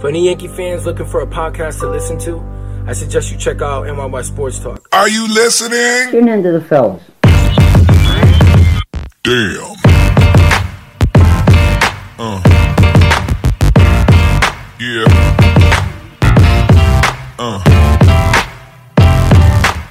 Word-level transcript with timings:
For 0.00 0.08
any 0.08 0.24
Yankee 0.24 0.48
fans 0.48 0.86
looking 0.86 1.04
for 1.04 1.20
a 1.20 1.26
podcast 1.26 1.80
to 1.80 1.86
listen 1.86 2.18
to, 2.20 2.40
I 2.86 2.94
suggest 2.94 3.30
you 3.30 3.36
check 3.36 3.60
out 3.60 3.86
NYY 3.86 4.24
Sports 4.24 4.58
Talk. 4.58 4.88
Are 4.92 5.10
you 5.10 5.28
listening? 5.28 6.10
Tune 6.10 6.26
into 6.26 6.52
the 6.52 6.60
fellas. 6.62 7.02
Damn. 9.22 9.76
Uh. 12.18 12.40
Yeah. 14.80 15.04
Uh. 17.38 17.62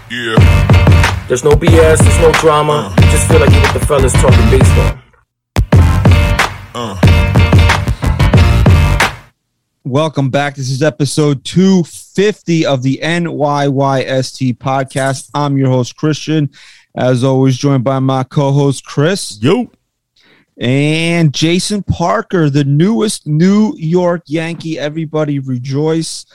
Yeah. 0.10 1.26
There's 1.28 1.44
no 1.44 1.52
BS, 1.52 2.00
there's 2.00 2.20
no 2.20 2.32
drama. 2.32 2.96
You 2.98 3.04
just 3.12 3.28
feel 3.28 3.40
like 3.40 3.52
you're 3.52 3.62
with 3.62 3.74
the 3.74 3.86
fellas 3.86 4.14
talking 4.14 4.50
baseball. 4.50 4.98
Uh. 6.74 7.09
Welcome 9.90 10.30
back. 10.30 10.54
This 10.54 10.70
is 10.70 10.84
episode 10.84 11.44
250 11.46 12.64
of 12.64 12.84
the 12.84 13.00
NYYST 13.02 14.56
podcast. 14.60 15.32
I'm 15.34 15.58
your 15.58 15.70
host, 15.70 15.96
Christian. 15.96 16.52
As 16.94 17.24
always, 17.24 17.58
joined 17.58 17.84
by 17.84 17.98
my 17.98 18.24
co 18.24 18.52
host, 18.52 18.86
Chris. 18.86 19.40
Yo. 19.42 19.72
And 20.60 21.34
Jason 21.34 21.82
Parker, 21.82 22.52
the 22.52 22.66
newest 22.66 23.26
New 23.26 23.74
York 23.78 24.22
Yankee. 24.28 24.78
Everybody 24.78 25.40
rejoice. 25.40 26.28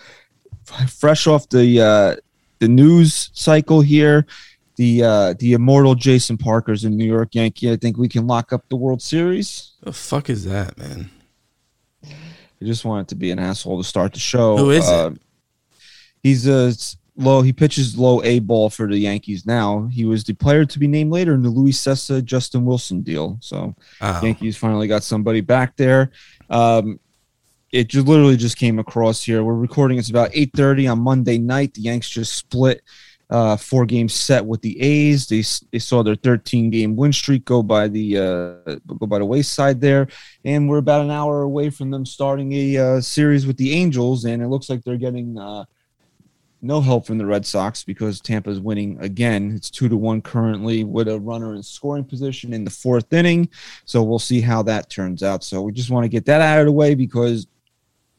Fresh 0.88 1.28
off 1.28 1.48
the 1.48 1.80
uh, 1.80 2.16
the 2.58 2.66
news 2.66 3.30
cycle 3.34 3.82
here. 3.82 4.26
The 4.74 5.04
uh, 5.04 5.34
the 5.38 5.52
immortal 5.52 5.94
Jason 5.94 6.38
Parker's 6.38 6.82
a 6.82 6.90
New 6.90 7.06
York 7.06 7.36
Yankee. 7.36 7.70
I 7.70 7.76
think 7.76 7.98
we 7.98 8.08
can 8.08 8.26
lock 8.26 8.52
up 8.52 8.68
the 8.68 8.74
World 8.74 9.00
Series. 9.00 9.74
The 9.80 9.92
fuck 9.92 10.28
is 10.28 10.44
that, 10.44 10.76
man? 10.76 11.10
I 12.64 12.66
just 12.66 12.84
wanted 12.86 13.08
to 13.08 13.14
be 13.14 13.30
an 13.30 13.38
asshole 13.38 13.76
to 13.82 13.86
start 13.86 14.14
the 14.14 14.18
show. 14.18 14.56
Who 14.56 14.70
is 14.70 14.88
it? 14.88 14.92
Uh, 14.94 15.10
He's 16.22 16.46
a 16.48 16.72
low. 17.14 17.42
He 17.42 17.52
pitches 17.52 17.98
low 17.98 18.22
A 18.22 18.38
ball 18.38 18.70
for 18.70 18.88
the 18.88 18.96
Yankees 18.96 19.44
now. 19.44 19.86
He 19.92 20.06
was 20.06 20.24
the 20.24 20.32
player 20.32 20.64
to 20.64 20.78
be 20.78 20.86
named 20.88 21.12
later 21.12 21.34
in 21.34 21.42
the 21.42 21.50
Luis 21.50 21.78
Cessa 21.78 22.24
Justin 22.24 22.64
Wilson 22.64 23.02
deal. 23.02 23.36
So 23.42 23.74
Oh. 24.00 24.20
Yankees 24.22 24.56
finally 24.56 24.88
got 24.88 25.02
somebody 25.02 25.42
back 25.42 25.76
there. 25.76 26.10
Um, 26.48 26.98
it 27.70 27.88
just 27.88 28.06
literally 28.06 28.38
just 28.38 28.56
came 28.56 28.78
across 28.78 29.22
here. 29.22 29.44
We're 29.44 29.54
recording. 29.54 29.98
It's 29.98 30.08
about 30.08 30.30
eight 30.32 30.52
thirty 30.56 30.86
on 30.86 31.00
Monday 31.00 31.36
night. 31.36 31.74
The 31.74 31.82
Yanks 31.82 32.08
just 32.08 32.32
split 32.34 32.80
uh, 33.30 33.56
four 33.56 33.86
game 33.86 34.08
set 34.08 34.44
with 34.44 34.60
the 34.62 34.80
A's. 34.80 35.26
They 35.26 35.42
they 35.72 35.78
saw 35.78 36.02
their 36.02 36.14
thirteen 36.14 36.70
game 36.70 36.96
win 36.96 37.12
streak 37.12 37.44
go 37.44 37.62
by 37.62 37.88
the 37.88 38.18
uh, 38.18 38.74
go 38.98 39.06
by 39.06 39.18
the 39.18 39.24
wayside 39.24 39.80
there, 39.80 40.08
and 40.44 40.68
we're 40.68 40.78
about 40.78 41.02
an 41.02 41.10
hour 41.10 41.42
away 41.42 41.70
from 41.70 41.90
them 41.90 42.06
starting 42.06 42.52
a 42.52 42.76
uh, 42.78 43.00
series 43.00 43.46
with 43.46 43.56
the 43.56 43.72
Angels. 43.72 44.24
And 44.24 44.42
it 44.42 44.48
looks 44.48 44.68
like 44.68 44.82
they're 44.84 44.96
getting. 44.96 45.38
Uh, 45.38 45.64
no 46.64 46.80
help 46.80 47.06
from 47.06 47.18
the 47.18 47.26
Red 47.26 47.44
Sox 47.44 47.84
because 47.84 48.22
Tampa's 48.22 48.58
winning 48.58 48.98
again. 49.00 49.52
It's 49.54 49.70
two 49.70 49.86
to 49.86 49.98
one 49.98 50.22
currently 50.22 50.82
with 50.82 51.08
a 51.08 51.20
runner 51.20 51.54
in 51.54 51.62
scoring 51.62 52.04
position 52.04 52.54
in 52.54 52.64
the 52.64 52.70
fourth 52.70 53.12
inning. 53.12 53.50
So 53.84 54.02
we'll 54.02 54.18
see 54.18 54.40
how 54.40 54.62
that 54.62 54.88
turns 54.88 55.22
out. 55.22 55.44
So 55.44 55.60
we 55.60 55.72
just 55.72 55.90
want 55.90 56.04
to 56.04 56.08
get 56.08 56.24
that 56.24 56.40
out 56.40 56.60
of 56.60 56.64
the 56.64 56.72
way 56.72 56.94
because 56.94 57.46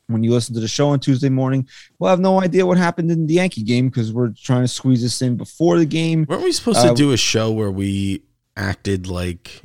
when 0.08 0.24
you 0.24 0.32
listen 0.32 0.54
to 0.56 0.62
the 0.62 0.68
show 0.68 0.90
on 0.90 1.00
Tuesday 1.00 1.30
morning, 1.30 1.68
we'll 1.98 2.10
have 2.10 2.20
no 2.20 2.42
idea 2.42 2.66
what 2.66 2.78
happened 2.78 3.10
in 3.12 3.26
the 3.28 3.36
Yankee 3.36 3.64
game 3.64 3.90
because 3.90 4.14
we're 4.14 4.30
trying 4.30 4.62
to 4.64 4.68
squeeze 4.68 5.02
this 5.02 5.22
in 5.22 5.36
before 5.38 5.78
the 5.80 5.86
game. 5.86 6.26
Weren't 6.30 6.44
we 6.44 6.52
supposed 6.52 6.82
to 6.82 6.92
Uh, 6.92 6.94
do 6.94 7.12
a 7.12 7.18
show 7.18 7.52
where 7.52 7.72
we 7.72 8.22
acted 8.56 9.08
like 9.08 9.64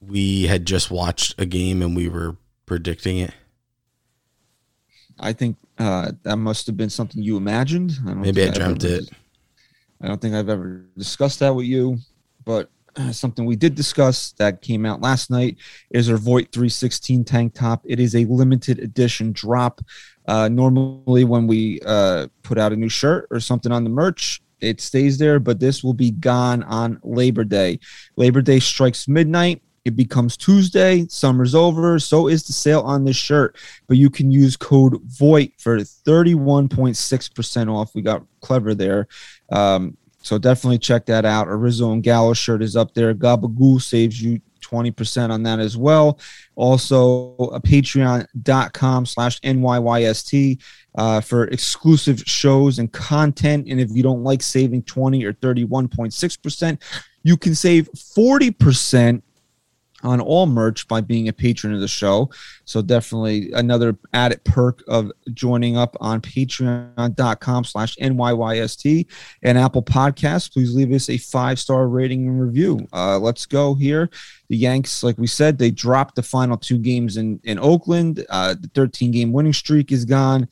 we 0.00 0.44
had 0.44 0.66
just 0.66 0.90
watched 0.90 1.34
a 1.40 1.46
game 1.46 1.82
and 1.82 1.96
we 1.96 2.08
were 2.08 2.36
predicting 2.66 3.18
it? 3.18 3.32
I 5.18 5.32
think 5.32 5.56
uh, 5.78 6.12
that 6.22 6.36
must 6.36 6.66
have 6.66 6.76
been 6.76 6.90
something 6.90 7.22
you 7.22 7.36
imagined. 7.36 7.92
I 8.04 8.08
don't 8.10 8.20
Maybe 8.22 8.42
I 8.44 8.50
dreamt 8.50 8.84
ever- 8.84 8.94
it. 8.96 9.10
I 10.02 10.08
don't 10.08 10.18
think 10.20 10.34
I've 10.34 10.48
ever 10.48 10.86
discussed 10.96 11.40
that 11.40 11.54
with 11.54 11.66
you, 11.66 11.98
but 12.46 12.70
uh, 12.96 13.12
something 13.12 13.44
we 13.44 13.56
did 13.56 13.74
discuss 13.74 14.32
that 14.32 14.62
came 14.62 14.84
out 14.84 15.00
last 15.00 15.30
night 15.30 15.56
is 15.90 16.10
our 16.10 16.16
Voit 16.16 16.52
316 16.52 17.24
tank 17.24 17.54
top. 17.54 17.82
It 17.84 18.00
is 18.00 18.14
a 18.14 18.24
limited 18.24 18.78
edition 18.78 19.32
drop. 19.32 19.80
Uh, 20.26 20.48
normally, 20.48 21.24
when 21.24 21.46
we 21.46 21.80
uh, 21.86 22.28
put 22.42 22.58
out 22.58 22.72
a 22.72 22.76
new 22.76 22.88
shirt 22.88 23.26
or 23.30 23.40
something 23.40 23.72
on 23.72 23.84
the 23.84 23.90
merch, 23.90 24.40
it 24.60 24.80
stays 24.80 25.18
there, 25.18 25.40
but 25.40 25.60
this 25.60 25.82
will 25.82 25.94
be 25.94 26.10
gone 26.10 26.62
on 26.64 27.00
Labor 27.02 27.44
Day. 27.44 27.80
Labor 28.16 28.42
Day 28.42 28.60
strikes 28.60 29.08
midnight. 29.08 29.62
It 29.84 29.96
becomes 29.96 30.36
Tuesday. 30.36 31.06
Summer's 31.08 31.54
over. 31.54 31.98
So 31.98 32.28
is 32.28 32.42
the 32.44 32.52
sale 32.52 32.82
on 32.82 33.04
this 33.04 33.16
shirt. 33.16 33.56
But 33.88 33.96
you 33.96 34.10
can 34.10 34.30
use 34.30 34.56
code 34.56 35.00
VOIT 35.04 35.52
for 35.58 35.78
31.6% 35.78 37.72
off. 37.72 37.94
We 37.94 38.02
got 38.02 38.24
clever 38.40 38.74
there. 38.74 39.08
Um, 39.50 39.96
so 40.22 40.38
definitely 40.38 40.78
check 40.78 41.06
that 41.06 41.24
out. 41.24 41.48
A 41.48 41.54
Rizzo 41.54 41.92
and 41.92 42.02
Gallo 42.02 42.34
shirt 42.34 42.62
is 42.62 42.76
up 42.76 42.94
there. 42.94 43.14
Gabagoo 43.14 43.80
saves 43.80 44.20
you 44.20 44.40
20% 44.60 45.30
on 45.30 45.42
that 45.42 45.58
as 45.58 45.76
well. 45.76 46.18
Also, 46.54 47.34
a 47.52 47.60
patreon.com 47.60 49.06
slash 49.06 49.40
NYYST 49.40 50.62
uh, 50.96 51.20
for 51.20 51.44
exclusive 51.44 52.20
shows 52.26 52.78
and 52.78 52.92
content. 52.92 53.66
And 53.68 53.80
if 53.80 53.90
you 53.92 54.02
don't 54.02 54.22
like 54.22 54.42
saving 54.42 54.82
20 54.82 55.24
or 55.24 55.32
31.6%, 55.34 56.82
you 57.22 57.36
can 57.36 57.54
save 57.54 57.88
40% 57.92 59.22
on 60.02 60.20
all 60.20 60.46
merch 60.46 60.88
by 60.88 61.00
being 61.00 61.28
a 61.28 61.32
patron 61.32 61.74
of 61.74 61.80
the 61.80 61.88
show. 61.88 62.30
So 62.64 62.82
definitely 62.82 63.52
another 63.52 63.96
added 64.12 64.42
perk 64.44 64.82
of 64.88 65.10
joining 65.32 65.76
up 65.76 65.96
on 66.00 66.20
patreon.com 66.20 67.64
slash 67.64 67.96
NYYST 67.96 69.06
and 69.42 69.58
Apple 69.58 69.82
Podcasts. 69.82 70.52
Please 70.52 70.74
leave 70.74 70.92
us 70.92 71.08
a 71.08 71.18
five-star 71.18 71.88
rating 71.88 72.26
and 72.26 72.40
review. 72.40 72.86
Uh, 72.92 73.18
let's 73.18 73.46
go 73.46 73.74
here. 73.74 74.08
The 74.48 74.56
Yanks, 74.56 75.02
like 75.02 75.18
we 75.18 75.26
said, 75.26 75.58
they 75.58 75.70
dropped 75.70 76.14
the 76.14 76.22
final 76.22 76.56
two 76.56 76.78
games 76.78 77.16
in, 77.16 77.40
in 77.44 77.58
Oakland. 77.58 78.24
Uh, 78.28 78.54
the 78.54 78.68
13-game 78.68 79.32
winning 79.32 79.52
streak 79.52 79.92
is 79.92 80.04
gone. 80.04 80.48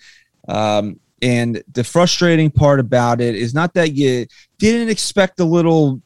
Um, 0.49 1.01
and 1.21 1.63
the 1.73 1.85
frustrating 1.85 2.51
part 2.51 2.81
about 2.81 3.21
it 3.21 3.35
is 3.35 3.53
not 3.53 3.75
that 3.75 3.93
you 3.93 4.27
didn't 4.59 4.89
expect 4.89 5.41
a 5.41 5.45
little 5.45 6.01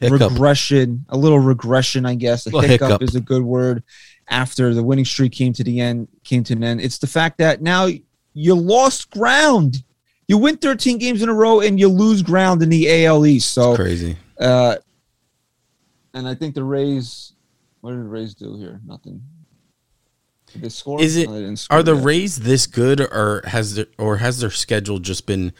Hiccup. 0.00 0.30
regression, 0.32 1.04
a 1.08 1.16
little 1.16 1.38
regression, 1.40 2.06
I 2.06 2.14
guess. 2.14 2.46
A 2.46 2.50
Little 2.50 2.60
hiccup, 2.68 2.88
hiccup. 2.88 3.02
is 3.02 3.14
a 3.16 3.20
good 3.20 3.42
word. 3.42 3.82
After 4.28 4.74
the 4.74 4.82
winning 4.82 5.04
streak 5.04 5.32
came 5.32 5.52
to 5.54 5.64
the 5.64 5.80
end, 5.80 6.06
came 6.24 6.44
to 6.44 6.52
an 6.54 6.62
end. 6.62 6.80
It's 6.80 6.98
the 6.98 7.06
fact 7.06 7.38
that 7.38 7.62
now 7.62 7.88
you 8.34 8.54
lost 8.54 9.10
ground. 9.10 9.82
You 10.28 10.36
win 10.38 10.58
13 10.58 10.98
games 10.98 11.22
in 11.22 11.28
a 11.30 11.34
row 11.34 11.60
and 11.60 11.80
you 11.80 11.88
lose 11.88 12.22
ground 12.22 12.62
in 12.62 12.68
the 12.68 13.06
AL 13.06 13.24
East. 13.26 13.52
So, 13.52 13.74
Crazy. 13.74 14.16
uh, 14.38 14.76
and 16.14 16.28
I 16.28 16.34
think 16.34 16.54
the 16.54 16.64
Rays. 16.64 17.32
What 17.80 17.90
did 17.92 18.00
the 18.00 18.04
Rays 18.04 18.34
do 18.34 18.56
here? 18.56 18.80
Nothing. 18.86 19.22
Did 20.52 20.62
they 20.62 20.68
score? 20.68 21.00
Is 21.00 21.16
it- 21.16 21.28
No, 21.30 21.54
score 21.54 21.78
Are 21.78 21.82
the 21.82 21.94
yet. 21.94 22.04
Rays 22.04 22.36
this 22.40 22.66
good, 22.66 23.00
or 23.00 23.42
has 23.46 23.74
their 23.76 23.86
or 23.98 24.18
has 24.18 24.40
their 24.40 24.50
schedule 24.50 24.98
just 24.98 25.26
been 25.26 25.52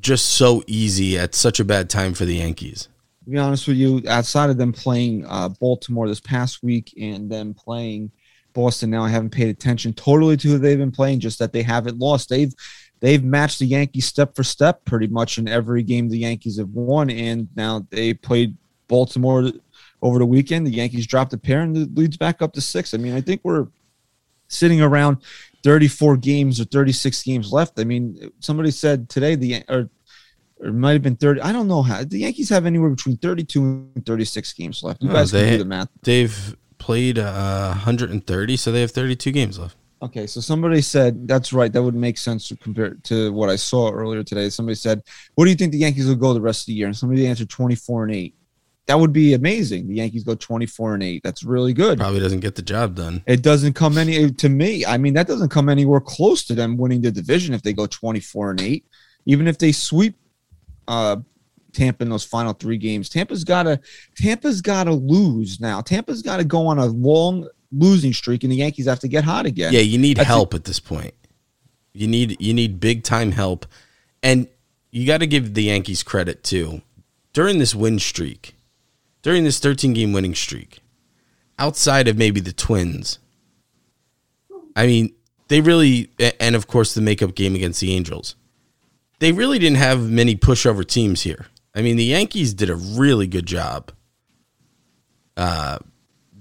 just 0.00 0.26
so 0.26 0.62
easy 0.66 1.18
at 1.18 1.34
such 1.34 1.60
a 1.60 1.64
bad 1.64 1.88
time 1.88 2.14
for 2.14 2.24
the 2.24 2.36
Yankees? 2.36 2.88
to 3.28 3.32
be 3.32 3.38
honest 3.38 3.68
with 3.68 3.76
you, 3.76 4.00
outside 4.08 4.48
of 4.48 4.56
them 4.56 4.72
playing 4.72 5.26
uh, 5.26 5.50
Baltimore 5.50 6.08
this 6.08 6.18
past 6.18 6.62
week 6.62 6.94
and 6.98 7.30
them 7.30 7.52
playing 7.52 8.10
Boston 8.54 8.88
now, 8.88 9.04
I 9.04 9.10
haven't 9.10 9.32
paid 9.32 9.50
attention 9.50 9.92
totally 9.92 10.38
to 10.38 10.48
who 10.48 10.56
they've 10.56 10.78
been 10.78 10.90
playing. 10.90 11.20
Just 11.20 11.38
that 11.38 11.52
they 11.52 11.62
haven't 11.62 11.98
lost. 11.98 12.30
They've 12.30 12.52
they've 13.00 13.22
matched 13.22 13.58
the 13.58 13.66
Yankees 13.66 14.06
step 14.06 14.34
for 14.34 14.42
step 14.42 14.82
pretty 14.86 15.08
much 15.08 15.36
in 15.36 15.46
every 15.46 15.82
game 15.82 16.08
the 16.08 16.20
Yankees 16.20 16.56
have 16.56 16.70
won, 16.70 17.10
and 17.10 17.48
now 17.54 17.86
they 17.90 18.14
played 18.14 18.56
Baltimore 18.88 19.50
over 20.00 20.18
the 20.18 20.24
weekend. 20.24 20.66
The 20.66 20.70
Yankees 20.70 21.06
dropped 21.06 21.34
a 21.34 21.38
pair 21.38 21.60
and 21.60 21.76
the 21.76 22.00
leads 22.00 22.16
back 22.16 22.40
up 22.40 22.54
to 22.54 22.62
six. 22.62 22.94
I 22.94 22.96
mean, 22.96 23.12
I 23.12 23.20
think 23.20 23.42
we're 23.44 23.66
sitting 24.48 24.80
around 24.80 25.18
34 25.64 26.16
games 26.18 26.60
or 26.60 26.64
36 26.64 27.22
games 27.22 27.52
left. 27.52 27.78
I 27.80 27.84
mean, 27.84 28.30
somebody 28.40 28.70
said 28.70 29.08
today 29.08 29.34
the 29.34 29.64
or 29.68 29.88
or 30.60 30.68
it 30.68 30.72
might 30.72 30.92
have 30.92 31.02
been 31.02 31.16
30. 31.16 31.40
I 31.40 31.52
don't 31.52 31.68
know 31.68 31.82
how 31.82 32.02
the 32.04 32.18
Yankees 32.18 32.48
have 32.48 32.66
anywhere 32.66 32.90
between 32.90 33.16
32 33.16 33.62
and 33.94 34.04
36 34.04 34.52
games 34.54 34.82
left. 34.82 35.02
You 35.02 35.10
Oh, 35.10 35.12
guys 35.12 35.30
can 35.30 35.40
they- 35.44 35.50
do 35.52 35.58
the 35.58 35.64
math. 35.64 35.88
They've 36.02 36.56
played 36.78 37.18
uh, 37.18 37.68
130, 37.74 38.56
so 38.56 38.72
they 38.72 38.80
have 38.80 38.90
32 38.90 39.30
games 39.32 39.58
left. 39.58 39.76
Okay, 40.00 40.28
so 40.28 40.40
somebody 40.40 40.80
said 40.80 41.26
that's 41.26 41.52
right. 41.52 41.72
That 41.72 41.82
would 41.82 41.94
make 41.96 42.18
sense 42.18 42.46
to 42.48 42.56
compare 42.56 42.94
to 43.04 43.32
what 43.32 43.50
I 43.50 43.56
saw 43.56 43.90
earlier 43.90 44.22
today. 44.22 44.48
Somebody 44.48 44.76
said, 44.76 45.02
"What 45.34 45.44
do 45.46 45.50
you 45.50 45.56
think 45.56 45.72
the 45.72 45.78
Yankees 45.78 46.06
will 46.06 46.14
go 46.14 46.32
the 46.34 46.40
rest 46.40 46.62
of 46.62 46.66
the 46.66 46.74
year?" 46.74 46.86
And 46.86 46.96
somebody 46.96 47.26
answered 47.26 47.48
24 47.50 48.04
and 48.04 48.14
8. 48.14 48.34
That 48.88 48.98
would 48.98 49.12
be 49.12 49.34
amazing. 49.34 49.86
The 49.86 49.94
Yankees 49.94 50.24
go 50.24 50.34
24 50.34 50.94
and 50.94 51.02
8. 51.02 51.22
That's 51.22 51.44
really 51.44 51.72
good. 51.72 51.98
Probably 51.98 52.20
doesn't 52.20 52.40
get 52.40 52.54
the 52.54 52.62
job 52.62 52.96
done. 52.96 53.22
It 53.26 53.42
doesn't 53.42 53.74
come 53.74 53.98
any 53.98 54.30
to 54.32 54.48
me. 54.48 54.84
I 54.84 54.96
mean, 54.96 55.14
that 55.14 55.26
doesn't 55.26 55.50
come 55.50 55.68
anywhere 55.68 56.00
close 56.00 56.44
to 56.46 56.54
them 56.54 56.76
winning 56.76 57.02
the 57.02 57.10
division 57.10 57.54
if 57.54 57.62
they 57.62 57.74
go 57.74 57.86
24 57.86 58.52
and 58.52 58.60
8. 58.60 58.84
Even 59.26 59.46
if 59.46 59.58
they 59.58 59.72
sweep 59.72 60.16
uh 60.88 61.16
Tampa 61.74 62.02
in 62.02 62.08
those 62.08 62.24
final 62.24 62.54
three 62.54 62.78
games. 62.78 63.08
Tampa's 63.08 63.44
gotta 63.44 63.80
Tampa's 64.16 64.60
gotta 64.60 64.92
lose 64.92 65.60
now. 65.60 65.80
Tampa's 65.80 66.22
gotta 66.22 66.44
go 66.44 66.66
on 66.66 66.78
a 66.78 66.86
long 66.86 67.46
losing 67.70 68.12
streak, 68.12 68.42
and 68.42 68.52
the 68.52 68.56
Yankees 68.56 68.86
have 68.86 69.00
to 69.00 69.08
get 69.08 69.24
hot 69.24 69.46
again. 69.46 69.72
Yeah, 69.72 69.80
you 69.80 69.98
need 69.98 70.16
That's 70.16 70.26
help 70.26 70.54
at 70.54 70.64
this 70.64 70.80
point. 70.80 71.14
You 71.92 72.06
need 72.06 72.40
you 72.40 72.54
need 72.54 72.80
big 72.80 73.02
time 73.02 73.32
help, 73.32 73.66
and 74.22 74.48
you 74.90 75.06
got 75.06 75.18
to 75.18 75.26
give 75.26 75.54
the 75.54 75.64
Yankees 75.64 76.02
credit 76.02 76.42
too. 76.42 76.82
During 77.32 77.58
this 77.58 77.74
win 77.74 77.98
streak, 77.98 78.56
during 79.22 79.44
this 79.44 79.58
13 79.58 79.92
game 79.92 80.12
winning 80.12 80.34
streak, 80.34 80.80
outside 81.58 82.08
of 82.08 82.16
maybe 82.16 82.40
the 82.40 82.52
Twins, 82.52 83.18
I 84.76 84.86
mean, 84.86 85.14
they 85.48 85.60
really, 85.60 86.10
and 86.40 86.54
of 86.54 86.66
course 86.66 86.94
the 86.94 87.00
makeup 87.00 87.34
game 87.34 87.54
against 87.54 87.80
the 87.80 87.92
Angels, 87.92 88.36
they 89.18 89.32
really 89.32 89.58
didn't 89.58 89.78
have 89.78 90.08
many 90.08 90.36
pushover 90.36 90.86
teams 90.86 91.22
here. 91.22 91.46
I 91.74 91.82
mean, 91.82 91.96
the 91.96 92.04
Yankees 92.04 92.54
did 92.54 92.70
a 92.70 92.76
really 92.76 93.26
good 93.26 93.46
job 93.46 93.92
uh, 95.36 95.78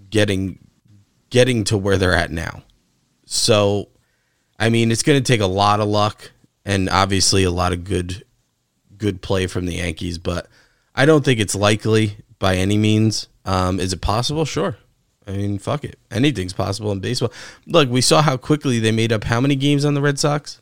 getting 0.10 0.60
getting 1.30 1.64
to 1.66 1.78
where 1.78 1.98
they're 1.98 2.14
at 2.14 2.32
now. 2.32 2.64
So, 3.26 3.90
I 4.58 4.70
mean, 4.70 4.92
it's 4.92 5.04
going 5.04 5.22
to 5.22 5.34
take 5.34 5.42
a 5.42 5.48
lot 5.48 5.80
of 5.80 5.88
luck 5.88 6.32
and 6.66 6.90
obviously 6.90 7.44
a 7.44 7.52
lot 7.52 7.74
of 7.74 7.84
good 7.84 8.24
good 8.98 9.22
play 9.22 9.48
from 9.48 9.66
the 9.66 9.76
Yankees, 9.76 10.18
but 10.18 10.48
I 10.96 11.06
don't 11.06 11.24
think 11.24 11.40
it's 11.40 11.56
likely 11.56 12.18
by 12.40 12.56
any 12.56 12.78
means. 12.78 13.28
Um, 13.46 13.80
is 13.80 13.94
it 13.94 14.02
possible? 14.02 14.46
Sure. 14.46 14.78
I 15.26 15.32
mean, 15.32 15.60
fuck 15.60 15.84
it. 15.84 16.00
Anything's 16.10 16.54
possible 16.54 16.92
in 16.92 17.00
baseball. 17.00 17.34
Look, 17.66 17.90
we 17.90 18.02
saw 18.02 18.22
how 18.22 18.38
quickly 18.38 18.80
they 18.80 18.92
made 18.92 19.12
up 19.12 19.26
how 19.26 19.42
many 19.42 19.56
games 19.56 19.84
on 19.84 19.94
the 19.94 20.02
Red 20.02 20.18
Sox? 20.18 20.62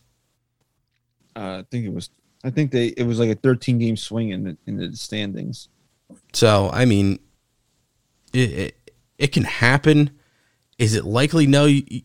Uh, 1.36 1.60
I 1.60 1.66
think 1.70 1.86
it 1.86 1.94
was. 1.94 2.10
I 2.44 2.50
think 2.50 2.72
they 2.72 2.88
it 2.88 3.04
was 3.04 3.20
like 3.20 3.30
a 3.30 3.36
13 3.36 3.80
game 3.80 3.98
swing 3.98 4.30
in 4.30 4.44
the 4.44 4.58
in 4.66 4.78
the 4.78 4.96
standings. 4.96 5.68
So, 6.34 6.70
I 6.74 6.86
mean, 6.86 7.20
it 8.34 8.52
it, 8.52 8.92
it 9.18 9.28
can 9.28 9.44
happen. 9.44 10.12
Is 10.78 10.96
it 10.96 11.06
likely? 11.06 11.48
No, 11.48 11.66
you, 11.66 11.84
you, 11.88 12.04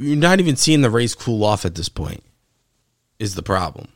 you're 0.00 0.16
not 0.16 0.40
even 0.40 0.56
seeing 0.56 0.82
the 0.82 0.90
Rays 0.90 1.14
cool 1.14 1.44
off 1.44 1.64
at 1.64 1.74
this 1.74 1.88
point. 1.88 2.22
Is 3.18 3.34
the 3.34 3.42
problem? 3.42 3.88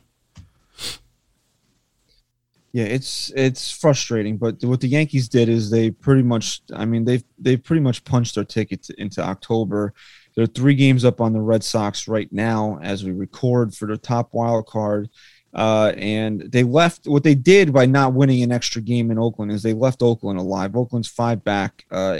Yeah, 2.75 2.87
it's 2.87 3.31
it's 3.37 3.71
frustrating, 3.71 4.35
but 4.35 4.61
what 4.65 4.81
the 4.81 4.89
Yankees 4.89 5.29
did 5.29 5.47
is 5.47 5.69
they 5.69 5.91
pretty 5.91 6.23
much. 6.23 6.59
I 6.73 6.83
mean, 6.83 7.05
they've 7.05 7.23
they've 7.39 7.63
pretty 7.63 7.79
much 7.79 8.03
punched 8.03 8.35
their 8.35 8.43
ticket 8.43 8.89
into 8.97 9.21
October. 9.21 9.93
They're 10.35 10.45
three 10.45 10.75
games 10.75 11.05
up 11.05 11.21
on 11.21 11.31
the 11.31 11.39
Red 11.39 11.63
Sox 11.63 12.05
right 12.09 12.27
now 12.33 12.77
as 12.81 13.05
we 13.05 13.13
record 13.13 13.73
for 13.73 13.85
the 13.85 13.95
top 13.95 14.33
wild 14.33 14.67
card. 14.67 15.07
Uh, 15.53 15.93
and 15.95 16.41
they 16.51 16.63
left 16.63 17.07
what 17.07 17.23
they 17.23 17.33
did 17.33 17.71
by 17.71 17.85
not 17.85 18.13
winning 18.13 18.43
an 18.43 18.51
extra 18.51 18.81
game 18.81 19.09
in 19.09 19.17
Oakland 19.17 19.53
is 19.53 19.63
they 19.63 19.71
left 19.71 20.01
Oakland 20.01 20.37
alive. 20.37 20.75
Oakland's 20.75 21.07
five 21.07 21.45
back. 21.45 21.85
Uh, 21.89 22.19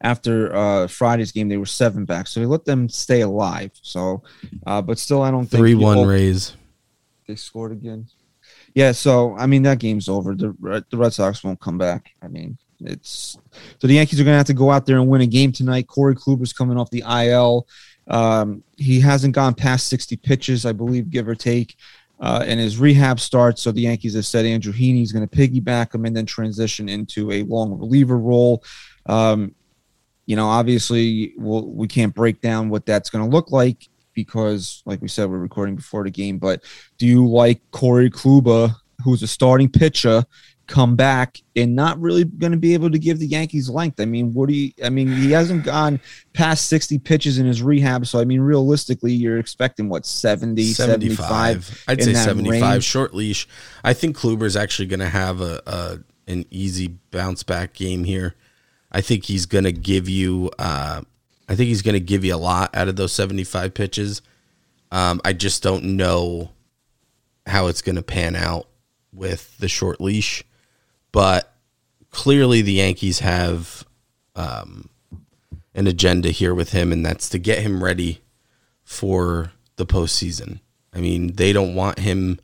after 0.00 0.54
uh, 0.54 0.86
Friday's 0.86 1.32
game, 1.32 1.48
they 1.48 1.56
were 1.56 1.66
seven 1.66 2.04
back, 2.04 2.28
so 2.28 2.38
they 2.38 2.46
let 2.46 2.66
them 2.66 2.88
stay 2.88 3.22
alive. 3.22 3.72
So, 3.82 4.22
uh, 4.64 4.80
but 4.80 5.00
still, 5.00 5.22
I 5.22 5.32
don't 5.32 5.46
think 5.46 5.60
Three 5.60 5.74
one 5.74 6.06
Rays. 6.06 6.56
They 7.26 7.34
scored 7.34 7.72
again. 7.72 8.06
Yeah, 8.74 8.92
so 8.92 9.36
I 9.36 9.46
mean 9.46 9.62
that 9.62 9.78
game's 9.78 10.08
over. 10.08 10.34
The 10.34 10.54
Red- 10.58 10.84
the 10.90 10.96
Red 10.96 11.12
Sox 11.12 11.42
won't 11.44 11.60
come 11.60 11.78
back. 11.78 12.10
I 12.22 12.28
mean 12.28 12.58
it's 12.80 13.38
so 13.78 13.86
the 13.86 13.94
Yankees 13.94 14.20
are 14.20 14.24
going 14.24 14.34
to 14.34 14.38
have 14.38 14.46
to 14.46 14.54
go 14.54 14.70
out 14.70 14.86
there 14.86 14.96
and 14.96 15.08
win 15.08 15.20
a 15.20 15.26
game 15.26 15.52
tonight. 15.52 15.86
Corey 15.86 16.14
Kluber's 16.14 16.52
coming 16.52 16.76
off 16.76 16.90
the 16.90 17.04
IL. 17.08 17.66
Um, 18.08 18.62
he 18.76 19.00
hasn't 19.00 19.34
gone 19.34 19.54
past 19.54 19.88
60 19.88 20.16
pitches, 20.16 20.66
I 20.66 20.72
believe, 20.72 21.10
give 21.10 21.28
or 21.28 21.34
take. 21.34 21.76
Uh, 22.20 22.44
and 22.46 22.60
his 22.60 22.78
rehab 22.78 23.18
starts. 23.20 23.62
So 23.62 23.72
the 23.72 23.82
Yankees 23.82 24.14
have 24.14 24.26
said 24.26 24.44
Andrew 24.44 24.72
Heaney's 24.72 25.12
going 25.12 25.26
to 25.26 25.36
piggyback 25.36 25.94
him 25.94 26.04
and 26.04 26.16
then 26.16 26.26
transition 26.26 26.88
into 26.88 27.30
a 27.30 27.42
long 27.44 27.78
reliever 27.78 28.18
role. 28.18 28.62
Um, 29.06 29.54
you 30.26 30.36
know, 30.36 30.46
obviously, 30.46 31.34
we'll, 31.36 31.66
we 31.66 31.86
can't 31.86 32.14
break 32.14 32.40
down 32.40 32.68
what 32.68 32.86
that's 32.86 33.10
going 33.10 33.28
to 33.28 33.30
look 33.30 33.50
like 33.50 33.88
because, 34.14 34.82
like 34.86 35.02
we 35.02 35.08
said, 35.08 35.28
we're 35.28 35.38
recording 35.38 35.76
before 35.76 36.04
the 36.04 36.10
game. 36.10 36.38
But 36.38 36.62
do 36.98 37.06
you 37.06 37.26
like 37.26 37.60
Corey 37.70 38.10
Kluber, 38.10 38.74
who's 39.02 39.22
a 39.22 39.26
starting 39.26 39.68
pitcher, 39.68 40.24
come 40.66 40.96
back 40.96 41.40
and 41.56 41.76
not 41.76 42.00
really 42.00 42.24
going 42.24 42.52
to 42.52 42.58
be 42.58 42.72
able 42.72 42.90
to 42.90 42.98
give 42.98 43.18
the 43.18 43.26
Yankees 43.26 43.68
length? 43.68 44.00
I 44.00 44.04
mean, 44.04 44.32
what 44.32 44.48
do 44.48 44.54
you? 44.54 44.72
I 44.82 44.90
mean, 44.90 45.08
he 45.08 45.30
hasn't 45.32 45.64
gone 45.64 46.00
past 46.32 46.66
60 46.66 46.98
pitches 47.00 47.38
in 47.38 47.46
his 47.46 47.62
rehab. 47.62 48.06
So, 48.06 48.20
I 48.20 48.24
mean, 48.24 48.40
realistically, 48.40 49.12
you're 49.12 49.38
expecting 49.38 49.88
what 49.88 50.06
70, 50.06 50.62
75? 50.64 51.64
75. 51.64 51.84
I'd 51.88 52.02
say 52.02 52.14
75 52.14 52.72
range? 52.72 52.84
short 52.84 53.14
leash. 53.14 53.46
I 53.82 53.92
think 53.92 54.16
Kluber's 54.16 54.56
actually 54.56 54.86
going 54.86 55.00
to 55.00 55.08
have 55.08 55.40
a, 55.40 55.60
a 55.66 55.98
an 56.26 56.46
easy 56.50 56.88
bounce 57.10 57.42
back 57.42 57.74
game 57.74 58.04
here. 58.04 58.34
I 58.90 59.00
think 59.00 59.24
he's 59.24 59.46
going 59.46 59.64
to 59.64 59.72
give 59.72 60.08
you 60.08 60.50
uh, 60.58 61.02
I 61.48 61.54
think 61.54 61.68
he's 61.68 61.82
going 61.82 61.94
to 61.94 62.00
give 62.00 62.24
you 62.24 62.34
a 62.34 62.36
lot 62.36 62.74
out 62.74 62.88
of 62.88 62.96
those 62.96 63.12
75 63.12 63.74
pitches. 63.74 64.22
Um, 64.90 65.20
I 65.24 65.32
just 65.32 65.62
don't 65.62 65.96
know 65.96 66.50
how 67.46 67.66
it's 67.66 67.82
going 67.82 67.96
to 67.96 68.02
pan 68.02 68.36
out 68.36 68.68
with 69.12 69.56
the 69.58 69.68
short 69.68 70.00
leash, 70.00 70.42
but 71.12 71.52
clearly 72.10 72.62
the 72.62 72.72
Yankees 72.74 73.18
have 73.18 73.84
um, 74.34 74.88
an 75.74 75.86
agenda 75.86 76.30
here 76.30 76.54
with 76.54 76.72
him, 76.72 76.92
and 76.92 77.04
that's 77.04 77.28
to 77.30 77.38
get 77.38 77.60
him 77.60 77.82
ready 77.82 78.20
for 78.82 79.52
the 79.76 79.86
postseason. 79.86 80.60
I 80.92 81.00
mean, 81.00 81.34
they 81.34 81.52
don't 81.52 81.74
want 81.74 81.98
him 81.98 82.40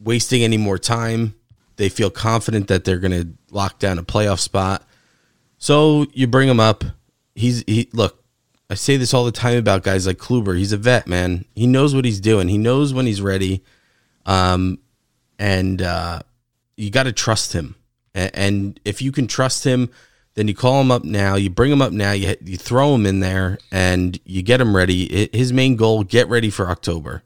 wasting 0.00 0.42
any 0.42 0.56
more 0.56 0.78
time. 0.78 1.34
They 1.76 1.88
feel 1.88 2.10
confident 2.10 2.68
that 2.68 2.84
they're 2.84 2.98
going 2.98 3.22
to 3.22 3.28
lock 3.50 3.78
down 3.78 3.98
a 3.98 4.02
playoff 4.02 4.38
spot. 4.38 4.82
So 5.58 6.06
you 6.12 6.26
bring 6.26 6.48
him 6.48 6.60
up. 6.60 6.84
He's 7.34 7.64
he 7.66 7.88
look. 7.92 8.22
I 8.68 8.74
say 8.74 8.96
this 8.96 9.12
all 9.12 9.24
the 9.24 9.32
time 9.32 9.58
about 9.58 9.82
guys 9.82 10.06
like 10.06 10.18
Kluber. 10.18 10.56
He's 10.56 10.72
a 10.72 10.76
vet, 10.76 11.08
man. 11.08 11.44
He 11.54 11.66
knows 11.66 11.94
what 11.94 12.04
he's 12.04 12.20
doing. 12.20 12.48
He 12.48 12.58
knows 12.58 12.94
when 12.94 13.06
he's 13.06 13.20
ready. 13.20 13.64
Um, 14.26 14.78
and 15.40 15.82
uh, 15.82 16.20
you 16.76 16.90
got 16.90 17.04
to 17.04 17.12
trust 17.12 17.52
him. 17.52 17.74
And, 18.14 18.30
and 18.34 18.80
if 18.84 19.02
you 19.02 19.10
can 19.10 19.26
trust 19.26 19.64
him, 19.64 19.90
then 20.34 20.46
you 20.46 20.54
call 20.54 20.80
him 20.80 20.90
up 20.90 21.02
now. 21.02 21.34
You 21.34 21.50
bring 21.50 21.72
him 21.72 21.82
up 21.82 21.92
now. 21.92 22.12
You 22.12 22.36
you 22.44 22.56
throw 22.56 22.94
him 22.94 23.06
in 23.06 23.20
there, 23.20 23.58
and 23.72 24.18
you 24.24 24.42
get 24.42 24.60
him 24.60 24.76
ready. 24.76 25.28
His 25.32 25.52
main 25.52 25.76
goal: 25.76 26.04
get 26.04 26.28
ready 26.28 26.50
for 26.50 26.70
October, 26.70 27.22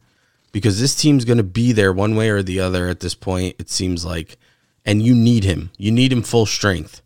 because 0.52 0.80
this 0.80 0.94
team's 0.94 1.24
going 1.24 1.38
to 1.38 1.44
be 1.44 1.72
there 1.72 1.92
one 1.92 2.16
way 2.16 2.30
or 2.30 2.42
the 2.42 2.60
other 2.60 2.88
at 2.88 3.00
this 3.00 3.14
point. 3.14 3.56
It 3.58 3.68
seems 3.68 4.04
like, 4.04 4.38
and 4.84 5.02
you 5.02 5.14
need 5.14 5.44
him. 5.44 5.70
You 5.76 5.92
need 5.92 6.12
him 6.12 6.22
full 6.22 6.46
strength, 6.46 7.02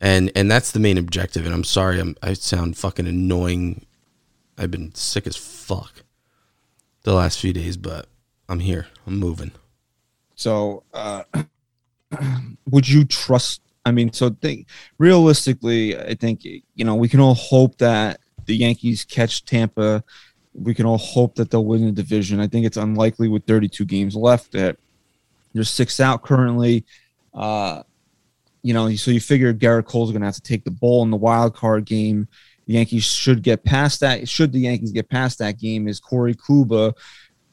and 0.00 0.30
and 0.34 0.50
that's 0.50 0.72
the 0.72 0.80
main 0.80 0.98
objective. 0.98 1.44
And 1.44 1.54
I'm 1.54 1.64
sorry, 1.64 2.00
I'm 2.00 2.16
I 2.22 2.34
sound 2.34 2.76
fucking 2.76 3.06
annoying. 3.06 3.86
I've 4.58 4.70
been 4.70 4.94
sick 4.94 5.26
as 5.26 5.36
fuck 5.36 6.02
the 7.02 7.14
last 7.14 7.40
few 7.40 7.52
days, 7.52 7.76
but 7.76 8.06
I'm 8.48 8.60
here. 8.60 8.88
I'm 9.06 9.18
moving. 9.18 9.52
So, 10.34 10.82
uh, 10.92 11.22
would 12.70 12.88
you 12.88 13.04
trust? 13.04 13.62
I 13.84 13.92
mean, 13.92 14.12
so 14.12 14.30
think 14.30 14.66
realistically, 14.98 15.98
I 15.98 16.14
think 16.14 16.44
you 16.44 16.84
know 16.84 16.94
we 16.94 17.08
can 17.08 17.20
all 17.20 17.34
hope 17.34 17.78
that 17.78 18.20
the 18.46 18.56
Yankees 18.56 19.04
catch 19.04 19.44
Tampa. 19.44 20.02
We 20.54 20.74
can 20.74 20.86
all 20.86 20.98
hope 20.98 21.34
that 21.34 21.50
they'll 21.50 21.64
win 21.64 21.84
the 21.84 21.92
division. 21.92 22.40
I 22.40 22.46
think 22.46 22.66
it's 22.66 22.78
unlikely 22.78 23.28
with 23.28 23.44
32 23.44 23.84
games 23.84 24.16
left. 24.16 24.52
That 24.52 24.76
there's 25.52 25.70
six 25.70 26.00
out 26.00 26.22
currently. 26.22 26.84
Uh, 27.32 27.82
you 28.66 28.74
know, 28.74 28.94
so 28.96 29.10
you 29.10 29.20
figure 29.20 29.54
Gerrit 29.54 29.86
Cole's 29.86 30.10
going 30.10 30.22
to 30.22 30.26
have 30.26 30.34
to 30.34 30.40
take 30.40 30.64
the 30.64 30.70
ball 30.70 31.02
in 31.02 31.10
the 31.10 31.16
wild 31.16 31.54
card 31.54 31.84
game. 31.84 32.26
The 32.66 32.74
Yankees 32.74 33.04
should 33.04 33.42
get 33.42 33.64
past 33.64 34.00
that. 34.00 34.28
Should 34.28 34.52
the 34.52 34.60
Yankees 34.60 34.90
get 34.90 35.08
past 35.08 35.38
that 35.38 35.58
game, 35.58 35.86
is 35.86 36.00
Corey 36.00 36.34
Kluber 36.34 36.94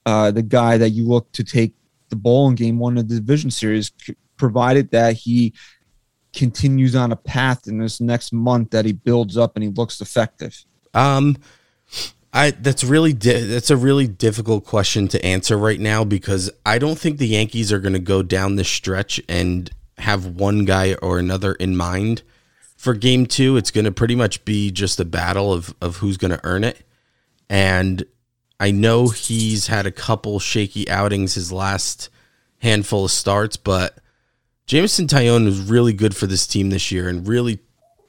uh, 0.05 0.31
the 0.31 0.41
guy 0.41 0.77
that 0.77 0.89
you 0.89 1.05
look 1.05 1.31
to 1.33 1.43
take 1.43 1.73
the 2.09 2.15
ball 2.15 2.49
in 2.49 2.55
game 2.55 2.79
one 2.79 2.97
of 2.97 3.07
the 3.07 3.15
division 3.15 3.51
series, 3.51 3.91
provided 4.37 4.91
that 4.91 5.15
he 5.15 5.53
continues 6.33 6.95
on 6.95 7.11
a 7.11 7.15
path 7.15 7.67
in 7.67 7.77
this 7.77 8.01
next 8.01 8.33
month 8.33 8.71
that 8.71 8.85
he 8.85 8.91
builds 8.91 9.37
up 9.37 9.55
and 9.55 9.63
he 9.63 9.69
looks 9.69 10.01
effective. 10.01 10.65
Um, 10.93 11.37
I 12.33 12.51
that's 12.51 12.83
really 12.83 13.13
di- 13.13 13.43
that's 13.43 13.69
a 13.69 13.77
really 13.77 14.07
difficult 14.07 14.65
question 14.65 15.07
to 15.09 15.23
answer 15.23 15.57
right 15.57 15.79
now 15.79 16.03
because 16.03 16.49
I 16.65 16.79
don't 16.79 16.97
think 16.97 17.17
the 17.17 17.27
Yankees 17.27 17.71
are 17.71 17.79
going 17.79 17.93
to 17.93 17.99
go 17.99 18.23
down 18.23 18.55
this 18.55 18.69
stretch 18.69 19.21
and 19.29 19.69
have 20.03 20.25
one 20.25 20.65
guy 20.65 20.93
or 21.01 21.19
another 21.19 21.53
in 21.53 21.75
mind 21.75 22.21
for 22.77 22.93
game 22.93 23.25
two. 23.25 23.57
It's 23.57 23.71
going 23.71 23.85
to 23.85 23.91
pretty 23.91 24.15
much 24.15 24.43
be 24.45 24.71
just 24.71 24.99
a 24.99 25.05
battle 25.05 25.51
of 25.51 25.73
of 25.81 25.97
who's 25.97 26.17
going 26.17 26.31
to 26.31 26.41
earn 26.43 26.63
it, 26.63 26.85
and 27.49 28.03
I 28.59 28.71
know 28.71 29.09
he's 29.09 29.67
had 29.67 29.85
a 29.85 29.91
couple 29.91 30.39
shaky 30.39 30.89
outings 30.89 31.33
his 31.33 31.51
last 31.51 32.09
handful 32.59 33.05
of 33.05 33.11
starts, 33.11 33.57
but 33.57 33.97
Jameson 34.67 35.07
Taillon 35.07 35.45
was 35.45 35.59
really 35.59 35.91
good 35.91 36.15
for 36.15 36.27
this 36.27 36.47
team 36.47 36.69
this 36.69 36.91
year 36.91 37.09
and 37.09 37.27
really 37.27 37.59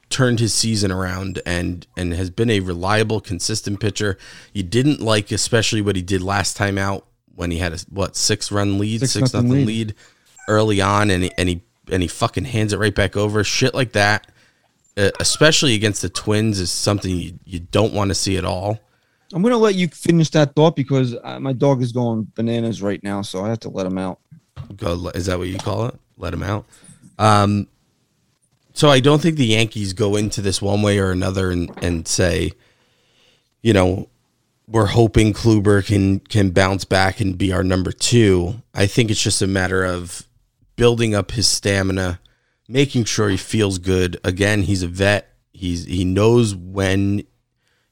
turned 0.09 0.39
his 0.39 0.53
season 0.53 0.91
around 0.91 1.41
and 1.45 1.85
and 1.97 2.13
has 2.13 2.29
been 2.29 2.49
a 2.49 2.59
reliable, 2.61 3.19
consistent 3.19 3.79
pitcher. 3.79 4.17
You 4.53 4.63
didn't 4.63 5.01
like 5.01 5.31
especially 5.31 5.81
what 5.81 5.95
he 5.95 6.01
did 6.01 6.21
last 6.21 6.55
time 6.55 6.77
out 6.77 7.05
when 7.33 7.51
he 7.51 7.57
had 7.57 7.73
a 7.73 7.79
what 7.89 8.15
six 8.15 8.51
run 8.51 8.79
lead, 8.79 9.01
Six 9.01 9.11
six, 9.11 9.33
nothing 9.33 9.49
nothing 9.49 9.65
lead. 9.65 9.87
lead. 9.87 9.95
early 10.47 10.79
on, 10.79 11.09
and 11.09 11.23
he, 11.23 11.31
and 11.37 11.49
he 11.49 11.61
and 11.91 12.01
he 12.01 12.07
fucking 12.07 12.45
hands 12.45 12.73
it 12.73 12.79
right 12.79 12.95
back 12.95 13.17
over. 13.17 13.43
Shit 13.43 13.73
like 13.73 13.93
that 13.93 14.31
uh, 14.97 15.11
especially 15.19 15.75
against 15.75 16.01
the 16.01 16.09
Twins, 16.09 16.59
is 16.59 16.71
something 16.71 17.15
you, 17.15 17.39
you 17.45 17.59
don't 17.59 17.93
want 17.93 18.09
to 18.09 18.15
see 18.15 18.37
at 18.37 18.45
all. 18.45 18.79
I'm 19.33 19.41
gonna 19.41 19.57
let 19.57 19.75
you 19.75 19.87
finish 19.87 20.29
that 20.31 20.55
thought 20.55 20.75
because 20.75 21.15
uh, 21.23 21.39
my 21.39 21.51
dog 21.51 21.81
is 21.81 21.91
going 21.91 22.31
bananas 22.35 22.81
right 22.81 23.03
now, 23.03 23.21
so 23.21 23.43
I 23.43 23.49
have 23.49 23.59
to 23.61 23.69
let 23.69 23.85
him 23.85 23.97
out. 23.97 24.19
Go, 24.77 25.09
is 25.09 25.25
that 25.25 25.37
what 25.37 25.47
you 25.47 25.57
call 25.57 25.87
it? 25.87 25.95
Let 26.17 26.33
him 26.33 26.43
out. 26.43 26.65
Um, 27.19 27.67
so 28.73 28.89
I 28.89 28.99
don't 28.99 29.21
think 29.21 29.37
the 29.37 29.47
Yankees 29.47 29.93
go 29.93 30.15
into 30.15 30.41
this 30.41 30.61
one 30.61 30.81
way 30.81 30.99
or 30.99 31.11
another 31.11 31.51
and, 31.51 31.71
and 31.83 32.07
say, 32.07 32.51
you 33.61 33.73
know, 33.73 34.09
we're 34.67 34.85
hoping 34.85 35.33
Kluber 35.33 35.85
can 35.85 36.19
can 36.19 36.51
bounce 36.51 36.85
back 36.85 37.19
and 37.19 37.37
be 37.37 37.51
our 37.51 37.63
number 37.63 37.91
two. 37.91 38.61
I 38.73 38.85
think 38.85 39.11
it's 39.11 39.21
just 39.21 39.41
a 39.41 39.47
matter 39.47 39.83
of 39.83 40.25
building 40.75 41.15
up 41.15 41.31
his 41.31 41.47
stamina, 41.47 42.19
making 42.67 43.05
sure 43.05 43.29
he 43.29 43.37
feels 43.37 43.77
good. 43.77 44.19
Again, 44.23 44.63
he's 44.63 44.83
a 44.83 44.87
vet. 44.87 45.33
He's 45.53 45.85
he 45.85 46.03
knows 46.03 46.53
when 46.53 47.23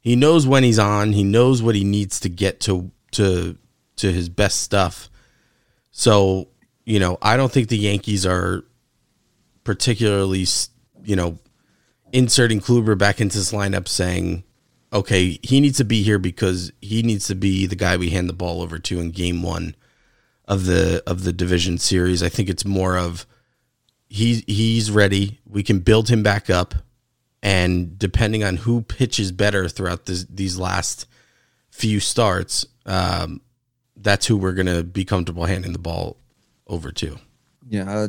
he 0.02 0.16
knows 0.16 0.46
when 0.46 0.64
he's 0.64 0.80
on. 0.80 1.14
He 1.14 1.24
knows 1.24 1.62
what 1.62 1.76
he 1.76 1.84
needs 1.84 2.20
to 2.22 2.30
get 2.30 2.60
to 2.62 2.92
to 3.12 3.58
to 3.98 4.12
his 4.12 4.30
best 4.30 4.62
stuff. 4.62 5.10
So, 5.92 6.50
you 6.86 7.00
know, 7.00 7.18
I 7.22 7.38
don't 7.38 7.52
think 7.52 7.70
the 7.70 7.78
Yankees 7.78 8.26
are 8.26 8.64
particularly, 9.64 10.46
you 11.04 11.16
know, 11.16 11.38
inserting 12.12 12.60
Kluber 12.60 12.98
back 12.98 13.22
into 13.22 13.38
this 13.38 13.54
lineup 13.54 13.88
saying, 13.88 14.44
okay, 14.92 15.40
he 15.42 15.60
needs 15.60 15.78
to 15.78 15.86
be 15.86 16.04
here 16.04 16.20
because 16.20 16.72
he 16.82 17.02
needs 17.04 17.28
to 17.28 17.36
be 17.36 17.66
the 17.66 17.76
guy 17.76 17.96
we 17.96 18.10
hand 18.10 18.28
the 18.28 18.34
ball 18.34 18.62
over 18.62 18.80
to 18.80 19.00
in 19.00 19.12
game 19.12 19.42
one 19.42 19.76
of 20.46 20.66
the 20.66 21.02
of 21.08 21.24
the 21.24 21.34
division 21.34 21.78
series. 21.78 22.22
I 22.24 22.30
think 22.30 22.50
it's 22.50 22.66
more 22.66 22.98
of 22.98 23.26
he's 24.08 24.44
he's 24.46 24.92
ready. 24.92 25.40
We 25.48 25.64
can 25.64 25.80
build 25.80 26.10
him 26.10 26.24
back 26.24 26.50
up, 26.50 26.76
and 27.42 27.98
depending 27.98 28.44
on 28.44 28.58
who 28.58 28.82
pitches 28.82 29.32
better 29.32 29.68
throughout 29.70 30.06
this, 30.06 30.26
these 30.30 30.58
last 30.58 31.08
few 31.70 32.00
starts, 32.00 32.66
um, 32.86 33.42
that's 33.96 34.26
who 34.28 34.38
we're 34.38 34.52
gonna 34.54 34.84
be 34.84 35.06
comfortable 35.06 35.46
handing 35.46 35.74
the 35.74 35.80
ball 35.80 36.18
over 36.68 36.92
to. 36.92 37.18
Yeah, 37.70 37.90
uh, 37.90 38.08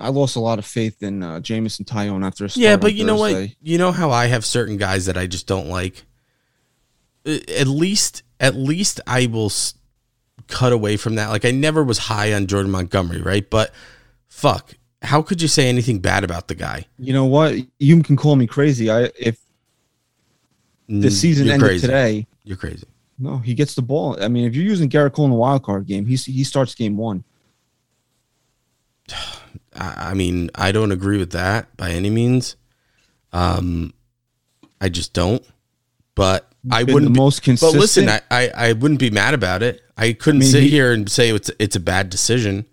I 0.00 0.08
lost 0.08 0.34
a 0.34 0.40
lot 0.40 0.58
of 0.58 0.64
faith 0.64 1.02
in 1.02 1.22
uh, 1.22 1.38
Jameson 1.40 1.84
Taillon 1.84 2.24
after 2.26 2.46
a 2.46 2.48
start 2.48 2.62
Yeah, 2.62 2.76
but 2.76 2.94
you 2.94 3.04
know 3.04 3.16
what? 3.16 3.50
You 3.60 3.76
know 3.76 3.92
how 3.92 4.10
I 4.10 4.26
have 4.26 4.44
certain 4.46 4.78
guys 4.78 5.06
that 5.06 5.18
I 5.18 5.26
just 5.26 5.46
don't 5.46 5.68
like. 5.68 6.04
At 7.26 7.66
least, 7.66 8.22
at 8.40 8.54
least 8.54 9.00
I 9.06 9.26
will 9.26 9.46
s- 9.46 9.74
cut 10.48 10.72
away 10.72 10.96
from 10.96 11.14
that. 11.16 11.28
Like 11.30 11.44
I 11.44 11.50
never 11.50 11.82
was 11.82 11.98
high 11.98 12.32
on 12.32 12.46
Jordan 12.46 12.70
Montgomery, 12.70 13.22
right? 13.22 13.48
But 13.48 13.72
fuck, 14.28 14.74
how 15.02 15.22
could 15.22 15.40
you 15.42 15.48
say 15.48 15.68
anything 15.68 15.98
bad 16.00 16.24
about 16.24 16.48
the 16.48 16.54
guy? 16.54 16.86
You 16.98 17.12
know 17.12 17.24
what? 17.24 17.56
You 17.78 18.02
can 18.02 18.16
call 18.16 18.36
me 18.36 18.46
crazy. 18.46 18.90
I 18.90 19.10
if 19.18 19.38
the 20.88 21.08
Mm, 21.08 21.12
season 21.12 21.46
you're 21.46 21.54
ended 21.54 21.68
crazy. 21.70 21.86
today, 21.86 22.26
You're 22.44 22.58
crazy. 22.58 22.86
no, 23.18 23.38
he 23.38 23.54
gets 23.54 23.74
the 23.74 23.80
ball. 23.82 24.22
I 24.22 24.28
mean, 24.28 24.44
if 24.46 24.54
you're 24.54 24.64
using 24.64 24.90
Gerrit 24.90 25.12
Cole 25.14 25.24
in 25.24 25.30
the 25.30 25.36
wild 25.36 25.62
card 25.62 25.86
game, 25.86 26.04
he's 26.06 26.26
he 26.26 26.44
starts 26.44 26.74
game 26.74 26.96
one. 26.98 27.24
I, 29.76 30.10
I 30.10 30.14
mean, 30.14 30.50
I 30.54 30.72
don't 30.72 30.92
agree 30.92 31.18
with 31.18 31.30
that 31.32 31.74
by 31.76 31.90
any 31.90 32.10
means. 32.10 32.56
Um, 33.32 33.92
I 34.80 34.88
just 34.88 35.12
don't. 35.12 35.44
But 36.14 36.52
I 36.70 36.82
wouldn't. 36.82 37.12
the 37.12 37.18
most 37.18 37.44
But 37.44 37.74
listen, 37.74 38.08
I, 38.08 38.20
I, 38.30 38.48
I 38.54 38.72
wouldn't 38.72 39.00
be 39.00 39.10
mad 39.10 39.34
about 39.34 39.62
it. 39.62 39.82
I 39.96 40.12
couldn't 40.12 40.40
I 40.40 40.44
mean, 40.44 40.50
sit 40.50 40.62
he- 40.64 40.70
here 40.70 40.92
and 40.92 41.10
say 41.10 41.30
it's 41.30 41.50
it's 41.58 41.76
a 41.76 41.80
bad 41.80 42.10
decision. 42.10 42.66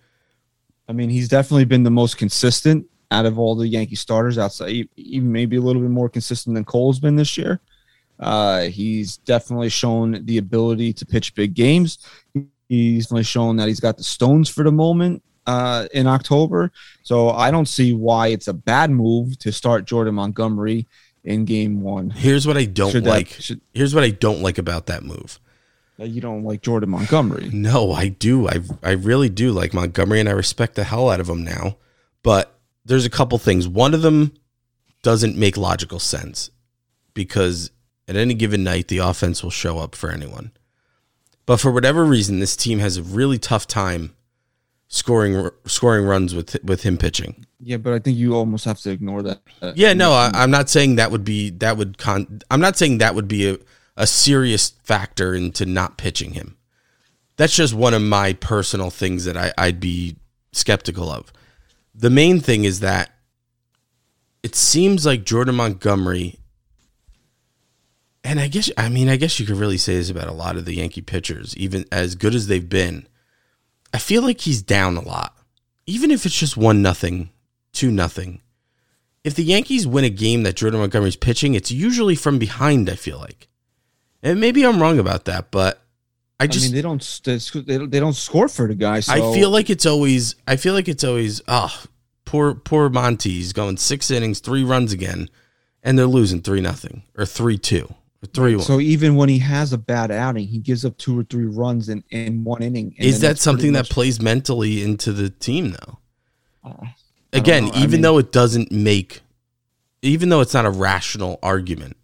I 0.87 0.93
mean, 0.93 1.09
he's 1.09 1.27
definitely 1.29 1.65
been 1.65 1.83
the 1.83 1.91
most 1.91 2.17
consistent 2.17 2.85
out 3.11 3.25
of 3.25 3.37
all 3.37 3.55
the 3.55 3.67
Yankee 3.67 3.95
starters. 3.95 4.37
Outside, 4.37 4.87
even 4.95 5.31
maybe 5.31 5.57
a 5.57 5.61
little 5.61 5.81
bit 5.81 5.91
more 5.91 6.09
consistent 6.09 6.53
than 6.55 6.65
Cole's 6.65 6.99
been 6.99 7.15
this 7.15 7.37
year. 7.37 7.59
Uh, 8.19 8.63
he's 8.63 9.17
definitely 9.17 9.69
shown 9.69 10.23
the 10.25 10.37
ability 10.37 10.93
to 10.93 11.05
pitch 11.05 11.33
big 11.33 11.53
games. 11.53 11.97
He's 12.69 13.05
definitely 13.05 13.23
shown 13.23 13.55
that 13.57 13.67
he's 13.67 13.79
got 13.79 13.97
the 13.97 14.03
stones 14.03 14.47
for 14.47 14.63
the 14.63 14.71
moment 14.71 15.23
uh, 15.47 15.87
in 15.93 16.07
October. 16.07 16.71
So 17.03 17.31
I 17.31 17.51
don't 17.51 17.67
see 17.67 17.93
why 17.93 18.27
it's 18.27 18.47
a 18.47 18.53
bad 18.53 18.91
move 18.91 19.37
to 19.39 19.51
start 19.51 19.85
Jordan 19.85 20.15
Montgomery 20.15 20.87
in 21.23 21.45
Game 21.45 21.81
One. 21.81 22.09
Here's 22.09 22.47
what 22.47 22.57
I 22.57 22.65
don't 22.65 22.91
Should 22.91 23.03
that- 23.05 23.09
like. 23.09 23.27
should- 23.39 23.61
Here's 23.73 23.93
what 23.95 24.03
I 24.03 24.09
don't 24.09 24.41
like 24.41 24.57
about 24.57 24.85
that 24.87 25.03
move. 25.03 25.39
that 25.97 26.09
you 26.09 26.19
don't 26.21 26.43
like 26.43 26.61
Jordan 26.63 26.89
Montgomery. 26.89 27.49
No, 27.53 27.91
I 27.91 28.07
do. 28.07 28.47
I 28.47 28.61
I 28.81 28.91
really 28.91 29.29
do 29.29 29.51
like 29.51 29.73
Montgomery, 29.73 30.19
and 30.19 30.27
I 30.27 30.31
respect 30.31 30.75
the 30.75 30.83
hell 30.83 31.09
out 31.11 31.19
of 31.19 31.29
him 31.29 31.43
now. 31.43 31.77
But 32.23 32.57
there's 32.85 33.05
a 33.05 33.09
couple 33.09 33.37
things. 33.37 33.67
One 33.67 33.93
of 33.93 34.01
them 34.01 34.33
doesn't 35.03 35.37
make 35.37 35.57
logical 35.57 35.99
sense 35.99 36.49
because 37.13 37.69
at 38.07 38.15
any 38.15 38.33
given 38.33 38.63
night, 38.63 38.87
the 38.87 38.97
offense 38.99 39.43
will 39.43 39.51
show 39.51 39.77
up 39.77 39.93
for 39.95 40.09
anyone. 40.09 40.51
But 41.45 41.57
for 41.59 41.71
whatever 41.71 42.03
reason, 42.03 42.39
this 42.39 42.55
team 42.55 42.79
has 42.79 42.97
a 42.97 43.03
really 43.03 43.37
tough 43.37 43.67
time 43.67 44.15
scoring 44.93 45.49
scoring 45.65 46.05
runs 46.05 46.35
with 46.35 46.61
with 46.63 46.83
him 46.83 46.97
pitching. 46.97 47.45
Yeah, 47.59 47.77
but 47.77 47.93
I 47.93 47.99
think 47.99 48.17
you 48.17 48.35
almost 48.35 48.65
have 48.65 48.79
to 48.81 48.91
ignore 48.91 49.23
that. 49.23 49.41
Uh, 49.61 49.71
Yeah, 49.75 49.93
no, 49.93 50.11
I, 50.11 50.29
I'm 50.33 50.51
not 50.51 50.69
saying 50.69 50.97
that 50.97 51.11
would 51.11 51.23
be 51.23 51.49
that 51.49 51.77
would 51.77 51.97
con. 51.97 52.41
I'm 52.51 52.59
not 52.59 52.77
saying 52.77 52.99
that 52.99 53.15
would 53.15 53.27
be 53.27 53.49
a, 53.49 53.57
a 53.97 54.05
serious 54.05 54.69
factor 54.83 55.33
into 55.33 55.65
not 55.65 55.97
pitching 55.97 56.33
him. 56.33 56.57
That's 57.37 57.55
just 57.55 57.73
one 57.73 57.93
of 57.93 58.01
my 58.01 58.33
personal 58.33 58.89
things 58.89 59.25
that 59.25 59.37
I, 59.37 59.53
I'd 59.57 59.79
be 59.79 60.17
skeptical 60.51 61.09
of. 61.09 61.31
The 61.95 62.09
main 62.09 62.39
thing 62.39 62.65
is 62.65 62.81
that 62.81 63.11
it 64.43 64.55
seems 64.55 65.05
like 65.05 65.23
Jordan 65.23 65.55
Montgomery, 65.55 66.37
and 68.25 68.39
I 68.41 68.49
guess 68.49 68.69
I 68.77 68.89
mean 68.89 69.07
I 69.07 69.15
guess 69.15 69.39
you 69.39 69.45
could 69.45 69.55
really 69.55 69.77
say 69.77 69.95
this 69.95 70.09
about 70.09 70.27
a 70.27 70.33
lot 70.33 70.57
of 70.57 70.65
the 70.65 70.75
Yankee 70.75 71.01
pitchers, 71.01 71.55
even 71.55 71.85
as 71.93 72.15
good 72.15 72.35
as 72.35 72.47
they've 72.47 72.67
been. 72.67 73.07
I 73.93 73.97
feel 73.97 74.21
like 74.21 74.41
he's 74.41 74.61
down 74.61 74.97
a 74.97 75.01
lot, 75.01 75.35
even 75.85 76.11
if 76.11 76.25
it's 76.25 76.37
just 76.37 76.57
one 76.57 76.81
nothing, 76.81 77.29
two 77.73 77.91
nothing 77.91 78.41
if 79.23 79.35
the 79.35 79.43
Yankees 79.43 79.85
win 79.85 80.03
a 80.03 80.09
game 80.09 80.43
that 80.43 80.55
Jordan 80.55 80.79
Montgomery's 80.79 81.15
pitching, 81.15 81.53
it's 81.53 81.71
usually 81.71 82.15
from 82.15 82.39
behind. 82.39 82.89
I 82.89 82.95
feel 82.95 83.19
like, 83.19 83.47
and 84.23 84.39
maybe 84.39 84.65
I'm 84.65 84.81
wrong 84.81 84.99
about 84.99 85.25
that, 85.25 85.51
but 85.51 85.81
I 86.39 86.45
I 86.45 86.47
just 86.47 86.67
mean, 86.67 86.75
they 86.75 86.81
don't 86.81 87.21
they 87.23 87.77
don't, 87.77 87.91
they 87.91 87.99
don't 87.99 88.15
score 88.15 88.47
for 88.47 88.67
the 88.67 88.75
guy. 88.75 89.01
So 89.01 89.13
I 89.13 89.35
feel 89.35 89.49
like 89.49 89.69
it's 89.69 89.85
always 89.85 90.35
I 90.47 90.55
feel 90.55 90.73
like 90.73 90.87
it's 90.87 91.03
always 91.03 91.41
oh 91.47 91.83
poor 92.25 92.55
poor 92.55 92.89
Monty. 92.89 93.31
He's 93.31 93.53
going 93.53 93.77
six 93.77 94.09
innings, 94.09 94.39
three 94.39 94.63
runs 94.63 94.91
again, 94.91 95.29
and 95.83 95.97
they're 95.97 96.07
losing 96.07 96.41
three 96.41 96.61
nothing 96.61 97.03
or 97.15 97.25
three 97.25 97.57
two 97.57 97.93
three 98.27 98.55
one. 98.55 98.65
So 98.65 98.79
even 98.79 99.15
when 99.15 99.29
he 99.29 99.39
has 99.39 99.73
a 99.73 99.77
bad 99.77 100.11
outing, 100.11 100.47
he 100.47 100.59
gives 100.59 100.85
up 100.85 100.97
two 100.97 101.19
or 101.19 101.23
three 101.23 101.45
runs 101.45 101.89
in, 101.89 102.03
in 102.09 102.43
one 102.43 102.61
inning. 102.61 102.95
Is 102.97 103.21
that 103.21 103.39
something 103.39 103.73
that 103.73 103.89
plays 103.89 104.21
mentally 104.21 104.83
into 104.83 105.11
the 105.11 105.29
team 105.29 105.71
though? 105.71 105.97
Uh, 106.63 106.87
Again, 107.33 107.67
even 107.75 107.91
mean- 107.91 108.01
though 108.01 108.17
it 108.17 108.31
doesn't 108.31 108.71
make, 108.71 109.21
even 110.01 110.29
though 110.29 110.41
it's 110.41 110.53
not 110.53 110.65
a 110.65 110.69
rational 110.69 111.39
argument, 111.41 111.97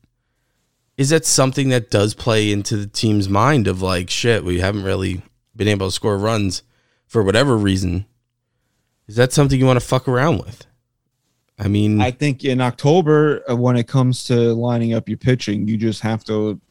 is 0.98 1.10
that 1.10 1.26
something 1.26 1.70
that 1.70 1.92
does 1.92 2.14
play 2.14 2.52
into 2.52 2.78
the 2.78 2.88
team's 2.88 3.30
mind 3.30 3.68
of 3.68 3.82
like, 3.82 4.10
shit, 4.10 4.44
we 4.44 4.60
haven't 4.60 4.84
really 4.84 5.22
been 5.56 5.68
able 5.68 5.88
to 5.88 5.92
score 5.92 6.18
runs 6.18 6.64
for 7.08 7.24
whatever 7.24 7.56
reason? 7.58 8.06
Is 9.08 9.16
that 9.16 9.32
something 9.32 9.60
you 9.60 9.66
want 9.66 9.80
to 9.80 9.86
fuck 9.86 10.08
around 10.08 10.40
with? 10.40 10.66
I 11.60 11.68
mean, 11.68 12.02
I 12.02 12.12
think 12.12 12.44
in 12.44 12.62
October, 12.62 13.44
uh, 13.50 13.56
when 13.56 13.78
it 13.78 13.88
comes 13.88 14.24
to 14.26 14.54
lining 14.54 14.94
up 14.94 15.10
your 15.10 15.18
pitching, 15.18 15.68
you 15.68 15.78
just 15.78 16.02
have 16.02 16.24
to 16.26 16.62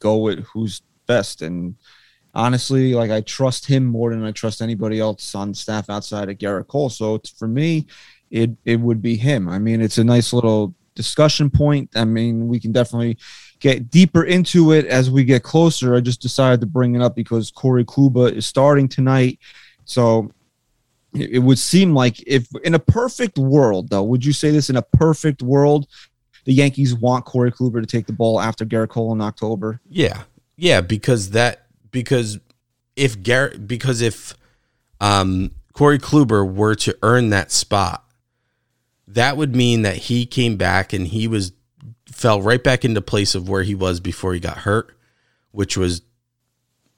go 0.00 0.16
with 0.16 0.40
who's 0.40 0.82
best. 1.06 1.42
And 1.42 1.76
honestly, 2.34 2.94
like 2.94 3.10
I 3.10 3.20
trust 3.20 3.66
him 3.66 3.84
more 3.84 4.10
than 4.10 4.24
I 4.24 4.32
trust 4.32 4.60
anybody 4.60 4.98
else 4.98 5.34
on 5.34 5.54
staff 5.54 5.88
outside 5.88 6.28
of 6.28 6.38
Gerrit 6.38 6.66
Cole. 6.66 6.90
So 6.90 7.20
for 7.36 7.46
me, 7.46 7.86
it 8.30 8.50
it 8.64 8.80
would 8.80 9.00
be 9.00 9.16
him. 9.16 9.48
I 9.48 9.58
mean, 9.58 9.80
it's 9.80 9.98
a 9.98 10.04
nice 10.04 10.32
little 10.32 10.74
discussion 10.94 11.48
point. 11.48 11.90
I 11.94 12.04
mean, 12.04 12.48
we 12.48 12.58
can 12.58 12.72
definitely 12.72 13.18
get 13.60 13.90
deeper 13.90 14.24
into 14.24 14.72
it 14.72 14.86
as 14.86 15.10
we 15.10 15.24
get 15.24 15.44
closer. 15.44 15.94
I 15.94 16.00
just 16.00 16.20
decided 16.20 16.60
to 16.60 16.66
bring 16.66 16.96
it 16.96 17.02
up 17.02 17.14
because 17.14 17.50
Corey 17.50 17.84
Kluber 17.84 18.32
is 18.32 18.46
starting 18.46 18.88
tonight. 18.88 19.38
So 19.84 20.32
it 21.14 21.40
would 21.40 21.58
seem 21.58 21.94
like 21.94 22.22
if 22.26 22.46
in 22.64 22.74
a 22.74 22.78
perfect 22.78 23.38
world, 23.38 23.90
though, 23.90 24.02
would 24.02 24.24
you 24.24 24.32
say 24.32 24.50
this 24.50 24.70
in 24.70 24.76
a 24.76 24.82
perfect 24.82 25.42
world, 25.42 25.86
the 26.44 26.54
Yankees 26.54 26.94
want 26.94 27.24
Corey 27.24 27.52
Kluber 27.52 27.80
to 27.80 27.86
take 27.86 28.06
the 28.06 28.12
ball 28.12 28.40
after 28.40 28.64
Gerrit 28.64 28.88
Cole 28.88 29.12
in 29.12 29.20
October? 29.20 29.80
Yeah, 29.88 30.22
yeah, 30.56 30.80
because 30.80 31.30
that 31.30 31.66
because 31.90 32.38
if 32.96 33.18
Gerrit 33.18 33.66
because 33.66 34.00
if 34.00 34.34
um, 35.00 35.50
Corey 35.74 35.98
Kluber 35.98 36.50
were 36.50 36.74
to 36.76 36.96
earn 37.02 37.30
that 37.30 37.50
spot, 37.50 38.04
that 39.06 39.36
would 39.36 39.54
mean 39.54 39.82
that 39.82 39.96
he 39.96 40.24
came 40.24 40.56
back 40.56 40.92
and 40.92 41.06
he 41.06 41.28
was 41.28 41.52
fell 42.06 42.40
right 42.40 42.62
back 42.62 42.84
into 42.84 43.00
place 43.02 43.34
of 43.34 43.48
where 43.48 43.62
he 43.62 43.74
was 43.74 44.00
before 44.00 44.32
he 44.32 44.40
got 44.40 44.58
hurt, 44.58 44.96
which 45.50 45.76
was 45.76 46.02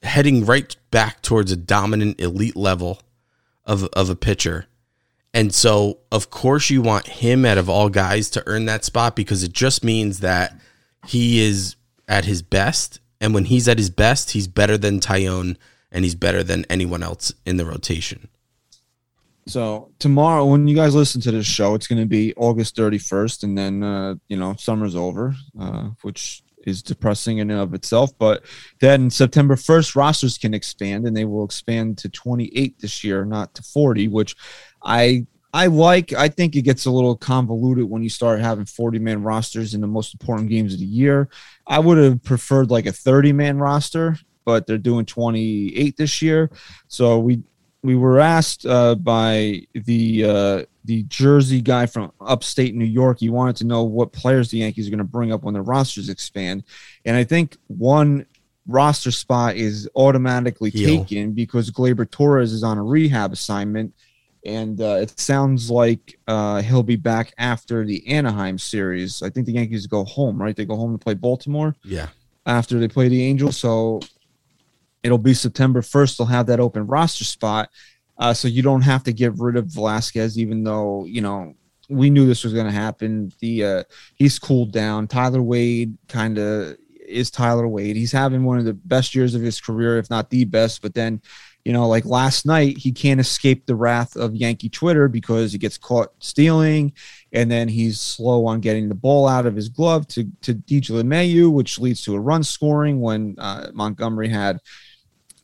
heading 0.03 0.45
right 0.45 0.75
back 0.91 1.21
towards 1.21 1.51
a 1.51 1.55
dominant 1.55 2.21
elite 2.21 2.55
level 2.55 3.01
of 3.65 3.83
of 3.93 4.09
a 4.09 4.15
pitcher. 4.15 4.67
And 5.33 5.53
so, 5.53 5.99
of 6.13 6.29
course, 6.29 6.69
you 6.69 6.81
want 6.81 7.07
him 7.07 7.43
out 7.43 7.57
of 7.57 7.69
all 7.69 7.89
guys 7.89 8.29
to 8.31 8.43
earn 8.45 8.65
that 8.65 8.85
spot 8.85 9.17
because 9.17 9.43
it 9.43 9.51
just 9.51 9.83
means 9.83 10.21
that 10.21 10.57
he 11.05 11.41
is 11.41 11.75
at 12.07 12.23
his 12.23 12.41
best. 12.41 13.01
And 13.19 13.33
when 13.33 13.45
he's 13.45 13.67
at 13.67 13.77
his 13.77 13.89
best, 13.89 14.31
he's 14.31 14.47
better 14.47 14.77
than 14.77 15.01
Taillon 15.01 15.57
and 15.91 16.05
he's 16.05 16.15
better 16.15 16.43
than 16.43 16.65
anyone 16.69 17.03
else 17.03 17.33
in 17.45 17.57
the 17.57 17.65
rotation. 17.65 18.29
So 19.47 19.91
tomorrow, 19.99 20.45
when 20.45 20.67
you 20.67 20.75
guys 20.75 20.95
listen 20.95 21.21
to 21.21 21.31
this 21.31 21.45
show, 21.45 21.75
it's 21.75 21.87
going 21.87 22.01
to 22.01 22.07
be 22.07 22.33
August 22.35 22.75
31st, 22.75 23.43
and 23.43 23.57
then 23.57 23.83
uh, 23.83 24.15
you 24.27 24.37
know 24.37 24.55
summer's 24.57 24.95
over, 24.95 25.35
uh, 25.59 25.89
which 26.01 26.41
is 26.65 26.81
depressing 26.81 27.37
in 27.39 27.51
and 27.51 27.59
of 27.59 27.73
itself. 27.73 28.11
But 28.17 28.43
then 28.79 29.09
September 29.09 29.55
1st, 29.55 29.95
rosters 29.95 30.37
can 30.37 30.53
expand, 30.53 31.05
and 31.05 31.15
they 31.15 31.25
will 31.25 31.45
expand 31.45 31.97
to 31.99 32.09
28 32.09 32.79
this 32.79 33.03
year, 33.03 33.25
not 33.25 33.53
to 33.55 33.63
40, 33.63 34.07
which 34.09 34.35
I 34.83 35.27
I 35.55 35.67
like. 35.67 36.11
I 36.11 36.27
think 36.27 36.57
it 36.57 36.63
gets 36.63 36.85
a 36.85 36.91
little 36.91 37.15
convoluted 37.15 37.85
when 37.85 38.03
you 38.03 38.09
start 38.09 38.41
having 38.41 38.65
40 38.65 38.99
man 38.99 39.23
rosters 39.23 39.73
in 39.73 39.79
the 39.79 39.87
most 39.87 40.13
important 40.13 40.49
games 40.49 40.73
of 40.73 40.81
the 40.81 40.85
year. 40.85 41.29
I 41.65 41.79
would 41.79 41.97
have 41.97 42.21
preferred 42.23 42.69
like 42.69 42.85
a 42.85 42.91
30 42.91 43.31
man 43.31 43.57
roster, 43.57 44.17
but 44.43 44.67
they're 44.67 44.77
doing 44.77 45.05
28 45.05 45.95
this 45.95 46.21
year. 46.21 46.51
So 46.89 47.19
we 47.19 47.41
we 47.85 47.95
were 47.95 48.19
asked 48.19 48.65
uh, 48.65 48.95
by 48.95 49.61
the 49.73 50.23
uh, 50.23 50.63
the 50.85 51.03
Jersey 51.03 51.61
guy 51.61 51.85
from 51.85 52.11
upstate 52.19 52.75
New 52.75 52.85
York. 52.85 53.19
He 53.19 53.29
wanted 53.29 53.55
to 53.57 53.63
know 53.65 53.83
what 53.83 54.11
players 54.11 54.49
the 54.49 54.57
Yankees 54.59 54.87
are 54.87 54.91
going 54.91 54.97
to 54.99 55.03
bring 55.03 55.31
up 55.31 55.43
when 55.43 55.53
their 55.53 55.63
rosters 55.63 56.09
expand, 56.09 56.63
and 57.05 57.15
I 57.15 57.23
think 57.23 57.57
one 57.67 58.25
roster 58.67 59.11
spot 59.11 59.55
is 59.55 59.87
automatically 59.95 60.71
Gil. 60.71 60.99
taken 61.05 61.31
because 61.33 61.69
Gleyber 61.69 62.09
Torres 62.09 62.51
is 62.51 62.63
on 62.63 62.77
a 62.79 62.83
rehab 62.83 63.31
assignment, 63.31 63.93
and 64.45 64.81
uh, 64.81 64.97
it 65.01 65.19
sounds 65.19 65.69
like 65.69 66.17
uh, 66.27 66.61
he'll 66.61 66.81
be 66.83 66.95
back 66.95 67.33
after 67.37 67.85
the 67.85 68.05
Anaheim 68.07 68.57
series. 68.57 69.21
I 69.21 69.29
think 69.29 69.45
the 69.45 69.53
Yankees 69.53 69.85
go 69.87 70.03
home, 70.03 70.41
right? 70.41 70.55
They 70.55 70.65
go 70.65 70.75
home 70.75 70.93
to 70.97 71.03
play 71.03 71.13
Baltimore 71.13 71.75
Yeah. 71.83 72.07
after 72.47 72.79
they 72.79 72.87
play 72.87 73.07
the 73.07 73.23
Angels. 73.23 73.57
So 73.57 74.01
it'll 75.05 75.19
be 75.19 75.35
September 75.35 75.81
1st. 75.81 76.17
They'll 76.17 76.27
have 76.27 76.47
that 76.47 76.59
open 76.59 76.87
roster 76.87 77.23
spot. 77.23 77.69
Uh, 78.17 78.33
so 78.33 78.47
you 78.47 78.63
don't 78.63 78.81
have 78.81 79.03
to 79.03 79.13
get 79.13 79.37
rid 79.37 79.55
of 79.55 79.67
Velazquez, 79.67 80.39
even 80.39 80.63
though, 80.63 81.05
you 81.05 81.21
know, 81.21 81.53
we 81.89 82.09
knew 82.09 82.25
this 82.25 82.43
was 82.43 82.53
going 82.53 82.65
to 82.65 82.71
happen. 82.71 83.31
The 83.39 83.63
uh, 83.63 83.83
he's 84.15 84.39
cooled 84.39 84.71
down. 84.71 85.07
Tyler 85.07 85.43
Wade 85.43 85.95
kind 86.07 86.39
of 86.39 86.77
is 87.07 87.29
Tyler 87.29 87.67
Wade. 87.67 87.95
He's 87.95 88.11
having 88.11 88.43
one 88.43 88.57
of 88.57 88.65
the 88.65 88.73
best 88.73 89.13
years 89.13 89.35
of 89.35 89.43
his 89.43 89.61
career, 89.61 89.99
if 89.99 90.09
not 90.09 90.31
the 90.31 90.45
best. 90.45 90.81
But 90.81 90.95
then, 90.95 91.21
you 91.63 91.71
know, 91.71 91.87
like 91.87 92.05
last 92.05 92.47
night, 92.47 92.79
he 92.79 92.91
can't 92.91 93.19
escape 93.19 93.67
the 93.67 93.75
wrath 93.75 94.15
of 94.15 94.35
Yankee 94.35 94.69
Twitter 94.69 95.07
because 95.07 95.51
he 95.51 95.59
gets 95.59 95.77
caught 95.77 96.13
stealing, 96.17 96.93
and 97.31 97.51
then 97.51 97.67
he's 97.67 97.99
slow 97.99 98.47
on 98.47 98.61
getting 98.61 98.89
the 98.89 98.95
ball 98.95 99.27
out 99.27 99.45
of 99.45 99.55
his 99.55 99.69
glove 99.69 100.07
to 100.07 100.23
to 100.41 100.55
DJ 100.55 100.91
LeMahieu, 100.91 101.51
which 101.51 101.77
leads 101.77 102.01
to 102.03 102.15
a 102.15 102.19
run 102.19 102.43
scoring 102.43 103.01
when 103.01 103.35
uh, 103.37 103.69
Montgomery 103.71 104.29
had 104.29 104.59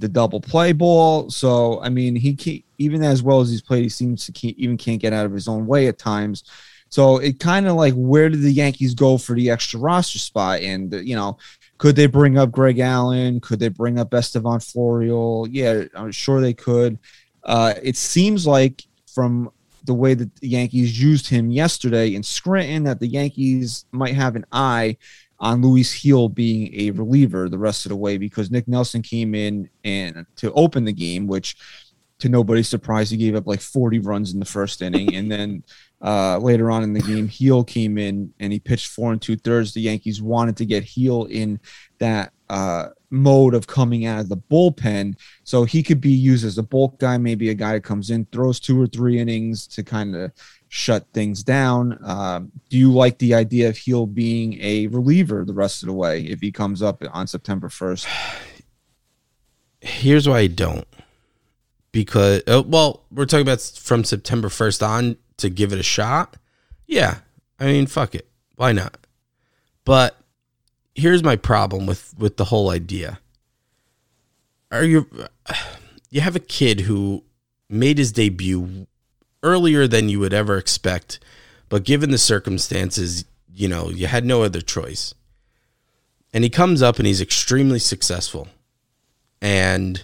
the 0.01 0.10
double 0.10 0.41
play 0.41 0.74
ball. 0.74 1.29
So 1.29 1.81
I 1.81 1.89
mean, 1.89 2.15
he 2.15 2.36
can't, 2.36 2.63
even 2.77 3.03
as 3.03 3.24
well 3.24 3.39
as 3.39 3.50
he's 3.50 3.62
played, 3.62 3.84
he 3.84 3.89
seems 3.89 4.25
to 4.25 4.31
can't, 4.31 4.58
even 4.58 4.77
can't 4.77 5.01
get 5.01 5.13
out 5.13 5.25
of 5.25 5.31
his 5.31 5.48
own 5.48 5.65
way 5.65 5.88
at 5.88 5.98
times. 5.98 6.43
So 6.89 7.20
it 7.20 7.39
kind 7.39 7.67
of 7.67 7.75
like 7.75 7.93
where 7.93 8.29
did 8.29 8.41
the 8.41 8.51
Yankees 8.51 8.93
go 8.93 9.17
for 9.17 9.34
the 9.34 9.50
extra 9.50 9.79
roster 9.79 10.20
spot? 10.20 10.60
And 10.60 10.93
uh, 10.93 10.98
you 10.98 11.15
know, 11.15 11.38
could 11.77 11.96
they 11.96 12.08
bring 12.08 12.38
up 12.38 12.51
Greg 12.51 12.79
Allen? 12.79 13.39
Could 13.39 13.60
they 13.60 13.70
bring 13.70 13.98
up 13.98 14.13
Estevan 14.13 14.60
Florial? 14.60 15.48
Yeah, 15.50 15.86
I'm 15.96 16.12
sure 16.12 16.41
they 16.41 16.53
could. 16.53 17.00
Uh, 17.43 17.74
it 17.81 17.96
seems 17.96 18.46
like 18.46 18.84
from 19.08 19.51
the 19.86 19.93
way 19.93 20.13
that 20.13 20.36
the 20.36 20.48
Yankees 20.48 21.01
used 21.01 21.27
him 21.27 21.50
yesterday 21.50 22.13
in 22.13 22.24
Scranton 22.24 22.84
that 22.84 23.00
the 23.00 23.08
Yankees 23.08 23.86
might 23.91 24.13
have 24.13 24.36
an 24.36 24.46
eye 24.51 24.98
on 25.42 25.62
Luis 25.62 26.02
Gil 26.02 26.30
being 26.30 26.72
a 26.80 26.92
reliever 26.92 27.50
the 27.50 27.58
rest 27.58 27.86
of 27.86 27.90
the 27.90 27.96
way 27.96 28.18
because 28.18 28.52
Nick 28.52 28.68
Nelson 28.68 29.02
came 29.02 29.34
in 29.34 29.70
and 29.84 30.25
to 30.38 30.54
open 30.54 30.86
the 30.86 30.94
game, 30.94 31.25
which 31.25 31.58
to 32.20 32.30
nobody's 32.30 32.70
surprise, 32.70 33.10
he 33.10 33.18
gave 33.18 33.36
up 33.36 33.48
like 33.48 33.60
40 33.60 33.98
runs 34.00 34.32
in 34.32 34.40
the 34.40 34.46
first 34.46 34.84
inning. 34.84 35.16
And 35.16 35.32
then 35.32 35.64
uh, 36.00 36.38
later 36.38 36.70
on 36.70 36.84
in 36.84 36.94
the 36.94 37.01
game, 37.01 37.27
Gil 37.27 37.64
came 37.64 37.98
in 37.98 38.32
and 38.40 38.54
he 38.54 38.60
pitched 38.60 38.88
four 38.90 39.12
and 39.12 39.20
two 39.20 39.36
thirds. 39.36 39.74
The 39.74 39.82
Yankees 39.82 40.22
wanted 40.22 40.56
to 40.58 40.66
get 40.66 40.86
Gil 40.86 41.25
in 41.25 41.60
that 41.98 42.32
uh, 42.48 42.90
mode 43.10 43.56
of 43.56 43.66
coming 43.66 44.06
out 44.06 44.20
of 44.20 44.30
the 44.30 44.38
bullpen. 44.38 45.16
So 45.44 45.64
he 45.64 45.82
could 45.82 46.00
be 46.00 46.12
used 46.12 46.46
as 46.46 46.60
a 46.60 46.64
bulk 46.64 47.00
guy, 47.00 47.18
maybe 47.18 47.50
a 47.50 47.56
guy 47.56 47.74
that 47.74 47.84
comes 47.84 48.12
in, 48.12 48.25
throws 48.25 48.60
two 48.60 48.80
or 48.80 48.86
three 48.86 49.18
innings 49.18 49.66
to 49.68 49.84
kind 49.84 50.16
of 50.16 50.32
shut 50.74 51.05
things 51.12 51.44
down. 51.44 52.00
Um, 52.01 52.50
do 52.70 52.77
you 52.77 52.94
like 52.94 53.18
the 53.18 53.34
idea 53.34 53.68
of 53.68 53.77
Gil 53.77 54.05
being 54.05 54.57
a 54.62 54.88
reliever 54.88 55.44
the 55.44 55.53
rest 55.53 55.84
of 55.84 55.88
the 55.88 55.94
way 55.94 56.22
if 56.22 56.40
he 56.40 56.50
comes 56.50 56.81
up 56.81 57.03
on 57.12 57.27
September 57.27 57.68
1st? 57.68 58.07
Here's 59.81 60.29
why 60.29 60.40
I 60.40 60.48
don't. 60.48 60.88
Because, 61.92 62.42
uh, 62.48 62.64
well, 62.66 63.03
we're 63.12 63.25
talking 63.25 63.42
about 63.42 63.60
from 63.60 64.05
September 64.05 64.48
1st 64.48 64.88
on 64.88 65.18
to 65.38 65.50
give 65.50 65.74
it 65.74 65.79
a 65.79 65.84
shot. 65.84 66.38
Yeah. 66.88 67.18
I 67.60 67.66
mean, 67.66 67.86
fuck 67.86 68.16
it. 68.16 68.29
Why 68.55 68.72
not? 68.72 68.96
But 69.84 70.16
here's 70.96 71.22
my 71.22 71.36
problem 71.36 71.86
with 71.86 72.14
with 72.18 72.38
the 72.38 72.46
whole 72.46 72.70
idea. 72.70 73.20
Are 74.72 74.86
you 74.86 75.10
you 76.10 76.22
have 76.22 76.38
a 76.38 76.40
kid 76.40 76.81
who 76.81 77.25
made 77.70 77.98
his 77.98 78.14
debut 78.14 78.88
earlier 79.44 79.88
than 79.88 80.10
you 80.10 80.20
would 80.20 80.34
ever 80.34 80.58
expect, 80.58 81.20
but 81.70 81.84
given 81.84 82.12
the 82.12 82.18
circumstances, 82.18 83.25
you 83.54 83.68
know, 83.68 83.90
you 83.90 84.08
had 84.08 84.25
no 84.25 84.44
other 84.44 84.62
choice. 84.62 85.14
And 86.34 86.44
he 86.44 86.50
comes 86.50 86.82
up 86.82 86.98
and 86.98 87.06
he's 87.06 87.22
extremely 87.22 87.80
successful. 87.80 88.48
And 89.42 90.04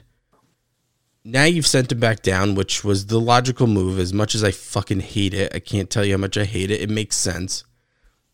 now 1.23 1.43
you've 1.43 1.67
sent 1.67 1.91
him 1.91 1.99
back 1.99 2.21
down, 2.21 2.55
which 2.55 2.83
was 2.83 3.07
the 3.07 3.19
logical 3.19 3.67
move. 3.67 3.99
As 3.99 4.13
much 4.13 4.33
as 4.33 4.43
I 4.43 4.51
fucking 4.51 5.01
hate 5.01 5.33
it, 5.33 5.53
I 5.53 5.59
can't 5.59 5.89
tell 5.89 6.03
you 6.03 6.13
how 6.13 6.17
much 6.17 6.37
I 6.37 6.45
hate 6.45 6.71
it. 6.71 6.81
It 6.81 6.89
makes 6.89 7.15
sense. 7.15 7.63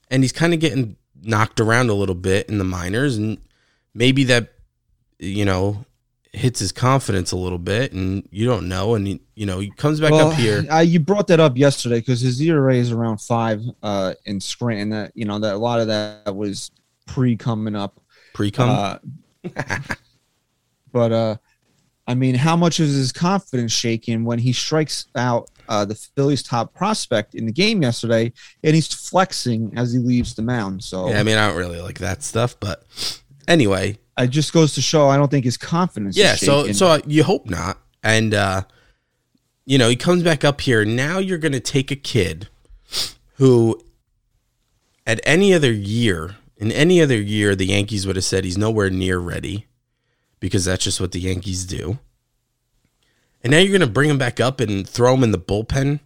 And 0.09 0.23
he's 0.23 0.31
kind 0.31 0.53
of 0.53 0.59
getting 0.59 0.95
knocked 1.21 1.59
around 1.59 1.89
a 1.89 1.93
little 1.95 2.15
bit 2.15 2.49
in 2.49 2.57
the 2.57 2.63
minors, 2.63 3.17
and 3.17 3.37
maybe 3.93 4.23
that, 4.25 4.53
you 5.19 5.45
know, 5.45 5.85
hits 6.33 6.59
his 6.59 6.71
confidence 6.71 7.31
a 7.31 7.37
little 7.37 7.59
bit, 7.59 7.93
and 7.93 8.27
you 8.31 8.45
don't 8.45 8.67
know. 8.67 8.95
And 8.95 9.07
he, 9.07 9.21
you 9.35 9.45
know, 9.45 9.59
he 9.59 9.69
comes 9.69 9.99
back 9.99 10.11
Well, 10.11 10.31
up 10.31 10.37
here. 10.37 10.65
Uh, 10.73 10.79
you 10.79 10.99
brought 10.99 11.27
that 11.27 11.39
up 11.39 11.55
yesterday 11.55 11.99
because 11.99 12.21
his 12.21 12.41
ERA 12.41 12.75
is 12.75 12.91
around 12.91 13.19
five 13.19 13.61
uh, 13.83 14.15
in 14.25 14.39
Scranton. 14.39 14.89
That 14.89 15.11
you 15.15 15.25
know 15.25 15.39
that 15.39 15.53
a 15.53 15.57
lot 15.57 15.79
of 15.79 15.87
that 15.87 16.35
was 16.35 16.71
pre 17.05 17.37
coming 17.37 17.75
up. 17.75 17.99
Pre 18.33 18.49
cum. 18.49 18.69
Uh, 18.69 18.97
but 20.91 21.11
uh, 21.11 21.35
I 22.07 22.15
mean, 22.15 22.35
how 22.35 22.55
much 22.55 22.79
is 22.79 22.95
his 22.95 23.11
confidence 23.11 23.71
shaken 23.71 24.25
when 24.25 24.39
he 24.39 24.51
strikes 24.51 25.07
out 25.15 25.49
uh, 25.69 25.85
the 25.85 25.95
Phillies' 25.95 26.43
top 26.43 26.73
prospect 26.73 27.35
in 27.35 27.45
the 27.45 27.51
game 27.51 27.81
yesterday, 27.81 28.33
and 28.63 28.73
he's 28.75 28.91
flexing 28.91 29.73
as 29.77 29.93
he 29.93 29.99
leaves 29.99 30.33
the 30.33 30.41
mound? 30.41 30.83
So 30.83 31.09
yeah, 31.09 31.19
I 31.19 31.23
mean, 31.23 31.37
I 31.37 31.47
don't 31.47 31.57
really 31.57 31.81
like 31.81 31.99
that 31.99 32.23
stuff, 32.23 32.59
but 32.59 32.83
anyway, 33.47 33.99
it 34.17 34.27
just 34.27 34.53
goes 34.53 34.73
to 34.75 34.81
show 34.81 35.09
I 35.09 35.17
don't 35.17 35.29
think 35.29 35.45
his 35.45 35.57
confidence. 35.57 36.17
yeah. 36.17 36.33
is 36.33 36.39
So, 36.39 36.71
so 36.71 36.99
you 37.05 37.23
hope 37.23 37.49
not, 37.49 37.79
and 38.03 38.33
uh, 38.33 38.63
you 39.65 39.77
know, 39.77 39.89
he 39.89 39.95
comes 39.95 40.23
back 40.23 40.43
up 40.43 40.61
here. 40.61 40.85
Now 40.85 41.19
you're 41.19 41.37
going 41.37 41.53
to 41.53 41.59
take 41.59 41.91
a 41.91 41.95
kid 41.95 42.49
who, 43.35 43.81
at 45.07 45.19
any 45.23 45.53
other 45.53 45.71
year, 45.71 46.35
in 46.57 46.71
any 46.71 47.01
other 47.01 47.19
year, 47.19 47.55
the 47.55 47.67
Yankees 47.67 48.05
would 48.05 48.15
have 48.15 48.25
said 48.25 48.43
he's 48.43 48.57
nowhere 48.57 48.89
near 48.89 49.19
ready 49.19 49.67
because 50.39 50.65
that's 50.65 50.83
just 50.83 51.01
what 51.01 51.11
the 51.11 51.19
Yankees 51.19 51.65
do. 51.65 51.99
And 53.43 53.51
now 53.51 53.57
you're 53.57 53.77
going 53.77 53.81
to 53.81 53.93
bring 53.93 54.09
him 54.09 54.17
back 54.17 54.39
up 54.39 54.59
and 54.59 54.87
throw 54.87 55.13
him 55.13 55.23
in 55.23 55.31
the 55.31 55.39
bullpen 55.39 55.99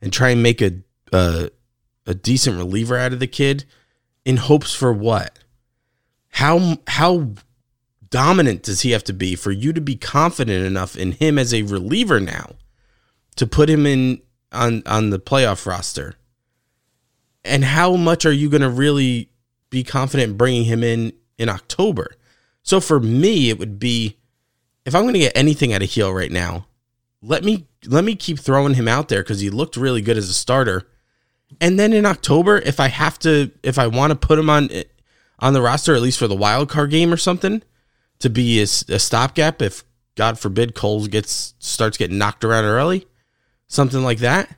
and 0.00 0.12
try 0.12 0.30
and 0.30 0.42
make 0.42 0.60
a 0.60 0.82
a, 1.12 1.50
a 2.06 2.14
decent 2.14 2.56
reliever 2.56 2.96
out 2.96 3.12
of 3.12 3.20
the 3.20 3.26
kid 3.26 3.64
in 4.24 4.38
hopes 4.38 4.74
for 4.74 4.92
what? 4.92 5.38
How 6.32 6.78
how 6.86 7.34
dominant 8.10 8.62
does 8.62 8.82
he 8.82 8.90
have 8.90 9.04
to 9.04 9.12
be 9.12 9.34
for 9.34 9.50
you 9.52 9.72
to 9.72 9.80
be 9.80 9.96
confident 9.96 10.64
enough 10.66 10.96
in 10.96 11.12
him 11.12 11.38
as 11.38 11.54
a 11.54 11.62
reliever 11.62 12.20
now 12.20 12.56
to 13.36 13.46
put 13.46 13.70
him 13.70 13.86
in 13.86 14.20
on 14.50 14.82
on 14.86 15.10
the 15.10 15.18
playoff 15.18 15.66
roster? 15.66 16.14
And 17.44 17.64
how 17.64 17.96
much 17.96 18.24
are 18.24 18.32
you 18.32 18.48
going 18.48 18.62
to 18.62 18.70
really 18.70 19.30
be 19.70 19.82
confident 19.82 20.38
bringing 20.38 20.64
him 20.64 20.82
in 20.82 21.12
in 21.38 21.48
October? 21.48 22.12
So 22.62 22.80
for 22.80 23.00
me, 23.00 23.50
it 23.50 23.58
would 23.58 23.78
be 23.78 24.16
if 24.84 24.94
I'm 24.94 25.02
going 25.02 25.14
to 25.14 25.20
get 25.20 25.36
anything 25.36 25.72
out 25.72 25.82
of 25.82 25.90
Gil 25.90 26.12
right 26.12 26.30
now, 26.30 26.66
let 27.20 27.44
me 27.44 27.66
let 27.86 28.04
me 28.04 28.14
keep 28.14 28.38
throwing 28.38 28.74
him 28.74 28.88
out 28.88 29.08
there 29.08 29.22
because 29.22 29.40
he 29.40 29.50
looked 29.50 29.76
really 29.76 30.00
good 30.00 30.16
as 30.16 30.28
a 30.28 30.34
starter. 30.34 30.88
And 31.60 31.78
then 31.78 31.92
in 31.92 32.06
October, 32.06 32.58
if 32.58 32.80
I 32.80 32.88
have 32.88 33.18
to, 33.20 33.50
if 33.62 33.78
I 33.78 33.86
want 33.86 34.10
to 34.10 34.16
put 34.16 34.38
him 34.38 34.48
on 34.48 34.70
on 35.42 35.52
the 35.52 35.60
roster 35.60 35.94
at 35.94 36.00
least 36.00 36.20
for 36.20 36.28
the 36.28 36.36
wild 36.36 36.70
card 36.70 36.90
game 36.90 37.12
or 37.12 37.16
something 37.18 37.62
to 38.20 38.30
be 38.30 38.60
a, 38.60 38.62
a 38.62 38.98
stopgap, 38.98 39.60
if 39.60 39.82
God 40.14 40.38
forbid 40.38 40.74
Coles 40.74 41.08
gets 41.08 41.54
starts 41.58 41.98
getting 41.98 42.16
knocked 42.16 42.44
around 42.44 42.64
early, 42.64 43.06
something 43.66 44.02
like 44.02 44.18
that, 44.18 44.56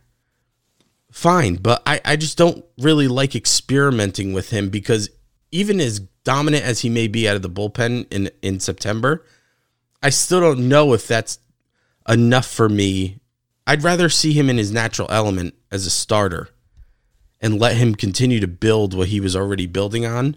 fine. 1.10 1.56
But 1.56 1.82
I, 1.86 2.00
I 2.04 2.16
just 2.16 2.36
don't 2.36 2.62
really 2.78 3.08
like 3.08 3.34
experimenting 3.34 4.34
with 4.34 4.50
him 4.50 4.68
because 4.68 5.08
even 5.50 5.80
as 5.80 6.00
dominant 6.24 6.64
as 6.64 6.80
he 6.80 6.90
may 6.90 7.08
be 7.08 7.26
out 7.26 7.36
of 7.36 7.42
the 7.42 7.48
bullpen 7.48 8.12
in, 8.12 8.30
in 8.42 8.60
September, 8.60 9.24
I 10.02 10.10
still 10.10 10.40
don't 10.40 10.68
know 10.68 10.92
if 10.92 11.08
that's 11.08 11.38
enough 12.06 12.46
for 12.46 12.68
me. 12.68 13.20
I'd 13.66 13.82
rather 13.82 14.10
see 14.10 14.34
him 14.34 14.50
in 14.50 14.58
his 14.58 14.70
natural 14.70 15.08
element 15.10 15.54
as 15.70 15.86
a 15.86 15.90
starter 15.90 16.50
and 17.40 17.58
let 17.58 17.76
him 17.76 17.94
continue 17.94 18.40
to 18.40 18.46
build 18.46 18.92
what 18.92 19.08
he 19.08 19.20
was 19.20 19.34
already 19.34 19.66
building 19.66 20.04
on 20.04 20.36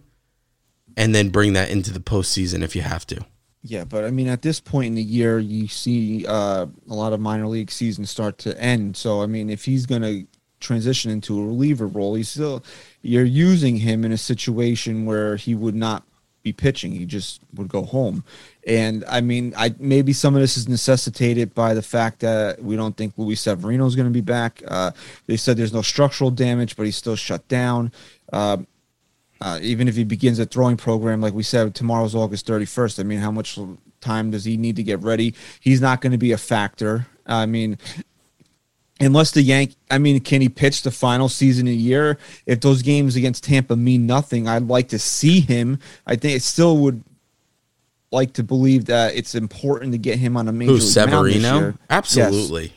and 0.98 1.14
then 1.16 1.30
bring 1.30 1.54
that 1.54 1.70
into 1.70 1.94
the 1.94 2.00
postseason 2.02 2.64
if 2.64 2.76
you 2.76 2.82
have 2.82 3.08
to. 3.08 3.24
Yeah, 3.62 3.86
but 3.86 4.04
I 4.04 4.12
mean, 4.12 4.28
at 4.28 4.42
this 4.42 4.60
point 4.60 4.88
in 4.88 4.96
the 4.96 5.04
year, 5.04 5.40
you 5.40 5.68
see 5.68 6.26
uh, 6.26 6.66
a 6.90 6.94
lot 6.94 7.14
of 7.14 7.20
minor 7.20 7.48
league 7.48 7.72
seasons 7.72 8.10
start 8.10 8.38
to 8.40 8.60
end. 8.60 8.98
So, 8.98 9.22
I 9.22 9.28
mean, 9.28 9.50
if 9.50 9.66
he's 9.66 9.86
going 9.86 10.02
to 10.02 10.28
transition 10.60 11.12
into 11.12 11.40
a 11.40 11.46
reliever 11.46 11.86
role, 11.86 12.16
he's 12.16 12.30
still 12.30 12.64
you're 13.02 13.24
using 13.24 13.78
him 13.78 14.04
in 14.04 14.12
a 14.12 14.18
situation 14.18 15.06
where 15.06 15.36
he 15.36 15.54
would 15.54 15.76
not 15.76 16.04
be 16.44 16.54
pitching; 16.54 16.94
he 16.94 17.06
just 17.06 17.42
would 17.56 17.68
go 17.68 17.84
home. 17.84 18.24
And 18.66 19.04
I 19.08 19.22
mean, 19.22 19.54
I 19.58 19.76
maybe 19.80 20.14
some 20.14 20.36
of 20.36 20.42
this 20.42 20.56
is 20.56 20.70
necessitated 20.70 21.54
by 21.54 21.74
the 21.74 21.82
fact 21.82 22.22
that 22.22 22.64
we 22.64 22.76
don't 22.76 22.96
think 22.96 23.14
Luis 23.18 23.42
Severino 23.42 23.86
is 23.86 23.96
going 23.96 24.08
to 24.08 24.14
be 24.14 24.22
back. 24.22 24.62
Uh, 24.68 24.92
they 25.26 25.36
said 25.36 25.58
there's 25.58 25.74
no 25.74 25.82
structural 25.82 26.32
damage, 26.32 26.76
but 26.78 26.86
he's 26.86 26.96
still 26.96 27.18
shut 27.18 27.48
down. 27.48 27.92
Uh, 28.32 28.58
uh, 29.42 29.60
even 29.62 29.88
if 29.88 29.96
he 29.96 30.04
begins 30.04 30.40
a 30.40 30.46
throwing 30.46 30.78
program, 30.78 31.22
like 31.22 31.34
we 31.34 31.44
said, 31.44 31.76
tomorrow's 31.76 32.16
August 32.16 32.48
31st. 32.48 33.00
I 33.00 33.04
mean, 33.04 33.20
how 33.20 33.32
much 33.32 33.60
time 34.02 34.32
does 34.32 34.46
he 34.46 34.58
need 34.58 34.76
to 34.78 34.84
get 34.84 35.02
ready? 35.02 35.34
He's 35.60 35.82
not 35.82 36.02
going 36.02 36.12
to 36.12 36.18
be 36.18 36.32
a 36.32 36.38
factor. 36.38 37.08
I 37.26 37.46
mean, 37.46 37.78
unless 39.00 39.32
the 39.32 39.42
Yank, 39.42 39.76
I 39.92 39.98
mean, 39.98 40.20
can 40.22 40.42
he 40.42 40.50
pitch 40.50 40.82
the 40.84 40.92
final 40.92 41.30
season 41.30 41.68
of 41.68 41.72
the 41.72 41.78
year? 41.78 42.18
If 42.46 42.62
those 42.62 42.82
games 42.82 43.16
against 43.16 43.44
Tampa 43.44 43.76
mean 43.76 44.08
nothing, 44.08 44.48
I'd 44.48 44.68
like 44.68 44.90
to 44.90 45.00
see 45.00 45.40
him. 45.40 45.80
I 46.06 46.16
think 46.16 46.36
it 46.36 46.42
still 46.44 46.78
would 46.80 47.04
like 48.12 48.34
to 48.34 48.44
believe 48.44 48.86
that 48.86 49.16
it's 49.16 49.36
important 49.36 49.92
to 49.92 49.98
get 49.98 50.18
him 50.18 50.38
on 50.38 50.48
a 50.48 50.52
major 50.52 50.72
Who, 50.72 50.78
league 50.78 50.96
mound 50.96 51.26
this 51.28 51.34
Severino? 51.44 51.60
year. 51.60 51.76
Absolutely. 51.90 52.74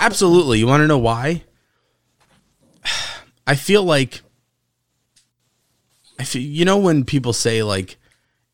Absolutely. 0.00 0.58
You 0.58 0.66
want 0.66 0.82
to 0.82 0.86
know 0.86 0.98
why? 0.98 1.42
I 3.46 3.56
feel 3.56 3.82
like 3.82 4.22
I 6.18 6.24
feel 6.24 6.42
you 6.42 6.64
know 6.64 6.78
when 6.78 7.04
people 7.04 7.32
say 7.32 7.62
like 7.62 7.96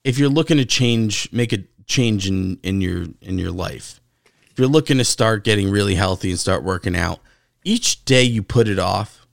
if 0.04 0.18
you're 0.18 0.28
looking 0.28 0.56
to 0.56 0.64
change 0.64 1.30
make 1.32 1.52
a 1.52 1.64
change 1.86 2.28
in 2.28 2.58
in 2.62 2.80
your 2.80 3.06
in 3.20 3.38
your 3.38 3.50
life. 3.50 4.00
If 4.50 4.58
you're 4.58 4.68
looking 4.68 4.98
to 4.98 5.04
start 5.04 5.44
getting 5.44 5.70
really 5.70 5.94
healthy 5.94 6.30
and 6.30 6.38
start 6.38 6.64
working 6.64 6.96
out, 6.96 7.20
each 7.64 8.04
day 8.04 8.22
you 8.22 8.42
put 8.42 8.68
it 8.68 8.78
off 8.78 9.26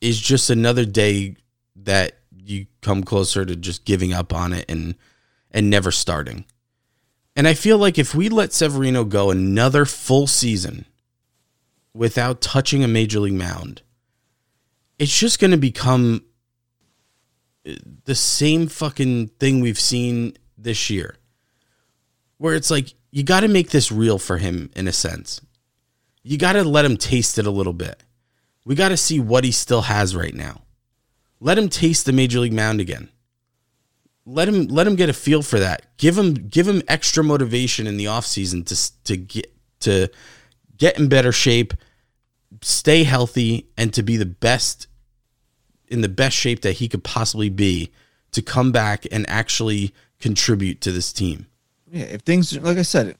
is 0.00 0.20
just 0.20 0.50
another 0.50 0.84
day 0.84 1.36
that 1.76 2.18
you 2.36 2.66
come 2.82 3.02
closer 3.02 3.44
to 3.44 3.56
just 3.56 3.84
giving 3.84 4.12
up 4.12 4.32
on 4.32 4.52
it 4.52 4.64
and 4.68 4.94
and 5.50 5.70
never 5.70 5.90
starting. 5.90 6.44
And 7.36 7.48
I 7.48 7.54
feel 7.54 7.78
like 7.78 7.98
if 7.98 8.14
we 8.14 8.28
let 8.28 8.52
Severino 8.52 9.04
go 9.04 9.30
another 9.30 9.84
full 9.84 10.26
season 10.26 10.84
without 11.92 12.40
touching 12.40 12.84
a 12.84 12.88
major 12.88 13.20
league 13.20 13.34
mound, 13.34 13.82
it's 14.98 15.18
just 15.18 15.40
going 15.40 15.50
to 15.50 15.56
become 15.56 16.24
the 18.04 18.14
same 18.14 18.66
fucking 18.66 19.28
thing 19.40 19.60
we've 19.60 19.78
seen 19.78 20.36
this 20.58 20.90
year. 20.90 21.16
Where 22.38 22.54
it's 22.54 22.70
like, 22.70 22.94
you 23.10 23.22
got 23.22 23.40
to 23.40 23.48
make 23.48 23.70
this 23.70 23.92
real 23.92 24.18
for 24.18 24.38
him 24.38 24.70
in 24.74 24.88
a 24.88 24.92
sense. 24.92 25.40
You 26.22 26.36
got 26.36 26.54
to 26.54 26.64
let 26.64 26.84
him 26.84 26.96
taste 26.96 27.38
it 27.38 27.46
a 27.46 27.50
little 27.50 27.72
bit. 27.72 28.02
We 28.64 28.74
got 28.74 28.88
to 28.88 28.96
see 28.96 29.20
what 29.20 29.44
he 29.44 29.52
still 29.52 29.82
has 29.82 30.16
right 30.16 30.34
now. 30.34 30.62
Let 31.40 31.58
him 31.58 31.68
taste 31.68 32.06
the 32.06 32.12
major 32.12 32.40
league 32.40 32.52
mound 32.52 32.80
again 32.80 33.08
let 34.26 34.48
him 34.48 34.66
let 34.68 34.86
him 34.86 34.96
get 34.96 35.08
a 35.08 35.12
feel 35.12 35.42
for 35.42 35.58
that. 35.58 35.96
Give 35.96 36.16
him 36.16 36.34
give 36.34 36.66
him 36.66 36.82
extra 36.88 37.22
motivation 37.22 37.86
in 37.86 37.96
the 37.96 38.06
offseason 38.06 38.66
to 38.66 39.04
to 39.04 39.16
get 39.16 39.52
to 39.80 40.08
get 40.76 40.98
in 40.98 41.08
better 41.08 41.32
shape, 41.32 41.74
stay 42.62 43.04
healthy 43.04 43.68
and 43.76 43.92
to 43.94 44.02
be 44.02 44.16
the 44.16 44.26
best 44.26 44.86
in 45.88 46.00
the 46.00 46.08
best 46.08 46.36
shape 46.36 46.62
that 46.62 46.72
he 46.74 46.88
could 46.88 47.04
possibly 47.04 47.48
be 47.50 47.90
to 48.32 48.42
come 48.42 48.72
back 48.72 49.06
and 49.12 49.28
actually 49.28 49.94
contribute 50.20 50.80
to 50.80 50.90
this 50.92 51.12
team. 51.12 51.46
Yeah, 51.90 52.04
if 52.04 52.22
things 52.22 52.56
like 52.60 52.78
I 52.78 52.82
said, 52.82 53.16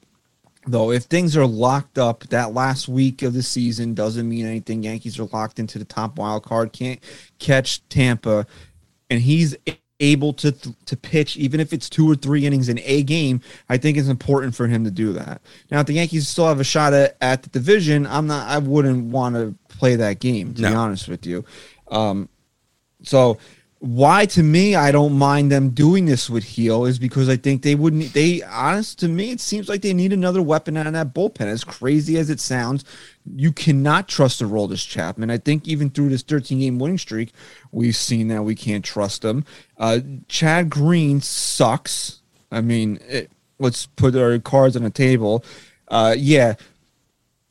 though, 0.67 0.91
if 0.91 1.03
things 1.03 1.37
are 1.37 1.45
locked 1.45 1.97
up, 1.97 2.23
that 2.29 2.53
last 2.53 2.87
week 2.87 3.21
of 3.21 3.33
the 3.33 3.43
season 3.43 3.93
doesn't 3.93 4.27
mean 4.27 4.45
anything. 4.45 4.83
Yankees 4.83 5.19
are 5.19 5.25
locked 5.25 5.59
into 5.59 5.79
the 5.79 5.85
top 5.85 6.17
wild 6.17 6.43
card, 6.43 6.73
can't 6.73 6.99
catch 7.39 7.87
Tampa, 7.89 8.45
and 9.09 9.21
he's 9.21 9.55
able 10.01 10.33
to 10.33 10.51
to 10.51 10.97
pitch 10.97 11.37
even 11.37 11.61
if 11.61 11.71
it's 11.71 11.89
two 11.89 12.09
or 12.11 12.15
three 12.15 12.45
innings 12.45 12.67
in 12.67 12.77
a 12.83 13.01
game 13.03 13.39
i 13.69 13.77
think 13.77 13.97
it's 13.97 14.09
important 14.09 14.53
for 14.53 14.67
him 14.67 14.83
to 14.83 14.91
do 14.91 15.13
that 15.13 15.41
now 15.71 15.79
if 15.79 15.85
the 15.87 15.93
yankees 15.93 16.27
still 16.27 16.45
have 16.45 16.59
a 16.59 16.65
shot 16.65 16.91
at, 16.91 17.15
at 17.21 17.43
the 17.43 17.49
division 17.51 18.05
i'm 18.07 18.27
not 18.27 18.45
i 18.49 18.57
wouldn't 18.57 19.05
want 19.05 19.35
to 19.35 19.55
play 19.69 19.95
that 19.95 20.19
game 20.19 20.53
to 20.53 20.61
No. 20.63 20.69
be 20.69 20.75
honest 20.75 21.07
with 21.07 21.25
you 21.25 21.45
um 21.91 22.27
so 23.07 23.37
why 23.79 24.25
to 24.25 24.41
me 24.41 24.73
I 24.75 24.91
don't 24.91 25.17
mind 25.17 25.51
them 25.51 25.69
doing 25.69 26.05
this 26.05 26.29
with 26.29 26.55
Gil 26.55 26.85
is 26.85 26.97
because 26.97 27.29
I 27.29 27.35
think 27.35 27.61
they 27.61 27.75
wouldn't 27.75 28.13
they 28.13 28.41
honest 28.41 28.99
to 28.99 29.07
me 29.07 29.31
it 29.31 29.39
seems 29.39 29.69
like 29.69 29.81
they 29.81 29.93
need 29.93 30.13
another 30.13 30.41
weapon 30.41 30.77
out 30.77 30.87
of 30.87 30.93
that 30.93 31.13
bullpen. 31.13 31.47
As 31.47 31.63
crazy 31.63 32.17
as 32.17 32.29
it 32.29 32.39
sounds 32.39 32.83
you 33.35 33.51
cannot 33.51 34.07
trust 34.07 34.39
the 34.39 34.45
Aroldis 34.45 34.87
Chapman. 34.87 35.29
I 35.29 35.37
think 35.37 35.67
even 35.67 35.89
through 35.89 36.09
this 36.09 36.23
13 36.23 36.59
game 36.59 36.79
winning 36.79 36.97
streak 36.97 37.33
we've 37.71 37.95
seen 37.95 38.29
that 38.29 38.43
we 38.43 38.55
can't 38.55 38.83
trust 38.83 39.23
him 39.23 39.45
uh, 39.77 39.99
Chad 40.27 40.69
Green 40.69 41.21
sucks. 41.21 42.21
I 42.51 42.61
mean 42.61 42.99
it, 43.07 43.29
let's 43.59 43.85
put 43.85 44.15
our 44.15 44.39
cards 44.39 44.75
on 44.75 44.83
the 44.83 44.89
table. 44.89 45.43
Uh, 45.89 46.15
yeah 46.17 46.55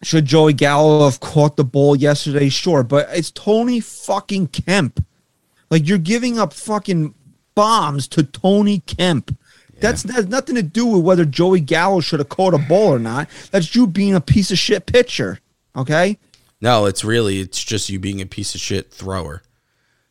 should 0.03 0.27
Joey 0.27 0.53
Gallo 0.53 1.05
have 1.05 1.21
caught 1.21 1.57
the 1.57 1.65
ball 1.65 1.97
yesterday? 1.97 2.49
Sure, 2.49 2.83
but 2.83 3.09
it's 3.11 3.31
Tony 3.31 3.81
fucking 3.81 4.49
Kemp. 4.49 5.05
Like 5.75 5.89
you're 5.89 5.99
giving 5.99 6.39
up 6.39 6.53
fucking 6.53 7.17
bombs 7.57 8.07
to 8.07 8.23
Tony 8.23 8.79
Kemp. 8.87 9.37
That's 9.81 10.05
that 10.05 10.13
has 10.13 10.29
nothing 10.29 10.55
to 10.55 10.63
do 10.63 10.87
with 10.87 11.03
whether 11.03 11.25
Joey 11.25 11.59
Gallo 11.59 11.99
should 11.99 12.21
have 12.21 12.29
caught 12.29 12.55
a 12.55 12.59
ball 12.59 12.95
or 12.95 13.01
not. 13.01 13.29
That's 13.51 13.75
you 13.75 13.89
being 13.89 14.15
a 14.15 14.21
piece 14.21 14.53
of 14.53 14.59
shit 14.59 14.87
pitcher. 14.87 15.41
Okay? 15.75 16.21
No, 16.61 16.87
it's 16.87 17.03
really 17.03 17.41
it's 17.41 17.61
just 17.61 17.91
you 17.91 17.99
being 17.99 18.21
a 18.21 18.27
piece 18.27 18.55
of 18.55 18.61
shit 18.61 18.93
thrower. 18.93 19.43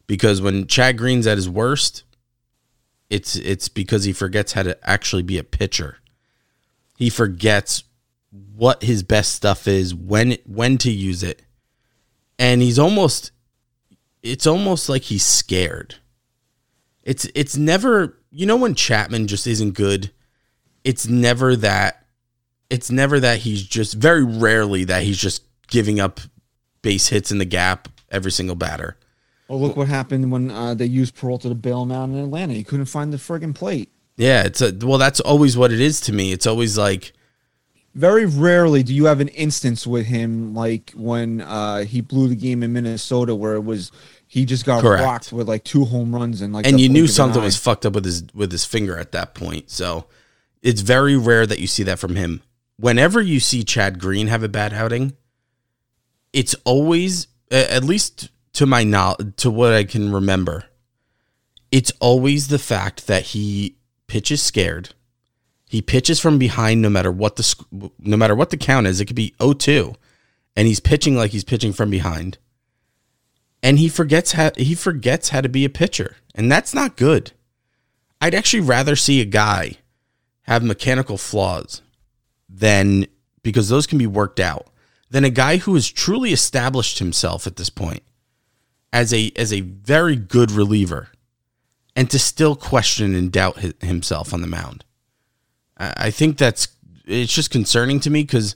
Because 0.05 0.41
when 0.41 0.67
Chad 0.67 0.97
Green's 0.97 1.27
at 1.27 1.37
his 1.37 1.47
worst, 1.47 2.03
it's 3.09 3.37
it's 3.37 3.69
because 3.69 4.03
he 4.03 4.11
forgets 4.11 4.51
how 4.51 4.63
to 4.63 4.77
actually 4.85 5.23
be 5.23 5.37
a 5.37 5.45
pitcher. 5.45 5.99
He 6.97 7.09
forgets 7.09 7.85
what 8.53 8.83
his 8.83 9.01
best 9.01 9.33
stuff 9.33 9.65
is, 9.65 9.95
when 9.95 10.35
when 10.45 10.77
to 10.79 10.91
use 10.91 11.23
it. 11.23 11.41
And 12.37 12.61
he's 12.61 12.77
almost 12.77 13.31
it's 14.23 14.47
almost 14.47 14.89
like 14.89 15.03
he's 15.03 15.25
scared. 15.25 15.95
It's 17.03 17.27
it's 17.35 17.57
never 17.57 18.17
you 18.31 18.45
know 18.45 18.55
when 18.55 18.73
Chapman 18.73 19.27
just 19.27 19.45
isn't 19.45 19.73
good, 19.73 20.11
it's 20.83 21.07
never 21.07 21.55
that 21.57 22.05
it's 22.69 22.89
never 22.89 23.19
that 23.19 23.39
he's 23.39 23.63
just 23.63 23.93
very 23.93 24.23
rarely 24.23 24.85
that 24.85 25.03
he's 25.03 25.17
just 25.17 25.43
giving 25.67 25.99
up 25.99 26.21
base 26.81 27.09
hits 27.09 27.31
in 27.31 27.37
the 27.37 27.45
gap 27.45 27.89
every 28.09 28.31
single 28.31 28.55
batter. 28.55 28.97
Well, 29.47 29.59
look 29.59 29.75
what 29.75 29.89
happened 29.89 30.31
when 30.31 30.49
uh, 30.49 30.73
they 30.73 30.85
used 30.85 31.15
Peralta 31.15 31.49
to 31.49 31.55
bail 31.55 31.83
him 31.83 31.91
out 31.91 32.09
in 32.09 32.17
Atlanta. 32.17 32.53
He 32.53 32.63
couldn't 32.63 32.85
find 32.85 33.11
the 33.11 33.17
friggin' 33.17 33.53
plate. 33.53 33.91
Yeah, 34.15 34.43
it's 34.43 34.61
a 34.61 34.73
well 34.81 34.97
that's 34.97 35.19
always 35.19 35.57
what 35.57 35.71
it 35.71 35.81
is 35.81 35.99
to 36.01 36.13
me. 36.13 36.31
It's 36.31 36.47
always 36.47 36.77
like 36.77 37.13
Very 37.95 38.25
rarely 38.25 38.81
do 38.81 38.93
you 38.93 39.05
have 39.05 39.19
an 39.19 39.27
instance 39.29 39.85
with 39.85 40.07
him 40.07 40.55
like 40.55 40.91
when 40.95 41.41
uh, 41.41 41.83
he 41.83 42.01
blew 42.01 42.27
the 42.27 42.35
game 42.35 42.63
in 42.63 42.73
Minnesota 42.73 43.35
where 43.35 43.53
it 43.53 43.63
was 43.63 43.91
he 44.27 44.45
just 44.45 44.65
got 44.65 44.81
Correct. 44.81 45.03
rocked 45.03 45.33
with 45.33 45.47
like 45.47 45.63
two 45.63 45.85
home 45.85 46.13
runs 46.13 46.41
and 46.41 46.53
like 46.53 46.65
and 46.65 46.79
you 46.79 46.89
knew 46.89 47.05
something 47.07 47.41
was 47.41 47.57
fucked 47.57 47.85
up 47.85 47.93
with 47.93 48.05
his 48.05 48.23
with 48.33 48.51
his 48.51 48.65
finger 48.65 48.97
at 48.97 49.11
that 49.11 49.35
point. 49.35 49.69
So 49.69 50.07
it's 50.63 50.81
very 50.81 51.15
rare 51.15 51.45
that 51.45 51.59
you 51.59 51.67
see 51.67 51.83
that 51.83 51.99
from 51.99 52.15
him. 52.15 52.41
Whenever 52.77 53.21
you 53.21 53.39
see 53.39 53.63
Chad 53.63 53.99
Green 53.99 54.27
have 54.27 54.41
a 54.41 54.49
bad 54.49 54.73
outing, 54.73 55.15
it's 56.33 56.55
always 56.65 57.27
at 57.51 57.83
least 57.83 58.29
to 58.53 58.65
my 58.65 58.83
knowledge, 58.83 59.35
to 59.37 59.51
what 59.51 59.73
I 59.73 59.83
can 59.83 60.11
remember, 60.11 60.65
it's 61.71 61.91
always 61.99 62.47
the 62.47 62.59
fact 62.59 63.07
that 63.07 63.23
he 63.23 63.77
pitches 64.07 64.41
scared. 64.41 64.93
He 65.73 65.81
pitches 65.81 66.19
from 66.19 66.37
behind 66.37 66.83
no 66.83 66.89
matter 66.91 67.11
what 67.11 67.35
the 67.35 67.89
no 67.97 68.15
matter 68.15 68.35
what 68.35 68.51
the 68.51 68.57
count 68.57 68.85
is. 68.85 69.01
It 69.01 69.05
could 69.05 69.15
be 69.15 69.33
0-2 69.39 69.95
and 70.55 70.67
he's 70.67 70.79
pitching 70.79 71.15
like 71.15 71.31
he's 71.31 71.43
pitching 71.43 71.73
from 71.73 71.89
behind. 71.89 72.37
And 73.63 73.79
he 73.79 73.89
forgets 73.89 74.33
how 74.33 74.51
he 74.55 74.75
forgets 74.75 75.29
how 75.29 75.41
to 75.41 75.49
be 75.49 75.65
a 75.65 75.69
pitcher. 75.69 76.17
And 76.35 76.51
that's 76.51 76.75
not 76.75 76.95
good. 76.95 77.31
I'd 78.21 78.35
actually 78.35 78.61
rather 78.61 78.95
see 78.95 79.19
a 79.19 79.25
guy 79.25 79.77
have 80.43 80.63
mechanical 80.63 81.17
flaws 81.17 81.81
than 82.47 83.07
because 83.41 83.69
those 83.69 83.87
can 83.87 83.97
be 83.97 84.05
worked 84.05 84.39
out 84.39 84.67
than 85.09 85.25
a 85.25 85.31
guy 85.31 85.57
who 85.57 85.73
has 85.73 85.89
truly 85.89 86.33
established 86.33 86.99
himself 86.99 87.47
at 87.47 87.55
this 87.55 87.71
point 87.71 88.03
as 88.91 89.11
a 89.11 89.31
as 89.35 89.51
a 89.51 89.61
very 89.61 90.17
good 90.17 90.51
reliever 90.51 91.09
and 91.95 92.11
to 92.11 92.19
still 92.19 92.55
question 92.55 93.15
and 93.15 93.31
doubt 93.31 93.57
hi- 93.57 93.73
himself 93.81 94.35
on 94.35 94.41
the 94.41 94.47
mound. 94.47 94.85
I 95.97 96.11
think 96.11 96.37
that's 96.37 96.67
it's 97.05 97.33
just 97.33 97.51
concerning 97.51 97.99
to 98.01 98.09
me 98.09 98.23
because 98.23 98.55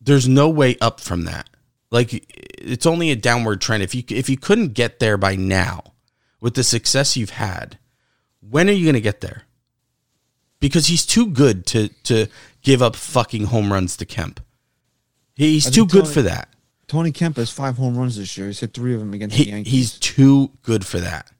there's 0.00 0.28
no 0.28 0.48
way 0.48 0.76
up 0.80 1.00
from 1.00 1.24
that. 1.24 1.48
Like 1.90 2.24
it's 2.30 2.86
only 2.86 3.10
a 3.10 3.16
downward 3.16 3.60
trend. 3.60 3.82
If 3.82 3.94
you 3.94 4.02
if 4.08 4.28
you 4.28 4.36
couldn't 4.36 4.74
get 4.74 4.98
there 4.98 5.16
by 5.16 5.36
now 5.36 5.94
with 6.40 6.54
the 6.54 6.64
success 6.64 7.16
you've 7.16 7.30
had, 7.30 7.78
when 8.40 8.68
are 8.68 8.72
you 8.72 8.84
going 8.84 8.94
to 8.94 9.00
get 9.00 9.20
there? 9.20 9.42
Because 10.60 10.86
he's 10.86 11.06
too 11.06 11.26
good 11.26 11.66
to 11.66 11.88
to 12.04 12.26
give 12.62 12.82
up 12.82 12.96
fucking 12.96 13.46
home 13.46 13.72
runs 13.72 13.96
to 13.96 14.04
Kemp. 14.04 14.40
He's 15.34 15.64
too 15.64 15.86
think 15.86 15.92
good 15.92 16.08
for 16.08 16.22
that. 16.22 16.48
Tony 16.86 17.12
Kemp 17.12 17.36
has 17.36 17.50
five 17.50 17.76
home 17.76 17.96
runs 17.96 18.16
this 18.16 18.36
year. 18.36 18.48
He's 18.48 18.60
hit 18.60 18.74
three 18.74 18.94
of 18.94 19.00
them 19.00 19.14
against 19.14 19.36
the 19.36 19.44
Yankees. 19.44 19.72
he's 19.72 19.98
too 19.98 20.50
good 20.62 20.84
for 20.84 20.98
that. 20.98 21.30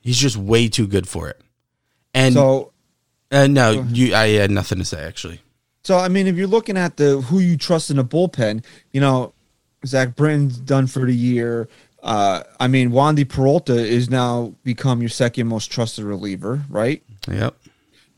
He's 0.00 0.16
just 0.16 0.36
way 0.36 0.68
too 0.68 0.86
good 0.86 1.06
for 1.06 1.28
it. 1.28 1.40
And 2.14 2.34
so 2.34 2.72
uh, 3.30 3.46
no, 3.46 3.86
you 3.90 4.14
I 4.14 4.28
had 4.28 4.50
nothing 4.50 4.78
to 4.78 4.84
say 4.84 5.02
actually. 5.02 5.40
So 5.84 5.96
I 5.98 6.08
mean, 6.08 6.26
if 6.26 6.36
you're 6.36 6.46
looking 6.46 6.76
at 6.76 6.96
the 6.96 7.20
who 7.20 7.38
you 7.38 7.56
trust 7.56 7.90
in 7.90 7.98
a 7.98 8.04
bullpen, 8.04 8.64
you 8.92 9.00
know, 9.00 9.32
Zach 9.86 10.16
Britton's 10.16 10.58
done 10.58 10.86
for 10.86 11.04
the 11.06 11.14
year. 11.14 11.68
Uh, 12.02 12.42
I 12.58 12.66
mean, 12.66 12.90
Wandy 12.90 13.28
Peralta 13.28 13.74
is 13.74 14.08
now 14.08 14.54
become 14.64 15.00
your 15.00 15.10
second 15.10 15.48
most 15.48 15.70
trusted 15.70 16.04
reliever, 16.04 16.62
right? 16.70 17.02
Yep. 17.30 17.56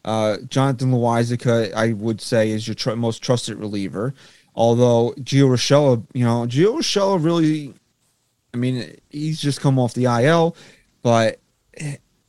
Uh, 0.05 0.37
Jonathan 0.49 0.93
Loaisiga, 0.93 1.73
I 1.75 1.93
would 1.93 2.21
say, 2.21 2.51
is 2.51 2.67
your 2.67 2.75
tr- 2.75 2.95
most 2.95 3.23
trusted 3.23 3.57
reliever. 3.59 4.15
Although 4.55 5.15
Gio 5.21 5.49
Rochella, 5.49 6.05
you 6.13 6.25
know, 6.25 6.47
Gio 6.47 6.79
Rochella 6.79 7.23
really, 7.23 7.75
I 8.53 8.57
mean, 8.57 8.97
he's 9.11 9.41
just 9.41 9.61
come 9.61 9.79
off 9.79 9.95
the 9.95 10.05
IL, 10.05 10.57
but 11.03 11.41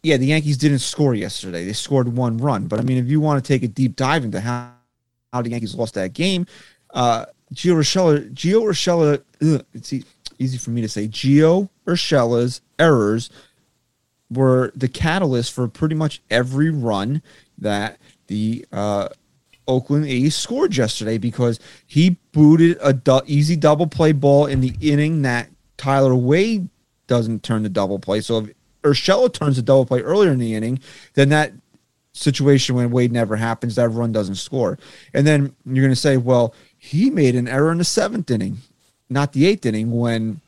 yeah, 0.04 0.18
the 0.18 0.28
Yankees 0.28 0.58
didn't 0.58 0.80
score 0.80 1.16
yesterday. 1.16 1.66
They 1.66 1.74
scored 1.74 2.10
one 2.10 2.38
run, 2.38 2.68
but 2.68 2.80
I 2.80 2.84
mean, 2.84 2.98
if 2.98 3.08
you 3.08 3.22
want 3.22 3.44
to 3.44 3.48
take 3.48 3.63
a 3.63 3.68
deep 3.68 3.96
dive 3.96 4.26
into 4.26 4.42
how 4.42 4.74
how 5.32 5.42
the 5.42 5.50
Yankees 5.50 5.74
lost 5.74 5.96
that 5.96 6.13
game, 6.13 6.46
uh, 6.94 7.26
Gio 7.54 7.76
Rochella, 7.76 8.32
Gio 8.34 8.62
Rochella, 8.62 9.24
ugh, 9.42 9.66
it's 9.74 9.94
easy 10.38 10.58
for 10.58 10.70
me 10.70 10.82
to 10.82 10.89
say, 10.89 11.08
Gio 11.08 11.70
Urshela's 11.88 12.62
errors 12.78 13.32
were 14.30 14.72
the 14.76 14.88
catalyst 14.88 15.54
for 15.54 15.68
pretty 15.68 15.96
much 15.96 16.22
every 16.30 16.70
run 16.70 17.22
that 17.58 17.98
the 18.28 18.66
uh, 18.72 19.08
Oakland 19.68 20.06
A's 20.06 20.36
scored 20.36 20.76
yesterday 20.76 21.18
because 21.18 21.60
he 21.88 22.18
booted 22.32 22.78
a 22.82 22.94
du- 22.94 23.24
easy 23.26 23.56
double 23.56 23.88
play 23.88 24.12
ball 24.12 24.46
in 24.46 24.62
the 24.62 24.76
inning 24.82 25.22
that 25.22 25.50
Tyler 25.78 26.16
Wade 26.16 26.68
doesn't 27.08 27.44
turn 27.44 27.63
the 27.63 27.70
double 27.70 28.00
play. 28.00 28.22
So 28.22 28.39
if 28.39 28.50
Urshela 28.84 29.32
turns 29.34 29.56
the 29.56 29.62
double 29.62 29.86
play 29.86 30.02
earlier 30.02 30.32
in 30.32 30.39
the 30.39 30.56
inning, 30.56 30.80
then 31.13 31.30
that 31.30 31.54
situation 32.13 32.76
when 32.76 32.91
Wade 32.91 33.12
never 33.12 33.36
happens, 33.36 33.76
that 33.76 33.89
run 33.89 34.12
doesn't 34.12 34.36
score. 34.36 34.78
And 35.13 35.26
then 35.26 35.56
you're 35.65 35.84
going 35.84 35.89
to 35.89 35.96
say, 35.96 36.17
well, 36.17 36.54
he 36.78 37.10
made 37.10 37.36
an 37.36 37.48
error 37.48 37.72
in 37.72 37.80
the 37.80 37.84
seventh 37.84 38.30
inning, 38.30 38.58
not 39.10 39.34
the 39.34 39.46
eighth 39.46 39.65
inning 39.65 39.91
when 39.91 40.41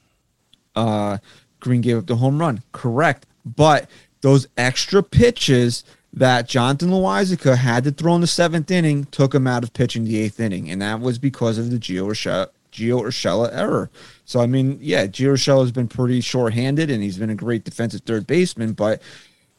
uh, 0.75 1.17
Green 1.59 1.81
gave 1.81 1.97
up 1.97 2.05
the 2.05 2.17
home 2.17 2.39
run. 2.39 2.61
Correct. 2.71 3.25
But 3.45 3.89
those 4.21 4.47
extra 4.57 5.01
pitches 5.03 5.83
that 6.13 6.47
Jonathan 6.47 6.89
Loaisiga 6.89 7.57
had 7.57 7.83
to 7.83 7.91
throw 7.91 8.15
in 8.15 8.21
the 8.21 8.27
seventh 8.27 8.71
inning 8.71 9.05
took 9.05 9.35
him 9.35 9.47
out 9.47 9.63
of 9.63 9.73
pitching 9.73 10.05
the 10.05 10.17
eighth 10.17 10.39
inning. 10.39 10.69
And 10.69 10.81
that 10.81 11.01
was 11.01 11.19
because 11.19 11.57
of 11.57 11.71
the 11.71 11.77
Gio 11.77 12.07
Urshela, 12.07 12.47
Gio 12.71 13.01
Urshela 13.01 13.49
error. 13.53 13.89
So, 14.25 14.39
I 14.39 14.47
mean, 14.47 14.79
yeah, 14.81 15.05
Gio 15.05 15.33
Urshela 15.33 15.61
has 15.61 15.71
been 15.71 15.87
pretty 15.87 16.19
short-handed 16.19 16.89
and 16.89 17.01
he's 17.01 17.17
been 17.17 17.29
a 17.29 17.35
great 17.35 17.63
defensive 17.63 18.01
third 18.01 18.25
baseman, 18.27 18.73
but 18.73 19.01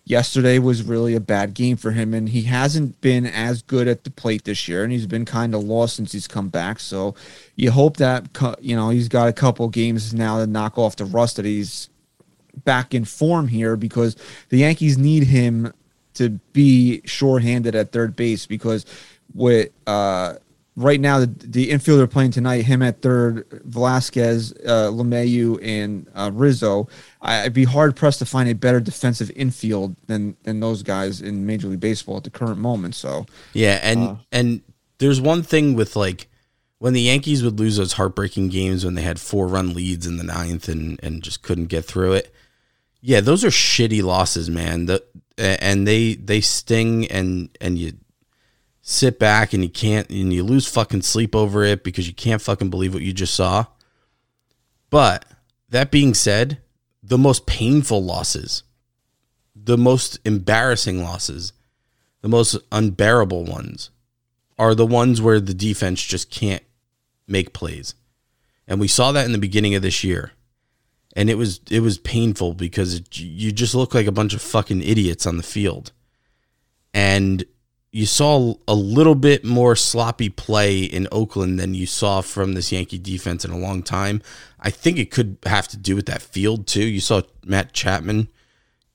yesterday 0.07 0.59
was 0.59 0.85
really 0.85 1.14
a 1.14 1.20
bad 1.20 1.52
game 1.52 1.76
for 1.76 1.90
him 1.90 2.14
and 2.14 2.29
he 2.29 2.42
hasn't 2.42 3.00
been 3.00 3.26
as 3.26 3.61
good 3.62 3.88
at 3.88 4.05
the 4.05 4.11
plate 4.11 4.44
this 4.44 4.68
year 4.68 4.85
and 4.85 4.92
he's 4.92 5.07
been 5.07 5.24
kind 5.24 5.55
of 5.55 5.62
lost 5.62 5.96
since 5.96 6.12
he's 6.12 6.29
come 6.29 6.48
back. 6.48 6.79
So 6.79 7.14
you 7.57 7.72
hope 7.72 7.96
that 7.98 8.29
you 8.61 8.76
know 8.76 8.90
he's 8.90 9.09
got 9.09 9.29
a 9.29 9.33
couple 9.33 9.68
games 9.68 10.14
now 10.14 10.38
to 10.38 10.46
knock 10.46 10.79
off 10.79 10.96
the 10.96 11.05
rust 11.05 11.37
that 11.37 11.44
he's 11.44 11.90
back 12.64 12.94
in 12.94 13.05
form 13.05 13.48
here 13.48 13.76
because 13.76 14.16
the 14.48 14.59
Yankees 14.59 14.96
need 14.96 15.24
him 15.24 15.72
to 16.14 16.31
be 16.52 17.02
short-handed 17.05 17.74
at 17.74 17.92
third 17.92 18.16
base 18.16 18.46
because 18.46 18.87
with 19.35 19.70
uh 19.87 20.35
right 20.76 21.00
now 21.00 21.18
the, 21.20 21.26
the 21.26 21.70
infielder 21.70 22.08
playing 22.10 22.30
tonight 22.30 22.64
him 22.66 22.82
at 22.82 23.00
third 23.00 23.46
Velazquez 23.64 24.52
uh 24.66 24.90
LeMahieu 24.92 25.58
and 25.62 26.06
uh, 26.14 26.30
Rizzo 26.32 26.88
I, 27.22 27.44
I'd 27.44 27.54
be 27.54 27.64
hard 27.64 27.96
pressed 27.96 28.18
to 28.18 28.26
find 28.26 28.48
a 28.48 28.54
better 28.54 28.78
defensive 28.80 29.30
infield 29.34 29.96
than 30.06 30.36
than 30.42 30.60
those 30.60 30.82
guys 30.82 31.20
in 31.22 31.46
Major 31.46 31.68
League 31.68 31.80
Baseball 31.80 32.18
at 32.18 32.24
the 32.24 32.30
current 32.30 32.58
moment 32.58 32.94
so 32.94 33.26
Yeah, 33.54 33.80
and 33.82 34.00
Uh. 34.00 34.16
and 34.32 34.60
there's 34.98 35.20
one 35.20 35.42
thing 35.42 35.74
with 35.74 35.96
like 35.96 36.28
when 36.78 36.92
the 36.92 37.00
Yankees 37.00 37.42
would 37.42 37.58
lose 37.58 37.78
those 37.78 37.94
heartbreaking 37.94 38.50
games 38.50 38.84
when 38.84 38.94
they 38.94 39.02
had 39.02 39.18
four 39.18 39.46
run 39.48 39.72
leads 39.72 40.06
in 40.06 40.18
the 40.18 40.24
ninth 40.24 40.68
and 40.68 41.00
and 41.02 41.22
just 41.22 41.40
couldn't 41.42 41.66
get 41.66 41.84
through 41.86 42.12
it. 42.12 42.32
Yeah, 43.00 43.20
those 43.20 43.44
are 43.44 43.48
shitty 43.50 44.02
losses, 44.02 44.50
man. 44.50 44.86
The 44.86 45.02
and 45.38 45.86
they 45.86 46.14
they 46.14 46.40
sting 46.42 47.06
and 47.06 47.48
and 47.60 47.78
you 47.78 47.92
sit 48.88 49.18
back 49.18 49.53
and 49.53 49.64
you 49.64 49.68
can't 49.68 50.09
and 50.11 50.33
you 50.33 50.44
lose 50.44 50.68
fucking 50.68 51.03
sleep 51.03 51.35
over 51.35 51.64
it 51.64 51.83
because 51.83 52.07
you 52.07 52.14
can't 52.14 52.40
fucking 52.40 52.70
believe 52.70 52.94
what 52.94 53.03
you 53.03 53.12
just 53.12 53.35
saw. 53.35 53.66
But 54.90 55.25
that 55.68 55.90
being 55.90 56.14
said, 56.14 56.59
the 57.03 57.18
most 57.18 57.46
painful 57.46 58.05
losses, 58.05 58.62
the 59.57 59.77
most 59.77 60.20
embarrassing 60.25 61.03
losses, 61.03 61.53
the 62.22 62.29
most 62.29 62.57
unbearable 62.70 63.44
ones 63.44 63.90
are 64.57 64.72
the 64.72 64.87
ones 64.87 65.20
where 65.20 65.40
the 65.40 65.53
defense 65.53 66.01
just 66.01 66.31
can't 66.31 66.62
make 67.27 67.53
plays. 67.53 67.96
And 68.68 68.79
we 68.79 68.87
saw 68.87 69.11
that 69.11 69.27
in 69.27 69.33
the 69.33 69.38
beginning 69.38 69.75
of 69.75 69.83
this 69.83 70.05
year. 70.05 70.31
And 71.16 71.29
it 71.29 71.35
was 71.35 71.61
it 71.70 71.81
was 71.81 71.99
painful 71.99 72.55
because 72.55 72.94
it, 72.94 73.18
you 73.18 73.51
just 73.51 73.75
look 73.75 73.94
like 73.94 74.07
a 74.07 74.12
bunch 74.12 74.33
of 74.33 74.42
fucking 74.42 74.83
idiots 74.83 75.27
on 75.27 75.38
the 75.38 75.42
field. 75.42 75.90
And 76.94 77.44
you 77.96 78.04
saw 78.04 78.52
a 78.68 78.74
little 78.74 79.14
bit 79.14 79.42
more 79.42 79.74
sloppy 79.74 80.28
play 80.28 80.82
in 80.82 81.09
Oakland 81.11 81.59
than 81.59 81.72
you 81.72 81.87
saw 81.87 82.20
from 82.20 82.52
this 82.52 82.70
Yankee 82.70 82.98
defense 82.98 83.42
in 83.42 83.50
a 83.50 83.56
long 83.56 83.82
time. 83.82 84.20
I 84.61 84.68
think 84.68 84.98
it 84.98 85.11
could 85.11 85.38
have 85.46 85.66
to 85.68 85.78
do 85.78 85.96
with 85.96 86.04
that 86.04 86.20
field 86.20 86.66
too. 86.66 86.85
You 86.85 87.00
saw 87.00 87.22
Matt 87.46 87.72
Chapman 87.72 88.28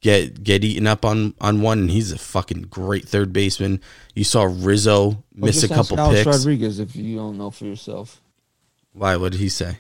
get 0.02 0.44
get 0.44 0.64
eaten 0.64 0.86
up 0.86 1.04
on 1.04 1.34
on 1.42 1.62
one, 1.62 1.80
and 1.80 1.90
he's 1.90 2.12
a 2.12 2.20
fucking 2.20 2.68
great 2.70 3.08
third 3.08 3.34
baseman. 3.34 3.82
You 4.14 4.24
saw 4.24 4.44
Rizzo 4.44 5.24
miss 5.34 5.64
a 5.64 5.68
couple 5.68 6.00
Alex 6.00 6.24
picks. 6.24 6.38
Rodriguez 6.38 6.78
if 6.78 6.96
you 6.96 7.18
don't 7.18 7.40
know 7.40 7.50
for 7.50 7.66
yourself 7.66 8.22
Why? 8.94 9.16
What 9.16 9.32
did 9.32 9.42
he 9.42 9.50
say? 9.50 9.80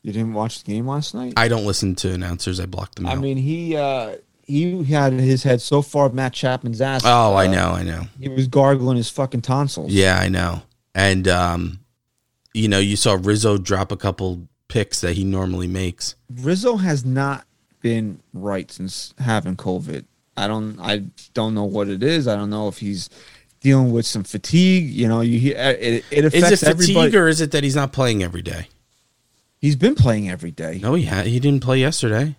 you 0.00 0.14
didn't 0.14 0.32
watch 0.32 0.64
the 0.64 0.72
game 0.72 0.86
last 0.86 1.14
night 1.14 1.34
I 1.36 1.48
don't 1.48 1.66
listen 1.66 1.94
to 1.96 2.10
announcers. 2.14 2.58
I 2.58 2.64
block 2.64 2.94
them 2.94 3.04
out. 3.04 3.18
I 3.18 3.20
mean, 3.20 3.36
he 3.36 3.76
uh 3.76 4.16
he 4.50 4.84
had 4.84 5.12
his 5.12 5.42
head 5.42 5.60
so 5.60 5.82
far 5.82 6.06
up 6.06 6.14
Matt 6.14 6.32
Chapman's 6.32 6.80
ass. 6.80 7.02
oh, 7.04 7.34
I 7.34 7.46
uh, 7.46 7.50
know, 7.50 7.70
I 7.70 7.82
know. 7.82 8.02
He 8.18 8.28
was 8.28 8.48
gargling 8.48 8.96
his 8.96 9.08
fucking 9.10 9.42
tonsils. 9.42 9.92
Yeah, 9.92 10.18
I 10.18 10.28
know. 10.28 10.62
And 10.94 11.28
um, 11.28 11.80
you 12.52 12.68
know, 12.68 12.78
you 12.78 12.96
saw 12.96 13.16
Rizzo 13.20 13.58
drop 13.58 13.92
a 13.92 13.96
couple 13.96 14.48
picks 14.68 15.00
that 15.00 15.14
he 15.14 15.24
normally 15.24 15.66
makes. 15.66 16.14
Rizzo 16.30 16.76
has 16.76 17.04
not 17.04 17.44
been 17.80 18.20
right 18.32 18.70
since 18.70 19.14
having 19.18 19.56
COVID. 19.56 20.04
I 20.36 20.46
don't 20.48 20.78
I 20.80 21.04
don't 21.34 21.54
know 21.54 21.64
what 21.64 21.88
it 21.88 22.02
is. 22.02 22.26
I 22.26 22.36
don't 22.36 22.50
know 22.50 22.68
if 22.68 22.78
he's 22.78 23.10
dealing 23.60 23.92
with 23.92 24.06
some 24.06 24.24
fatigue. 24.24 24.88
You 24.90 25.08
know, 25.08 25.20
you 25.20 25.38
hear 25.38 25.56
it, 25.56 26.04
it 26.10 26.24
affects 26.24 26.52
Is 26.52 26.62
it 26.62 26.66
fatigue 26.76 26.96
everybody. 26.96 27.16
or 27.16 27.28
is 27.28 27.40
it 27.40 27.52
that 27.52 27.62
he's 27.62 27.76
not 27.76 27.92
playing 27.92 28.22
every 28.22 28.42
day? 28.42 28.68
He's 29.60 29.76
been 29.76 29.94
playing 29.94 30.30
every 30.30 30.50
day. 30.50 30.80
No, 30.82 30.94
he 30.94 31.04
had. 31.04 31.26
He 31.26 31.38
didn't 31.38 31.62
play 31.62 31.78
yesterday. 31.78 32.36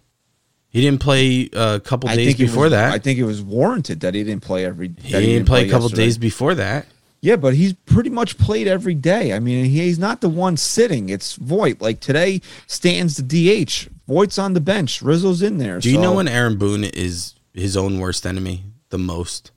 He 0.72 0.82
didn't 0.82 1.02
play 1.02 1.50
a 1.54 1.80
couple 1.82 2.10
I 2.10 2.16
days 2.16 2.36
before 2.36 2.64
was- 2.64 2.72
that. 2.72 2.94
I 2.94 2.98
think 2.98 3.20
it 3.20 3.26
was 3.26 3.42
warranted 3.42 4.00
that 4.00 4.16
he 4.16 4.24
didn't 4.24 4.42
play 4.42 4.66
every. 4.66 4.88
he 5.04 5.12
that 5.12 5.20
didn't 5.22 5.46
play 5.46 5.68
a 5.68 5.70
couple 5.70 5.88
yesterday. 5.88 6.04
days 6.06 6.18
before 6.18 6.56
that. 6.56 6.88
Yeah, 7.24 7.36
but 7.36 7.54
he's 7.54 7.74
pretty 7.86 8.10
much 8.10 8.38
played 8.40 8.68
every 8.68 8.96
day. 8.96 9.34
I 9.34 9.40
mean, 9.40 9.66
he's 9.66 10.00
not 10.00 10.22
the 10.22 10.30
one 10.30 10.58
sitting. 10.58 11.10
It's 11.10 11.36
Voit. 11.36 11.80
Like 11.82 12.00
today, 12.00 12.42
stands 12.66 13.18
the 13.18 13.22
DH. 13.66 13.90
Voit's 14.08 14.40
on 14.40 14.54
the 14.54 14.60
bench. 14.62 15.02
Rizzo's 15.04 15.44
in 15.44 15.58
there. 15.60 15.80
Do 15.80 15.92
you 15.92 16.00
know 16.00 16.14
when 16.16 16.28
Aaron 16.28 16.58
Boone 16.58 16.84
is 16.84 17.36
his 17.54 17.78
own 17.78 18.00
worst 18.00 18.26
enemy 18.26 18.64
the 18.90 18.98
most? 18.98 19.52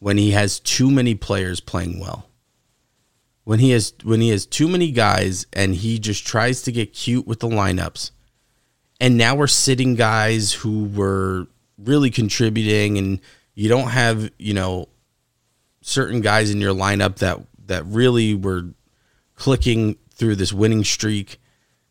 When 0.00 0.18
he 0.18 0.32
has 0.32 0.60
too 0.60 0.90
many 0.90 1.14
players 1.14 1.60
playing 1.60 1.98
well. 1.98 2.28
When 3.44 3.60
he 3.60 3.70
has 3.70 3.94
when 4.02 4.20
he 4.20 4.28
has 4.30 4.44
too 4.44 4.68
many 4.68 4.90
guys 4.90 5.46
and 5.52 5.74
he 5.76 5.98
just 6.00 6.26
tries 6.26 6.60
to 6.62 6.72
get 6.72 6.92
cute 6.92 7.26
with 7.26 7.40
the 7.40 7.48
lineups. 7.48 8.10
And 9.00 9.16
now 9.18 9.34
we're 9.34 9.46
sitting 9.46 9.94
guys 9.94 10.52
who 10.52 10.84
were 10.84 11.46
really 11.78 12.10
contributing 12.10 12.96
and 12.98 13.20
you 13.54 13.68
don't 13.68 13.88
have, 13.88 14.30
you 14.38 14.54
know, 14.54 14.88
certain 15.82 16.20
guys 16.20 16.50
in 16.50 16.60
your 16.60 16.74
lineup 16.74 17.16
that 17.16 17.40
that 17.66 17.84
really 17.86 18.34
were 18.34 18.64
clicking 19.34 19.96
through 20.14 20.36
this 20.36 20.52
winning 20.52 20.82
streak, 20.84 21.38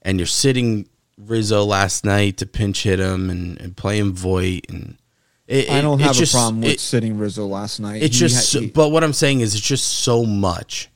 and 0.02 0.18
you're 0.20 0.26
sitting 0.26 0.88
Rizzo 1.18 1.64
last 1.64 2.04
night 2.06 2.38
to 2.38 2.46
pinch 2.46 2.84
hit 2.84 3.00
him 3.00 3.30
and, 3.30 3.60
and 3.62 3.76
play 3.78 4.00
him 4.00 4.14
Voit, 4.14 4.62
and 4.70 4.98
it, 5.48 5.70
I 5.70 5.82
don't 5.82 6.00
it- 6.00 6.04
have 6.04 6.16
a 6.16 6.20
just- 6.20 6.34
problem 6.34 6.62
with 6.62 6.72
it- 6.72 6.80
sitting 6.80 7.18
Rizzo 7.18 7.46
last 7.46 7.80
night. 7.80 8.02
it's 8.02 8.16
He 8.16 8.20
just, 8.22 8.54
ha- 8.54 8.60
he- 8.62 8.68
but 8.68 8.90
what 8.90 9.04
I'm 9.04 9.14
saying 9.14 9.42
is, 9.42 9.54
it's 9.54 9.64
just 9.66 9.86
so 9.86 10.26
much. 10.26 10.90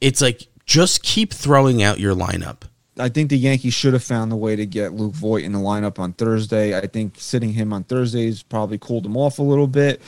It's 0.00 0.20
like 0.20 0.46
just 0.66 1.02
keep 1.02 1.32
throwing 1.32 1.82
out 1.82 1.98
your 1.98 2.14
lineup. 2.14 2.62
I 2.98 3.08
think 3.08 3.30
the 3.30 3.38
Yankees 3.38 3.74
should 3.74 3.92
have 3.92 4.04
found 4.04 4.32
a 4.32 4.36
way 4.36 4.54
to 4.56 4.66
get 4.66 4.92
Luke 4.92 5.14
Voit 5.14 5.42
in 5.42 5.52
the 5.52 5.58
lineup 5.58 5.98
on 5.98 6.12
Thursday. 6.12 6.76
I 6.76 6.86
think 6.86 7.14
sitting 7.18 7.52
him 7.52 7.72
on 7.72 7.84
Thursdays 7.84 8.42
probably 8.42 8.78
cooled 8.78 9.04
him 9.04 9.16
off 9.16 9.38
a 9.38 9.42
little 9.42 9.66
bit. 9.66 10.00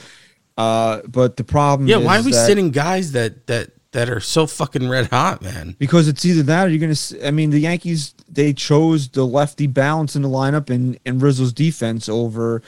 Uh, 0.56 1.02
but 1.08 1.36
the 1.36 1.44
problem, 1.44 1.88
Yeah, 1.88 1.98
why 1.98 2.18
are 2.18 2.22
we 2.22 2.32
sitting 2.32 2.70
guys 2.70 3.12
that 3.12 3.46
that 3.46 3.70
that 3.92 4.08
are 4.08 4.20
so 4.20 4.46
fucking 4.46 4.88
red 4.88 5.08
hot, 5.08 5.42
man? 5.42 5.74
Because 5.78 6.08
it's 6.08 6.24
either 6.24 6.42
that 6.44 6.66
or 6.66 6.70
you're 6.70 6.80
gonna. 6.80 7.26
I 7.26 7.30
mean, 7.30 7.50
the 7.50 7.60
Yankees 7.60 8.14
they 8.28 8.52
chose 8.52 9.08
the 9.08 9.26
lefty 9.26 9.66
balance 9.66 10.16
in 10.16 10.22
the 10.22 10.28
lineup 10.28 10.70
and 10.70 10.98
and 11.04 11.20
Rizzo's 11.20 11.52
defense 11.52 12.08
over 12.08 12.62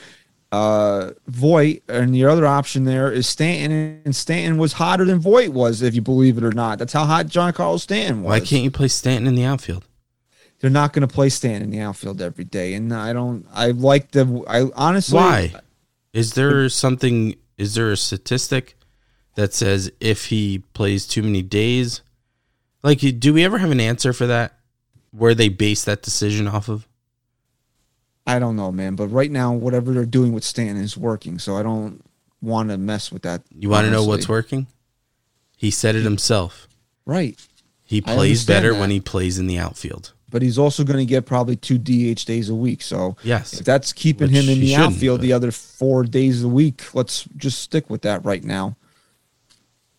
uh 0.51 1.11
Voit, 1.27 1.83
and 1.89 2.15
the 2.15 2.25
other 2.25 2.47
option 2.47 2.85
there 2.85 3.13
is 3.13 3.27
Stanton, 3.27 4.01
and 4.05 4.17
Stanton 4.17 4.59
was 4.59 4.75
hotter 4.75 5.05
than 5.05 5.19
Voit 5.19 5.51
was, 5.51 5.83
if 5.83 5.95
you 5.95 6.01
believe 6.03 6.39
it 6.39 6.45
or 6.45 6.53
not. 6.53 6.79
That's 6.79 6.93
how 6.93 7.05
hot 7.05 7.27
Giancarlo 7.27 7.79
Stanton 7.79 8.23
was. 8.23 8.31
Why 8.31 8.41
can't 8.41 8.65
you 8.65 8.71
play 8.71 8.89
Stanton 8.89 9.27
in 9.27 9.35
the 9.35 9.45
outfield? 9.45 9.85
They're 10.61 10.71
not 10.71 10.93
going 10.93 11.07
to 11.07 11.13
play 11.13 11.29
Stanton 11.29 11.63
in 11.63 11.71
the 11.71 11.81
outfield 11.81 12.21
every 12.21 12.45
day, 12.45 12.75
and 12.75 12.93
I 12.93 13.13
don't. 13.13 13.47
I 13.53 13.71
like 13.71 14.11
the. 14.11 14.45
I 14.49 14.71
honestly. 14.75 15.17
Why? 15.17 15.53
Is 16.13 16.35
there 16.35 16.69
something? 16.69 17.37
Is 17.57 17.75
there 17.75 17.93
a 17.93 17.97
statistic 17.97 18.77
that 19.35 19.55
says 19.55 19.91
if 20.01 20.27
he 20.27 20.61
plays 20.73 21.07
too 21.07 21.23
many 21.23 21.43
days? 21.43 22.03
Like, 22.83 23.01
do 23.19 23.35
we 23.35 23.45
ever 23.45 23.59
have 23.59 23.71
an 23.71 23.81
answer 23.81 24.13
for 24.13 24.27
that? 24.27 24.55
Where 25.11 25.35
they 25.35 25.49
base 25.49 25.85
that 25.85 26.03
decision 26.03 26.47
off 26.47 26.69
of? 26.69 26.87
I 28.27 28.39
don't 28.39 28.57
know, 28.57 28.71
man. 28.71 28.95
But 28.95 29.09
right 29.09 29.31
now, 29.31 29.53
whatever 29.53 29.93
they're 29.93 30.05
doing 30.05 30.33
with 30.33 30.45
Stan 30.45 30.77
is 30.77 30.97
working, 30.97 31.39
so 31.39 31.57
I 31.57 31.63
don't 31.63 32.05
want 32.43 32.69
to 32.71 32.79
mess 32.79 33.11
with 33.11 33.23
that. 33.23 33.43
You 33.51 33.71
want 33.71 33.87
to 33.87 33.91
know 33.91 34.05
what's 34.05 34.29
working? 34.29 34.67
He 35.57 35.71
said 35.71 35.97
it 35.97 36.03
himself. 36.03 36.69
Right. 37.07 37.41
He 37.85 38.01
plays 38.01 38.45
better 38.45 38.75
that. 38.75 38.79
when 38.79 38.91
he 38.91 39.01
plays 39.01 39.39
in 39.39 39.47
the 39.47 39.59
outfield. 39.59 40.13
But 40.31 40.43
he's 40.43 40.59
also 40.59 40.85
going 40.85 40.99
to 40.99 41.07
get 41.07 41.25
probably 41.25 41.57
two 41.57 41.79
DH 41.79 42.25
days 42.27 42.51
a 42.51 42.55
week. 42.55 42.83
So 42.83 43.17
Yes. 43.23 43.55
if 43.61 43.65
that's 43.65 43.93
keeping 43.95 44.29
him 44.29 44.49
in 44.49 44.61
the 44.61 44.77
outfield 44.77 45.21
but- 45.21 45.23
the 45.23 45.33
other 45.33 45.51
four 45.51 46.05
days 46.05 46.43
a 46.43 46.49
week, 46.49 46.83
let's 46.95 47.25
just 47.37 47.61
stick 47.61 47.89
with 47.89 48.03
that 48.03 48.25
right 48.25 48.45
now. 48.45 48.77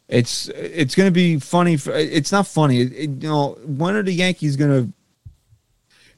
It's 0.08 0.48
it's 0.50 0.96
going 0.96 1.08
to 1.08 1.12
be 1.12 1.40
funny. 1.40 1.78
For, 1.78 1.92
it's 1.94 2.32
not 2.32 2.48
funny. 2.48 2.82
It- 2.82 2.94
it- 2.94 3.10
you 3.24 3.30
know, 3.30 3.58
when 3.66 3.96
are 3.96 4.04
the 4.04 4.12
Yankees 4.14 4.56
going 4.56 4.72
to? 4.88 4.94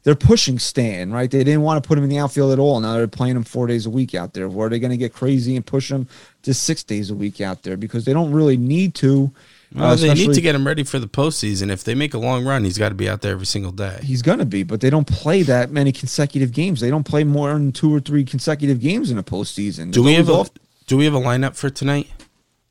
They're 0.03 0.15
pushing 0.15 0.57
Stan, 0.57 1.11
right? 1.11 1.29
They 1.29 1.43
didn't 1.43 1.61
want 1.61 1.83
to 1.83 1.87
put 1.87 1.95
him 1.97 2.03
in 2.03 2.09
the 2.09 2.17
outfield 2.17 2.51
at 2.51 2.57
all. 2.57 2.79
Now 2.79 2.95
they're 2.95 3.07
playing 3.07 3.35
him 3.35 3.43
four 3.43 3.67
days 3.67 3.85
a 3.85 3.89
week 3.89 4.15
out 4.15 4.33
there. 4.33 4.49
Where 4.49 4.65
are 4.65 4.69
they 4.69 4.79
going 4.79 4.89
to 4.91 4.97
get 4.97 5.13
crazy 5.13 5.55
and 5.55 5.63
push 5.65 5.91
him 5.91 6.07
to 6.41 6.53
six 6.55 6.83
days 6.83 7.11
a 7.11 7.15
week 7.15 7.39
out 7.39 7.61
there 7.63 7.77
because 7.77 8.05
they 8.05 8.13
don't 8.13 8.31
really 8.31 8.57
need 8.57 8.95
to. 8.95 9.31
Well, 9.73 9.91
uh, 9.91 9.95
they 9.95 10.13
need 10.13 10.33
to 10.33 10.41
get 10.41 10.53
him 10.53 10.67
ready 10.67 10.83
for 10.83 10.99
the 10.99 11.07
postseason. 11.07 11.69
If 11.71 11.83
they 11.85 11.95
make 11.95 12.13
a 12.13 12.17
long 12.17 12.43
run, 12.43 12.65
he's 12.65 12.77
got 12.77 12.89
to 12.89 12.95
be 12.95 13.07
out 13.07 13.21
there 13.21 13.31
every 13.31 13.45
single 13.45 13.71
day. 13.71 13.99
He's 14.03 14.21
gonna 14.21 14.45
be, 14.45 14.63
but 14.63 14.81
they 14.81 14.89
don't 14.89 15.07
play 15.07 15.43
that 15.43 15.71
many 15.71 15.93
consecutive 15.93 16.51
games. 16.51 16.81
They 16.81 16.89
don't 16.89 17.05
play 17.05 17.23
more 17.23 17.53
than 17.53 17.71
two 17.71 17.93
or 17.95 18.01
three 18.01 18.25
consecutive 18.25 18.81
games 18.81 19.11
in 19.11 19.17
a 19.17 19.23
postseason. 19.23 19.91
Do 19.91 20.03
we 20.03 20.15
have 20.15 20.29
a 20.29 20.45
Do 20.87 20.97
we 20.97 21.05
have 21.05 21.13
a 21.13 21.19
lineup 21.19 21.55
for 21.55 21.69
tonight? 21.69 22.09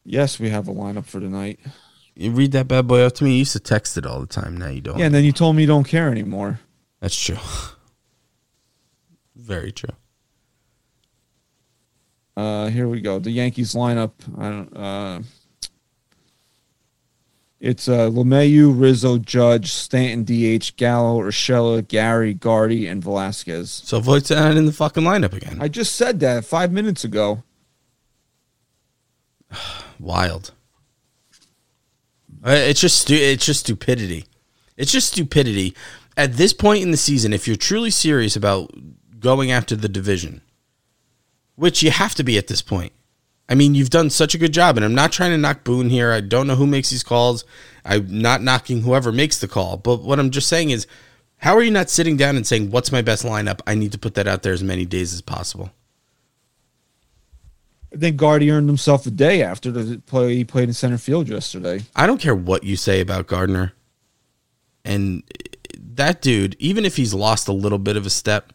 Yes, 0.05 0.39
we 0.39 0.51
have 0.51 0.69
a 0.69 0.73
lineup 0.73 1.07
for 1.07 1.21
tonight. 1.21 1.61
You 2.15 2.33
read 2.33 2.53
that 2.53 2.69
bad 2.69 2.87
boy 2.87 3.01
up 3.01 3.15
to 3.15 3.25
me. 3.25 3.33
You 3.33 3.39
used 3.39 3.53
to 3.53 3.61
text 3.61 3.97
it 3.97 4.05
all 4.05 4.21
the 4.21 4.27
time. 4.27 4.59
Now 4.59 4.69
you 4.69 4.83
don't. 4.83 4.99
Yeah, 4.99 5.07
and 5.07 5.15
then 5.15 5.25
you 5.25 5.33
told 5.33 5.57
me 5.57 5.63
you 5.63 5.69
don't 5.69 5.85
care 5.85 6.11
anymore. 6.11 6.61
That's 7.01 7.19
true. 7.19 7.39
Very 9.37 9.73
true. 9.73 9.95
Uh, 12.37 12.69
here 12.69 12.89
we 12.89 13.01
go. 13.01 13.19
The 13.19 13.31
Yankees 13.31 13.75
lineup. 13.75 14.13
I 14.39 14.51
don't. 14.51 14.77
Uh, 14.77 15.21
it's 17.61 17.88
uh, 17.88 18.09
LeMahieu, 18.09 18.73
Rizzo, 18.79 19.18
Judge, 19.18 19.70
Stanton, 19.73 20.25
DH, 20.25 20.77
Gallo, 20.77 21.20
Urshela, 21.20 21.87
Gary, 21.87 22.33
Gardy, 22.33 22.87
and 22.87 23.05
Velazquez. 23.05 23.70
So 23.85 24.01
Voit's 24.01 24.31
not 24.31 24.57
in 24.57 24.64
the 24.66 24.73
fucking 24.73 25.03
lineup 25.05 25.35
again. 25.35 25.59
I 25.61 25.68
just 25.68 25.94
said 25.94 26.20
that 26.20 26.44
five 26.46 26.73
minutes 26.73 27.05
ago. 27.05 27.42
Wild. 29.99 30.53
Uh, 32.44 32.53
It's 32.53 32.81
just 32.81 33.01
stu- 33.01 33.14
it's 33.14 33.44
just 33.44 33.61
stupidity. 33.61 34.25
It's 34.79 34.92
just 34.92 35.09
stupidity. 35.12 35.75
At 36.16 36.35
this 36.35 36.53
point 36.55 36.83
in 36.83 36.90
the 36.90 36.96
season, 36.96 37.33
if 37.35 37.46
you're 37.46 37.57
truly 37.57 37.90
serious 37.90 38.35
about 38.37 38.70
going 39.18 39.51
after 39.53 39.77
the 39.77 39.88
division, 39.88 40.40
which 41.57 41.83
you 41.83 41.90
have 41.90 42.14
to 42.14 42.25
be 42.25 42.38
at 42.38 42.46
this 42.46 42.62
point. 42.62 42.92
I 43.51 43.57
mean, 43.57 43.75
you've 43.75 43.91
done 43.91 44.11
such 44.11 44.35
a 44.35 44.39
good 44.39 44.55
job, 44.55 44.77
and 44.77 44.85
I'm 44.85 44.95
not 44.95 45.11
trying 45.11 45.33
to 45.33 45.39
knock 45.39 45.65
Boone 45.65 45.91
here. 45.91 46.13
I 46.13 46.21
don't 46.21 46.47
know 46.47 46.55
who 46.55 46.69
makes 46.69 46.91
these 46.91 47.03
calls. 47.03 47.45
I'm 47.85 48.23
not 48.23 48.43
knocking 48.43 48.83
whoever 48.83 49.11
makes 49.11 49.39
the 49.39 49.49
call. 49.49 49.77
But 49.77 50.03
what 50.03 50.21
I'm 50.21 50.31
just 50.31 50.47
saying 50.47 50.71
is, 50.71 50.87
how 51.39 51.57
are 51.57 51.63
you 51.63 51.73
not 51.73 51.91
sitting 51.91 52.17
down 52.17 52.37
and 52.37 52.47
saying, 52.47 52.71
"What's 52.71 52.93
my 52.93 53.03
best 53.03 53.25
lineup? 53.25 53.61
I 53.67 53.75
need 53.75 53.91
to 53.91 53.99
put 53.99 54.15
that 54.15 54.29
out 54.29 54.45
there 54.45 54.53
as 54.53 54.63
many 54.63 54.87
days 54.87 55.13
as 55.13 55.21
possible." 55.21 55.73
I 57.93 57.97
think 57.97 58.17
Gardy 58.17 58.53
earned 58.53 58.69
himself 58.69 59.05
a 59.07 59.11
day 59.11 59.43
after 59.43 59.73
the 59.73 59.99
play 59.99 60.37
he 60.37 60.45
played 60.45 60.69
in 60.69 60.75
center 60.75 60.99
field 60.99 61.29
yesterday. 61.29 61.83
I 61.97 62.07
don't 62.07 62.21
care 62.21 62.37
what 62.37 62.63
you 62.63 62.77
say 62.77 63.01
about 63.01 63.27
Gardner. 63.27 63.73
And 64.85 65.25
that 65.77 66.23
dude, 66.23 66.55
even 66.61 66.85
if 66.85 66.97
he's 66.97 67.13
lost 67.13 67.49
a 67.49 67.53
little 67.53 67.79
bit 67.79 67.97
of 67.97 68.07
a 68.07 68.11
step, 68.11 68.53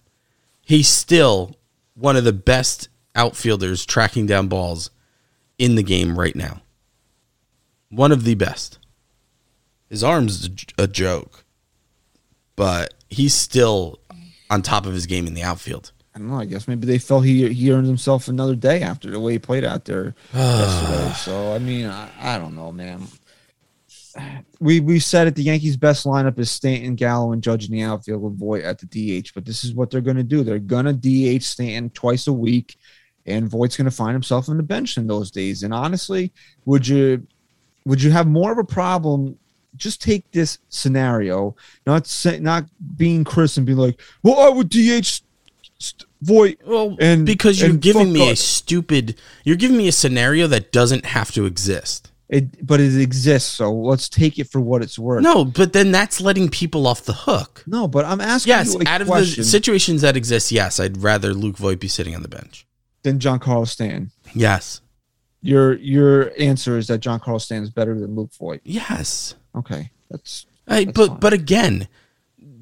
he's 0.61 0.87
still 0.87 1.57
one 1.95 2.15
of 2.15 2.23
the 2.23 2.31
best 2.31 2.87
outfielders 3.15 3.85
tracking 3.85 4.25
down 4.25 4.47
balls 4.47 4.91
in 5.57 5.75
the 5.75 5.83
game 5.83 6.17
right 6.17 6.35
now. 6.35 6.61
One 7.89 8.11
of 8.11 8.23
the 8.23 8.35
best. 8.35 8.79
His 9.89 10.03
arm's 10.03 10.49
a 10.77 10.87
joke, 10.87 11.45
but 12.55 12.93
he's 13.09 13.33
still 13.33 13.99
on 14.49 14.61
top 14.61 14.85
of 14.85 14.93
his 14.93 15.05
game 15.05 15.27
in 15.27 15.33
the 15.33 15.43
outfield. 15.43 15.91
I 16.15 16.19
don't 16.19 16.29
know. 16.29 16.39
I 16.39 16.45
guess 16.45 16.67
maybe 16.67 16.87
they 16.87 16.97
felt 16.97 17.25
he 17.25 17.53
he 17.53 17.71
earned 17.71 17.87
himself 17.87 18.29
another 18.29 18.55
day 18.55 18.81
after 18.81 19.11
the 19.11 19.19
way 19.19 19.33
he 19.33 19.39
played 19.39 19.65
out 19.65 19.83
there 19.85 20.15
yesterday. 20.33 21.13
So 21.13 21.53
I 21.53 21.59
mean, 21.59 21.87
I, 21.87 22.09
I 22.19 22.39
don't 22.39 22.55
know, 22.55 22.71
man. 22.71 23.03
We 24.61 24.79
we 24.79 24.99
said 24.99 25.27
it. 25.27 25.35
The 25.35 25.43
Yankees' 25.43 25.75
best 25.75 26.05
lineup 26.05 26.39
is 26.39 26.49
Stanton, 26.49 26.95
Gallo, 26.95 27.33
and 27.33 27.43
Judge 27.43 27.65
in 27.65 27.73
the 27.73 27.83
outfield 27.83 28.39
with 28.39 28.63
at 28.63 28.79
the 28.79 28.85
DH. 29.21 29.31
But 29.35 29.43
this 29.43 29.65
is 29.65 29.73
what 29.73 29.91
they're 29.91 29.99
going 29.99 30.15
to 30.15 30.23
do. 30.23 30.43
They're 30.43 30.57
going 30.57 30.85
to 30.85 30.93
DH 31.39 31.43
Stanton 31.43 31.89
twice 31.89 32.27
a 32.27 32.33
week, 32.33 32.77
and 33.25 33.49
Voit's 33.49 33.75
going 33.77 33.85
to 33.85 33.91
find 33.95 34.13
himself 34.13 34.49
on 34.49 34.57
the 34.57 34.63
bench 34.63 34.97
in 34.97 35.07
those 35.07 35.31
days. 35.31 35.63
And 35.63 35.73
honestly, 35.73 36.31
would 36.65 36.87
you 36.87 37.25
would 37.85 38.01
you 38.01 38.11
have 38.11 38.27
more 38.27 38.51
of 38.51 38.57
a 38.57 38.63
problem? 38.63 39.37
Just 39.77 40.01
take 40.01 40.29
this 40.31 40.57
scenario, 40.69 41.55
not 41.85 42.07
say, 42.07 42.39
not 42.39 42.65
being 42.97 43.23
Chris 43.23 43.57
and 43.57 43.65
be 43.65 43.73
like, 43.73 43.99
"Well, 44.23 44.39
I 44.39 44.49
would 44.49 44.69
DH 44.69 45.21
St- 45.79 46.05
Voit." 46.21 46.57
Well, 46.65 46.95
And- 46.99 47.25
because 47.25 47.59
you're 47.59 47.71
and 47.71 47.81
giving 47.81 48.13
me 48.13 48.29
a 48.31 48.35
stupid, 48.35 49.15
you're 49.43 49.57
giving 49.57 49.75
me 49.77 49.87
a 49.87 49.91
scenario 49.91 50.47
that 50.47 50.71
doesn't 50.71 51.05
have 51.07 51.31
to 51.33 51.45
exist. 51.45 52.11
It, 52.27 52.65
but 52.65 52.79
it 52.79 52.99
exists, 52.99 53.51
so 53.53 53.71
let's 53.71 54.09
take 54.09 54.39
it 54.39 54.49
for 54.49 54.59
what 54.59 54.81
it's 54.81 54.97
worth. 54.97 55.21
No, 55.21 55.45
but 55.45 55.73
then 55.73 55.91
that's 55.91 56.19
letting 56.19 56.49
people 56.49 56.87
off 56.87 57.03
the 57.03 57.13
hook. 57.13 57.63
no, 57.67 57.87
but 57.87 58.03
I'm 58.03 58.19
asking 58.19 58.49
Yes, 58.49 58.75
out 58.87 59.01
of 59.01 59.07
the 59.07 59.25
situations 59.43 60.01
that 60.01 60.17
exist, 60.17 60.51
yes, 60.51 60.79
I'd 60.79 61.03
rather 61.03 61.35
Luke 61.35 61.57
Voit 61.57 61.79
be 61.79 61.87
sitting 61.87 62.15
on 62.15 62.23
the 62.23 62.27
bench. 62.27 62.65
Than 63.05 63.19
Giancarlo 63.19 63.67
Stan. 63.67 64.09
Yes, 64.33 64.81
Your 65.41 65.75
your 65.77 66.31
answer 66.39 66.75
is 66.77 66.87
that 66.87 67.01
Giancarlo 67.01 67.39
Stan 67.39 67.61
is 67.63 67.69
better 67.69 67.97
than 67.99 68.15
Luke 68.15 68.31
Voit. 68.33 68.61
yes. 68.65 69.35
Okay, 69.55 69.91
that's 70.09 70.45
Hey, 70.67 70.85
That's 70.85 70.95
but 70.97 71.07
fine. 71.09 71.19
but 71.19 71.33
again, 71.33 71.87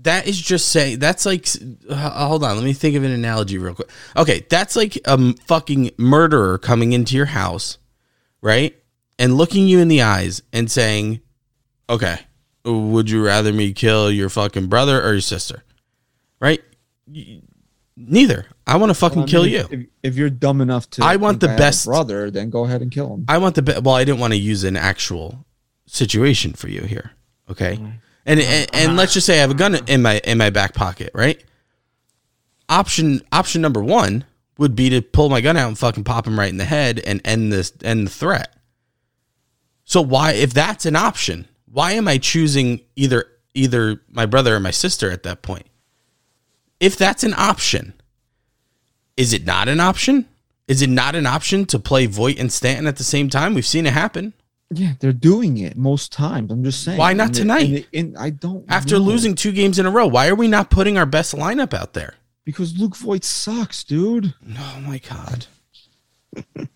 that 0.01 0.27
is 0.27 0.37
just 0.39 0.67
saying 0.67 0.99
that's 0.99 1.25
like. 1.25 1.47
uh, 1.89 2.27
hold 2.27 2.43
on, 2.43 2.57
let 2.57 2.65
me 2.65 2.73
think 2.73 2.97
of 2.97 3.03
an 3.05 3.11
analogy 3.11 3.57
real 3.57 3.73
quick. 3.73 3.89
Okay, 4.17 4.45
that's 4.49 4.75
like 4.75 4.97
a 5.05 5.11
m- 5.11 5.35
fucking 5.47 5.91
murderer 5.97 6.57
coming 6.57 6.91
into 6.91 7.15
your 7.15 7.27
house, 7.27 7.77
right, 8.41 8.75
and 9.17 9.37
looking 9.37 9.65
you 9.65 9.79
in 9.79 9.87
the 9.87 10.01
eyes 10.01 10.43
and 10.51 10.69
saying, 10.69 11.21
"Okay, 11.89 12.19
would 12.65 13.09
you 13.09 13.25
rather 13.25 13.53
me 13.53 13.71
kill 13.71 14.11
your 14.11 14.27
fucking 14.29 14.67
brother 14.67 15.01
or 15.01 15.13
your 15.13 15.21
sister?" 15.21 15.63
Right? 16.41 16.61
Neither. 17.95 18.47
I 18.65 18.77
want 18.77 18.89
to 18.89 18.95
fucking 18.95 19.19
I 19.19 19.21
mean, 19.21 19.27
kill 19.27 19.45
you. 19.45 19.67
If, 19.69 19.85
if 20.01 20.15
you're 20.15 20.29
dumb 20.29 20.61
enough 20.61 20.89
to, 20.91 21.03
I 21.03 21.17
want 21.17 21.39
the 21.39 21.53
a 21.53 21.57
best- 21.57 21.85
brother. 21.85 22.31
Then 22.31 22.49
go 22.49 22.65
ahead 22.65 22.81
and 22.81 22.91
kill 22.91 23.13
him. 23.13 23.25
I 23.27 23.37
want 23.37 23.55
the 23.55 23.61
best. 23.61 23.83
well. 23.83 23.95
I 23.95 24.03
didn't 24.03 24.19
want 24.19 24.33
to 24.33 24.39
use 24.39 24.63
an 24.63 24.75
actual 24.75 25.45
situation 25.85 26.53
for 26.53 26.69
you 26.69 26.81
here. 26.81 27.11
Okay, 27.49 27.75
mm-hmm. 27.75 27.89
and, 28.25 28.39
and 28.39 28.69
and 28.73 28.97
let's 28.97 29.13
just 29.13 29.27
say 29.27 29.37
I 29.37 29.41
have 29.41 29.51
a 29.51 29.55
gun 29.55 29.75
in 29.87 30.01
my 30.01 30.19
in 30.23 30.37
my 30.37 30.49
back 30.49 30.73
pocket, 30.73 31.11
right? 31.13 31.43
Option 32.69 33.21
option 33.31 33.61
number 33.61 33.83
one 33.83 34.25
would 34.57 34.75
be 34.75 34.89
to 34.89 35.01
pull 35.01 35.29
my 35.29 35.41
gun 35.41 35.57
out 35.57 35.67
and 35.67 35.77
fucking 35.77 36.03
pop 36.03 36.25
him 36.25 36.39
right 36.39 36.49
in 36.49 36.57
the 36.57 36.65
head 36.65 36.99
and 36.99 37.21
end 37.25 37.51
this 37.51 37.73
end 37.83 38.07
the 38.07 38.11
threat. 38.11 38.55
So 39.85 40.01
why, 40.01 40.31
if 40.31 40.53
that's 40.53 40.85
an 40.85 40.95
option, 40.95 41.47
why 41.65 41.91
am 41.91 42.07
I 42.07 42.17
choosing 42.17 42.79
either 42.95 43.27
either 43.53 44.01
my 44.09 44.25
brother 44.25 44.55
or 44.55 44.59
my 44.59 44.71
sister 44.71 45.11
at 45.11 45.23
that 45.23 45.41
point. 45.41 45.65
If 46.83 46.97
that's 46.97 47.23
an 47.23 47.33
option, 47.37 47.93
is 49.15 49.31
it 49.31 49.45
not 49.45 49.69
an 49.69 49.79
option? 49.79 50.27
Is 50.67 50.81
it 50.81 50.89
not 50.89 51.15
an 51.15 51.25
option 51.25 51.65
to 51.67 51.79
play 51.79 52.05
Voit 52.07 52.37
and 52.37 52.51
Stanton 52.51 52.87
at 52.87 52.97
the 52.97 53.03
same 53.03 53.29
time? 53.29 53.53
We've 53.53 53.65
seen 53.65 53.85
it 53.85 53.93
happen. 53.93 54.33
Yeah, 54.69 54.93
they're 54.99 55.13
doing 55.13 55.57
it 55.59 55.77
most 55.77 56.11
times. 56.11 56.51
I'm 56.51 56.63
just 56.63 56.83
saying. 56.83 56.97
Why 56.97 57.13
not 57.13 57.27
And 57.27 57.35
tonight? 57.35 57.61
and 57.65 57.75
the- 57.75 57.87
and 57.99 58.17
I 58.17 58.31
don't 58.31 58.65
After 58.67 58.95
know. 58.95 59.01
losing 59.05 59.35
two 59.35 59.51
games 59.51 59.77
in 59.79 59.85
a 59.85 59.91
row, 59.91 60.07
why 60.07 60.27
are 60.27 60.35
we 60.35 60.47
not 60.47 60.69
putting 60.71 60.97
our 60.97 61.05
best 61.05 61.33
lineup 61.35 61.73
out 61.73 61.93
there? 61.93 62.15
because 62.45 62.77
Luke 62.77 62.97
Voit 62.97 63.23
sucks, 63.23 63.85
dude. 63.85 64.33
Oh 64.59 64.81
my 64.85 64.97
god. 64.97 65.45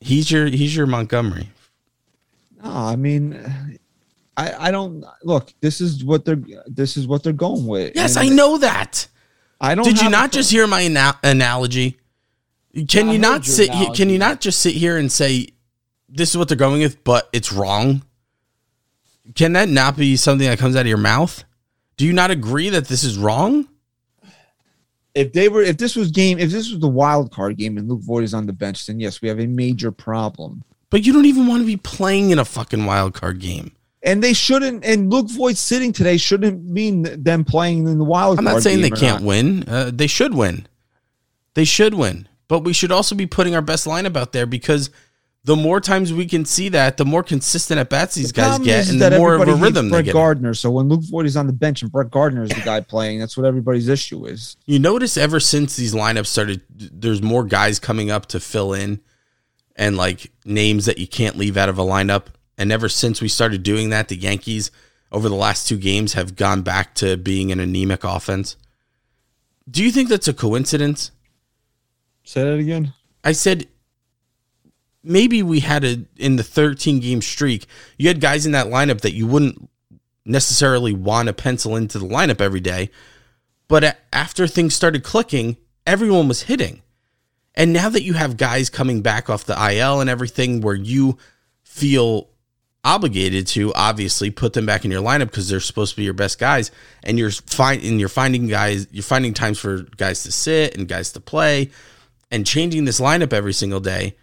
he's 0.00 0.30
your 0.30 0.46
he's 0.46 0.74
your 0.74 0.86
Montgomery. 0.86 1.50
No, 2.62 2.70
I 2.70 2.96
mean, 2.96 3.78
I 4.36 4.68
I 4.68 4.70
don't 4.70 5.04
look. 5.22 5.52
This 5.60 5.80
is 5.80 6.04
what 6.04 6.24
they're 6.24 6.42
this 6.66 6.96
is 6.96 7.06
what 7.06 7.22
they're 7.22 7.32
going 7.32 7.66
with. 7.66 7.92
Yes, 7.94 8.16
And 8.16 8.30
I 8.30 8.34
know 8.34 8.58
that. 8.58 9.06
I 9.60 9.74
don't. 9.74 9.84
Did 9.84 10.00
you 10.00 10.10
not 10.10 10.32
just 10.32 10.50
hear 10.50 10.66
my 10.66 10.82
ana- 10.82 11.18
analogy? 11.22 11.98
Can 12.88 13.08
I 13.08 13.12
you 13.12 13.18
not 13.18 13.44
sit 13.44 13.72
here, 13.72 13.90
can 13.94 14.10
you 14.10 14.18
not 14.18 14.40
just 14.40 14.60
sit 14.60 14.74
here 14.74 14.96
and 14.96 15.10
say 15.10 15.48
this 16.08 16.30
is 16.30 16.36
what 16.36 16.48
they're 16.48 16.56
going 16.56 16.80
with, 16.80 17.04
but 17.04 17.28
it's 17.32 17.52
wrong? 17.52 18.02
Can 19.34 19.52
that 19.52 19.68
not 19.68 19.96
be 19.96 20.16
something 20.16 20.46
that 20.48 20.58
comes 20.58 20.74
out 20.74 20.80
of 20.80 20.86
your 20.88 20.96
mouth? 20.98 21.44
Do 21.96 22.04
you 22.04 22.12
not 22.12 22.30
agree 22.32 22.70
that 22.70 22.88
this 22.88 23.04
is 23.04 23.16
wrong? 23.16 23.68
if 25.14 25.32
they 25.32 25.48
were 25.48 25.62
if 25.62 25.76
this 25.78 25.94
was 25.96 26.10
game 26.10 26.38
if 26.38 26.50
this 26.50 26.70
was 26.70 26.80
the 26.80 26.88
wild 26.88 27.30
card 27.30 27.56
game 27.56 27.78
and 27.78 27.88
Luke 27.88 28.00
Voit 28.02 28.24
is 28.24 28.34
on 28.34 28.46
the 28.46 28.52
bench, 28.52 28.86
then 28.86 29.00
yes, 29.00 29.22
we 29.22 29.28
have 29.28 29.40
a 29.40 29.46
major 29.46 29.92
problem. 29.92 30.64
But 30.90 31.06
you 31.06 31.12
don't 31.12 31.24
even 31.24 31.46
want 31.46 31.62
to 31.62 31.66
be 31.66 31.76
playing 31.76 32.30
in 32.30 32.38
a 32.38 32.44
fucking 32.44 32.84
wild 32.84 33.14
card 33.14 33.40
game. 33.40 33.72
And 34.04 34.22
they 34.22 34.34
shouldn't. 34.34 34.84
And 34.84 35.10
Luke 35.10 35.30
Voit 35.30 35.56
sitting 35.56 35.92
today 35.92 36.18
shouldn't 36.18 36.62
mean 36.62 37.22
them 37.22 37.44
playing 37.44 37.88
in 37.88 37.98
the 37.98 38.04
wild. 38.04 38.38
I'm 38.38 38.44
not 38.44 38.62
saying 38.62 38.82
they 38.82 38.90
can't 38.90 39.22
not. 39.22 39.26
win. 39.26 39.64
Uh, 39.66 39.90
they 39.92 40.06
should 40.06 40.34
win. 40.34 40.68
They 41.54 41.64
should 41.64 41.94
win. 41.94 42.28
But 42.46 42.60
we 42.60 42.74
should 42.74 42.92
also 42.92 43.14
be 43.14 43.26
putting 43.26 43.54
our 43.54 43.62
best 43.62 43.86
lineup 43.86 44.16
out 44.16 44.32
there 44.32 44.44
because 44.44 44.90
the 45.44 45.56
more 45.56 45.80
times 45.80 46.12
we 46.12 46.26
can 46.26 46.44
see 46.44 46.70
that, 46.70 46.96
the 46.96 47.04
more 47.04 47.22
consistent 47.22 47.78
at 47.78 47.90
bats 47.90 48.14
these 48.14 48.32
The 48.32 48.40
guys 48.40 48.58
get, 48.60 48.88
and 48.88 49.00
the 49.00 49.10
more 49.12 49.34
of 49.34 49.46
a 49.46 49.54
rhythm 49.54 49.88
they 49.88 49.96
Brett 49.96 50.04
get. 50.06 50.12
Gardner. 50.12 50.54
So 50.54 50.70
when 50.70 50.88
Luke 50.88 51.02
Voit 51.02 51.26
is 51.26 51.36
on 51.36 51.46
the 51.46 51.52
bench 51.52 51.82
and 51.82 51.92
Brett 51.92 52.10
Gardner 52.10 52.44
is 52.44 52.50
the 52.50 52.62
guy 52.62 52.80
playing, 52.80 53.20
that's 53.20 53.36
what 53.36 53.46
everybody's 53.46 53.88
issue 53.88 54.26
is. 54.26 54.56
You 54.66 54.78
notice 54.78 55.16
ever 55.16 55.40
since 55.40 55.76
these 55.76 55.94
lineups 55.94 56.26
started, 56.26 56.62
there's 56.70 57.22
more 57.22 57.44
guys 57.44 57.78
coming 57.78 58.10
up 58.10 58.26
to 58.26 58.40
fill 58.40 58.72
in 58.72 59.00
and 59.76 59.96
like 59.96 60.30
names 60.44 60.86
that 60.86 60.98
you 60.98 61.06
can't 61.06 61.36
leave 61.36 61.56
out 61.56 61.68
of 61.68 61.78
a 61.78 61.82
lineup. 61.82 62.26
And 62.56 62.70
ever 62.70 62.88
since 62.88 63.20
we 63.20 63.28
started 63.28 63.62
doing 63.62 63.90
that, 63.90 64.08
the 64.08 64.16
Yankees 64.16 64.70
over 65.10 65.28
the 65.28 65.34
last 65.34 65.68
two 65.68 65.78
games 65.78 66.14
have 66.14 66.36
gone 66.36 66.62
back 66.62 66.94
to 66.96 67.16
being 67.16 67.52
an 67.52 67.60
anemic 67.60 68.04
offense. 68.04 68.56
Do 69.70 69.82
you 69.82 69.90
think 69.90 70.08
that's 70.08 70.28
a 70.28 70.34
coincidence? 70.34 71.10
Say 72.24 72.42
that 72.42 72.58
again. 72.58 72.92
I 73.22 73.32
said 73.32 73.68
maybe 75.02 75.42
we 75.42 75.60
had 75.60 75.84
a 75.84 76.04
in 76.16 76.36
the 76.36 76.42
13 76.42 77.00
game 77.00 77.22
streak, 77.22 77.66
you 77.98 78.08
had 78.08 78.20
guys 78.20 78.46
in 78.46 78.52
that 78.52 78.66
lineup 78.66 79.02
that 79.02 79.14
you 79.14 79.26
wouldn't 79.26 79.68
necessarily 80.24 80.92
want 80.92 81.28
to 81.28 81.32
pencil 81.32 81.76
into 81.76 81.98
the 81.98 82.06
lineup 82.06 82.40
every 82.40 82.60
day, 82.60 82.90
but 83.68 83.98
after 84.12 84.46
things 84.46 84.74
started 84.74 85.04
clicking, 85.04 85.56
everyone 85.86 86.28
was 86.28 86.42
hitting. 86.42 86.82
And 87.54 87.72
now 87.72 87.88
that 87.88 88.02
you 88.02 88.14
have 88.14 88.36
guys 88.36 88.68
coming 88.68 89.00
back 89.00 89.30
off 89.30 89.44
the 89.44 89.54
IL 89.54 90.00
and 90.00 90.10
everything 90.10 90.60
where 90.60 90.74
you 90.74 91.18
feel 91.62 92.30
obligated 92.84 93.46
to 93.46 93.72
obviously 93.74 94.30
put 94.30 94.52
them 94.52 94.66
back 94.66 94.84
in 94.84 94.90
your 94.90 95.02
lineup 95.02 95.26
because 95.30 95.48
they're 95.48 95.58
supposed 95.60 95.92
to 95.92 95.96
be 95.96 96.04
your 96.04 96.12
best 96.12 96.38
guys 96.38 96.70
and 97.02 97.18
you're 97.18 97.30
finding 97.30 97.98
you're 97.98 98.08
finding 98.08 98.46
guys 98.46 98.86
you're 98.92 99.02
finding 99.02 99.32
times 99.32 99.58
for 99.58 99.82
guys 99.96 100.22
to 100.22 100.30
sit 100.30 100.76
and 100.76 100.86
guys 100.86 101.10
to 101.12 101.18
play 101.20 101.70
and 102.30 102.46
changing 102.46 102.84
this 102.84 103.00
lineup 103.00 103.32
every 103.32 103.54
single 103.54 103.80
day 103.80 104.14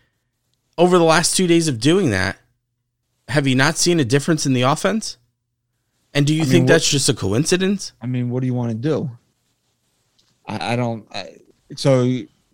over 0.78 0.98
the 0.98 1.04
last 1.04 1.36
two 1.36 1.48
days 1.48 1.68
of 1.68 1.80
doing 1.80 2.12
that 2.12 2.38
have 3.30 3.48
you 3.48 3.56
not 3.56 3.78
seen 3.78 4.00
a 4.00 4.06
difference 4.06 4.46
in 4.46 4.54
the 4.54 4.62
offense 4.62 5.18
and 6.14 6.28
do 6.28 6.34
you 6.36 6.42
I 6.42 6.44
mean, 6.44 6.52
think 6.52 6.64
what- 6.64 6.74
that's 6.74 6.90
just 6.92 7.10
a 7.10 7.14
coincidence 7.16 7.94
I 8.02 8.06
mean, 8.06 8.30
what 8.30 8.42
do 8.42 8.46
you 8.46 8.54
want 8.54 8.70
to 8.70 8.76
do? 8.78 9.10
I, 10.46 10.74
I 10.74 10.76
don't. 10.76 11.08
I, 11.16 11.38
so 11.76 12.04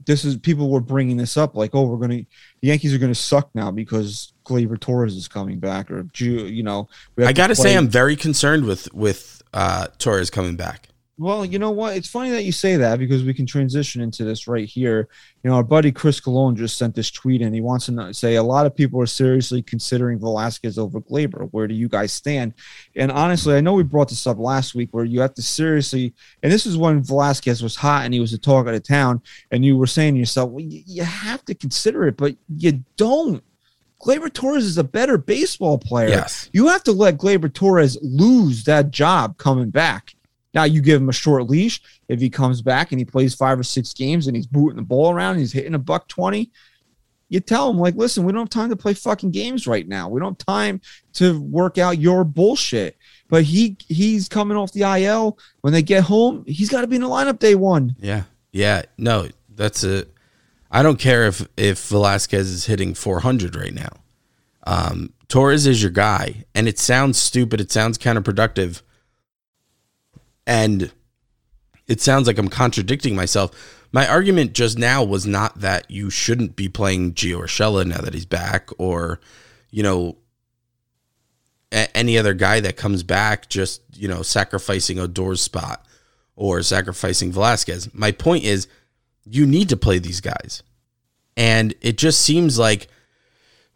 this 0.05 0.23
is 0.25 0.37
people 0.37 0.69
were 0.69 0.79
bringing 0.81 1.17
this 1.17 1.37
up 1.37 1.55
like, 1.55 1.71
oh, 1.73 1.85
we're 1.87 1.97
gonna 1.97 2.17
the 2.61 2.67
Yankees 2.67 2.93
are 2.93 2.97
gonna 2.97 3.15
suck 3.15 3.49
now 3.55 3.71
because 3.71 4.33
Gleyber 4.47 4.79
Torres 4.79 5.15
is 5.15 5.27
coming 5.27 5.59
back, 5.59 5.91
or 5.91 6.07
you 6.15 6.63
know, 6.63 6.87
i 7.17 7.33
gotta 7.33 7.53
play- 7.55 7.63
say 7.63 7.77
i'm 7.77 7.89
very 7.89 8.15
concerned 8.15 8.65
with 8.65 8.91
with 8.93 9.41
uh 9.53 9.87
torres 9.97 10.29
coming 10.29 10.55
back 10.55 10.87
Well, 11.19 11.43
you 11.43 11.57
know 11.57 11.71
what? 11.71 11.97
It's 11.97 12.07
funny 12.07 12.29
that 12.29 12.43
you 12.43 12.51
say 12.51 12.77
that 12.77 12.99
because 12.99 13.23
we 13.23 13.33
can 13.33 13.47
transition 13.47 14.03
into 14.03 14.23
this 14.23 14.47
right 14.47 14.69
here. 14.69 15.09
You 15.41 15.49
know, 15.49 15.55
our 15.55 15.63
buddy 15.63 15.91
Chris 15.91 16.19
Cologne 16.19 16.55
just 16.55 16.77
sent 16.77 16.93
this 16.93 17.09
tweet 17.09 17.41
and 17.41 17.55
he 17.55 17.61
wants 17.61 17.87
to 17.87 17.91
know, 17.91 18.11
say 18.11 18.35
a 18.35 18.43
lot 18.43 18.67
of 18.67 18.75
people 18.75 19.01
are 19.01 19.07
seriously 19.07 19.63
considering 19.63 20.19
Velazquez 20.19 20.77
over 20.77 21.01
Gleyber. 21.01 21.49
Where 21.51 21.67
do 21.67 21.73
you 21.73 21.89
guys 21.89 22.13
stand? 22.13 22.53
And 22.95 23.11
honestly, 23.11 23.55
I 23.55 23.61
know 23.61 23.73
we 23.73 23.81
brought 23.81 24.09
this 24.09 24.27
up 24.27 24.37
last 24.37 24.75
week 24.75 24.89
where 24.91 25.05
you 25.05 25.19
have 25.21 25.33
to 25.33 25.41
seriously, 25.41 26.13
and 26.43 26.51
this 26.51 26.67
is 26.67 26.77
when 26.77 27.01
Velazquez 27.01 27.63
was 27.63 27.75
hot 27.75 28.05
and 28.05 28.13
he 28.13 28.19
was 28.19 28.31
the 28.31 28.37
talk 28.37 28.67
of 28.67 28.73
the 28.73 28.79
town, 28.79 29.19
and 29.49 29.65
you 29.65 29.75
were 29.75 29.87
saying 29.87 30.13
to 30.13 30.19
yourself, 30.19 30.51
well, 30.51 30.63
you, 30.63 30.83
you 30.85 31.03
have 31.03 31.43
to 31.45 31.55
consider 31.55 32.07
it, 32.07 32.15
but 32.15 32.35
you 32.47 32.83
don't. 32.95 33.43
Gleyber 34.01 34.31
Torres 34.31 34.65
is 34.65 34.77
a 34.77 34.83
better 34.83 35.17
baseball 35.17 35.77
player. 35.77 36.09
Yes. 36.09 36.49
You 36.53 36.67
have 36.67 36.83
to 36.83 36.91
let 36.91 37.17
Gleyber 37.17 37.51
Torres 37.51 37.97
lose 38.01 38.63
that 38.65 38.91
job 38.91 39.37
coming 39.37 39.69
back. 39.69 40.13
Now 40.53 40.63
you 40.63 40.81
give 40.81 41.01
him 41.01 41.09
a 41.09 41.13
short 41.13 41.49
leash. 41.49 41.81
If 42.07 42.19
he 42.19 42.29
comes 42.29 42.61
back 42.61 42.91
and 42.91 42.99
he 42.99 43.05
plays 43.05 43.35
five 43.35 43.59
or 43.59 43.63
six 43.63 43.93
games 43.93 44.27
and 44.27 44.35
he's 44.35 44.47
booting 44.47 44.77
the 44.77 44.81
ball 44.81 45.11
around, 45.11 45.31
and 45.31 45.39
he's 45.41 45.53
hitting 45.53 45.75
a 45.75 45.79
buck 45.79 46.07
twenty. 46.07 46.51
You 47.29 47.41
tell 47.41 47.69
him 47.69 47.77
like, 47.77 47.95
listen, 47.95 48.23
we 48.23 48.31
don't 48.31 48.43
have 48.43 48.49
time 48.49 48.69
to 48.69 48.77
play 48.77 48.93
fucking 48.93 49.31
games 49.31 49.67
right 49.67 49.85
now. 49.85 50.07
We 50.07 50.21
don't 50.21 50.39
have 50.39 50.45
time 50.47 50.79
to 51.13 51.41
work 51.41 51.77
out 51.77 51.99
your 51.99 52.23
bullshit. 52.23 52.97
But 53.27 53.43
he 53.43 53.77
he's 53.87 54.29
coming 54.29 54.55
off 54.55 54.71
the 54.71 54.83
IL. 54.83 55.37
When 55.61 55.73
they 55.73 55.81
get 55.81 56.03
home, 56.03 56.45
he's 56.47 56.69
got 56.69 56.81
to 56.81 56.87
be 56.87 56.95
in 56.95 57.01
the 57.01 57.09
lineup 57.09 57.39
day 57.39 57.55
one. 57.55 57.95
Yeah. 57.99 58.23
Yeah. 58.51 58.83
No, 58.97 59.27
that's 59.53 59.83
a. 59.83 60.05
I 60.71 60.83
don't 60.83 60.99
care 60.99 61.25
if 61.27 61.47
if 61.57 61.87
Velazquez 61.87 62.49
is 62.49 62.65
hitting 62.65 62.93
400 62.93 63.55
right 63.55 63.73
now. 63.73 63.89
Um, 64.65 65.13
Torres 65.27 65.65
is 65.65 65.81
your 65.81 65.91
guy, 65.91 66.45
and 66.53 66.67
it 66.67 66.77
sounds 66.79 67.17
stupid. 67.17 67.61
It 67.61 67.71
sounds 67.71 67.97
counterproductive, 67.97 68.81
and 70.45 70.91
it 71.87 72.01
sounds 72.01 72.27
like 72.27 72.37
I'm 72.37 72.49
contradicting 72.49 73.15
myself. 73.15 73.51
My 73.91 74.07
argument 74.07 74.53
just 74.53 74.77
now 74.77 75.03
was 75.03 75.25
not 75.25 75.61
that 75.61 75.89
you 75.89 76.09
shouldn't 76.09 76.55
be 76.55 76.67
playing 76.67 77.13
Gio 77.13 77.39
Urshela 77.41 77.85
now 77.85 78.01
that 78.01 78.13
he's 78.13 78.25
back, 78.25 78.69
or 78.77 79.19
you 79.71 79.83
know, 79.83 80.17
a- 81.71 81.95
any 81.95 82.17
other 82.17 82.33
guy 82.33 82.59
that 82.59 82.75
comes 82.77 83.03
back, 83.03 83.49
just 83.49 83.81
you 83.95 84.07
know, 84.07 84.21
sacrificing 84.21 84.99
Odor's 84.99 85.41
spot 85.41 85.85
or 86.35 86.61
sacrificing 86.61 87.31
Velazquez. 87.31 87.93
My 87.93 88.11
point 88.11 88.43
is, 88.43 88.67
you 89.29 89.45
need 89.45 89.69
to 89.69 89.77
play 89.77 89.99
these 89.99 90.21
guys, 90.21 90.63
and 91.35 91.73
it 91.81 91.97
just 91.97 92.21
seems 92.21 92.57
like 92.57 92.87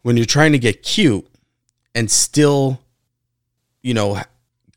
when 0.02 0.16
you're 0.16 0.26
trying 0.26 0.52
to 0.52 0.58
get 0.58 0.82
cute 0.82 1.26
and 1.94 2.10
still, 2.10 2.80
you 3.82 3.94
know, 3.94 4.20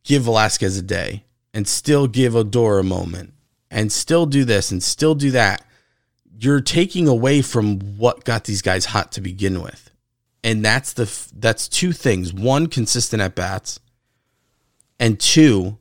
give 0.03 0.23
Velazquez 0.23 0.77
a 0.77 0.81
day 0.81 1.23
and 1.53 1.67
still 1.67 2.07
give 2.07 2.35
Odor 2.35 2.79
a 2.79 2.83
moment 2.83 3.33
and 3.71 3.91
still 3.91 4.25
do 4.25 4.45
this 4.45 4.71
and 4.71 4.81
still 4.81 5.15
do 5.15 5.31
that, 5.31 5.65
you're 6.39 6.61
taking 6.61 7.07
away 7.07 7.41
from 7.41 7.79
what 7.97 8.23
got 8.23 8.43
these 8.43 8.61
guys 8.61 8.85
hot 8.85 9.11
to 9.13 9.21
begin 9.21 9.61
with. 9.61 9.89
And 10.43 10.63
that's 10.63 10.93
the 10.93 11.11
that's 11.35 11.67
two 11.67 11.91
things. 11.91 12.31
One, 12.31 12.67
consistent 12.67 13.21
at 13.21 13.33
bats, 13.33 13.79
and 14.99 15.19
two, 15.19 15.79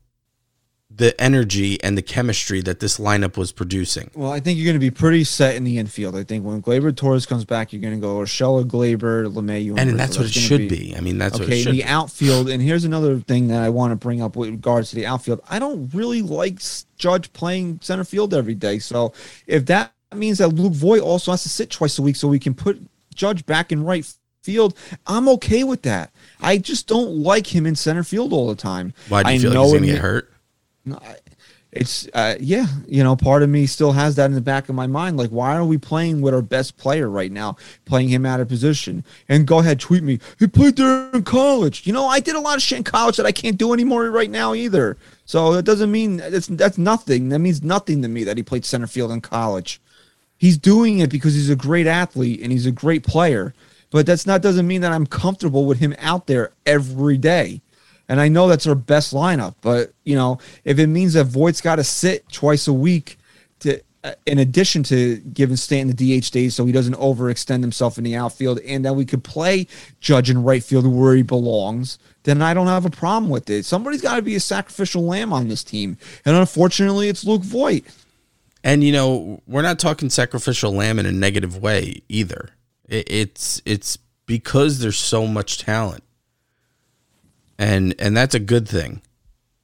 the 0.96 1.18
energy 1.20 1.82
and 1.82 1.98
the 1.98 2.02
chemistry 2.02 2.60
that 2.62 2.78
this 2.78 2.98
lineup 2.98 3.36
was 3.36 3.50
producing. 3.50 4.10
Well, 4.14 4.30
I 4.30 4.38
think 4.38 4.58
you're 4.58 4.66
going 4.66 4.76
to 4.76 4.80
be 4.80 4.90
pretty 4.90 5.24
set 5.24 5.56
in 5.56 5.64
the 5.64 5.78
infield. 5.78 6.14
I 6.14 6.22
think 6.22 6.44
when 6.44 6.62
Gleyber 6.62 6.94
Torres 6.94 7.26
comes 7.26 7.44
back, 7.44 7.72
you're 7.72 7.82
going 7.82 7.94
to 7.94 8.00
go 8.00 8.18
Urshela, 8.18 8.64
Gleyber, 8.64 9.26
LeMay, 9.32 9.76
And 9.76 9.98
that's 9.98 10.16
what 10.16 10.26
it 10.26 10.32
should 10.32 10.68
be. 10.68 10.94
I 10.96 11.00
mean, 11.00 11.18
that's 11.18 11.38
what 11.38 11.48
it 11.48 11.66
okay, 11.66 11.70
the 11.70 11.84
outfield, 11.84 12.48
and 12.48 12.62
here's 12.62 12.84
another 12.84 13.18
thing 13.18 13.48
that 13.48 13.62
I 13.62 13.70
want 13.70 13.90
to 13.92 13.96
bring 13.96 14.22
up 14.22 14.36
with 14.36 14.50
regards 14.50 14.90
to 14.90 14.96
the 14.96 15.06
outfield. 15.06 15.40
I 15.48 15.58
don't 15.58 15.92
really 15.94 16.22
like 16.22 16.60
Judge 16.96 17.32
playing 17.32 17.80
center 17.82 18.04
field 18.04 18.32
every 18.32 18.54
day. 18.54 18.78
So 18.78 19.12
if 19.46 19.66
that 19.66 19.92
means 20.14 20.38
that 20.38 20.48
Luke 20.48 20.74
Voit 20.74 21.00
also 21.00 21.32
has 21.32 21.42
to 21.42 21.48
sit 21.48 21.70
twice 21.70 21.98
a 21.98 22.02
week 22.02 22.16
so 22.16 22.28
we 22.28 22.38
can 22.38 22.54
put 22.54 22.80
Judge 23.14 23.44
back 23.46 23.72
in 23.72 23.82
right 23.84 24.06
field, 24.42 24.76
I'm 25.06 25.28
okay 25.30 25.64
with 25.64 25.82
that. 25.82 26.12
I 26.40 26.58
just 26.58 26.86
don't 26.86 27.16
like 27.16 27.52
him 27.52 27.66
in 27.66 27.74
center 27.74 28.04
field 28.04 28.32
all 28.32 28.46
the 28.46 28.54
time. 28.54 28.92
Why 29.08 29.22
do 29.24 29.30
you 29.30 29.34
I 29.34 29.38
feel 29.38 29.50
like 29.50 29.54
know 29.54 29.62
he's 29.64 29.72
it 29.72 29.76
going 29.76 29.86
to 29.88 29.92
get 29.94 30.02
hurt? 30.02 30.33
It's 31.74 32.06
uh, 32.14 32.36
yeah, 32.38 32.66
you 32.86 33.02
know, 33.02 33.16
part 33.16 33.42
of 33.42 33.50
me 33.50 33.66
still 33.66 33.92
has 33.92 34.14
that 34.14 34.26
in 34.26 34.34
the 34.34 34.40
back 34.40 34.68
of 34.68 34.76
my 34.76 34.86
mind. 34.86 35.16
Like, 35.16 35.30
why 35.30 35.56
are 35.56 35.64
we 35.64 35.76
playing 35.76 36.20
with 36.20 36.32
our 36.32 36.42
best 36.42 36.76
player 36.76 37.10
right 37.10 37.32
now, 37.32 37.56
playing 37.84 38.08
him 38.08 38.24
out 38.24 38.40
of 38.40 38.48
position? 38.48 39.04
And 39.28 39.46
go 39.46 39.58
ahead, 39.58 39.80
tweet 39.80 40.04
me. 40.04 40.20
He 40.38 40.46
played 40.46 40.76
there 40.76 41.10
in 41.12 41.24
college. 41.24 41.84
You 41.84 41.92
know, 41.92 42.06
I 42.06 42.20
did 42.20 42.36
a 42.36 42.40
lot 42.40 42.56
of 42.56 42.62
shit 42.62 42.78
in 42.78 42.84
college 42.84 43.16
that 43.16 43.26
I 43.26 43.32
can't 43.32 43.58
do 43.58 43.72
anymore 43.72 44.08
right 44.10 44.30
now 44.30 44.54
either. 44.54 44.96
So 45.24 45.52
that 45.54 45.64
doesn't 45.64 45.90
mean 45.90 46.18
that's 46.18 46.46
that's 46.46 46.78
nothing. 46.78 47.30
That 47.30 47.40
means 47.40 47.62
nothing 47.62 48.02
to 48.02 48.08
me 48.08 48.22
that 48.22 48.36
he 48.36 48.44
played 48.44 48.64
center 48.64 48.86
field 48.86 49.10
in 49.10 49.20
college. 49.20 49.80
He's 50.38 50.58
doing 50.58 51.00
it 51.00 51.10
because 51.10 51.34
he's 51.34 51.50
a 51.50 51.56
great 51.56 51.88
athlete 51.88 52.40
and 52.40 52.52
he's 52.52 52.66
a 52.66 52.72
great 52.72 53.02
player. 53.02 53.52
But 53.90 54.06
that's 54.06 54.26
not 54.26 54.42
doesn't 54.42 54.66
mean 54.66 54.80
that 54.82 54.92
I'm 54.92 55.06
comfortable 55.06 55.66
with 55.66 55.78
him 55.78 55.94
out 55.98 56.28
there 56.28 56.52
every 56.66 57.16
day. 57.16 57.62
And 58.08 58.20
I 58.20 58.28
know 58.28 58.48
that's 58.48 58.66
our 58.66 58.74
best 58.74 59.14
lineup, 59.14 59.54
but 59.62 59.92
you 60.04 60.14
know, 60.14 60.38
if 60.64 60.78
it 60.78 60.88
means 60.88 61.14
that 61.14 61.24
Voit's 61.24 61.60
got 61.60 61.76
to 61.76 61.84
sit 61.84 62.28
twice 62.30 62.68
a 62.68 62.72
week 62.72 63.18
to, 63.60 63.80
uh, 64.02 64.12
in 64.26 64.38
addition 64.38 64.82
to 64.84 65.16
giving 65.16 65.56
Stanton 65.56 65.96
the 65.96 66.20
DH 66.20 66.30
days, 66.30 66.54
so 66.54 66.66
he 66.66 66.72
doesn't 66.72 66.96
overextend 66.96 67.62
himself 67.62 67.96
in 67.96 68.04
the 68.04 68.14
outfield, 68.14 68.60
and 68.60 68.84
that 68.84 68.94
we 68.94 69.06
could 69.06 69.24
play 69.24 69.66
Judge 70.00 70.28
in 70.28 70.42
right 70.42 70.62
field 70.62 70.86
where 70.86 71.14
he 71.14 71.22
belongs, 71.22 71.98
then 72.24 72.42
I 72.42 72.52
don't 72.52 72.66
have 72.66 72.84
a 72.84 72.90
problem 72.90 73.30
with 73.30 73.48
it. 73.48 73.64
Somebody's 73.64 74.02
got 74.02 74.16
to 74.16 74.22
be 74.22 74.34
a 74.34 74.40
sacrificial 74.40 75.04
lamb 75.04 75.32
on 75.32 75.48
this 75.48 75.64
team, 75.64 75.96
and 76.26 76.36
unfortunately, 76.36 77.08
it's 77.08 77.24
Luke 77.24 77.42
Voit. 77.42 77.84
And 78.62 78.84
you 78.84 78.92
know, 78.92 79.42
we're 79.46 79.62
not 79.62 79.78
talking 79.78 80.10
sacrificial 80.10 80.72
lamb 80.72 80.98
in 80.98 81.06
a 81.06 81.12
negative 81.12 81.62
way 81.62 82.02
either. 82.08 82.50
It's 82.86 83.62
it's 83.64 83.98
because 84.26 84.80
there's 84.80 84.98
so 84.98 85.26
much 85.26 85.58
talent 85.58 86.02
and 87.58 87.94
and 87.98 88.16
that's 88.16 88.34
a 88.34 88.40
good 88.40 88.68
thing. 88.68 89.02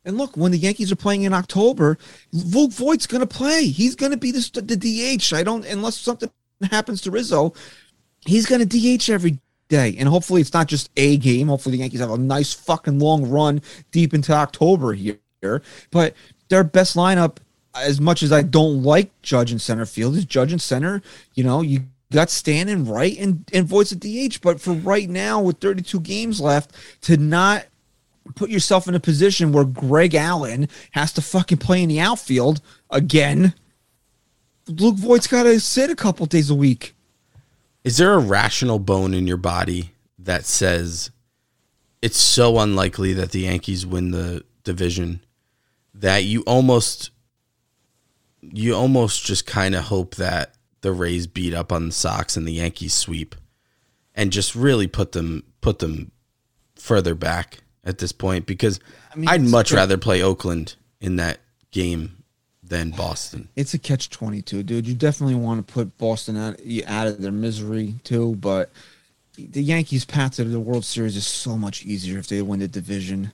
And 0.04 0.16
look, 0.16 0.36
when 0.36 0.52
the 0.52 0.58
Yankees 0.58 0.90
are 0.90 0.96
playing 0.96 1.22
in 1.22 1.34
October, 1.34 1.98
Luke 2.32 2.72
Voit's 2.72 3.06
going 3.06 3.20
to 3.20 3.26
play. 3.26 3.66
He's 3.66 3.94
going 3.94 4.12
to 4.12 4.18
be 4.18 4.32
the, 4.32 4.62
the 4.62 4.76
DH. 4.76 5.34
I 5.34 5.42
don't 5.42 5.64
unless 5.66 5.98
something 5.98 6.30
happens 6.70 7.00
to 7.02 7.10
Rizzo, 7.10 7.54
he's 8.26 8.46
going 8.46 8.66
to 8.66 8.98
DH 8.98 9.10
every 9.10 9.38
day. 9.68 9.94
And 9.98 10.08
hopefully 10.08 10.40
it's 10.40 10.52
not 10.52 10.68
just 10.68 10.90
a 10.96 11.16
game. 11.16 11.48
Hopefully 11.48 11.76
the 11.76 11.82
Yankees 11.82 12.00
have 12.00 12.10
a 12.10 12.18
nice 12.18 12.52
fucking 12.52 12.98
long 12.98 13.28
run 13.28 13.62
deep 13.90 14.14
into 14.14 14.32
October 14.32 14.92
here. 14.92 15.18
But 15.90 16.14
their 16.48 16.64
best 16.64 16.96
lineup, 16.96 17.38
as 17.74 18.00
much 18.00 18.22
as 18.22 18.32
I 18.32 18.42
don't 18.42 18.82
like 18.82 19.10
Judge 19.22 19.52
in 19.52 19.58
center 19.58 19.86
field, 19.86 20.16
is 20.16 20.24
Judge 20.24 20.52
in 20.52 20.58
center. 20.58 21.02
You 21.34 21.44
know, 21.44 21.62
you 21.62 21.84
got 22.12 22.28
Stanton 22.28 22.84
right 22.84 23.16
and 23.18 23.48
and 23.52 23.66
Voit's 23.66 23.92
a 23.92 23.96
DH. 23.96 24.40
But 24.42 24.60
for 24.60 24.72
right 24.72 25.08
now, 25.08 25.40
with 25.40 25.58
32 25.58 26.00
games 26.00 26.40
left, 26.40 26.72
to 27.02 27.16
not 27.16 27.66
put 28.34 28.50
yourself 28.50 28.88
in 28.88 28.94
a 28.94 29.00
position 29.00 29.52
where 29.52 29.64
Greg 29.64 30.14
Allen 30.14 30.68
has 30.92 31.12
to 31.14 31.22
fucking 31.22 31.58
play 31.58 31.82
in 31.82 31.88
the 31.88 32.00
outfield 32.00 32.60
again. 32.90 33.54
Luke 34.66 34.96
Voit's 34.96 35.26
got 35.26 35.44
to 35.44 35.58
sit 35.60 35.90
a 35.90 35.96
couple 35.96 36.26
days 36.26 36.50
a 36.50 36.54
week. 36.54 36.94
Is 37.82 37.96
there 37.96 38.14
a 38.14 38.18
rational 38.18 38.78
bone 38.78 39.14
in 39.14 39.26
your 39.26 39.36
body 39.36 39.92
that 40.18 40.44
says 40.44 41.10
it's 42.02 42.18
so 42.18 42.58
unlikely 42.58 43.12
that 43.14 43.32
the 43.32 43.40
Yankees 43.40 43.86
win 43.86 44.10
the 44.10 44.44
division 44.64 45.20
that 45.94 46.24
you 46.24 46.42
almost 46.42 47.10
you 48.42 48.74
almost 48.74 49.24
just 49.24 49.46
kind 49.46 49.74
of 49.74 49.84
hope 49.84 50.14
that 50.16 50.54
the 50.80 50.92
Rays 50.92 51.26
beat 51.26 51.52
up 51.52 51.72
on 51.72 51.86
the 51.86 51.92
Sox 51.92 52.36
and 52.36 52.46
the 52.46 52.52
Yankees 52.52 52.94
sweep 52.94 53.34
and 54.14 54.32
just 54.32 54.54
really 54.54 54.86
put 54.86 55.12
them 55.12 55.44
put 55.60 55.78
them 55.78 56.10
further 56.76 57.14
back 57.14 57.58
at 57.84 57.98
this 57.98 58.12
point 58.12 58.46
because 58.46 58.80
I 59.12 59.16
mean, 59.16 59.28
I'd 59.28 59.42
much 59.42 59.72
rather 59.72 59.98
play 59.98 60.22
Oakland 60.22 60.76
in 61.00 61.16
that 61.16 61.38
game 61.70 62.22
than 62.62 62.90
Boston. 62.90 63.48
It's 63.56 63.74
a 63.74 63.78
catch 63.78 64.10
twenty 64.10 64.42
two, 64.42 64.62
dude. 64.62 64.86
You 64.86 64.94
definitely 64.94 65.34
want 65.34 65.66
to 65.66 65.72
put 65.72 65.96
Boston 65.98 66.36
out, 66.36 66.60
out 66.86 67.06
of 67.06 67.20
their 67.20 67.32
misery 67.32 67.94
too, 68.04 68.36
but 68.36 68.70
the 69.36 69.62
Yankees' 69.62 70.04
path 70.04 70.36
to 70.36 70.44
the 70.44 70.60
World 70.60 70.84
Series 70.84 71.16
is 71.16 71.26
so 71.26 71.56
much 71.56 71.84
easier 71.84 72.18
if 72.18 72.28
they 72.28 72.42
win 72.42 72.60
the 72.60 72.68
division. 72.68 73.32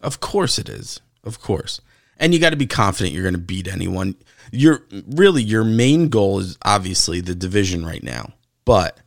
Of 0.00 0.20
course 0.20 0.58
it 0.58 0.68
is. 0.68 1.00
Of 1.24 1.40
course. 1.40 1.80
And 2.18 2.34
you 2.34 2.40
got 2.40 2.50
to 2.50 2.56
be 2.56 2.66
confident 2.66 3.14
you're 3.14 3.22
going 3.22 3.34
to 3.34 3.40
beat 3.40 3.68
anyone. 3.68 4.14
Your 4.50 4.84
really 5.08 5.42
your 5.42 5.64
main 5.64 6.08
goal 6.08 6.40
is 6.40 6.58
obviously 6.64 7.20
the 7.20 7.34
division 7.34 7.84
right 7.84 8.02
now. 8.02 8.32
But 8.64 8.98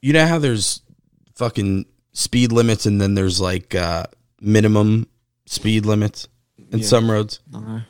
you 0.00 0.12
know 0.12 0.26
how 0.26 0.38
there's 0.38 0.82
fucking 1.34 1.86
speed 2.16 2.50
limits 2.50 2.86
and 2.86 2.98
then 2.98 3.14
there's 3.14 3.40
like 3.42 3.74
uh, 3.74 4.04
minimum 4.40 5.06
speed 5.44 5.84
limits 5.84 6.28
in 6.72 6.78
yeah. 6.78 6.84
some 6.86 7.10
roads. 7.10 7.40
Uh-huh. 7.54 7.80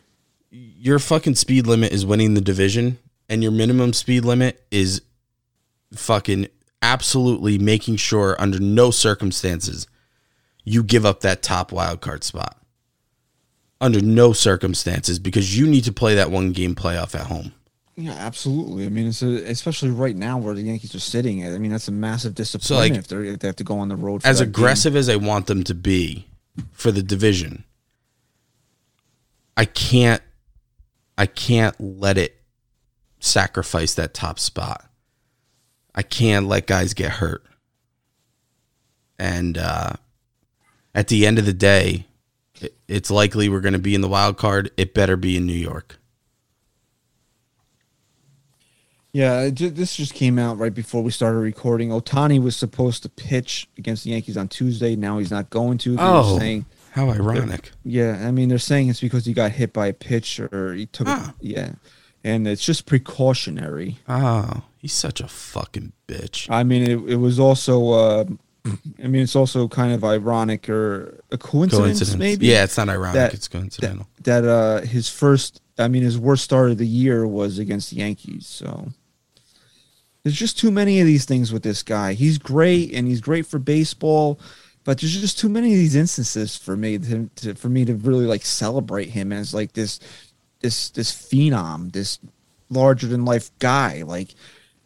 Your 0.50 0.98
fucking 0.98 1.36
speed 1.36 1.66
limit 1.66 1.92
is 1.92 2.04
winning 2.04 2.34
the 2.34 2.40
division, 2.40 2.98
and 3.28 3.42
your 3.42 3.52
minimum 3.52 3.92
speed 3.92 4.24
limit 4.24 4.64
is 4.70 5.02
fucking 5.94 6.48
absolutely 6.82 7.58
making 7.58 7.96
sure 7.96 8.36
under 8.38 8.58
no 8.58 8.90
circumstances 8.90 9.86
you 10.64 10.82
give 10.82 11.06
up 11.06 11.20
that 11.20 11.42
top 11.42 11.70
wild 11.70 12.00
card 12.00 12.24
spot. 12.24 12.56
Under 13.80 14.00
no 14.00 14.32
circumstances, 14.32 15.18
because 15.18 15.56
you 15.56 15.66
need 15.66 15.84
to 15.84 15.92
play 15.92 16.16
that 16.16 16.30
one 16.30 16.52
game 16.52 16.74
playoff 16.74 17.14
at 17.14 17.26
home. 17.26 17.52
Yeah, 17.96 18.12
absolutely. 18.12 18.84
I 18.84 18.90
mean, 18.90 19.08
it's 19.08 19.22
a, 19.22 19.50
especially 19.50 19.88
right 19.88 20.14
now 20.14 20.36
where 20.36 20.54
the 20.54 20.60
Yankees 20.60 20.94
are 20.94 21.00
sitting. 21.00 21.46
I 21.46 21.56
mean, 21.56 21.70
that's 21.70 21.88
a 21.88 21.92
massive 21.92 22.34
disappointment 22.34 23.06
so 23.06 23.16
like, 23.16 23.24
if, 23.24 23.26
they 23.26 23.32
if 23.32 23.38
they 23.40 23.48
have 23.48 23.56
to 23.56 23.64
go 23.64 23.78
on 23.78 23.88
the 23.88 23.96
road. 23.96 24.20
as 24.24 24.40
aggressive 24.40 24.92
game. 24.92 24.98
as 25.00 25.08
I 25.08 25.16
want 25.16 25.46
them 25.46 25.64
to 25.64 25.74
be 25.74 26.26
for 26.72 26.92
the 26.92 27.02
division, 27.02 27.64
I 29.56 29.64
can't. 29.64 30.22
I 31.18 31.24
can't 31.24 31.74
let 31.80 32.18
it 32.18 32.36
sacrifice 33.18 33.94
that 33.94 34.12
top 34.12 34.38
spot. 34.38 34.84
I 35.94 36.02
can't 36.02 36.46
let 36.46 36.66
guys 36.66 36.92
get 36.92 37.12
hurt. 37.12 37.42
And 39.18 39.56
uh, 39.56 39.94
at 40.94 41.08
the 41.08 41.26
end 41.26 41.38
of 41.38 41.46
the 41.46 41.54
day, 41.54 42.06
it, 42.60 42.76
it's 42.86 43.10
likely 43.10 43.48
we're 43.48 43.62
going 43.62 43.72
to 43.72 43.78
be 43.78 43.94
in 43.94 44.02
the 44.02 44.08
wild 44.08 44.36
card. 44.36 44.70
It 44.76 44.92
better 44.92 45.16
be 45.16 45.38
in 45.38 45.46
New 45.46 45.54
York. 45.54 45.98
Yeah, 49.16 49.48
this 49.50 49.96
just 49.96 50.12
came 50.12 50.38
out 50.38 50.58
right 50.58 50.74
before 50.74 51.02
we 51.02 51.10
started 51.10 51.38
recording. 51.38 51.88
Ohtani 51.88 52.38
was 52.38 52.54
supposed 52.54 53.02
to 53.04 53.08
pitch 53.08 53.66
against 53.78 54.04
the 54.04 54.10
Yankees 54.10 54.36
on 54.36 54.46
Tuesday. 54.46 54.94
Now 54.94 55.16
he's 55.16 55.30
not 55.30 55.48
going 55.48 55.78
to. 55.78 55.96
They're 55.96 56.04
oh, 56.06 56.38
saying, 56.38 56.66
how 56.90 57.08
ironic. 57.08 57.70
Yeah, 57.82 58.22
I 58.28 58.30
mean, 58.30 58.50
they're 58.50 58.58
saying 58.58 58.90
it's 58.90 59.00
because 59.00 59.24
he 59.24 59.32
got 59.32 59.52
hit 59.52 59.72
by 59.72 59.86
a 59.86 59.94
pitch 59.94 60.38
or 60.38 60.74
he 60.74 60.84
took. 60.84 61.08
Ah. 61.08 61.32
A, 61.32 61.34
yeah, 61.40 61.70
and 62.24 62.46
it's 62.46 62.62
just 62.62 62.84
precautionary. 62.84 63.96
Oh, 64.06 64.64
he's 64.76 64.92
such 64.92 65.22
a 65.22 65.28
fucking 65.28 65.94
bitch. 66.06 66.50
I 66.50 66.62
mean, 66.62 66.82
it, 66.82 67.12
it 67.12 67.16
was 67.16 67.40
also. 67.40 67.92
Uh, 67.92 68.24
I 69.02 69.06
mean, 69.06 69.22
it's 69.22 69.34
also 69.34 69.66
kind 69.66 69.94
of 69.94 70.04
ironic 70.04 70.68
or 70.68 71.22
a 71.30 71.38
coincidence, 71.38 72.00
coincidence. 72.00 72.18
maybe. 72.18 72.48
Yeah, 72.48 72.64
it's 72.64 72.76
not 72.76 72.90
ironic. 72.90 73.14
That, 73.14 73.32
it's 73.32 73.48
coincidental. 73.48 74.08
That, 74.24 74.42
that 74.42 74.44
uh, 74.44 74.80
his 74.82 75.08
first, 75.08 75.62
I 75.78 75.88
mean, 75.88 76.02
his 76.02 76.18
worst 76.18 76.44
start 76.44 76.70
of 76.70 76.76
the 76.76 76.86
year 76.86 77.26
was 77.26 77.58
against 77.58 77.88
the 77.88 77.96
Yankees. 77.96 78.46
So 78.46 78.92
there's 80.26 80.34
just 80.34 80.58
too 80.58 80.72
many 80.72 80.98
of 80.98 81.06
these 81.06 81.24
things 81.24 81.52
with 81.52 81.62
this 81.62 81.84
guy. 81.84 82.12
He's 82.12 82.36
great 82.36 82.92
and 82.92 83.06
he's 83.06 83.20
great 83.20 83.46
for 83.46 83.60
baseball, 83.60 84.40
but 84.82 84.98
there's 84.98 85.16
just 85.20 85.38
too 85.38 85.48
many 85.48 85.72
of 85.72 85.78
these 85.78 85.94
instances 85.94 86.56
for 86.56 86.76
me 86.76 86.98
to, 86.98 87.30
to 87.36 87.54
for 87.54 87.68
me 87.68 87.84
to 87.84 87.94
really 87.94 88.26
like 88.26 88.44
celebrate 88.44 89.10
him 89.10 89.32
as 89.32 89.54
like 89.54 89.74
this 89.74 90.00
this 90.58 90.90
this 90.90 91.12
phenom, 91.12 91.92
this 91.92 92.18
larger 92.70 93.06
than 93.06 93.24
life 93.24 93.56
guy. 93.60 94.02
Like 94.02 94.34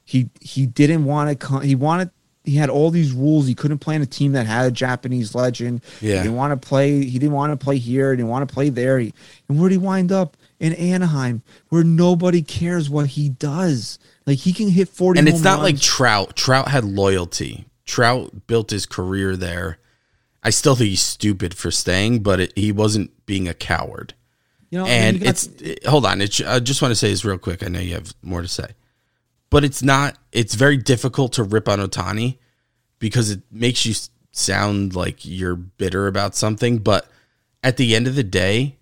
he 0.05 0.29
he 0.43 0.67
didn't 0.67 1.07
want 1.07 1.31
to 1.31 1.37
come. 1.37 1.63
He 1.63 1.75
wanted 1.75 2.11
he 2.45 2.57
had 2.57 2.69
all 2.69 2.91
these 2.91 3.13
rules. 3.13 3.47
He 3.47 3.55
couldn't 3.55 3.79
play 3.79 3.95
in 3.95 4.03
a 4.03 4.07
team 4.07 4.33
that 4.33 4.47
had 4.47 4.67
a 4.67 4.71
Japanese 4.71 5.35
legend. 5.35 5.81
Yeah. 6.03 6.17
He 6.17 6.23
didn't 6.25 6.37
want 6.37 6.61
to 6.61 6.69
play. 6.69 7.03
He 7.05 7.19
didn't 7.19 7.35
want 7.35 7.59
to 7.59 7.65
play 7.65 7.79
here. 7.79 8.11
He 8.11 8.19
didn't 8.19 8.29
want 8.29 8.47
to 8.47 8.53
play 8.53 8.69
there. 8.69 8.99
He, 8.99 9.15
and 9.49 9.59
where 9.59 9.71
did 9.71 9.77
he 9.77 9.79
wind 9.79 10.13
up? 10.13 10.37
In 10.59 10.75
Anaheim, 10.75 11.43
where 11.71 11.83
nobody 11.83 12.43
cares 12.43 12.91
what 12.91 13.07
he 13.07 13.31
does. 13.31 13.99
Like 14.31 14.39
he 14.39 14.53
can 14.53 14.69
hit 14.69 14.89
40 14.89 15.19
And 15.19 15.29
it's 15.29 15.43
not 15.43 15.59
runs. 15.59 15.63
like 15.65 15.81
Trout. 15.81 16.37
Trout 16.37 16.69
had 16.69 16.85
loyalty. 16.85 17.67
Trout 17.85 18.47
built 18.47 18.71
his 18.71 18.87
career 18.87 19.37
there. 19.37 19.79
I 20.41 20.51
still 20.51 20.77
think 20.77 20.91
he's 20.91 21.03
stupid 21.03 21.53
for 21.53 21.73
staying, 21.73 22.23
but 22.23 22.39
it, 22.39 22.53
he 22.57 22.71
wasn't 22.71 23.27
being 23.27 23.49
a 23.49 23.55
coward. 23.55 24.15
You 24.71 24.79
know, 24.79 24.87
and 24.87 25.17
I 25.17 25.19
mean, 25.19 25.29
it's 25.29 25.47
it, 25.61 25.85
hold 25.85 26.07
on. 26.07 26.21
It's, 26.21 26.41
I 26.41 26.61
just 26.61 26.81
want 26.81 26.93
to 26.93 26.97
say 26.97 27.11
this 27.11 27.25
real 27.25 27.39
quick. 27.39 27.65
I 27.65 27.67
know 27.67 27.81
you 27.81 27.95
have 27.95 28.15
more 28.23 28.41
to 28.41 28.47
say, 28.47 28.69
but 29.51 29.65
it's 29.65 29.83
not. 29.83 30.17
It's 30.31 30.55
very 30.55 30.77
difficult 30.77 31.33
to 31.33 31.43
rip 31.43 31.69
on 31.69 31.81
Ohtani 31.81 32.39
because 33.01 33.33
it 33.33 33.43
makes 33.51 33.85
you 33.85 33.97
sound 34.31 34.95
like 34.95 35.25
you're 35.25 35.57
bitter 35.57 36.07
about 36.07 36.37
something. 36.37 36.79
But 36.79 37.09
at 37.65 37.79
the 37.79 37.97
end 37.97 38.07
of 38.07 38.15
the 38.15 38.23
day, 38.23 38.79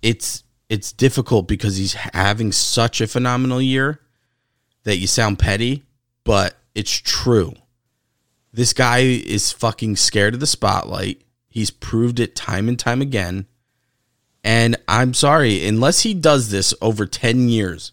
it's 0.00 0.44
it's 0.68 0.92
difficult 0.92 1.48
because 1.48 1.76
he's 1.76 1.94
having 1.94 2.52
such 2.52 3.00
a 3.00 3.08
phenomenal 3.08 3.60
year 3.60 4.00
that 4.84 4.98
you 4.98 5.06
sound 5.06 5.38
petty, 5.38 5.84
but 6.24 6.56
it's 6.74 6.92
true. 6.92 7.54
This 8.52 8.72
guy 8.72 8.98
is 8.98 9.52
fucking 9.52 9.96
scared 9.96 10.34
of 10.34 10.40
the 10.40 10.46
spotlight. 10.46 11.22
He's 11.48 11.70
proved 11.70 12.20
it 12.20 12.34
time 12.34 12.68
and 12.68 12.78
time 12.78 13.00
again. 13.00 13.46
And 14.42 14.76
I'm 14.88 15.14
sorry, 15.14 15.66
unless 15.66 16.00
he 16.00 16.14
does 16.14 16.50
this 16.50 16.72
over 16.80 17.06
10 17.06 17.48
years, 17.48 17.92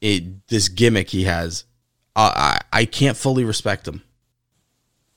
it 0.00 0.46
this 0.48 0.68
gimmick 0.68 1.10
he 1.10 1.24
has, 1.24 1.64
I 2.14 2.60
I 2.72 2.84
can't 2.84 3.16
fully 3.16 3.44
respect 3.44 3.88
him. 3.88 4.02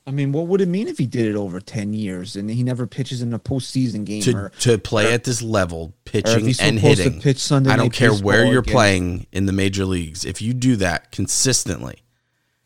I 0.08 0.12
mean, 0.12 0.32
what 0.32 0.48
would 0.48 0.62
it 0.62 0.70
mean 0.70 0.88
if 0.88 0.98
he 0.98 1.06
did 1.06 1.28
it 1.28 1.36
over 1.36 1.60
ten 1.60 1.94
years 1.94 2.38
and 2.38 2.50
he 2.50 2.64
never 2.64 2.88
pitches 2.88 3.22
in 3.22 3.34
a 3.34 3.40
postseason 3.40 4.06
game? 4.06 4.22
To 4.22 4.36
or, 4.38 4.52
to 4.62 4.78
play 4.78 5.12
at 5.14 5.26
this 5.26 5.42
level, 5.42 5.94
pitching 6.06 6.54
and 6.62 6.80
hitting. 6.80 7.20
pitch 7.20 7.40
Sunday 7.40 7.72
I 7.72 7.76
don't 7.76 7.92
care 7.92 8.14
where 8.14 8.46
you're 8.46 8.62
again, 8.62 8.74
playing 8.74 9.28
in 9.34 9.48
the 9.48 9.52
major 9.52 9.84
leagues. 9.84 10.24
If 10.24 10.42
you 10.42 10.54
do 10.54 10.78
that 10.78 11.12
consistently, 11.12 12.04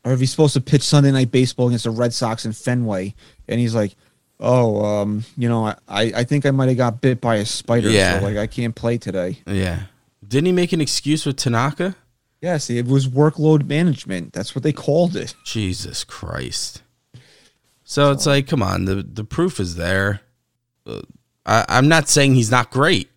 or 0.06 0.14
if 0.14 0.20
he's 0.20 0.30
supposed 0.30 0.54
to 0.54 0.62
pitch 0.62 0.84
Sunday 0.84 1.12
Night 1.12 1.32
Baseball 1.32 1.70
against 1.70 1.86
the 1.86 1.90
Red 1.90 2.14
Sox 2.14 2.46
in 2.46 2.54
Fenway, 2.54 3.16
and 3.48 3.60
he's 3.60 3.74
like, 3.74 3.96
"Oh, 4.40 4.86
um, 4.86 5.24
you 5.36 5.50
know, 5.50 5.66
I, 5.66 5.78
I 5.88 6.24
think 6.24 6.46
I 6.46 6.52
might 6.52 6.68
have 6.68 6.78
got 6.78 7.02
bit 7.02 7.20
by 7.20 7.38
a 7.38 7.46
spider, 7.48 7.90
Yeah. 7.90 8.20
so 8.20 8.26
like 8.26 8.38
I 8.38 8.46
can't 8.46 8.76
play 8.76 9.00
today." 9.00 9.40
yeah. 9.48 9.84
Didn't 10.28 10.46
he 10.46 10.52
make 10.52 10.74
an 10.74 10.80
excuse 10.80 11.26
with 11.26 11.38
Tanaka? 11.38 11.96
Yes, 12.40 12.70
it 12.70 12.86
was 12.86 13.08
workload 13.08 13.68
management. 13.68 14.32
That's 14.32 14.54
what 14.54 14.62
they 14.62 14.72
called 14.72 15.16
it. 15.16 15.34
Jesus 15.44 16.04
Christ. 16.04 16.84
So 17.92 18.12
it's 18.12 18.26
like, 18.26 18.48
come 18.48 18.64
on, 18.64 18.86
the 18.86 19.04
the 19.04 19.26
proof 19.26 19.60
is 19.60 19.76
there. 19.76 20.22
Uh, 20.86 21.02
I, 21.46 21.66
I'm 21.68 21.90
not 21.90 22.08
saying 22.08 22.36
he's 22.36 22.50
not 22.50 22.72
great. 22.72 23.10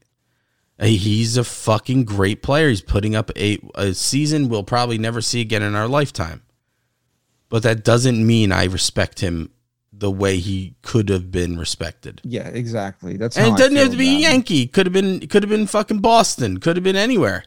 Uh, 0.80 0.86
He's 0.86 1.36
a 1.36 1.44
fucking 1.44 2.02
great 2.06 2.42
player. 2.42 2.70
He's 2.70 2.80
putting 2.80 3.14
up 3.14 3.30
a, 3.36 3.60
a 3.76 3.94
season 3.94 4.48
we'll 4.48 4.64
probably 4.64 4.98
never 4.98 5.20
see 5.20 5.40
again 5.40 5.62
in 5.62 5.76
our 5.76 5.86
lifetime. 5.86 6.42
But 7.48 7.62
that 7.62 7.84
doesn't 7.84 8.26
mean 8.26 8.50
I 8.50 8.64
respect 8.64 9.20
him 9.20 9.52
the 9.92 10.10
way 10.10 10.38
he 10.38 10.74
could 10.82 11.08
have 11.08 11.30
been 11.30 11.56
respected. 11.56 12.20
Yeah, 12.24 12.48
exactly. 12.48 13.16
That's 13.16 13.36
And 13.36 13.54
it 13.54 13.56
doesn't 13.56 13.76
have 13.76 13.92
to 13.92 13.96
be. 13.96 14.22
Yankee. 14.22 14.66
Could 14.66 14.86
have 14.86 14.92
been 14.92 15.20
could 15.28 15.44
have 15.44 15.50
been 15.50 15.68
fucking 15.68 16.00
Boston. 16.00 16.58
Could 16.58 16.76
have 16.76 16.82
been 16.82 16.96
anywhere. 16.96 17.44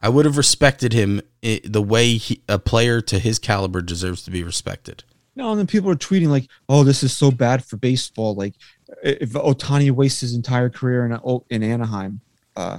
I 0.00 0.08
would 0.08 0.24
have 0.24 0.36
respected 0.36 0.92
him 0.92 1.22
the 1.40 1.80
way 1.80 2.16
he, 2.16 2.42
a 2.48 2.58
player 2.58 3.00
to 3.02 3.20
his 3.20 3.38
caliber 3.38 3.80
deserves 3.80 4.24
to 4.24 4.32
be 4.32 4.42
respected. 4.42 5.04
No, 5.36 5.50
and 5.50 5.58
then 5.58 5.66
people 5.66 5.90
are 5.90 5.96
tweeting 5.96 6.28
like, 6.28 6.48
"Oh, 6.68 6.84
this 6.84 7.02
is 7.02 7.12
so 7.12 7.30
bad 7.30 7.64
for 7.64 7.76
baseball." 7.76 8.34
Like, 8.34 8.54
if 9.02 9.32
Ohtani 9.32 9.90
wastes 9.90 10.20
his 10.20 10.34
entire 10.34 10.70
career 10.70 11.06
in 11.06 11.40
in 11.50 11.62
Anaheim, 11.62 12.20
uh, 12.56 12.78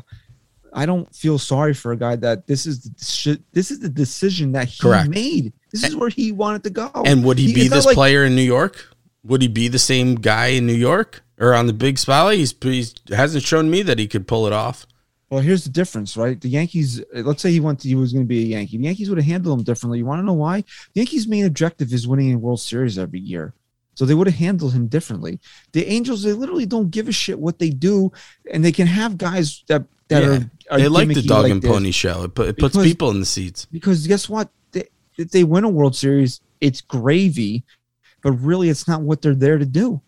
I 0.72 0.86
don't 0.86 1.14
feel 1.16 1.38
sorry 1.38 1.74
for 1.74 1.91
a 1.91 1.97
guy 1.97 2.16
that 2.18 2.47
this 2.47 2.66
is 2.66 2.84
the 2.84 2.89
deci- 2.91 3.41
this 3.51 3.72
is 3.72 3.80
the 3.80 3.89
decision 3.89 4.51
that 4.53 4.68
he 4.68 4.82
Correct. 4.82 5.10
made. 5.10 5.53
This 5.72 5.84
is 5.84 5.95
where 5.95 6.10
he 6.10 6.32
wanted 6.32 6.64
to 6.64 6.70
go. 6.70 6.89
And 7.06 7.24
would 7.26 7.38
he, 7.38 7.53
be 7.53 7.68
this 7.68 7.86
like- 7.86 7.95
player 7.95 8.24
in 8.24 8.36
New 8.36 8.41
York? 8.41 8.88
Would 9.24 9.41
he 9.41 9.47
be 9.47 9.68
the 9.68 9.80
same 9.80 10.16
guy 10.16 10.47
in 10.47 10.68
New 10.68 10.74
York 10.74 11.24
or 11.39 11.53
on 11.56 11.66
the 11.68 11.74
big 11.74 11.97
spotlight? 11.97 12.38
He's, 12.38 12.53
he's 12.62 12.93
hasn't 13.10 13.43
shown 13.43 13.70
me 13.72 13.82
that 13.82 13.97
he 13.99 14.08
could 14.08 14.28
pull 14.28 14.45
it 14.47 14.53
off. 14.53 14.86
Well, 15.30 15.41
here's 15.41 15.63
the 15.63 15.71
difference, 15.71 16.15
right? 16.15 16.39
The 16.39 16.49
Yankees. 16.49 17.01
Let's 17.13 17.41
say 17.41 17.51
he 17.51 17.59
went 17.59 17.80
to, 17.80 17.88
he 17.88 17.95
was 17.95 18.13
going 18.13 18.26
to 18.26 18.28
be 18.28 18.43
a 18.43 18.47
Yankee. 18.57 18.78
The 18.78 18.84
Yankees 18.84 19.09
would 19.09 19.17
have 19.17 19.26
handled 19.26 19.59
him 19.59 19.63
differently. 19.63 19.97
You 19.97 20.05
want 20.05 20.19
to 20.21 20.26
know 20.26 20.34
why? 20.34 20.61
The 20.61 21.01
Yankees' 21.01 21.28
main 21.28 21.45
objective 21.45 21.91
is 21.91 22.07
winning 22.07 22.34
a 22.34 22.38
World 22.38 22.61
Series 22.61 22.99
every 22.99 23.19
year, 23.19 23.53
so 23.95 24.05
they 24.05 24.13
would 24.13 24.28
have 24.28 24.36
handled 24.36 24.73
him 24.73 24.86
differently. 24.88 25.39
The 25.71 25.88
Angels, 25.88 26.21
they 26.21 26.34
literally 26.34 26.67
don't 26.67 26.91
give 26.91 27.07
a 27.07 27.11
shit 27.11 27.39
what 27.39 27.57
they 27.57 27.71
do, 27.71 28.11
and 28.51 28.63
they 28.63 28.71
can 28.71 28.86
have 28.88 29.17
guys 29.17 29.63
that 29.67 29.84
that 30.09 30.21
Yeah. 30.21 30.30
are, 30.30 30.76
are 30.76 30.80
they 30.80 30.88
like 30.88 31.07
the 31.07 31.23
dog 31.23 31.43
like 31.43 31.51
and 31.53 31.61
this. 31.63 31.71
pony 31.71 31.89
show. 31.89 32.23
It, 32.26 32.36
put, 32.36 32.47
it 32.49 32.57
puts 32.59 32.78
people 32.78 33.09
in 33.09 33.19
the 33.19 33.26
seats. 33.26 33.65
Because 33.65 34.05
guess 34.05 34.30
what? 34.30 34.49
They, 34.71 34.84
if 35.17 35.32
they 35.32 35.43
win 35.43 35.63
a 35.63 35.69
World 35.69 35.95
Series, 35.95 36.39
it's 36.61 36.82
gravy, 36.82 37.63
but 38.21 38.34
really, 38.34 38.69
it's 38.69 38.88
not 38.88 39.01
what 39.01 39.23
they're 39.23 39.34
there 39.34 39.57
to 39.57 39.65
do. 39.65 40.01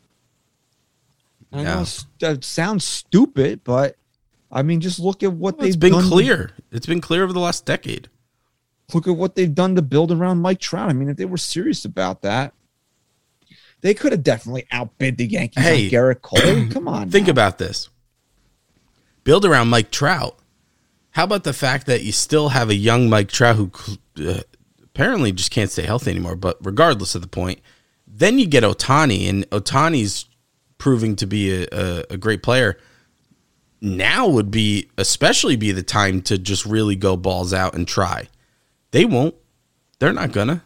I 1.52 1.62
Yeah. 1.64 1.76
know 1.78 1.86
that 2.20 2.44
sounds 2.44 2.84
stupid, 2.84 3.62
but 3.64 3.96
I 4.52 4.62
mean, 4.64 4.80
just 4.82 5.00
look 5.00 5.24
at 5.24 5.34
what 5.34 5.58
Well, 5.58 5.66
they've 5.68 5.80
been 5.80 5.92
done 5.94 6.04
to- 6.04 6.10
clear. 6.10 6.52
It's 6.72 6.86
been 6.86 7.02
clear 7.02 7.24
over 7.24 7.34
the 7.34 7.40
last 7.40 7.66
decade. 7.66 8.10
look 8.94 9.06
at 9.08 9.18
what 9.18 9.36
they've 9.36 9.54
done 9.54 9.76
to 9.76 9.82
build 9.82 10.12
around 10.14 10.42
Mike 10.42 10.60
Trout. 10.60 10.90
I 10.90 10.94
mean, 10.94 11.10
if 11.10 11.18
they 11.18 11.26
were 11.26 11.38
serious 11.38 11.84
about 11.84 12.22
that, 12.22 12.54
they 13.82 13.94
could 13.94 14.12
have 14.14 14.24
definitely 14.24 14.66
outbid 14.72 15.18
the 15.18 15.26
Yankees 15.28 15.64
Hey. 15.64 15.86
on 15.86 15.92
Gerrit 15.92 16.22
Cole. 16.22 16.68
Come 16.72 16.88
on, 16.88 17.10
Think 17.12 17.28
now. 17.28 17.32
about 17.32 17.58
this. 17.58 17.90
Build 19.24 19.44
around 19.46 19.68
Mike 19.70 19.92
Trout. 19.92 20.38
How 21.12 21.24
about 21.26 21.44
the 21.44 21.54
fact 21.54 21.86
that 21.88 22.04
you 22.04 22.12
still 22.12 22.50
have 22.50 22.70
a 22.70 22.76
young 22.76 23.10
Mike 23.10 23.30
Trout 23.30 23.56
who 23.58 23.72
uh, 24.26 24.42
apparently 24.84 25.32
just 25.32 25.52
can't 25.52 25.70
stay 25.70 25.84
healthy 25.84 26.12
anymore? 26.12 26.36
But 26.38 26.58
regardless 26.62 27.14
of 27.16 27.22
the 27.22 27.28
point, 27.28 27.60
then 28.08 28.40
you 28.40 28.48
get 28.48 28.64
Ohtani, 28.64 29.28
and 29.30 29.50
Ohtani's 29.50 30.26
proving 30.78 31.16
to 31.18 31.28
be 31.28 31.64
a, 31.64 31.68
a, 31.72 32.04
a 32.12 32.18
great 32.18 32.42
player. 32.42 32.78
Now 33.80 34.28
would 34.28 34.50
be 34.50 34.90
especially 34.98 35.56
be 35.56 35.72
the 35.72 35.84
time 35.84 36.22
to 36.24 36.38
just 36.38 36.66
really 36.66 36.96
go 36.96 37.16
balls 37.16 37.54
out 37.54 37.76
and 37.76 37.88
try. 37.88 38.28
They 38.92 39.06
won't. 39.06 39.36
They're 40.00 40.14
not 40.14 40.32
gonna. 40.32 40.64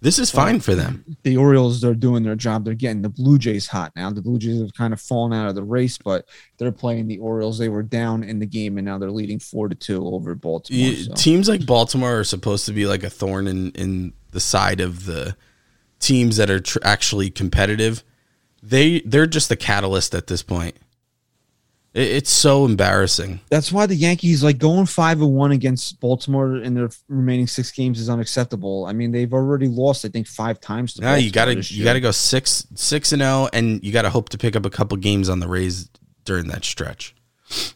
This 0.00 0.20
is 0.20 0.30
fine 0.30 0.60
for 0.60 0.76
them. 0.76 1.16
the 1.24 1.36
Orioles 1.36 1.84
are 1.84 1.94
doing 1.94 2.22
their 2.22 2.36
job. 2.36 2.64
They're 2.64 2.74
getting 2.74 3.02
the 3.02 3.08
Blue 3.08 3.36
Jays 3.36 3.66
hot 3.66 3.90
now. 3.96 4.10
The 4.10 4.22
Blue 4.22 4.38
Jays 4.38 4.60
have 4.60 4.72
kind 4.72 4.92
of 4.92 5.00
fallen 5.00 5.32
out 5.32 5.48
of 5.48 5.56
the 5.56 5.64
race, 5.64 5.98
but 5.98 6.24
they're 6.56 6.70
playing 6.70 7.08
the 7.08 7.18
Orioles. 7.18 7.58
They 7.58 7.68
were 7.68 7.82
down 7.82 8.22
in 8.22 8.38
the 8.38 8.46
game, 8.46 8.78
and 8.78 8.84
now 8.84 8.98
they're 8.98 9.10
leading 9.10 9.40
four 9.40 9.68
to 9.68 9.74
two 9.74 10.06
over 10.06 10.36
Baltimore. 10.36 10.94
So. 10.94 11.14
Teams 11.14 11.48
like 11.48 11.66
Baltimore 11.66 12.20
are 12.20 12.24
supposed 12.24 12.64
to 12.66 12.72
be 12.72 12.86
like 12.86 13.02
a 13.02 13.10
thorn 13.10 13.48
in, 13.48 13.72
in 13.72 14.12
the 14.30 14.38
side 14.38 14.80
of 14.80 15.04
the 15.04 15.36
teams 15.98 16.36
that 16.36 16.48
are 16.48 16.60
tr- 16.60 16.78
actually 16.84 17.30
competitive. 17.30 18.04
They 18.62 19.00
they're 19.00 19.26
just 19.26 19.48
the 19.48 19.56
catalyst 19.56 20.14
at 20.14 20.28
this 20.28 20.42
point. 20.42 20.76
It, 21.98 22.08
it's 22.12 22.30
so 22.30 22.64
embarrassing. 22.64 23.40
That's 23.50 23.72
why 23.72 23.86
the 23.86 23.94
Yankees 23.94 24.42
like 24.44 24.58
going 24.58 24.86
five 24.86 25.20
and 25.20 25.34
one 25.34 25.52
against 25.52 26.00
Baltimore 26.00 26.56
in 26.56 26.74
their 26.74 26.90
remaining 27.08 27.46
six 27.46 27.70
games 27.72 27.98
is 28.00 28.08
unacceptable. 28.08 28.86
I 28.86 28.92
mean, 28.92 29.10
they've 29.12 29.32
already 29.32 29.68
lost, 29.68 30.04
I 30.04 30.08
think, 30.08 30.26
five 30.26 30.60
times. 30.60 30.94
To 30.94 31.02
Now 31.02 31.14
you 31.16 31.30
got 31.30 31.46
to 31.46 31.60
you 31.60 31.84
got 31.84 31.94
to 31.94 32.00
go 32.00 32.10
six 32.10 32.66
six 32.74 33.12
and 33.12 33.20
zero, 33.22 33.48
and 33.52 33.82
you 33.84 33.92
got 33.92 34.02
to 34.02 34.10
hope 34.10 34.28
to 34.30 34.38
pick 34.38 34.54
up 34.56 34.64
a 34.64 34.70
couple 34.70 34.96
games 34.98 35.28
on 35.28 35.40
the 35.40 35.48
Rays 35.48 35.88
during 36.24 36.46
that 36.48 36.64
stretch. 36.64 37.14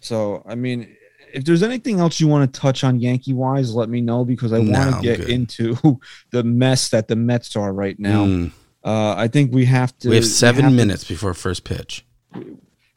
So, 0.01 0.43
I 0.47 0.55
mean, 0.55 0.95
if 1.33 1.45
there's 1.45 1.63
anything 1.63 1.99
else 1.99 2.21
you 2.21 2.29
want 2.29 2.53
to 2.53 2.61
touch 2.61 2.85
on 2.85 3.01
Yankee 3.01 3.33
wise, 3.33 3.75
let 3.75 3.89
me 3.89 4.03
know 4.03 4.25
because 4.25 4.53
I 4.53 4.61
No, 4.61 4.79
want 4.79 4.97
to 4.97 5.03
get 5.03 5.21
good. 5.21 5.31
into 5.31 5.99
the 6.31 6.45
mess 6.45 6.91
that 6.91 7.09
the 7.09 7.17
Mets 7.17 7.57
are 7.57 7.73
right 7.73 7.99
now. 7.99 8.27
Mm. 8.27 8.53
Uh, 8.85 9.15
I 9.17 9.29
think 9.29 9.55
we 9.55 9.65
have 9.65 9.97
to. 10.01 10.11
we 10.11 10.17
have 10.17 10.27
seven 10.27 10.65
have 10.65 10.73
to- 10.73 10.77
minutes 10.77 11.05
before 11.05 11.33
first 11.35 11.65
pitch. 11.65 12.05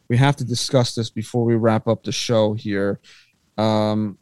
We 0.07 0.17
have 0.17 0.35
to 0.37 0.45
discuss 0.45 0.95
this 0.95 1.09
before 1.09 1.45
we 1.45 1.55
wrap 1.55 1.87
up 1.87 2.03
the 2.03 2.11
show 2.11 2.53
here. 2.53 2.99
Um, 3.57 4.17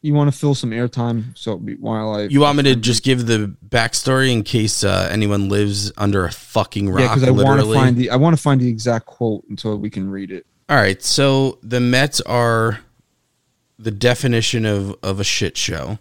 you 0.00 0.14
want 0.14 0.32
to 0.32 0.38
fill 0.38 0.54
some 0.54 0.70
airtime? 0.70 1.36
So 1.36 1.56
while 1.56 2.14
I 2.14 2.22
You 2.24 2.40
want 2.40 2.56
me 2.56 2.62
to 2.64 2.76
just 2.76 3.02
give 3.02 3.26
the 3.26 3.54
backstory 3.68 4.32
in 4.32 4.42
case 4.42 4.84
uh, 4.84 5.08
anyone 5.10 5.48
lives 5.48 5.92
under 5.96 6.24
a 6.24 6.30
fucking 6.32 6.88
rock? 6.88 7.00
yeah, 7.00 7.14
because 7.14 7.28
I 7.28 7.30
want 7.30 7.60
to 7.60 7.72
find 7.72 7.96
the 7.96 8.10
I 8.10 8.16
want 8.16 8.36
to 8.36 8.42
find 8.42 8.60
the 8.60 8.68
exact 8.68 9.06
quote 9.06 9.44
until 9.48 9.76
we 9.76 9.90
can 9.90 10.08
read 10.08 10.30
it. 10.30 10.46
All 10.68 10.76
right, 10.76 11.02
so 11.02 11.58
the 11.62 11.80
Mets 11.80 12.20
are 12.22 12.80
the 13.78 13.90
definition 13.90 14.64
of 14.64 14.96
of 15.02 15.18
a 15.18 15.24
shit 15.24 15.56
show 15.56 15.98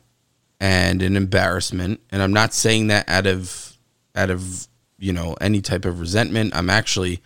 and 0.60 1.02
an 1.02 1.16
embarrassment, 1.16 2.02
and 2.12 2.22
I'm 2.22 2.34
not 2.34 2.54
saying 2.54 2.88
that 2.88 3.10
out 3.10 3.26
of 3.26 3.78
out 4.16 4.30
of 4.30 4.68
you 5.00 5.12
know 5.12 5.36
any 5.42 5.62
type 5.62 5.86
of 5.86 6.00
resentment. 6.00 6.56
I'm 6.56 6.70
actually 6.70 7.22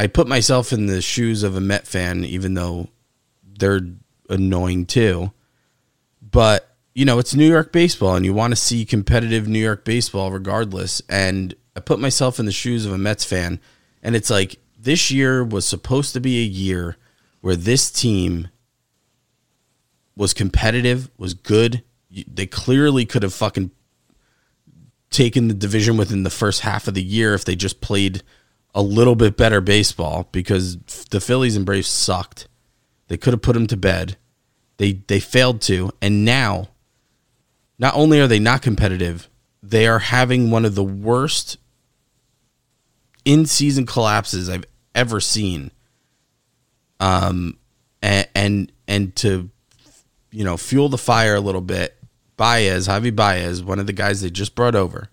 I 0.00 0.06
put 0.06 0.26
myself 0.26 0.72
in 0.72 0.86
the 0.86 1.02
shoes 1.02 1.42
of 1.42 1.56
a 1.56 1.60
Met 1.60 1.86
fan, 1.86 2.24
even 2.24 2.54
though 2.54 2.88
they're 3.58 3.82
annoying 4.30 4.86
too. 4.86 5.30
But 6.22 6.74
you 6.94 7.04
know, 7.04 7.18
it's 7.18 7.34
New 7.34 7.46
York 7.46 7.70
baseball, 7.70 8.16
and 8.16 8.24
you 8.24 8.32
want 8.32 8.52
to 8.52 8.56
see 8.56 8.86
competitive 8.86 9.46
New 9.46 9.58
York 9.58 9.84
baseball 9.84 10.32
regardless. 10.32 11.02
And 11.10 11.54
I 11.76 11.80
put 11.80 11.98
myself 11.98 12.40
in 12.40 12.46
the 12.46 12.50
shoes 12.50 12.86
of 12.86 12.94
a 12.94 12.98
Mets 12.98 13.26
fan, 13.26 13.60
and 14.02 14.16
it's 14.16 14.30
like 14.30 14.56
this 14.78 15.10
year 15.10 15.44
was 15.44 15.66
supposed 15.68 16.14
to 16.14 16.20
be 16.20 16.40
a 16.40 16.46
year 16.46 16.96
where 17.42 17.56
this 17.56 17.90
team 17.90 18.48
was 20.16 20.32
competitive, 20.32 21.10
was 21.18 21.34
good. 21.34 21.84
They 22.10 22.46
clearly 22.46 23.04
could 23.04 23.22
have 23.22 23.34
fucking 23.34 23.70
taken 25.10 25.48
the 25.48 25.54
division 25.54 25.98
within 25.98 26.22
the 26.22 26.30
first 26.30 26.62
half 26.62 26.88
of 26.88 26.94
the 26.94 27.02
year 27.02 27.34
if 27.34 27.44
they 27.44 27.54
just 27.54 27.82
played 27.82 28.22
a 28.74 28.82
little 28.82 29.14
bit 29.14 29.36
better 29.36 29.60
baseball 29.60 30.28
because 30.32 30.76
the 31.10 31.20
Phillies 31.20 31.56
and 31.56 31.66
Braves 31.66 31.88
sucked. 31.88 32.48
They 33.08 33.16
could 33.16 33.32
have 33.32 33.42
put 33.42 33.54
them 33.54 33.66
to 33.68 33.76
bed. 33.76 34.16
They 34.76 34.92
they 34.92 35.20
failed 35.20 35.60
to, 35.62 35.90
and 36.00 36.24
now 36.24 36.68
not 37.78 37.94
only 37.94 38.20
are 38.20 38.28
they 38.28 38.38
not 38.38 38.62
competitive, 38.62 39.28
they 39.62 39.86
are 39.86 39.98
having 39.98 40.50
one 40.50 40.64
of 40.64 40.74
the 40.74 40.84
worst 40.84 41.58
in-season 43.24 43.86
collapses 43.86 44.48
I've 44.48 44.64
ever 44.94 45.20
seen. 45.20 45.70
Um, 46.98 47.58
and 48.02 48.28
and 48.34 48.72
and 48.86 49.16
to 49.16 49.50
you 50.30 50.44
know 50.44 50.56
fuel 50.56 50.88
the 50.88 50.98
fire 50.98 51.34
a 51.34 51.40
little 51.40 51.60
bit, 51.60 51.96
Baez, 52.36 52.88
Javi 52.88 53.14
Baez, 53.14 53.62
one 53.62 53.78
of 53.78 53.86
the 53.86 53.92
guys 53.92 54.20
they 54.20 54.30
just 54.30 54.54
brought 54.54 54.74
over, 54.74 55.10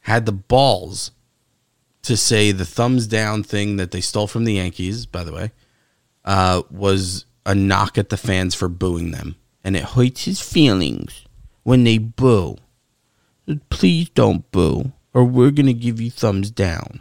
had 0.00 0.26
the 0.26 0.32
balls 0.32 1.10
to 2.04 2.16
say 2.16 2.52
the 2.52 2.66
thumbs 2.66 3.06
down 3.06 3.42
thing 3.42 3.76
that 3.76 3.90
they 3.90 4.00
stole 4.00 4.26
from 4.26 4.44
the 4.44 4.54
Yankees, 4.54 5.06
by 5.06 5.24
the 5.24 5.32
way, 5.32 5.52
uh, 6.24 6.62
was 6.70 7.24
a 7.46 7.54
knock 7.54 7.98
at 7.98 8.10
the 8.10 8.16
fans 8.16 8.54
for 8.54 8.68
booing 8.68 9.10
them. 9.10 9.36
And 9.62 9.76
it 9.76 9.84
hurts 9.84 10.24
his 10.24 10.40
feelings 10.40 11.24
when 11.62 11.84
they 11.84 11.98
boo. 11.98 12.56
Please 13.70 14.08
don't 14.10 14.50
boo, 14.52 14.92
or 15.12 15.24
we're 15.24 15.50
going 15.50 15.66
to 15.66 15.74
give 15.74 16.00
you 16.00 16.10
thumbs 16.10 16.50
down. 16.50 17.00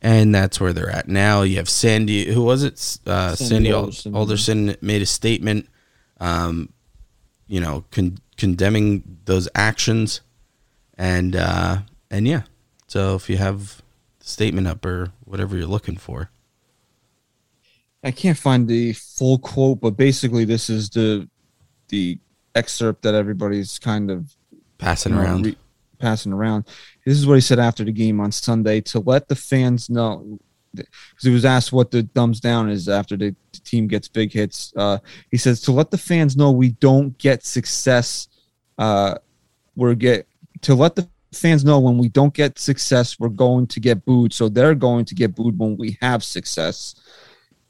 And 0.00 0.34
that's 0.34 0.60
where 0.60 0.74
they're 0.74 0.90
at 0.90 1.08
now. 1.08 1.42
You 1.42 1.56
have 1.56 1.68
Sandy, 1.68 2.32
who 2.32 2.42
was 2.42 2.62
it? 2.62 2.74
Uh, 3.06 3.34
Sandy 3.34 3.54
Sandy, 3.54 3.72
Alderson. 3.72 4.14
Alderson. 4.14 4.76
made 4.82 5.00
a 5.00 5.06
statement, 5.06 5.66
um, 6.20 6.70
you 7.46 7.60
know, 7.60 7.84
con- 7.90 8.18
condemning 8.36 9.18
those 9.24 9.48
actions, 9.54 10.20
and 10.98 11.34
uh, 11.34 11.78
and 12.10 12.28
yeah. 12.28 12.42
So 12.94 13.16
if 13.16 13.28
you 13.28 13.38
have 13.38 13.82
the 14.20 14.24
statement 14.24 14.68
up 14.68 14.86
or 14.86 15.10
whatever 15.24 15.56
you're 15.56 15.66
looking 15.66 15.96
for, 15.96 16.30
I 18.04 18.12
can't 18.12 18.38
find 18.38 18.68
the 18.68 18.92
full 18.92 19.38
quote, 19.38 19.80
but 19.80 19.96
basically 19.96 20.44
this 20.44 20.70
is 20.70 20.90
the 20.90 21.28
the 21.88 22.20
excerpt 22.54 23.02
that 23.02 23.16
everybody's 23.16 23.80
kind 23.80 24.12
of 24.12 24.36
passing 24.78 25.10
you 25.10 25.18
know, 25.18 25.24
around. 25.24 25.46
re- 25.46 25.56
passing 25.98 26.32
around. 26.32 26.68
This 27.04 27.18
is 27.18 27.26
what 27.26 27.34
he 27.34 27.40
said 27.40 27.58
after 27.58 27.82
the 27.82 27.90
game 27.90 28.20
on 28.20 28.30
Sunday 28.30 28.80
to 28.82 29.00
let 29.00 29.26
the 29.26 29.34
fans 29.34 29.90
know 29.90 30.38
because 30.72 30.92
he 31.22 31.30
was 31.30 31.44
asked 31.44 31.72
what 31.72 31.90
the 31.90 32.08
thumbs 32.14 32.38
down 32.38 32.70
is 32.70 32.88
after 32.88 33.16
the, 33.16 33.34
the 33.54 33.60
team 33.64 33.88
gets 33.88 34.06
big 34.06 34.32
hits. 34.32 34.72
Uh, 34.76 34.98
he 35.32 35.36
says 35.36 35.60
to 35.62 35.72
let 35.72 35.90
the 35.90 35.98
fans 35.98 36.36
know 36.36 36.52
we 36.52 36.70
don't 36.70 37.18
get 37.18 37.44
success. 37.44 38.28
Uh, 38.78 39.16
we're 39.74 39.96
get 39.96 40.28
to 40.60 40.76
let 40.76 40.94
the 40.94 41.08
fans 41.36 41.64
know 41.64 41.80
when 41.80 41.98
we 41.98 42.08
don't 42.08 42.34
get 42.34 42.58
success, 42.58 43.18
we're 43.18 43.28
going 43.28 43.66
to 43.68 43.80
get 43.80 44.04
booed. 44.04 44.32
So 44.32 44.48
they're 44.48 44.74
going 44.74 45.04
to 45.06 45.14
get 45.14 45.34
booed 45.34 45.58
when 45.58 45.76
we 45.76 45.98
have 46.00 46.22
success. 46.24 46.94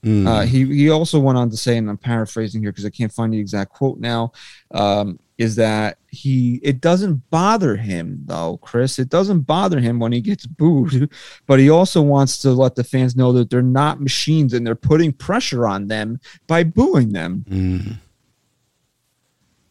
Mm. 0.04 0.26
Uh, 0.26 0.42
he 0.42 0.66
he 0.66 0.90
also 0.90 1.18
went 1.18 1.38
on 1.38 1.48
to 1.50 1.56
say, 1.56 1.78
and 1.78 1.88
I'm 1.88 1.96
paraphrasing 1.96 2.60
here 2.60 2.70
because 2.70 2.84
I 2.84 2.90
can't 2.90 3.12
find 3.12 3.32
the 3.32 3.38
exact 3.38 3.72
quote 3.72 3.98
now. 3.98 4.32
Um, 4.70 5.18
is 5.38 5.56
that 5.56 5.98
he? 6.08 6.60
It 6.62 6.82
doesn't 6.82 7.30
bother 7.30 7.76
him 7.76 8.20
though, 8.26 8.58
Chris. 8.58 8.98
It 8.98 9.08
doesn't 9.08 9.40
bother 9.40 9.80
him 9.80 9.98
when 9.98 10.12
he 10.12 10.20
gets 10.20 10.46
booed, 10.46 11.10
but 11.46 11.58
he 11.58 11.70
also 11.70 12.02
wants 12.02 12.38
to 12.38 12.50
let 12.50 12.74
the 12.74 12.84
fans 12.84 13.16
know 13.16 13.32
that 13.32 13.48
they're 13.48 13.62
not 13.62 14.00
machines 14.00 14.52
and 14.52 14.66
they're 14.66 14.74
putting 14.74 15.12
pressure 15.12 15.66
on 15.66 15.88
them 15.88 16.20
by 16.46 16.64
booing 16.64 17.12
them. 17.12 17.44
Mm. 17.48 17.98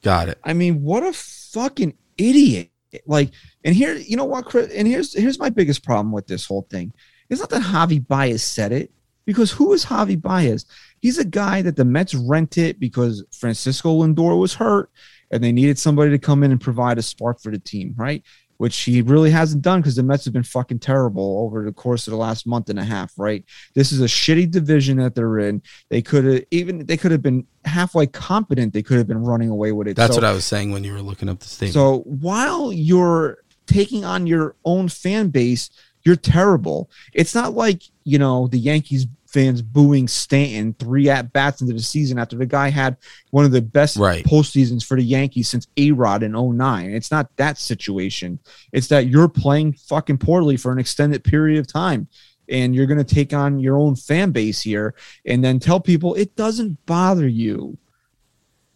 Got 0.02 0.30
it. 0.30 0.40
I 0.44 0.54
mean, 0.54 0.82
what 0.84 1.04
a 1.04 1.14
fucking 1.14 1.96
idiot! 2.18 2.72
Like, 3.06 3.32
and 3.64 3.76
here, 3.76 3.96
you 3.96 4.18
know 4.18 4.26
what, 4.26 4.46
Chris? 4.46 4.72
And 4.74 4.88
here's 4.88 5.14
here's 5.14 5.40
my 5.40 5.50
biggest 5.50 5.84
problem 5.84 6.12
with 6.12 6.28
this 6.28 6.46
whole 6.46 6.68
thing. 6.70 6.94
It's 7.30 7.40
not 7.40 7.50
that 7.50 7.62
Javi 7.62 8.06
Baez 8.06 8.44
said 8.44 8.72
it, 8.72 8.92
because 9.26 9.52
who 9.52 9.74
is 9.74 9.86
Javi 9.86 10.22
Baez? 10.22 10.66
He's 11.00 11.18
a 11.18 11.26
guy 11.26 11.62
that 11.62 11.76
the 11.76 11.86
Mets 11.86 12.14
rented 12.14 12.80
because 12.80 13.24
Francisco 13.32 14.02
Lindor 14.02 14.40
was 14.40 14.54
hurt, 14.54 14.90
and 15.32 15.44
they 15.44 15.52
needed 15.52 15.80
somebody 15.80 16.12
to 16.12 16.20
come 16.20 16.44
in 16.44 16.52
and 16.52 16.62
provide 16.62 16.98
a 16.98 17.02
spark 17.02 17.42
for 17.42 17.52
the 17.52 17.60
team, 17.60 17.94
right? 17.98 18.24
Which 18.64 18.80
he 18.80 19.02
really 19.02 19.30
hasn't 19.30 19.62
done 19.62 19.82
because 19.82 19.98
the 19.98 20.04
Mets 20.04 20.24
have 20.24 20.34
been 20.34 20.42
fucking 20.42 20.80
terrible 20.80 21.40
over 21.44 21.66
the 21.66 21.74
course 21.74 22.08
of 22.08 22.12
the 22.12 22.18
last 22.18 22.48
month 22.48 22.70
and 22.70 22.80
a 22.80 22.84
half, 22.86 23.12
right? 23.18 23.44
This 23.74 23.92
is 23.92 24.00
a 24.00 24.06
shitty 24.06 24.50
division 24.52 25.00
that 25.00 25.16
they're 25.16 25.38
in. 25.40 25.62
They 25.90 26.02
could 26.02 26.24
have 26.24 26.44
even 26.50 26.86
they 26.86 26.96
could 26.96 27.12
have 27.12 27.22
been 27.22 27.46
halfway 27.66 28.08
competent. 28.08 28.72
They 28.72 28.82
could 28.82 28.98
have 29.00 29.06
been 29.06 29.22
running 29.22 29.50
away 29.50 29.74
with 29.74 29.90
it. 29.90 29.98
That's 29.98 30.14
So- 30.14 30.22
what 30.22 30.24
I 30.24 30.32
was 30.32 30.46
saying 30.46 30.72
when 30.72 30.86
you 30.86 30.94
were 30.94 31.02
looking 31.02 31.28
up 31.28 31.40
the 31.42 31.48
statement. 31.50 31.74
so 31.74 32.04
while 32.06 32.72
you're 32.72 33.40
taking 33.68 34.06
on 34.06 34.28
your 34.28 34.56
own 34.64 34.88
fan 34.88 35.28
base, 35.28 35.70
you're 36.04 36.16
terrible. 36.16 36.90
It's 37.12 37.36
not 37.36 37.54
like, 37.54 37.82
you 38.06 38.18
know, 38.18 38.48
the 38.48 38.60
Yankees 38.60 39.08
fans 39.34 39.62
booing 39.62 40.08
Stanton 40.08 40.76
three 40.80 41.10
at 41.10 41.34
bats 41.34 41.60
into 41.62 41.74
the 41.74 41.82
season 41.82 42.20
after 42.20 42.38
the 42.38 42.46
guy 42.46 42.70
had 42.70 42.96
one 43.32 43.44
of 43.46 43.52
the 43.52 43.62
best 43.62 43.98
Right. 43.98 44.24
postseasons 44.24 44.86
for 44.86 44.96
the 44.96 45.04
Yankees 45.04 45.50
since 45.50 45.68
A 45.76 45.92
Rod 45.92 46.22
in 46.24 46.34
09. 46.34 46.92
It's 46.92 47.10
not 47.12 47.36
that 47.38 47.58
situation. 47.58 48.40
It's 48.72 48.88
that 48.88 49.08
you're 49.08 49.28
playing 49.28 49.74
fucking 49.74 50.20
poorly 50.20 50.56
for 50.56 50.72
an 50.72 50.80
extended 50.80 51.24
period 51.24 51.60
of 51.60 51.68
time. 51.68 52.08
And 52.50 52.76
you're 52.76 52.86
going 52.86 53.04
to 53.04 53.16
take 53.16 53.34
on 53.34 53.58
your 53.60 53.78
own 53.78 53.96
fan 53.96 54.32
base 54.32 54.62
here 54.62 54.94
and 55.26 55.44
then 55.44 55.60
tell 55.60 55.80
people 55.80 56.14
it 56.14 56.36
doesn't 56.36 56.86
bother 56.86 57.28
you. 57.28 57.78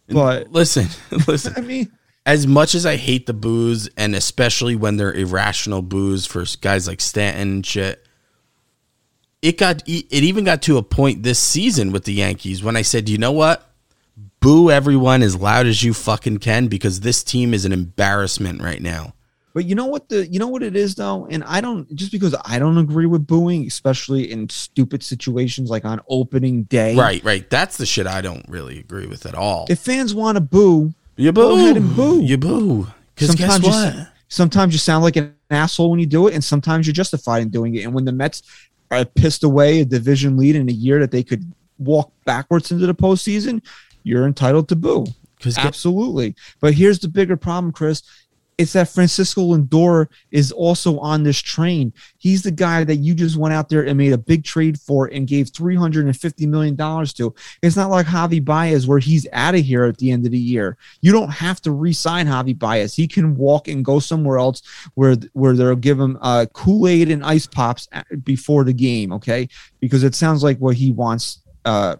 But 0.08 0.50
listen, 0.52 0.88
listen. 1.28 1.52
I 1.56 1.60
mean, 1.60 1.92
as 2.24 2.46
much 2.46 2.74
as 2.74 2.86
I 2.86 2.96
hate 2.96 3.26
the 3.26 3.34
booze, 3.34 3.88
and 3.96 4.14
especially 4.14 4.74
when 4.74 4.96
they're 4.96 5.12
irrational 5.12 5.82
booze 5.82 6.24
for 6.26 6.44
guys 6.60 6.88
like 6.88 7.00
Stanton 7.00 7.48
and 7.52 7.66
shit, 7.66 8.06
it 9.42 9.58
got 9.58 9.82
it 9.86 10.12
even 10.12 10.44
got 10.44 10.62
to 10.62 10.78
a 10.78 10.82
point 10.82 11.22
this 11.22 11.38
season 11.38 11.92
with 11.92 12.04
the 12.04 12.12
Yankees 12.12 12.62
when 12.62 12.76
I 12.76 12.82
said, 12.82 13.08
you 13.08 13.18
know 13.18 13.32
what, 13.32 13.68
boo 14.40 14.70
everyone 14.70 15.22
as 15.22 15.36
loud 15.36 15.66
as 15.66 15.82
you 15.82 15.94
fucking 15.94 16.38
can 16.38 16.68
because 16.68 17.00
this 17.00 17.22
team 17.22 17.54
is 17.54 17.64
an 17.64 17.72
embarrassment 17.72 18.62
right 18.62 18.80
now. 18.80 19.14
But 19.54 19.64
you 19.64 19.74
know 19.74 19.86
what 19.86 20.08
the 20.08 20.26
you 20.26 20.38
know 20.38 20.48
what 20.48 20.62
it 20.62 20.76
is 20.76 20.94
though, 20.94 21.26
and 21.26 21.42
I 21.44 21.60
don't 21.60 21.92
just 21.94 22.12
because 22.12 22.34
I 22.44 22.58
don't 22.58 22.78
agree 22.78 23.06
with 23.06 23.26
booing, 23.26 23.66
especially 23.66 24.30
in 24.30 24.48
stupid 24.50 25.02
situations 25.02 25.70
like 25.70 25.84
on 25.84 26.00
opening 26.08 26.64
day. 26.64 26.94
Right, 26.94 27.24
right. 27.24 27.48
That's 27.48 27.76
the 27.76 27.86
shit 27.86 28.06
I 28.06 28.20
don't 28.20 28.44
really 28.48 28.78
agree 28.78 29.06
with 29.06 29.26
at 29.26 29.34
all. 29.34 29.66
If 29.68 29.80
fans 29.80 30.14
want 30.14 30.36
to 30.36 30.40
boo, 30.40 30.92
you 31.16 31.32
go 31.32 31.56
ahead 31.56 31.76
and 31.76 31.96
boo. 31.96 32.22
You 32.22 32.38
boo. 32.38 32.86
Because 33.14 33.34
guess 33.34 33.52
sometimes 33.54 33.96
you, 33.96 34.06
sometimes 34.28 34.74
you 34.74 34.78
sound 34.78 35.02
like 35.02 35.16
an 35.16 35.34
asshole 35.50 35.90
when 35.90 35.98
you 35.98 36.06
do 36.06 36.28
it, 36.28 36.34
and 36.34 36.44
sometimes 36.44 36.86
you're 36.86 36.94
justified 36.94 37.42
in 37.42 37.48
doing 37.48 37.74
it. 37.74 37.84
And 37.84 37.94
when 37.94 38.04
the 38.04 38.12
Mets 38.12 38.42
are 38.90 39.04
pissed 39.04 39.44
away 39.44 39.80
a 39.80 39.84
division 39.84 40.36
lead 40.36 40.56
in 40.56 40.68
a 40.68 40.72
year 40.72 40.98
that 41.00 41.10
they 41.10 41.22
could 41.22 41.52
walk 41.78 42.12
backwards 42.24 42.72
into 42.72 42.86
the 42.86 42.94
postseason, 42.94 43.62
you're 44.02 44.26
entitled 44.26 44.68
to 44.68 44.76
boo. 44.76 45.06
Absolutely. 45.56 46.34
But 46.60 46.74
here's 46.74 46.98
the 46.98 47.08
bigger 47.08 47.36
problem, 47.36 47.72
Chris. 47.72 48.02
It's 48.58 48.72
that 48.72 48.88
Francisco 48.88 49.40
Lindor 49.40 50.08
is 50.32 50.50
also 50.50 50.98
on 50.98 51.22
this 51.22 51.40
train. 51.40 51.92
He's 52.18 52.42
the 52.42 52.50
guy 52.50 52.82
that 52.82 52.96
you 52.96 53.14
just 53.14 53.36
went 53.36 53.54
out 53.54 53.68
there 53.68 53.86
and 53.86 53.96
made 53.96 54.12
a 54.12 54.18
big 54.18 54.42
trade 54.42 54.80
for 54.80 55.06
and 55.06 55.28
gave 55.28 55.46
$350 55.52 56.48
million 56.48 56.76
to. 56.76 57.34
It's 57.62 57.76
not 57.76 57.90
like 57.90 58.06
Javi 58.06 58.44
Baez 58.44 58.88
where 58.88 58.98
he's 58.98 59.28
out 59.32 59.54
of 59.54 59.60
here 59.60 59.84
at 59.84 59.98
the 59.98 60.10
end 60.10 60.26
of 60.26 60.32
the 60.32 60.38
year. 60.38 60.76
You 61.00 61.12
don't 61.12 61.30
have 61.30 61.62
to 61.62 61.70
re-sign 61.70 62.26
Javi 62.26 62.58
Baez. 62.58 62.94
He 62.94 63.06
can 63.06 63.36
walk 63.36 63.68
and 63.68 63.84
go 63.84 64.00
somewhere 64.00 64.38
else 64.38 64.62
where 64.94 65.14
where 65.34 65.54
they'll 65.54 65.76
give 65.76 66.00
him 66.00 66.18
uh, 66.20 66.46
Kool-Aid 66.52 67.10
and 67.10 67.24
ice 67.24 67.46
pops 67.46 67.88
before 68.24 68.64
the 68.64 68.72
game, 68.72 69.12
okay? 69.12 69.48
Because 69.78 70.02
it 70.02 70.16
sounds 70.16 70.42
like 70.42 70.58
what 70.58 70.74
he 70.74 70.90
wants 70.90 71.42
uh, 71.64 71.94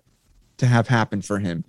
to 0.57 0.67
have 0.67 0.89
happen 0.89 1.23
for 1.23 1.39
him. 1.39 1.65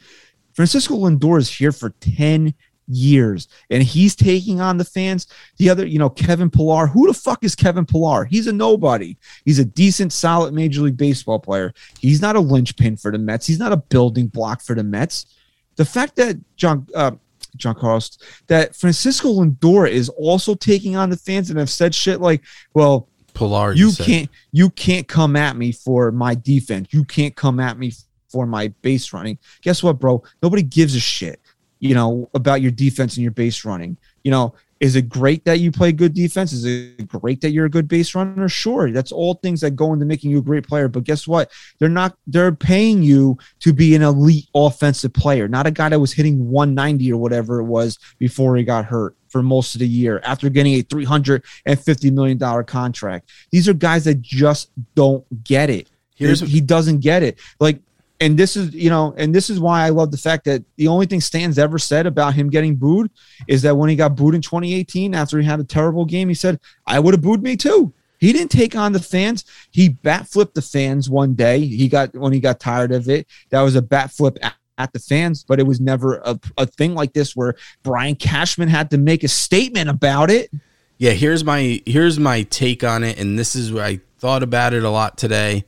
Francisco 0.54 0.96
Lindor 0.96 1.38
is 1.38 1.50
here 1.50 1.72
for 1.72 1.92
10 2.02 2.54
years 2.90 3.48
and 3.70 3.84
he's 3.84 4.16
taking 4.16 4.60
on 4.60 4.78
the 4.78 4.86
fans. 4.86 5.28
The 5.58 5.70
other, 5.70 5.86
you 5.86 6.00
know, 6.00 6.10
Kevin 6.10 6.50
Pillar. 6.50 6.88
Who 6.88 7.08
the 7.08 7.14
fuck 7.14 7.44
is 7.44 7.56
Kevin 7.56 7.86
Pillar? 7.86 8.26
He's 8.26 8.48
a 8.48 8.54
nobody. 8.54 9.16
He's 9.46 9.60
a 9.60 9.66
decent, 9.66 10.12
solid 10.12 10.54
Major 10.54 10.82
League 10.82 10.98
Baseball 10.98 11.40
player. 11.40 11.74
He's 12.00 12.22
not 12.22 12.36
a 12.36 12.40
linchpin 12.40 12.98
for 12.98 13.12
the 13.12 13.18
Mets. 13.18 13.48
He's 13.48 13.60
not 13.60 13.72
a 13.72 13.78
building 13.78 14.28
block 14.28 14.62
for 14.62 14.76
the 14.76 14.84
Mets. 14.84 15.28
The 15.76 15.86
fact 15.86 16.16
that 16.18 16.38
John, 16.58 16.88
uh, 16.94 17.12
Giancarlo, 17.58 18.18
that 18.48 18.76
Francisco 18.76 19.30
Lindor 19.30 19.90
is 19.90 20.10
also 20.10 20.56
taking 20.56 20.96
on 20.96 21.10
the 21.10 21.18
fans 21.18 21.50
and 21.50 21.60
have 21.60 21.70
said 21.70 21.96
shit 21.96 22.20
like, 22.20 22.44
well, 22.74 23.08
Pillar, 23.34 23.74
you 23.74 23.92
said. 23.92 24.06
can't 24.06 24.30
you 24.52 24.70
can't 24.72 25.08
come 25.08 25.36
at 25.36 25.56
me 25.56 25.72
for 25.72 26.12
my 26.12 26.36
defense. 26.36 26.90
You 26.92 27.06
can't 27.06 27.36
come 27.36 27.60
at 27.60 27.78
me 27.78 27.94
for 28.30 28.46
my 28.46 28.70
base 28.82 29.14
running. 29.14 29.38
Guess 29.62 29.84
what, 29.84 30.00
bro? 30.00 30.24
Nobody 30.42 30.62
gives 30.62 30.96
a 30.96 31.00
shit, 31.00 31.40
you 31.80 31.96
know, 31.96 32.30
about 32.34 32.62
your 32.62 32.72
defense 32.72 33.16
and 33.16 33.24
your 33.24 33.32
base 33.32 33.66
running. 33.66 33.98
You 34.24 34.32
know, 34.32 34.54
is 34.80 34.96
it 34.96 35.10
great 35.10 35.44
that 35.46 35.60
you 35.60 35.72
play 35.72 35.92
good 35.92 36.14
defense? 36.14 36.54
Is 36.54 36.66
it 36.66 37.08
great 37.08 37.42
that 37.42 37.52
you're 37.52 37.66
a 37.66 37.70
good 37.70 37.88
base 37.88 38.16
runner? 38.16 38.48
Sure. 38.48 38.92
That's 38.92 39.12
all 39.12 39.34
things 39.36 39.62
that 39.62 39.72
go 39.72 39.92
into 39.94 40.06
making 40.06 40.32
you 40.32 40.40
a 40.40 40.42
great 40.42 40.66
player. 40.68 40.88
But 40.88 41.04
guess 41.04 41.28
what? 41.28 41.52
They're 41.80 41.90
not 41.90 42.18
they're 42.28 42.54
paying 42.54 43.04
you 43.04 43.38
to 43.60 43.74
be 43.74 43.96
an 43.96 44.02
elite 44.02 44.48
offensive 44.56 45.14
player, 45.14 45.48
not 45.48 45.68
a 45.68 45.72
guy 45.72 45.90
that 45.90 46.00
was 46.00 46.14
hitting 46.14 46.50
190 46.50 47.12
or 47.12 47.18
whatever 47.18 47.60
it 47.60 47.66
was 47.66 47.98
before 48.20 48.56
he 48.56 48.64
got 48.64 48.86
hurt 48.86 49.16
for 49.28 49.44
most 49.44 49.76
of 49.76 49.80
the 49.80 49.88
year 49.88 50.22
after 50.24 50.50
getting 50.50 50.74
a 50.76 50.84
$350 50.84 52.12
million 52.14 52.64
contract. 52.66 53.30
These 53.52 53.68
are 53.68 53.74
guys 53.74 54.06
that 54.06 54.22
just 54.22 54.72
don't 54.96 55.26
get 55.44 55.70
it. 55.70 55.90
Here's- 56.16 56.42
he 56.42 56.62
doesn't 56.62 57.00
get 57.00 57.24
it. 57.24 57.40
Like, 57.60 57.80
and 58.22 58.38
this 58.38 58.58
is, 58.58 58.74
you 58.74 58.90
know, 58.90 59.14
and 59.18 59.34
this 59.34 59.50
is 59.50 59.60
why 59.60 59.86
I 59.86 59.90
love 59.90 60.12
the 60.12 60.18
fact 60.18 60.46
that 60.46 60.64
the 60.76 60.88
only 60.88 61.06
thing 61.06 61.22
Stan's 61.22 61.58
ever 61.58 61.80
said 61.80 62.06
about 62.06 62.34
him 62.34 62.50
getting 62.50 62.76
booed 62.76 63.12
is 63.48 63.62
that 63.62 63.78
when 63.78 63.90
he 63.90 63.96
got 63.96 64.16
booed 64.16 64.36
in 64.36 64.42
2018 64.42 65.16
after 65.16 65.40
he 65.40 65.46
had 65.46 65.60
a 65.60 65.64
terrible 65.64 66.06
game, 66.06 66.28
he 66.28 66.36
said, 66.36 66.60
I 66.86 67.00
would 67.00 67.14
have 67.14 67.22
booed 67.22 67.42
me 67.42 67.56
too. 67.56 67.94
He 68.20 68.34
didn't 68.34 68.52
take 68.52 68.76
on 68.76 68.92
the 68.92 69.00
fans. 69.00 69.46
He 69.72 69.90
bat 69.90 70.28
flipped 70.28 70.56
the 70.56 70.62
fans 70.62 71.10
one 71.10 71.34
day. 71.34 71.62
He 71.62 71.88
got 71.88 72.14
when 72.14 72.34
he 72.34 72.42
got 72.42 72.60
tired 72.60 72.92
of 72.92 73.08
it. 73.08 73.28
That 73.50 73.62
was 73.62 73.76
a 73.76 73.82
bat 73.82 74.12
flip 74.12 74.38
at, 74.42 74.56
at 74.78 74.92
the 74.92 75.00
fans, 75.00 75.46
but 75.46 75.60
it 75.60 75.64
was 75.64 75.80
never 75.80 76.16
a, 76.26 76.38
a 76.58 76.66
thing 76.66 76.96
like 76.96 77.14
this 77.14 77.34
where 77.34 77.56
Brian 77.82 78.16
Cashman 78.16 78.68
had 78.68 78.92
to 78.92 78.98
make 78.98 79.24
a 79.24 79.30
statement 79.30 79.90
about 79.90 80.30
it. 80.30 80.52
Yeah, 80.98 81.12
here's 81.12 81.46
my 81.46 81.82
here's 81.86 82.20
my 82.20 82.44
take 82.44 82.84
on 82.84 83.06
it, 83.06 83.18
and 83.18 83.40
this 83.40 83.56
is 83.56 83.72
what 83.72 83.84
I 83.84 84.02
thought 84.18 84.44
about 84.44 84.74
it 84.74 84.84
a 84.84 84.90
lot 84.90 85.18
today. 85.18 85.64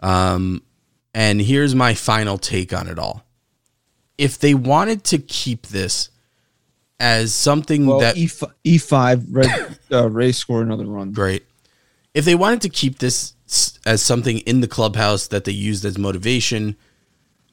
Um, 0.00 0.62
and 1.18 1.40
here's 1.40 1.74
my 1.74 1.94
final 1.94 2.38
take 2.38 2.72
on 2.72 2.86
it 2.86 2.96
all. 2.96 3.24
If 4.18 4.38
they 4.38 4.54
wanted 4.54 5.02
to 5.04 5.18
keep 5.18 5.66
this 5.66 6.10
as 7.00 7.34
something 7.34 7.86
Well, 7.86 7.98
that 7.98 8.16
E 8.62 8.78
five 8.78 9.24
red 9.28 9.78
uh, 9.92 10.08
Ray 10.08 10.30
score 10.30 10.62
another 10.62 10.86
run. 10.86 11.10
great, 11.10 11.44
if 12.14 12.24
they 12.24 12.36
wanted 12.36 12.62
to 12.62 12.68
keep 12.68 12.98
this 12.98 13.34
as 13.84 14.00
something 14.00 14.38
in 14.38 14.60
the 14.60 14.68
clubhouse 14.68 15.26
that 15.28 15.42
they 15.42 15.50
used 15.50 15.84
as 15.84 15.98
motivation, 15.98 16.76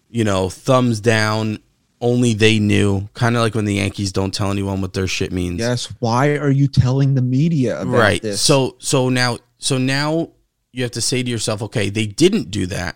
you 0.10 0.24
know, 0.24 0.48
thumbs 0.48 1.00
down, 1.00 1.58
only 2.00 2.36
they 2.36 2.60
knew, 2.60 3.10
kind 3.16 3.36
of 3.36 3.42
like 3.42 3.56
when 3.56 3.66
the 3.66 3.76
Yankees 3.76 4.12
don't 4.12 4.34
tell 4.34 4.52
anyone 4.52 4.80
what 4.80 4.94
their 4.94 5.08
shit 5.08 5.32
means. 5.32 5.60
Yes. 5.60 5.92
Why 5.98 6.38
are 6.38 6.52
you 6.52 6.68
telling 6.68 7.16
the 7.16 7.24
media 7.24 7.82
about 7.82 7.98
right 7.98 8.22
this? 8.22 8.42
so 8.42 8.76
so 8.78 9.10
now 9.10 9.40
so 9.58 9.80
now 9.80 10.30
you 10.72 10.84
have 10.84 10.92
to 10.92 11.02
say 11.02 11.24
to 11.24 11.32
yourself 11.32 11.64
okay 11.64 11.90
they 11.90 12.06
didn't 12.06 12.52
do 12.52 12.68
that 12.68 12.96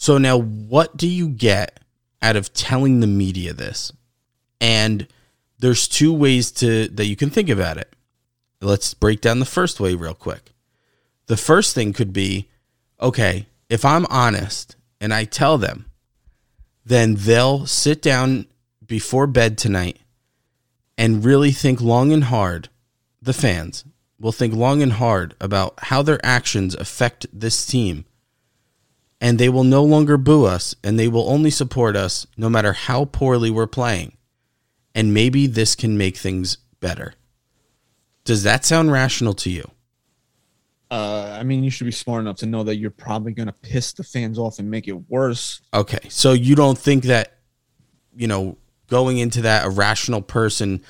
so 0.00 0.16
now 0.16 0.38
what 0.38 0.96
do 0.96 1.08
you 1.08 1.28
get 1.28 1.80
out 2.22 2.36
of 2.36 2.52
telling 2.52 3.00
the 3.00 3.08
media 3.08 3.52
this? 3.52 3.92
And 4.60 5.08
there's 5.58 5.88
two 5.88 6.12
ways 6.12 6.52
to 6.52 6.86
that 6.86 7.06
you 7.06 7.16
can 7.16 7.30
think 7.30 7.48
about 7.48 7.78
it. 7.78 7.92
Let's 8.60 8.94
break 8.94 9.20
down 9.20 9.40
the 9.40 9.44
first 9.44 9.80
way 9.80 9.96
real 9.96 10.14
quick. 10.14 10.52
The 11.26 11.36
first 11.36 11.74
thing 11.74 11.92
could 11.92 12.12
be 12.12 12.48
okay 13.00 13.46
if 13.68 13.84
i'm 13.84 14.04
honest 14.06 14.74
and 15.00 15.14
i 15.14 15.22
tell 15.22 15.56
them 15.56 15.86
then 16.84 17.14
they'll 17.14 17.64
sit 17.64 18.02
down 18.02 18.44
before 18.84 19.28
bed 19.28 19.56
tonight 19.56 20.00
and 20.96 21.24
really 21.24 21.52
think 21.52 21.80
long 21.80 22.12
and 22.12 22.24
hard 22.24 22.68
the 23.22 23.32
fans 23.32 23.84
will 24.20 24.32
think 24.32 24.54
long 24.54 24.82
and 24.82 24.94
hard 24.94 25.34
about 25.40 25.74
how 25.78 26.02
their 26.02 26.24
actions 26.24 26.74
affect 26.74 27.26
this 27.32 27.64
team. 27.66 28.04
And 29.20 29.38
they 29.38 29.48
will 29.48 29.64
no 29.64 29.82
longer 29.82 30.16
boo 30.16 30.44
us 30.44 30.76
and 30.84 30.98
they 30.98 31.08
will 31.08 31.28
only 31.28 31.50
support 31.50 31.96
us 31.96 32.26
no 32.36 32.48
matter 32.48 32.72
how 32.72 33.04
poorly 33.04 33.50
we're 33.50 33.66
playing. 33.66 34.16
And 34.94 35.12
maybe 35.12 35.46
this 35.46 35.74
can 35.74 35.98
make 35.98 36.16
things 36.16 36.58
better. 36.80 37.14
Does 38.24 38.42
that 38.44 38.64
sound 38.64 38.92
rational 38.92 39.34
to 39.34 39.50
you? 39.50 39.70
uh, 40.90 41.36
I 41.38 41.42
mean, 41.42 41.64
you 41.64 41.70
should 41.70 41.84
be 41.84 41.92
smart 41.92 42.20
enough 42.20 42.36
to 42.36 42.46
know 42.46 42.62
that 42.64 42.76
you're 42.76 42.90
probably 42.90 43.32
going 43.32 43.46
to 43.46 43.52
piss 43.52 43.92
the 43.92 44.04
fans 44.04 44.38
off 44.38 44.58
and 44.58 44.70
make 44.70 44.88
it 44.88 45.10
worse. 45.10 45.60
Okay. 45.74 45.98
So 46.08 46.32
you 46.32 46.54
don't 46.54 46.78
think 46.78 47.04
that, 47.04 47.34
you 48.16 48.26
know, 48.26 48.56
going 48.88 49.18
into 49.18 49.42
that, 49.42 49.66
a 49.66 49.70
rational 49.70 50.22
person 50.22 50.82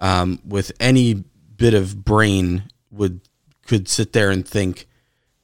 um, 0.00 0.40
with 0.44 0.72
any 0.80 1.24
bit 1.56 1.74
of 1.74 2.04
brain 2.04 2.64
would 2.90 3.20
could 3.66 3.88
sit 3.88 4.12
there 4.12 4.30
and 4.30 4.46
think 4.46 4.86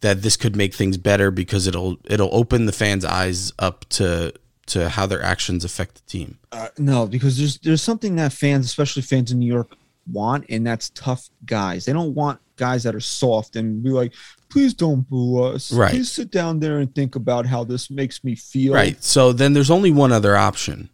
that 0.05 0.20
this 0.20 0.36
could 0.36 0.55
make 0.55 0.74
things 0.74 0.98
better 0.98 1.30
because 1.30 1.66
it'll 1.66 1.96
it'll 2.05 2.28
open 2.30 2.66
the 2.66 2.72
fans' 2.72 3.07
eyes 3.07 3.55
up 3.59 3.88
to 3.88 4.34
to 4.66 4.90
how 4.90 5.07
their 5.07 5.22
actions 5.22 5.64
affect 5.64 5.94
the 5.94 6.02
team. 6.02 6.38
Uh, 6.52 6.68
no, 6.76 7.07
because 7.07 7.38
there's 7.38 7.57
there's 7.61 7.80
something 7.80 8.16
that 8.16 8.30
fans, 8.30 8.66
especially 8.66 9.00
fans 9.00 9.32
in 9.32 9.38
New 9.38 9.50
York, 9.50 9.74
want, 10.12 10.44
and 10.50 10.66
that's 10.66 10.90
tough 10.90 11.30
guys. 11.46 11.86
They 11.86 11.94
don't 11.94 12.14
want 12.14 12.38
guys 12.57 12.82
that 12.82 12.94
are 12.94 13.00
soft 13.00 13.57
and 13.57 13.82
be 13.82 13.88
like, 13.88 14.12
"Please 14.50 14.74
don't 14.74 15.09
boo 15.09 15.42
us. 15.42 15.72
Right. 15.72 15.90
Please 15.90 16.12
sit 16.12 16.30
down 16.30 16.61
there 16.61 16.80
and 16.80 16.94
think 16.94 17.16
about 17.16 17.46
how 17.46 17.64
this 17.64 17.90
makes 17.90 18.22
me 18.22 18.34
feel." 18.34 18.74
Right. 18.74 19.02
So 19.02 19.32
then 19.32 19.55
there's 19.55 19.70
only 19.70 19.90
one 19.90 20.12
other 20.12 20.36
option 20.36 20.90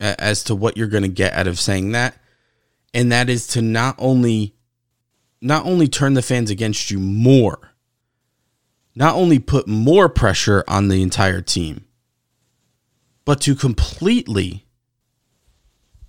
as 0.00 0.42
to 0.44 0.56
what 0.56 0.76
you're 0.76 0.88
going 0.88 1.04
to 1.04 1.08
get 1.08 1.32
out 1.32 1.46
of 1.46 1.60
saying 1.60 1.92
that, 1.92 2.16
and 2.92 3.12
that 3.12 3.30
is 3.30 3.46
to 3.48 3.62
not 3.62 3.94
only 3.98 4.56
not 5.40 5.64
only 5.64 5.86
turn 5.86 6.14
the 6.14 6.22
fans 6.22 6.50
against 6.50 6.90
you 6.90 6.98
more, 6.98 7.71
not 8.94 9.14
only 9.14 9.38
put 9.38 9.66
more 9.66 10.08
pressure 10.08 10.64
on 10.68 10.88
the 10.88 11.02
entire 11.02 11.40
team, 11.40 11.84
but 13.24 13.40
to 13.42 13.54
completely 13.54 14.66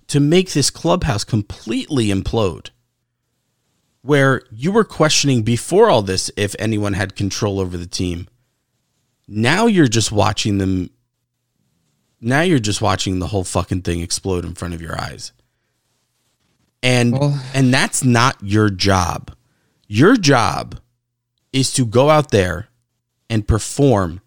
to 0.06 0.20
make 0.20 0.52
this 0.52 0.70
clubhouse 0.70 1.24
completely 1.24 2.06
implode. 2.08 2.70
Where 4.02 4.42
you 4.52 4.70
were 4.70 4.84
questioning 4.84 5.42
before 5.42 5.88
all 5.88 6.02
this 6.02 6.30
if 6.36 6.54
anyone 6.58 6.92
had 6.92 7.16
control 7.16 7.58
over 7.58 7.78
the 7.78 7.86
team. 7.86 8.28
Now 9.26 9.66
you're 9.66 9.88
just 9.88 10.12
watching 10.12 10.58
them 10.58 10.90
now 12.20 12.40
you're 12.42 12.58
just 12.58 12.80
watching 12.80 13.18
the 13.18 13.26
whole 13.28 13.44
fucking 13.44 13.82
thing 13.82 14.00
explode 14.00 14.44
in 14.44 14.54
front 14.54 14.72
of 14.74 14.80
your 14.80 14.98
eyes. 15.00 15.32
And 16.82 17.12
Well- 17.12 17.42
and 17.54 17.72
that's 17.72 18.04
not 18.04 18.36
your 18.42 18.70
job. 18.70 19.34
Your 19.88 20.16
job 20.16 20.80
is 21.52 21.72
to 21.74 21.84
go 21.86 22.10
out 22.10 22.30
there 22.30 22.68
and 23.28 23.46
perform 23.46 24.20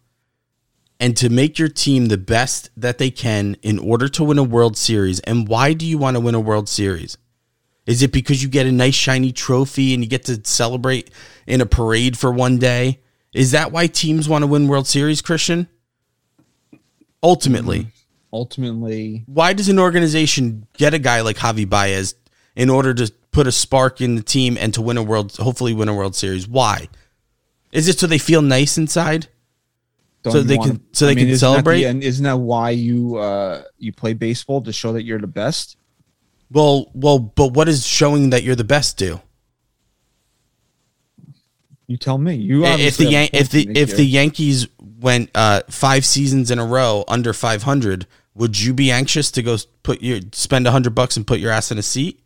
and 1.00 1.16
to 1.18 1.30
make 1.30 1.60
your 1.60 1.68
team 1.68 2.08
the 2.08 2.18
best 2.18 2.70
that 2.76 2.98
they 2.98 3.12
can 3.12 3.56
in 3.62 3.78
order 3.78 4.08
to 4.08 4.24
win 4.24 4.38
a 4.38 4.44
World 4.44 4.78
Series. 4.78 5.20
And 5.22 5.48
why 5.48 5.74
do 5.74 5.86
you 5.86 5.98
want 5.98 6.16
to 6.16 6.22
win 6.22 6.36
a 6.36 6.40
World 6.40 6.68
Series? 6.68 7.18
Is 7.86 8.02
it 8.02 8.12
because 8.12 8.44
you 8.44 8.50
get 8.50 8.66
a 8.66 8.72
nice 8.72 8.96
shiny 8.96 9.32
trophy 9.32 9.94
and 9.94 10.04
you 10.04 10.10
get 10.10 10.26
to 10.26 10.42
celebrate 10.44 11.10
in 11.46 11.62
a 11.62 11.66
parade 11.66 12.18
for 12.18 12.32
one 12.32 12.58
day? 12.58 13.00
Is 13.34 13.52
that 13.52 13.72
why 13.72 13.88
teams 13.88 14.28
want 14.28 14.44
to 14.44 14.48
win 14.48 14.68
World 14.68 14.88
Series, 14.88 15.22
Christian? 15.22 15.68
Ultimately, 17.24 17.88
Ultimately, 18.34 19.24
why 19.26 19.54
does 19.54 19.70
an 19.70 19.80
organization 19.80 20.68
get 20.74 20.94
a 20.94 21.00
guy 21.00 21.22
like 21.22 21.38
Javi 21.38 21.68
Baez 21.68 22.16
in 22.56 22.70
order 22.70 22.94
to 22.94 23.12
put 23.32 23.48
a 23.48 23.52
spark 23.52 24.02
in 24.02 24.16
the 24.16 24.22
team 24.22 24.58
and 24.60 24.74
to 24.74 24.82
win 24.82 24.98
a 24.98 25.04
world, 25.04 25.36
hopefully 25.38 25.74
win 25.74 25.88
a 25.88 25.96
World 25.96 26.16
Series? 26.16 26.48
Why? 26.48 26.90
Is 27.72 27.88
it 27.88 28.00
so 28.00 28.08
they 28.08 28.18
feel 28.18 28.42
nice 28.42 28.78
inside? 28.78 29.28
don't 30.24 30.34
So 30.34 30.42
they 30.42 30.58
wanna- 30.58 30.72
can- 30.74 30.94
so 30.94 31.06
they 31.06 31.16
can 31.16 31.28
isn't 31.28 31.40
celebrate? 31.40 31.84
and 31.84 32.04
isn't 32.04 32.24
that 32.24 32.38
why 32.40 32.72
you 32.72 33.18
uh, 33.18 33.64
you 33.78 33.92
play 33.94 34.14
baseball 34.14 34.62
to 34.62 34.74
show 34.74 34.94
that 34.94 35.04
you're 35.04 35.20
the 35.20 35.28
best? 35.28 35.78
Well, 36.50 36.90
well, 36.94 37.20
but 37.20 37.54
what 37.54 37.68
is 37.68 37.86
showing 37.86 38.30
that 38.32 38.44
you're 38.44 38.56
the 38.56 38.64
best 38.64 38.98
do? 38.98 39.20
You 41.88 41.98
tell 41.98 42.18
me. 42.18 42.36
You 42.36 42.66
if 42.66 42.98
the 42.98 43.06
Yan- 43.06 43.30
if 43.34 43.50
the 43.50 43.70
if 43.76 43.96
the 43.96 44.04
Yankees 44.06 44.68
went 45.00 45.30
uh, 45.36 45.62
five 45.70 46.06
seasons 46.06 46.52
in 46.52 46.60
a 46.60 46.66
row 46.66 47.04
under 47.08 47.32
500, 47.34 48.08
would 48.34 48.60
you 48.60 48.74
be 48.74 48.92
anxious 48.92 49.32
to 49.32 49.42
go 49.44 49.58
put 49.84 50.02
your 50.02 50.20
spend 50.34 50.68
a 50.68 50.72
hundred 50.72 50.96
bucks 50.96 51.16
and 51.16 51.26
put 51.26 51.40
your 51.40 51.52
ass 51.52 51.72
in 51.72 51.78
a 51.78 51.84
seat? 51.84 52.22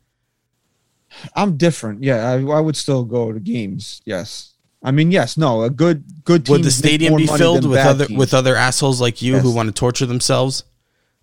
I'm 1.36 1.58
different. 1.58 2.04
Yeah, 2.04 2.28
I, 2.32 2.42
I 2.42 2.60
would 2.60 2.76
still 2.78 3.04
go 3.04 3.32
to 3.32 3.40
games. 3.40 4.02
Yes, 4.06 4.54
I 4.84 4.92
mean 4.92 5.12
yes. 5.12 5.38
No, 5.38 5.64
a 5.64 5.70
good 5.70 6.24
good 6.24 6.46
team 6.46 6.54
Would 6.54 6.64
the 6.64 6.72
stadium 6.72 7.16
be 7.16 7.28
filled 7.28 7.68
with 7.68 7.80
other 7.80 8.08
with 8.10 8.34
other 8.34 8.56
assholes 8.56 9.00
like 9.00 9.22
you 9.22 9.38
who 9.40 9.54
want 9.54 9.68
to 9.68 9.74
torture 9.74 10.06
themselves, 10.06 10.64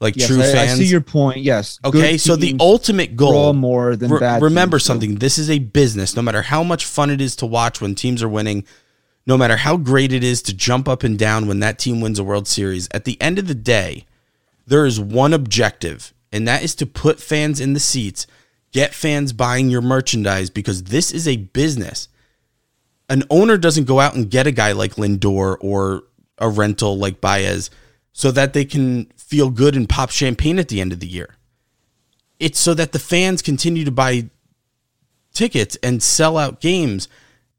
like 0.01 0.17
yes, 0.17 0.29
true 0.29 0.41
I, 0.41 0.63
I 0.63 0.67
see 0.69 0.87
your 0.87 1.01
point. 1.01 1.39
Yes. 1.39 1.81
Okay, 1.85 2.17
so 2.19 2.37
the 2.37 2.57
ultimate 2.61 3.17
goal. 3.17 3.53
more 3.53 3.97
than 3.97 4.13
Re- 4.13 4.21
bad. 4.21 4.43
remember 4.43 4.77
teams, 4.77 4.85
so- 4.85 4.93
something. 4.95 5.15
This 5.17 5.39
is 5.39 5.51
a 5.51 5.59
business. 5.59 6.15
No 6.15 6.23
matter 6.23 6.43
how 6.43 6.63
much 6.63 6.85
fun 6.85 7.11
it 7.11 7.21
is 7.21 7.35
to 7.37 7.47
watch 7.47 7.81
when 7.81 7.95
teams 7.95 8.23
are 8.23 8.29
winning, 8.29 8.65
no 9.27 9.37
matter 9.37 9.57
how 9.57 9.77
great 9.77 10.13
it 10.13 10.23
is 10.23 10.41
to 10.43 10.55
jump 10.55 10.89
up 10.89 11.03
and 11.03 11.19
down 11.19 11.49
when 11.49 11.61
that 11.61 11.79
team 11.79 12.01
wins 12.01 12.19
a 12.19 12.25
World 12.25 12.47
Series, 12.49 12.89
at 12.93 13.05
the 13.05 13.21
end 13.21 13.39
of 13.39 13.49
the 13.49 13.55
day, 13.55 14.07
there 14.67 14.87
is 14.87 15.01
one 15.01 15.35
objective, 15.35 16.15
and 16.31 16.47
that 16.47 16.63
is 16.63 16.75
to 16.77 16.87
put 16.87 17.21
fans 17.21 17.61
in 17.61 17.73
the 17.73 17.81
seats, 17.81 18.27
get 18.73 18.95
fans 18.95 19.33
buying 19.33 19.69
your 19.69 19.83
merchandise 19.83 20.49
because 20.49 20.85
this 20.85 21.11
is 21.11 21.27
a 21.27 21.37
business. 21.37 22.09
An 23.09 23.25
owner 23.31 23.57
doesn't 23.57 23.85
go 23.85 24.01
out 24.01 24.15
and 24.15 24.31
get 24.31 24.47
a 24.47 24.53
guy 24.53 24.73
like 24.73 24.95
Lindor 24.95 25.57
or 25.61 26.05
a 26.39 26.49
rental 26.49 26.99
like 26.99 27.21
Baez 27.21 27.71
so 28.13 28.31
that 28.31 28.53
they 28.53 28.65
can 28.65 29.07
feel 29.17 29.51
good 29.51 29.77
and 29.77 29.89
pop 29.89 30.11
champagne 30.11 30.59
at 30.59 30.69
the 30.69 30.81
end 30.81 30.93
of 30.93 31.01
the 31.01 31.07
year. 31.07 31.37
It's 32.39 32.59
so 32.59 32.75
that 32.75 32.93
the 32.93 32.99
fans 32.99 33.43
continue 33.43 33.85
to 33.85 33.91
buy 33.91 34.31
tickets 35.33 35.77
and 35.83 36.03
sell 36.03 36.37
out 36.37 36.61
games 36.61 37.09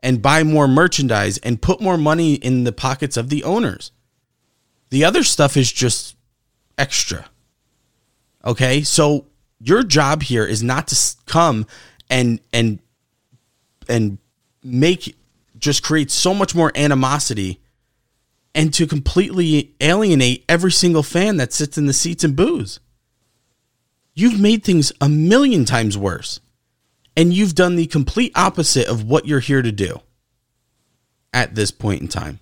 and 0.01 0.21
buy 0.21 0.43
more 0.43 0.67
merchandise 0.67 1.37
and 1.39 1.61
put 1.61 1.81
more 1.81 1.97
money 1.97 2.35
in 2.35 2.63
the 2.63 2.71
pockets 2.71 3.17
of 3.17 3.29
the 3.29 3.43
owners. 3.43 3.91
The 4.89 5.03
other 5.03 5.23
stuff 5.23 5.57
is 5.57 5.71
just 5.71 6.15
extra. 6.77 7.25
Okay? 8.45 8.81
So 8.81 9.25
your 9.59 9.83
job 9.83 10.23
here 10.23 10.45
is 10.45 10.63
not 10.63 10.87
to 10.87 11.15
come 11.25 11.65
and 12.09 12.39
and 12.53 12.79
and 13.87 14.17
make 14.63 15.15
just 15.59 15.83
create 15.83 16.09
so 16.09 16.33
much 16.33 16.55
more 16.55 16.71
animosity 16.75 17.61
and 18.55 18.73
to 18.73 18.87
completely 18.87 19.75
alienate 19.79 20.43
every 20.49 20.71
single 20.71 21.03
fan 21.03 21.37
that 21.37 21.53
sits 21.53 21.77
in 21.77 21.85
the 21.85 21.93
seats 21.93 22.23
and 22.23 22.35
boos. 22.35 22.79
You've 24.15 24.39
made 24.39 24.63
things 24.63 24.91
a 24.99 25.07
million 25.07 25.65
times 25.65 25.97
worse. 25.97 26.39
And 27.15 27.33
you've 27.33 27.55
done 27.55 27.75
the 27.75 27.85
complete 27.85 28.31
opposite 28.35 28.87
of 28.87 29.03
what 29.03 29.25
you're 29.25 29.41
here 29.41 29.61
to 29.61 29.71
do 29.73 29.99
at 31.33 31.53
this 31.53 31.69
point 31.69 32.01
in 32.01 32.07
time. 32.07 32.39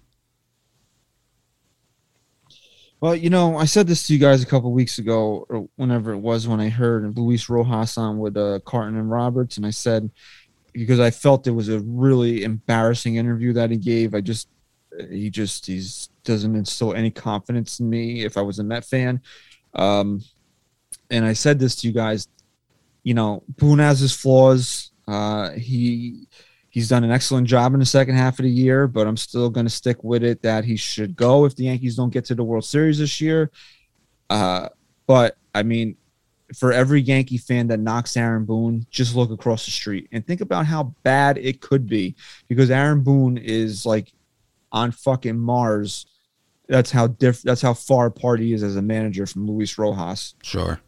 Well, 3.00 3.16
you 3.16 3.30
know, 3.30 3.58
I 3.58 3.66
said 3.66 3.88
this 3.88 4.08
to 4.08 4.14
you 4.14 4.20
guys 4.20 4.42
a 4.42 4.48
couple 4.48 4.72
weeks 4.72 4.98
ago, 4.98 5.46
or 5.50 5.68
whenever 5.76 6.14
it 6.14 6.20
was 6.20 6.48
when 6.48 6.60
I 6.60 6.70
heard 6.70 7.18
Luis 7.18 7.48
Rojas 7.48 7.98
on 7.98 8.18
with 8.18 8.38
uh, 8.38 8.60
Carton 8.66 8.98
and 8.98 9.10
Roberts, 9.10 9.58
and 9.58 9.66
I 9.66 9.70
said, 9.70 10.10
because 10.74 11.00
I 11.00 11.12
felt 11.12 11.48
it 11.48 11.52
was 11.52 11.70
a 11.70 11.80
really 11.80 12.44
embarrassing 12.44 13.16
interview 13.16 13.54
that 13.54 13.72
he 13.72 13.78
gave. 13.78 14.14
I 14.14 14.22
just 14.22 14.48
he 15.10 15.30
just 15.30 15.66
he's 15.66 16.10
doesn't 16.24 16.56
instill 16.56 16.94
any 16.94 17.12
confidence 17.12 17.80
in 17.80 17.90
me 17.90 18.24
if 18.26 18.38
I 18.38 18.42
was 18.42 18.60
a 18.60 18.64
Met 18.64 18.86
fan. 18.86 19.22
Um, 19.74 20.22
and 21.10 21.26
I 21.26 21.34
said 21.34 21.60
this 21.60 21.76
to 21.78 21.88
you 21.88 21.94
guys, 21.94 22.28
you 23.04 23.14
know, 23.14 23.44
Boone 23.48 23.80
has 23.80 24.00
his 24.00 24.14
flaws. 24.14 24.92
Uh, 25.08 25.52
he 25.52 26.28
he's 26.70 26.90
done 26.90 27.04
an 27.04 27.12
excellent 27.12 27.48
job 27.48 27.74
in 27.74 27.80
the 27.80 27.86
second 27.86 28.16
half 28.16 28.40
of 28.40 28.44
the 28.44 28.52
year, 28.52 28.88
but 28.88 29.08
I'm 29.08 29.18
still 29.18 29.50
going 29.50 29.66
to 29.66 29.70
stick 29.72 30.04
with 30.04 30.24
it 30.24 30.42
that 30.42 30.66
he 30.66 30.76
should 30.76 31.16
go 31.16 31.46
if 31.46 31.56
the 31.56 31.64
Yankees 31.64 31.96
don't 31.96 32.12
get 32.12 32.26
to 32.26 32.36
the 32.36 32.44
World 32.44 32.66
Series 32.66 33.00
this 33.00 33.22
year. 33.22 33.50
Uh, 34.30 34.70
but 35.06 35.38
I 35.56 35.64
mean, 35.64 35.96
for 36.56 36.72
every 36.72 37.02
Yankee 37.02 37.38
fan 37.38 37.68
that 37.68 37.80
knocks 37.80 38.16
Aaron 38.16 38.46
Boone, 38.46 38.86
just 38.90 39.16
look 39.16 39.32
across 39.32 39.66
the 39.66 39.72
street 39.72 40.08
and 40.12 40.26
think 40.26 40.42
about 40.42 40.66
how 40.66 40.96
bad 41.04 41.38
it 41.38 41.62
could 41.62 41.88
be 41.88 42.16
because 42.48 42.72
Aaron 42.72 43.04
Boone 43.04 43.38
is 43.38 43.86
like 43.86 44.14
on 44.72 44.92
fucking 44.92 45.38
Mars. 45.38 46.06
That's 46.68 46.92
how 46.92 47.08
diff- 47.08 47.42
That's 47.42 47.62
how 47.62 47.74
far 47.74 48.08
apart 48.08 48.40
he 48.40 48.54
is 48.54 48.64
as 48.64 48.76
a 48.76 48.82
manager 48.82 49.26
from 49.26 49.48
Luis 49.48 49.78
Rojas. 49.78 50.36
Sure. 50.44 50.80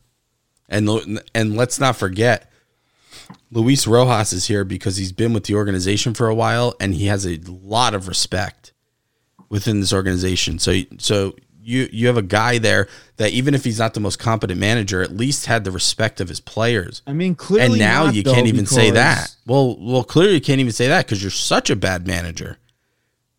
And 0.68 1.22
and 1.34 1.56
let's 1.58 1.80
not 1.80 1.96
forget, 1.96 2.52
Luis 3.52 3.88
Rojas 3.88 4.34
is 4.34 4.46
here 4.48 4.64
because 4.64 4.98
he's 4.98 5.12
been 5.12 5.34
with 5.34 5.46
the 5.46 5.56
organization 5.56 6.14
for 6.14 6.28
a 6.28 6.36
while 6.36 6.76
and 6.80 6.94
he 6.94 7.08
has 7.08 7.26
a 7.26 7.40
lot 7.48 7.94
of 7.94 8.08
respect 8.08 8.74
within 9.50 9.80
this 9.80 9.92
organization. 9.92 10.60
So 10.60 10.82
so 11.00 11.34
you 11.70 11.88
you 11.92 12.08
have 12.08 12.18
a 12.18 12.24
guy 12.24 12.58
there 12.58 12.88
that 13.18 13.32
even 13.32 13.54
if 13.54 13.64
he's 13.64 13.80
not 13.80 13.94
the 13.94 14.00
most 14.00 14.18
competent 14.18 14.60
manager, 14.60 15.02
at 15.02 15.12
least 15.12 15.46
had 15.46 15.64
the 15.64 15.72
respect 15.72 16.20
of 16.20 16.28
his 16.28 16.40
players. 16.40 17.02
I 17.06 17.14
mean, 17.14 17.36
clearly, 17.36 17.74
and 17.74 17.80
now 17.80 18.06
not, 18.06 18.16
you 18.16 18.24
though, 18.24 18.34
can't 18.34 18.48
even 18.48 18.66
say 18.66 18.92
that. 18.92 19.36
Well, 19.46 19.78
well, 19.80 20.04
clearly 20.04 20.34
you 20.34 20.42
can't 20.42 20.60
even 20.60 20.74
say 20.74 20.88
that 20.88 21.06
because 21.06 21.22
you're 21.22 21.32
such 21.32 21.70
a 21.70 21.76
bad 21.76 22.08
manager 22.08 22.58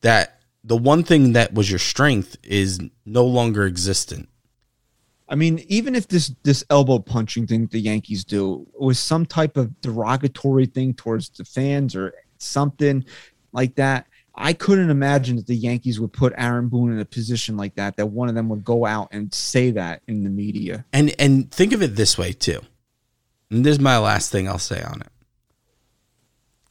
that 0.02 0.40
the 0.62 0.76
one 0.76 1.02
thing 1.02 1.32
that 1.32 1.52
was 1.52 1.68
your 1.68 1.78
strength 1.78 2.36
is 2.42 2.80
no 3.04 3.24
longer 3.24 3.64
existent. 3.66 4.28
I 5.28 5.34
mean, 5.34 5.64
even 5.68 5.94
if 5.94 6.08
this 6.08 6.32
this 6.42 6.64
elbow 6.70 6.98
punching 6.98 7.46
thing 7.46 7.66
the 7.66 7.80
Yankees 7.80 8.24
do 8.24 8.66
was 8.78 8.98
some 8.98 9.26
type 9.26 9.56
of 9.56 9.80
derogatory 9.80 10.66
thing 10.66 10.94
towards 10.94 11.30
the 11.30 11.44
fans 11.44 11.96
or 11.96 12.14
something 12.38 13.04
like 13.52 13.74
that, 13.76 14.06
I 14.34 14.52
couldn't 14.52 14.90
imagine 14.90 15.36
that 15.36 15.46
the 15.46 15.56
Yankees 15.56 16.00
would 16.00 16.12
put 16.12 16.32
Aaron 16.36 16.68
Boone 16.68 16.92
in 16.92 17.00
a 17.00 17.04
position 17.04 17.56
like 17.56 17.74
that. 17.74 17.96
That 17.96 18.06
one 18.06 18.28
of 18.28 18.34
them 18.34 18.48
would 18.48 18.64
go 18.64 18.86
out 18.86 19.08
and 19.12 19.32
say 19.34 19.70
that 19.72 20.02
in 20.06 20.24
the 20.24 20.30
media. 20.30 20.84
And 20.92 21.14
and 21.18 21.50
think 21.50 21.72
of 21.72 21.82
it 21.82 21.96
this 21.96 22.16
way 22.16 22.32
too. 22.32 22.60
And 23.50 23.64
this 23.64 23.72
is 23.72 23.80
my 23.80 23.98
last 23.98 24.30
thing 24.30 24.48
I'll 24.48 24.58
say 24.58 24.82
on 24.82 25.00
it. 25.00 25.08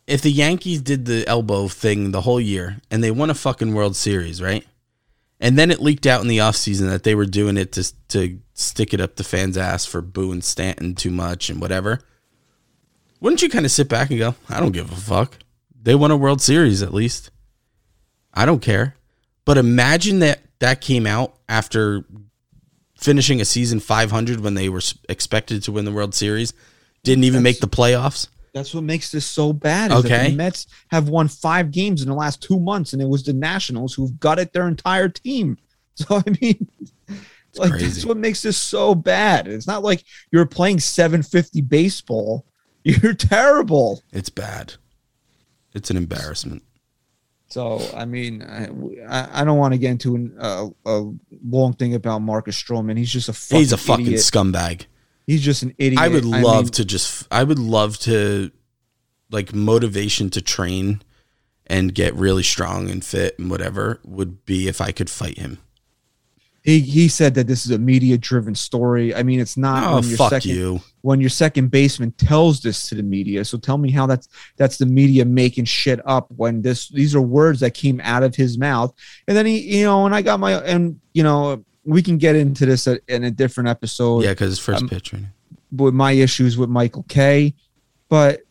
If 0.07 0.21
the 0.21 0.31
Yankees 0.31 0.81
did 0.81 1.05
the 1.05 1.27
elbow 1.27 1.67
thing 1.67 2.11
the 2.11 2.21
whole 2.21 2.41
year 2.41 2.81
and 2.89 3.03
they 3.03 3.11
won 3.11 3.29
a 3.29 3.35
fucking 3.35 3.73
World 3.73 3.95
Series, 3.95 4.41
right? 4.41 4.65
And 5.39 5.57
then 5.57 5.71
it 5.71 5.81
leaked 5.81 6.07
out 6.07 6.21
in 6.21 6.27
the 6.27 6.39
offseason 6.39 6.89
that 6.89 7.03
they 7.03 7.15
were 7.15 7.25
doing 7.25 7.57
it 7.57 7.71
to 7.73 7.93
to 8.09 8.39
stick 8.53 8.93
it 8.93 9.01
up 9.01 9.15
the 9.15 9.23
fans' 9.23 9.57
ass 9.57 9.85
for 9.85 10.01
booing 10.01 10.41
Stanton 10.41 10.95
too 10.95 11.11
much 11.11 11.49
and 11.49 11.61
whatever. 11.61 11.99
Wouldn't 13.19 13.41
you 13.41 13.49
kind 13.49 13.65
of 13.65 13.71
sit 13.71 13.89
back 13.89 14.09
and 14.09 14.19
go, 14.19 14.35
I 14.49 14.59
don't 14.59 14.71
give 14.71 14.91
a 14.91 14.95
fuck. 14.95 15.37
They 15.81 15.95
won 15.95 16.11
a 16.11 16.17
World 16.17 16.41
Series 16.41 16.81
at 16.81 16.93
least. 16.93 17.31
I 18.39 18.45
don't 18.45 18.61
care. 18.61 18.95
But 19.43 19.57
imagine 19.57 20.19
that 20.19 20.39
that 20.59 20.79
came 20.79 21.05
out 21.05 21.35
after 21.49 22.05
finishing 22.95 23.41
a 23.41 23.45
season 23.45 23.81
500 23.81 24.39
when 24.39 24.53
they 24.53 24.69
were 24.69 24.81
expected 25.09 25.61
to 25.63 25.73
win 25.73 25.83
the 25.83 25.91
World 25.91 26.15
Series, 26.15 26.53
didn't 27.03 27.25
even 27.25 27.43
make 27.43 27.59
the 27.59 27.67
playoffs. 27.67 28.29
That's 28.53 28.73
what 28.73 28.85
makes 28.85 29.11
this 29.11 29.25
so 29.25 29.51
bad. 29.51 29.91
Okay. 29.91 30.29
the 30.29 30.35
Mets 30.37 30.67
have 30.87 31.09
won 31.09 31.27
five 31.27 31.69
games 31.71 32.01
in 32.01 32.07
the 32.07 32.15
last 32.15 32.41
two 32.41 32.61
months, 32.61 32.93
and 32.93 33.01
it 33.01 33.09
was 33.09 33.23
the 33.23 33.33
Nationals 33.33 33.93
who've 33.93 34.17
gutted 34.21 34.53
their 34.53 34.67
entire 34.67 35.09
team. 35.09 35.57
So 35.99 36.23
I 36.25 36.37
mean, 36.39 36.69
like 37.57 37.71
crazy. 37.71 37.87
that's 37.87 38.05
what 38.05 38.15
makes 38.15 38.41
this 38.41 38.55
so 38.55 38.95
bad. 38.95 39.49
It's 39.49 39.67
not 39.67 39.83
like 39.83 40.05
you're 40.31 40.45
playing 40.45 40.79
750 40.79 41.59
baseball. 41.59 42.45
You're 42.85 43.13
terrible. 43.13 44.01
It's 44.13 44.29
bad. 44.29 44.75
It's 45.73 45.91
an 45.91 45.97
embarrassment. 45.97 46.63
So 47.49 47.81
I 47.95 48.05
mean, 48.05 48.43
I, 48.43 48.67
I- 49.07 49.41
I 49.41 49.43
don't 49.43 49.57
want 49.57 49.73
to 49.73 49.77
get 49.77 49.91
into 49.91 50.15
an, 50.15 50.35
uh, 50.39 50.67
a 50.85 51.03
long 51.43 51.73
thing 51.73 51.95
about 51.95 52.19
Marcus 52.19 52.61
Stroman. 52.61 52.97
He's 52.97 53.11
just 53.11 53.27
a 53.29 53.33
fucking 53.33 53.59
He's 53.59 53.71
a 53.73 53.77
fucking 53.77 54.05
idiot. 54.05 54.21
scumbag. 54.21 54.85
He's 55.25 55.41
just 55.41 55.63
an 55.63 55.73
idiot. 55.77 56.01
I 56.01 56.07
would 56.07 56.25
mean, 56.25 56.41
love 56.43 56.71
to 56.71 56.85
just 56.85 57.27
I 57.31 57.43
would 57.43 57.59
love 57.59 57.97
to 57.99 58.51
like 59.31 59.53
motivation 59.53 60.29
to 60.31 60.41
train 60.41 61.01
and 61.67 61.93
get 61.93 62.15
really 62.15 62.41
strong 62.43 62.89
and 62.89 63.03
fit 63.05 63.37
and 63.37 63.49
whatever 63.51 63.99
would 64.03 64.43
be 64.45 64.67
if 64.67 64.81
I 64.81 64.91
could 64.91 65.09
fight 65.09 65.37
him. 65.37 65.59
He 66.61 66.79
he 66.79 67.07
said 67.07 67.35
that 67.35 67.47
this 67.47 67.65
is 67.65 67.71
a 67.71 67.77
media 67.77 68.17
driven 68.17 68.53
story. 68.53 69.15
I 69.15 69.23
mean, 69.23 69.39
it's 69.39 69.55
not 69.57 69.83
Oh 69.83 69.95
when 69.95 70.03
your 70.09 70.17
fuck 70.17 70.29
second 70.31 70.51
you. 70.51 70.81
when 71.01 71.21
your 71.21 71.29
second 71.29 71.69
baseman 71.71 72.11
tells 72.11 72.61
this 72.61 72.89
to 72.89 72.95
the 72.95 73.03
media. 73.03 73.45
So 73.45 73.57
tell 73.57 73.77
me 73.77 73.91
how 73.91 74.05
that's 74.05 74.27
that's 74.57 74.77
the 74.77 74.85
media 74.85 75.23
making 75.25 75.65
shit 75.65 75.99
up 76.05 76.27
when 76.35 76.61
this 76.61 76.89
these 76.89 77.15
are 77.15 77.21
words 77.21 77.61
that 77.61 77.73
came 77.73 78.01
out 78.03 78.23
of 78.23 78.35
his 78.35 78.57
mouth. 78.57 78.93
And 79.27 79.37
then 79.37 79.45
he, 79.45 79.77
you 79.79 79.85
know, 79.85 80.05
and 80.05 80.13
I 80.13 80.21
got 80.21 80.39
my 80.39 80.53
and 80.53 80.99
you 81.13 81.23
know, 81.23 81.63
we 81.85 82.01
can 82.01 82.17
get 82.17 82.35
into 82.35 82.65
this 82.65 82.87
in 82.87 83.23
a 83.23 83.31
different 83.31 83.69
episode 83.69 84.23
Yeah, 84.25 84.31
because 84.31 84.59
first 84.59 84.81
Um, 84.83 84.89
pitch 84.89 85.13
right 85.13 85.23
with 85.71 85.93
my 85.93 86.11
issues 86.11 86.57
with 86.57 86.69
Michael 86.69 87.05
Kay. 87.07 87.53
But 88.09 88.41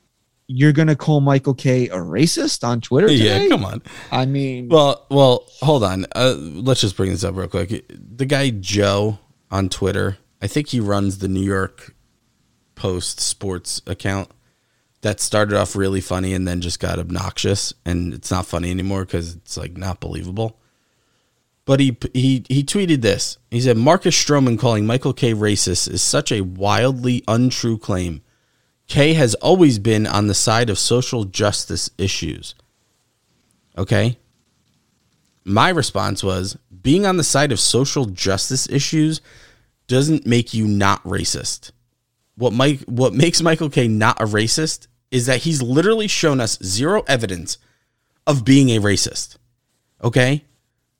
you're 0.48 0.72
gonna 0.72 0.96
call 0.96 1.20
Michael 1.20 1.54
Kay 1.54 1.88
a 1.88 1.96
racist 1.96 2.66
on 2.66 2.80
Twitter? 2.80 3.10
Yeah, 3.10 3.46
come 3.48 3.64
on. 3.64 3.82
I 4.10 4.26
mean, 4.26 4.68
Well, 4.68 5.06
well, 5.10 5.44
hold 5.60 5.84
on. 5.84 6.06
Uh, 6.16 6.34
let's 6.38 6.80
just 6.80 6.96
bring 6.96 7.10
this 7.10 7.22
up 7.22 7.36
real 7.36 7.48
quick. 7.48 7.84
The 7.88 8.26
guy 8.26 8.50
Joe 8.50 9.18
on 9.50 9.68
Twitter, 9.68 10.18
I 10.42 10.46
think 10.46 10.68
he 10.68 10.80
runs 10.80 11.18
the 11.18 11.28
New 11.28 11.42
York 11.42 11.94
Post 12.74 13.20
sports 13.20 13.82
account 13.86 14.30
that 15.02 15.20
started 15.20 15.56
off 15.56 15.76
really 15.76 16.00
funny 16.00 16.32
and 16.32 16.46
then 16.46 16.60
just 16.60 16.80
got 16.80 16.98
obnoxious, 16.98 17.72
and 17.84 18.14
it's 18.14 18.30
not 18.30 18.46
funny 18.46 18.70
anymore 18.70 19.04
because 19.04 19.34
it's 19.36 19.56
like 19.56 19.76
not 19.76 20.00
believable. 20.00 20.58
But 21.64 21.80
he 21.80 21.96
he 22.14 22.44
he 22.48 22.64
tweeted 22.64 23.02
this. 23.02 23.36
He 23.50 23.60
said 23.60 23.76
Marcus 23.76 24.16
Stroman 24.16 24.58
calling 24.58 24.86
Michael 24.86 25.12
Kay 25.12 25.34
racist 25.34 25.90
is 25.90 26.02
such 26.02 26.32
a 26.32 26.40
wildly 26.40 27.22
untrue 27.28 27.76
claim. 27.76 28.22
Kay 28.88 29.12
has 29.12 29.34
always 29.36 29.78
been 29.78 30.06
on 30.06 30.26
the 30.26 30.34
side 30.34 30.70
of 30.70 30.78
social 30.78 31.24
justice 31.24 31.90
issues. 31.98 32.54
Okay? 33.76 34.18
My 35.44 35.68
response 35.68 36.24
was 36.24 36.58
being 36.82 37.06
on 37.06 37.18
the 37.18 37.24
side 37.24 37.52
of 37.52 37.60
social 37.60 38.06
justice 38.06 38.68
issues 38.68 39.20
doesn't 39.86 40.26
make 40.26 40.52
you 40.54 40.66
not 40.66 41.02
racist. 41.04 41.70
What 42.36 42.52
Mike 42.52 42.80
what 42.82 43.14
makes 43.14 43.42
Michael 43.42 43.70
Kay 43.70 43.88
not 43.88 44.20
a 44.20 44.24
racist 44.24 44.86
is 45.10 45.26
that 45.26 45.40
he's 45.42 45.62
literally 45.62 46.08
shown 46.08 46.40
us 46.40 46.58
zero 46.62 47.02
evidence 47.08 47.58
of 48.26 48.44
being 48.44 48.70
a 48.70 48.80
racist. 48.80 49.36
Okay? 50.02 50.44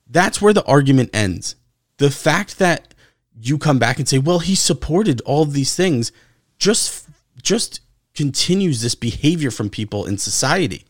That's 0.07 0.41
where 0.41 0.53
the 0.53 0.65
argument 0.65 1.11
ends. 1.13 1.55
The 1.97 2.09
fact 2.09 2.57
that 2.59 2.93
you 3.39 3.57
come 3.57 3.79
back 3.79 3.99
and 3.99 4.09
say, 4.09 4.17
"Well, 4.17 4.39
he 4.39 4.55
supported 4.55 5.21
all 5.21 5.45
these 5.45 5.75
things," 5.75 6.11
just 6.57 7.07
just 7.41 7.81
continues 8.13 8.81
this 8.81 8.95
behavior 8.95 9.51
from 9.51 9.69
people 9.69 10.05
in 10.05 10.17
society. 10.17 10.85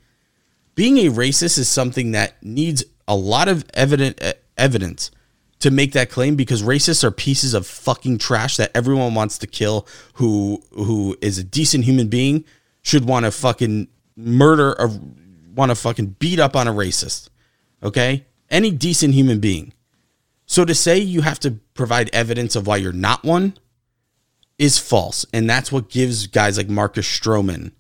Being 0.76 0.97
a 0.97 1.12
racist 1.12 1.58
is 1.58 1.68
something 1.68 2.12
that 2.12 2.41
needs 2.43 2.84
a 3.08 3.16
lot 3.16 3.47
of 3.47 3.66
evident 3.74 4.22
uh, 4.24 4.34
evidence 4.58 5.12
to 5.60 5.72
make 5.72 5.91
that 5.93 6.10
claim 6.10 6.36
because 6.36 6.64
racists 6.64 7.04
are 7.04 7.12
pieces 7.12 7.54
of 7.54 7.68
fucking 7.68 8.18
trash 8.18 8.58
that 8.58 8.72
everyone 8.74 9.14
wants 9.14 9.38
to 9.39 9.47
kill 9.47 9.88
who 10.14 10.64
who 10.72 11.18
is 11.22 11.38
a 11.38 11.43
decent 11.43 11.84
human 11.84 12.08
being 12.08 12.45
should 12.82 13.06
want 13.06 13.26
to 13.26 13.32
fucking 13.32 13.88
murder 14.16 14.80
or 14.80 14.89
want 15.54 15.70
to 15.70 15.76
fucking 15.76 16.16
beat 16.20 16.39
up 16.39 16.56
on 16.56 16.68
a 16.68 16.72
racist 16.72 17.30
okay? 17.84 18.26
Any 18.50 18.72
decent 18.72 19.14
human 19.14 19.39
being. 19.39 19.74
So 20.45 20.66
to 20.66 20.74
say 20.74 20.97
you 20.97 21.22
have 21.22 21.39
to 21.41 21.52
provide 21.74 22.10
evidence 22.12 22.56
of 22.56 22.66
why 22.68 22.78
you're 22.78 22.91
not 22.91 23.24
one 23.24 23.56
is 24.60 24.78
false 24.78 25.26
and 25.34 25.49
that's 25.49 25.72
what 25.72 25.89
gives 25.89 26.28
guys 26.28 26.57
like 26.57 26.70
Marcus 26.70 27.07
Stroman 27.07 27.72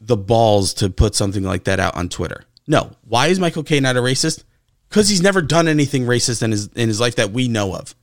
the 0.00 0.16
balls 0.16 0.74
to 0.74 0.90
put 0.90 1.14
something 1.14 1.42
like 1.42 1.64
that 1.64 1.80
out 1.80 1.96
on 1.96 2.08
Twitter. 2.08 2.44
No. 2.66 2.92
Why 3.06 3.28
is 3.28 3.40
Michael 3.40 3.62
Kay 3.62 3.80
not 3.80 3.96
a 3.96 4.00
racist? 4.00 4.44
Because 4.88 5.08
he's 5.08 5.22
never 5.22 5.42
done 5.42 5.68
anything 5.68 6.04
racist 6.04 6.42
in 6.42 6.50
his 6.50 6.68
in 6.68 6.88
his 6.88 7.00
life 7.00 7.16
that 7.16 7.30
we 7.30 7.48
know 7.48 7.74
of. 7.74 7.94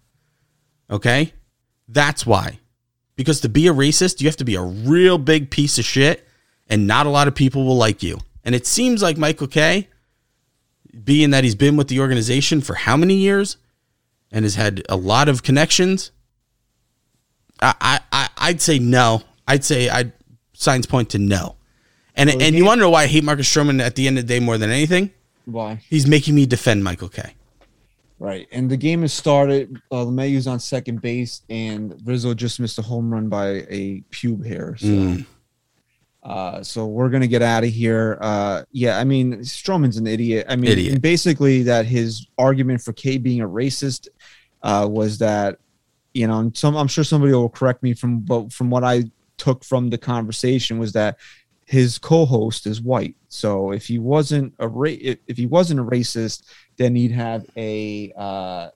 Okay? 0.89 1.33
That's 1.87 2.25
why. 2.25 2.59
Because 3.15 3.41
to 3.41 3.49
be 3.49 3.67
a 3.67 3.73
racist, 3.73 4.21
you 4.21 4.27
have 4.27 4.37
to 4.37 4.45
be 4.45 4.55
a 4.55 4.61
real 4.61 5.17
big 5.17 5.49
piece 5.49 5.77
of 5.77 5.85
shit, 5.85 6.27
and 6.67 6.87
not 6.87 7.05
a 7.05 7.09
lot 7.09 7.27
of 7.27 7.35
people 7.35 7.65
will 7.65 7.77
like 7.77 8.01
you. 8.01 8.19
And 8.43 8.55
it 8.55 8.65
seems 8.65 9.01
like 9.01 9.17
Michael 9.17 9.47
Kay, 9.47 9.87
being 11.03 11.29
that 11.29 11.43
he's 11.43 11.55
been 11.55 11.77
with 11.77 11.87
the 11.87 11.99
organization 11.99 12.61
for 12.61 12.73
how 12.73 12.97
many 12.97 13.15
years 13.15 13.57
and 14.31 14.43
has 14.45 14.55
had 14.55 14.83
a 14.89 14.95
lot 14.95 15.29
of 15.29 15.43
connections, 15.43 16.11
I, 17.63 17.73
I, 17.81 17.99
I 18.11 18.29
I'd 18.49 18.61
say 18.61 18.77
no. 18.79 19.21
I'd 19.47 19.63
say 19.63 19.89
I'd 19.89 20.11
signs 20.53 20.85
point 20.85 21.09
to 21.11 21.17
no. 21.19 21.55
And 22.15 22.29
and 22.29 22.55
you 22.55 22.65
want 22.65 22.77
to 22.77 22.81
know 22.83 22.89
why 22.91 23.03
I 23.03 23.07
hate 23.07 23.23
Marcus 23.23 23.47
Stroman 23.51 23.81
at 23.81 23.95
the 23.95 24.05
end 24.07 24.19
of 24.19 24.27
the 24.27 24.33
day 24.33 24.39
more 24.39 24.57
than 24.57 24.69
anything? 24.69 25.09
Why? 25.45 25.81
He's 25.89 26.05
making 26.07 26.35
me 26.35 26.45
defend 26.45 26.83
Michael 26.83 27.09
Kay. 27.09 27.33
Right. 28.19 28.47
And 28.51 28.69
the 28.69 28.77
game 28.77 29.01
has 29.01 29.11
started. 29.11 29.81
Uh, 29.91 30.05
LeMahieu's 30.05 30.47
on 30.47 30.59
second 30.59 31.01
base, 31.01 31.41
and 31.49 31.99
Rizzo 32.05 32.33
just 32.33 32.59
missed 32.59 32.77
a 32.79 32.81
home 32.81 33.11
run 33.11 33.27
by 33.29 33.65
a 33.69 34.03
pube 34.11 34.45
hair. 34.45 34.75
So, 34.77 34.87
Mm. 34.87 35.25
uh, 36.23 36.63
so 36.63 36.85
we're 36.85 37.09
gonna 37.09 37.27
get 37.27 37.41
out 37.41 37.63
of 37.65 37.69
here. 37.71 38.17
Uh, 38.21 38.63
yeah, 38.71 38.97
I 38.99 39.03
mean, 39.03 39.39
Stroman's 39.39 39.97
an 39.97 40.07
idiot. 40.07 40.45
I 40.47 40.55
mean, 40.55 40.71
Idiot. 40.71 41.01
basically, 41.01 41.63
that 41.63 41.85
his 41.85 42.27
argument 42.37 42.81
for 42.81 42.93
Kay 42.93 43.17
being 43.17 43.41
a 43.41 43.47
racist 43.49 44.07
uh, 44.61 44.87
was 44.89 45.17
that, 45.17 45.57
you 46.13 46.27
know, 46.27 46.39
and 46.39 46.57
some 46.57 46.75
I'm 46.75 46.87
sure 46.87 47.03
somebody 47.03 47.33
will 47.33 47.49
correct 47.49 47.83
me 47.83 47.93
from, 47.93 48.19
but 48.19 48.53
from 48.53 48.69
what 48.69 48.83
I 48.83 49.03
took 49.37 49.63
from 49.63 49.89
the 49.89 49.97
conversation 49.97 50.77
was 50.79 50.93
that 50.93 51.17
his 51.65 51.97
co-host 51.97 52.67
is 52.67 52.81
white. 52.81 53.15
So 53.29 53.71
if 53.71 53.87
he 53.87 53.97
wasn't 53.97 54.53
a 54.59 54.67
ra- 54.67 54.89
if, 54.91 55.37
he 55.37 55.45
wasn't 55.45 55.79
a 55.79 55.83
racist, 55.83 56.43
then 56.77 56.95
he'd 56.95 57.11
have 57.11 57.45
a 57.57 58.13
uh, 58.15 58.69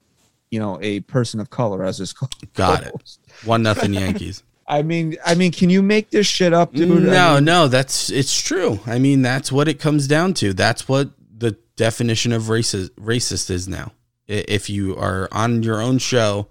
you 0.50 0.60
know 0.60 0.80
a 0.82 1.02
person 1.02 1.40
of 1.40 1.50
color 1.50 1.84
as 1.84 2.00
his 2.00 2.14
co- 2.14 2.28
Got 2.54 2.82
it. 2.84 2.92
co-host. 2.92 3.20
One 3.46 3.64
nothing 3.64 3.94
Yankees. 3.94 4.44
I 4.70 4.82
mean, 4.82 5.16
I 5.26 5.36
mean, 5.36 5.54
can 5.54 5.70
you 5.70 5.82
make 5.82 6.10
this 6.10 6.28
shit 6.28 6.54
up, 6.54 6.74
dude? 6.74 7.04
no, 7.04 7.32
I 7.32 7.36
mean, 7.36 7.46
no, 7.46 7.68
that's 7.70 8.10
it's 8.10 8.42
true. 8.42 8.80
I 8.86 9.00
mean, 9.00 9.22
that's 9.22 9.50
what 9.50 9.70
it 9.70 9.80
comes 9.80 10.08
down 10.08 10.34
to. 10.36 10.54
That's 10.54 10.90
what 10.90 11.12
the 11.38 11.52
definition 11.78 12.34
of 12.34 12.44
racist 12.44 12.90
racist 12.92 13.50
is 13.50 13.68
now. 13.68 13.94
If 14.28 14.70
you 14.70 14.98
are 14.98 15.30
on 15.32 15.64
your 15.64 15.82
own 15.82 16.00
show 16.00 16.48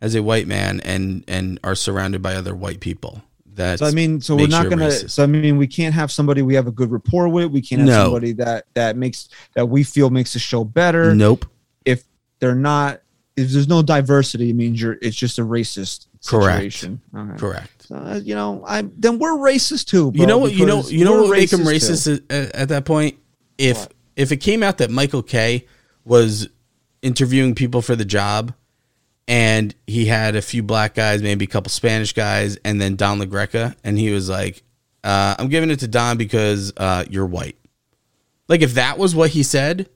as 0.00 0.14
a 0.14 0.22
white 0.22 0.46
man 0.46 0.80
and 0.80 1.24
and 1.28 1.58
are 1.64 1.74
surrounded 1.74 2.20
by 2.22 2.34
other 2.34 2.54
white 2.54 2.80
people, 2.80 3.22
that's 3.54 3.80
So 3.80 3.86
I 3.86 3.90
mean, 3.92 4.20
so 4.20 4.36
we're 4.36 4.46
not 4.48 4.68
gonna. 4.68 4.86
racist. 4.88 5.10
So 5.10 5.22
I 5.22 5.26
mean, 5.26 5.56
we 5.56 5.66
can't 5.66 5.94
have 5.94 6.10
somebody 6.12 6.42
we 6.42 6.54
have 6.54 6.66
a 6.66 6.72
good 6.72 6.90
rapport 6.90 7.28
with. 7.28 7.50
We 7.50 7.62
can't 7.62 7.80
have 7.80 7.88
No. 7.88 8.04
somebody 8.04 8.32
that 8.34 8.66
that 8.74 8.96
makes 8.96 9.28
that 9.54 9.66
we 9.66 9.82
feel 9.82 10.10
makes 10.10 10.32
the 10.32 10.38
show 10.38 10.64
better. 10.64 11.14
nope. 11.14 11.46
If 11.84 12.04
they're 12.40 12.54
not, 12.54 13.00
if 13.36 13.50
there's 13.50 13.68
no 13.68 13.80
diversity, 13.82 14.50
it 14.50 14.54
means 14.56 14.80
you're. 14.80 14.98
It's 15.00 15.16
just 15.16 15.38
a 15.38 15.42
racist 15.42 16.06
Correct. 16.26 16.56
situation. 16.74 17.00
Okay. 17.16 17.36
Correct. 17.38 17.86
Uh, 17.90 18.20
you 18.22 18.34
know, 18.34 18.64
I 18.66 18.82
then 18.98 19.18
we're 19.18 19.36
racist 19.38 19.86
too. 19.86 20.10
you 20.14 20.26
know 20.26 20.38
what? 20.38 20.52
You 20.52 20.66
know 20.66 20.82
you 20.88 21.04
know 21.04 21.22
what 21.22 21.30
make 21.30 21.48
too. 21.50 21.58
racist 21.58 22.22
at, 22.30 22.54
at 22.54 22.68
that 22.70 22.84
point? 22.84 23.16
If 23.56 23.76
What? 23.78 23.92
if 24.16 24.32
it 24.32 24.38
came 24.38 24.62
out 24.62 24.78
that 24.78 24.90
Michael 24.90 25.22
Kay 25.22 25.66
was 26.04 26.48
interviewing 27.02 27.54
people 27.54 27.80
for 27.82 27.94
the 27.96 28.04
job 28.04 28.52
and 29.28 29.74
he 29.86 30.06
had 30.06 30.36
a 30.36 30.42
few 30.42 30.62
black 30.62 30.94
guys, 30.94 31.22
maybe 31.22 31.44
a 31.44 31.48
couple 31.48 31.70
Spanish 31.70 32.12
guys, 32.12 32.56
and 32.64 32.80
then 32.80 32.96
Don 32.96 33.20
LaGreca, 33.20 33.74
and 33.84 33.98
he 33.98 34.10
was 34.10 34.28
like, 34.28 34.62
uh, 35.04 35.34
I'm 35.38 35.48
giving 35.48 35.70
it 35.70 35.80
to 35.80 35.88
Don 35.88 36.16
because 36.16 36.72
uh, 36.76 37.04
you're 37.10 37.26
white. 37.26 37.56
Like 38.48 38.62
if 38.62 38.74
that 38.74 38.98
was 38.98 39.14
what 39.14 39.30
he 39.30 39.42
said, 39.42 39.88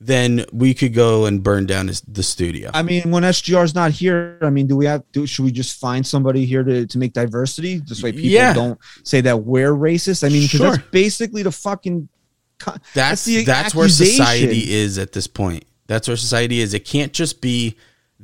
then 0.00 0.44
we 0.52 0.74
could 0.74 0.94
go 0.94 1.26
and 1.26 1.42
burn 1.44 1.64
down 1.66 1.86
his, 1.86 2.00
the 2.02 2.24
studio. 2.24 2.70
I 2.74 2.82
mean, 2.82 3.10
when 3.12 3.22
SGR's 3.22 3.72
not 3.74 3.92
here, 3.92 4.36
I 4.42 4.50
mean, 4.50 4.66
do 4.66 4.76
we 4.76 4.84
have? 4.86 5.04
Do 5.12 5.26
should 5.26 5.44
we 5.44 5.52
just 5.52 5.78
find 5.80 6.04
somebody 6.04 6.44
here 6.44 6.64
to, 6.64 6.86
to 6.86 6.98
make 6.98 7.12
diversity? 7.12 7.78
This 7.78 8.02
way, 8.02 8.10
people 8.10 8.28
Yeah. 8.30 8.52
don't 8.52 8.78
say 9.04 9.20
that 9.20 9.44
we're 9.44 9.72
racist. 9.72 10.24
I 10.24 10.28
mean, 10.28 10.42
because 10.42 10.58
Sure. 10.58 10.70
that's 10.76 10.88
basically 10.90 11.42
the 11.44 11.52
fucking. 11.52 12.08
co- 12.58 12.74
that's 12.94 13.24
the 13.24 13.44
that's 13.44 13.76
where 13.76 13.88
society 13.88 14.72
is 14.72 14.98
at 14.98 15.12
this 15.12 15.28
point. 15.28 15.64
That's 15.86 16.08
where 16.08 16.16
society 16.16 16.58
is. 16.60 16.74
It 16.74 16.84
can't 16.84 17.12
just 17.12 17.40
be 17.40 17.76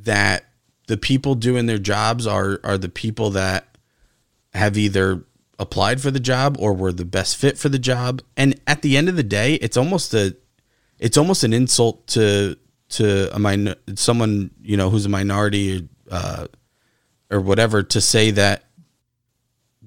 that 0.03 0.45
the 0.87 0.97
people 0.97 1.35
doing 1.35 1.65
their 1.65 1.77
jobs 1.77 2.25
are 2.25 2.59
are 2.63 2.77
the 2.77 2.89
people 2.89 3.31
that 3.31 3.77
have 4.53 4.77
either 4.77 5.23
applied 5.59 6.01
for 6.01 6.09
the 6.09 6.19
job 6.19 6.57
or 6.59 6.73
were 6.73 6.93
the 6.93 7.05
best 7.05 7.37
fit 7.37 7.57
for 7.57 7.69
the 7.69 7.77
job. 7.77 8.21
And 8.37 8.59
at 8.65 8.81
the 8.81 8.97
end 8.97 9.09
of 9.09 9.15
the 9.15 9.23
day, 9.23 9.55
it's 9.55 9.77
almost 9.77 10.13
a 10.13 10.35
it's 10.97 11.17
almost 11.17 11.43
an 11.43 11.53
insult 11.53 12.07
to 12.07 12.57
to 12.89 13.33
a 13.35 13.39
min- 13.39 13.75
someone 13.95 14.51
you 14.61 14.77
know 14.77 14.89
who's 14.89 15.05
a 15.05 15.09
minority 15.09 15.87
uh, 16.09 16.47
or 17.29 17.41
whatever 17.41 17.83
to 17.83 18.01
say 18.01 18.31
that 18.31 18.63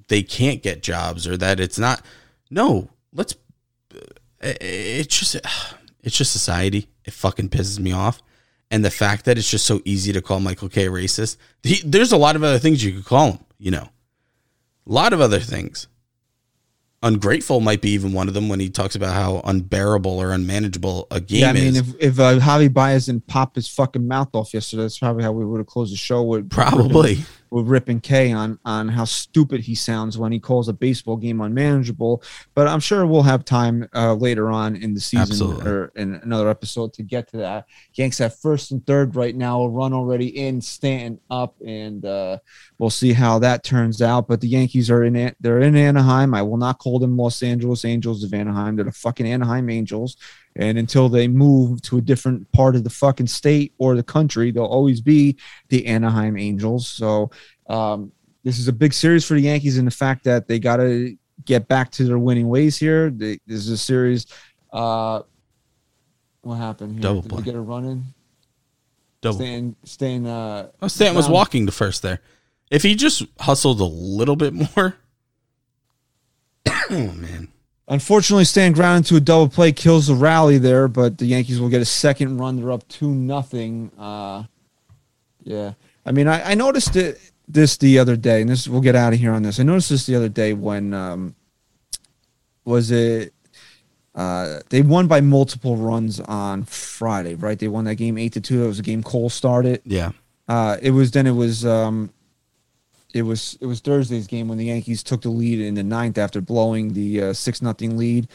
they 0.09 0.23
can't 0.23 0.63
get 0.63 0.83
jobs 0.83 1.27
or 1.27 1.37
that 1.37 1.59
it's 1.59 1.79
not. 1.79 2.05
No, 2.51 2.91
let's 3.13 3.35
it's 4.41 5.19
just 5.19 5.37
it's 6.03 6.17
just 6.17 6.33
society. 6.33 6.89
It 7.05 7.13
fucking 7.13 7.49
pisses 7.49 7.79
me 7.79 7.93
off, 7.93 8.23
and 8.73 8.83
the 8.83 8.91
fact 8.91 9.27
that 9.27 9.37
it's 9.37 9.49
just 9.49 9.67
so 9.67 9.83
easy 9.85 10.13
to 10.15 10.23
call 10.23 10.41
Michael 10.41 10.71
Kay 10.71 10.87
racist. 10.87 11.37
He, 11.63 11.83
there's 11.85 12.11
a 12.11 12.17
lot 12.17 12.35
of 12.35 12.43
other 12.43 12.59
things 12.59 12.83
you 12.83 12.93
could 12.95 13.05
call 13.05 13.33
him. 13.33 13.39
You 13.59 13.71
know, 13.71 13.89
a 14.87 14.93
lot 14.93 15.13
of 15.13 15.21
other 15.21 15.39
things. 15.39 15.87
Ungrateful 17.05 17.61
might 17.61 17.83
be 17.83 17.91
even 17.91 18.13
one 18.13 18.29
of 18.29 18.35
them 18.35 18.49
when 18.49 18.61
he 18.61 18.71
talks 18.71 18.95
about 18.95 19.13
how 19.13 19.43
unbearable 19.45 20.19
or 20.19 20.33
unmanageable 20.33 21.07
a 21.11 21.21
game 21.21 21.37
is. 21.37 21.41
Yeah, 21.43 21.51
I 21.51 21.53
mean, 21.53 21.67
is. 21.69 21.77
if 21.77 21.95
if 22.01 22.19
uh, 22.19 22.39
Javi 22.39 22.73
Baez 22.73 23.07
didn't 23.07 23.27
pop 23.27 23.57
his 23.57 23.69
fucking 23.69 24.09
mouth 24.09 24.31
off 24.33 24.55
yesterday, 24.55 24.83
that's 24.83 24.99
probably 24.99 25.23
how 25.23 25.33
we 25.33 25.45
would 25.45 25.59
have 25.59 25.67
closed 25.67 25.93
the 25.93 25.97
show 25.97 26.23
with 26.23 26.49
Probably. 26.49 27.19
with 27.53 27.69
Rip 27.69 27.91
and 27.91 28.03
Kay 28.03 28.33
on 28.33 28.59
on 28.65 28.89
how 28.89 29.05
stupid 29.05 29.61
he 29.61 29.75
sounds 29.75 30.17
when 30.17 30.33
he 30.33 30.41
calls 30.41 30.69
a 30.69 30.73
baseball 30.73 31.17
game 31.17 31.41
unmanageable. 31.41 32.23
But 32.55 32.67
I'm 32.67 32.81
sure 32.81 33.07
we'll 33.07 33.23
have 33.23 33.45
time 33.45 33.89
uh, 33.95 34.15
later 34.15 34.51
on 34.51 34.75
in 34.75 34.95
the 34.95 35.01
season 35.01 35.23
Absolutely. 35.23 35.71
or 35.71 35.93
in 35.95 36.15
another 36.15 36.49
episode 36.49 36.95
to 36.95 37.03
get 37.03 37.29
to 37.29 37.37
that. 37.39 37.67
Yanks 37.93 38.21
at 38.23 38.41
first 38.41 38.71
and 38.71 38.85
third 38.87 39.15
right 39.17 39.37
now, 39.37 39.61
a 39.63 39.69
run 39.69 39.93
already 39.93 40.29
in, 40.29 40.63
Stanton 40.63 41.21
up, 41.31 41.55
and 41.61 42.07
uh, 42.07 42.39
we'll 42.79 42.91
see 42.91 43.13
how 43.13 43.39
that 43.41 43.63
turns 43.63 44.01
out. 44.01 44.29
But 44.29 44.41
the 44.41 44.49
Yankees 44.49 44.91
are 44.91 45.05
in 45.05 45.15
it; 45.15 45.37
they're 45.39 45.61
in 45.61 45.77
Anaheim. 45.77 46.35
I 46.35 46.41
will 46.43 46.57
not 46.57 46.79
call 46.79 46.99
them 46.99 47.19
Los 47.19 47.43
Angeles 47.43 47.85
Angels 47.85 48.25
of 48.25 48.33
Anaheim. 48.33 48.77
They're 48.77 48.87
the 48.87 48.93
fucking 48.93 49.27
Anaheim 49.27 49.69
Angels. 49.69 50.17
And 50.57 50.77
until 50.77 51.09
they 51.09 51.29
move 51.29 51.81
to 51.83 51.99
a 51.99 52.01
different 52.01 52.51
part 52.53 52.77
of 52.77 52.85
the 52.85 52.91
fucking 52.91 53.27
state 53.27 53.73
or 53.79 53.97
the 53.97 54.03
country, 54.03 54.51
they'll 54.51 54.65
always 54.65 55.01
be 55.01 55.37
the 55.69 55.87
Anaheim 55.87 56.37
Angels. 56.37 56.87
So 56.87 57.31
um, 57.69 58.13
this 58.45 58.59
is 58.59 58.69
a 58.69 58.73
big 58.73 58.93
series 58.93 59.25
for 59.25 59.35
the 59.35 59.41
Yankees 59.41 59.79
in 59.79 59.85
the 59.87 59.91
fact 59.91 60.25
that 60.25 60.49
they 60.49 60.59
got 60.59 60.77
to 60.77 61.17
get 61.45 61.69
back 61.69 61.91
to 61.93 62.05
their 62.05 62.19
winning 62.19 62.49
ways 62.49 62.77
here. 62.77 63.11
They, 63.11 63.39
this 63.47 63.61
is 63.61 63.71
a 63.71 63.79
series. 63.79 64.27
Uh, 64.73 65.23
what 66.43 66.57
happened 66.57 66.95
here? 66.95 67.03
Double 67.03 67.23
Did 67.23 67.31
play. 67.31 67.43
get 67.43 67.55
a 67.55 67.61
run 67.61 67.85
in? 67.85 68.05
Double. 69.21 69.37
Staying, 69.37 69.77
staying. 69.85 70.27
Uh, 70.27 70.69
Oh, 70.83 70.89
Stanton 70.89 71.17
was 71.17 71.29
walking 71.29 71.67
to 71.67 71.73
first 71.73 72.03
there. 72.03 72.21
If 72.71 72.83
he 72.83 72.95
just 72.95 73.23
hustled 73.39 73.81
a 73.81 73.85
little 73.85 74.37
bit 74.37 74.53
more. 74.53 74.97
oh 76.91 77.13
man. 77.13 77.52
Unfortunately, 77.89 78.45
Stanton 78.45 78.75
ground 78.75 78.99
into 78.99 79.17
a 79.17 79.21
double 79.21 79.49
play 79.49 79.73
kills 79.73 80.07
the 80.07 80.15
rally 80.15 80.57
there, 80.57 80.89
but 80.89 81.19
the 81.19 81.27
Yankees 81.27 81.61
will 81.61 81.69
get 81.69 81.83
a 81.83 81.87
second 81.87 82.39
run. 82.39 82.57
They're 82.57 82.71
up 82.71 82.87
two 82.89 83.11
nothing. 83.11 83.91
Uh, 83.99 84.45
yeah, 85.43 85.75
I 86.07 86.13
mean, 86.13 86.29
I, 86.29 86.53
I 86.53 86.55
noticed 86.55 86.95
it, 86.97 87.19
this 87.49 87.77
the 87.77 87.99
other 87.99 88.17
day, 88.17 88.41
and 88.41 88.49
this 88.49 88.69
we'll 88.69 88.81
get 88.81 88.95
out 88.95 89.13
of 89.13 89.19
here 89.19 89.33
on 89.33 89.43
this. 89.43 89.59
I 89.59 89.65
noticed 89.65 89.91
this 89.91 90.07
the 90.07 90.15
other 90.15 90.29
day 90.29 90.53
when 90.53 90.95
um, 90.95 91.35
was 92.65 92.91
it? 92.91 93.35
Uh, 94.15 94.61
they 94.69 94.83
won 94.83 95.07
by 95.07 95.21
multiple 95.21 95.77
runs 95.77 96.21
on 96.21 96.65
Friday, 96.65 97.35
right? 97.35 97.59
They 97.59 97.69
won 97.69 97.85
that 97.87 97.95
game 97.97 98.19
eight 98.19 98.35
to 98.35 98.41
two. 98.41 98.61
That 98.61 98.67
was 98.67 98.79
a 98.79 98.83
game 98.83 99.03
Cole 99.03 99.31
started. 99.31 99.81
Yeah. 99.85 100.13
Uh, 100.47 100.77
it 100.83 100.91
was 100.91 101.11
then 101.13 101.27
it 101.27 101.33
was 101.33 101.65
um, 101.65 102.11
it 103.15 103.23
was 103.23 103.59
it 103.61 103.67
was 103.67 103.81
Thursday's 103.81 104.27
game 104.27 104.49
when 104.49 104.59
the 104.59 104.67
Yankees 104.67 105.03
took 105.03 105.23
the 105.23 105.29
lead 105.31 105.61
in 105.61 105.75
the 105.75 105.83
ninth 105.83 106.19
after 106.19 106.41
blowing 106.41 106.93
the 106.93 107.23
uh, 107.23 107.33
six 107.33 107.61
nothing 107.63 107.97
lead, 107.97 108.29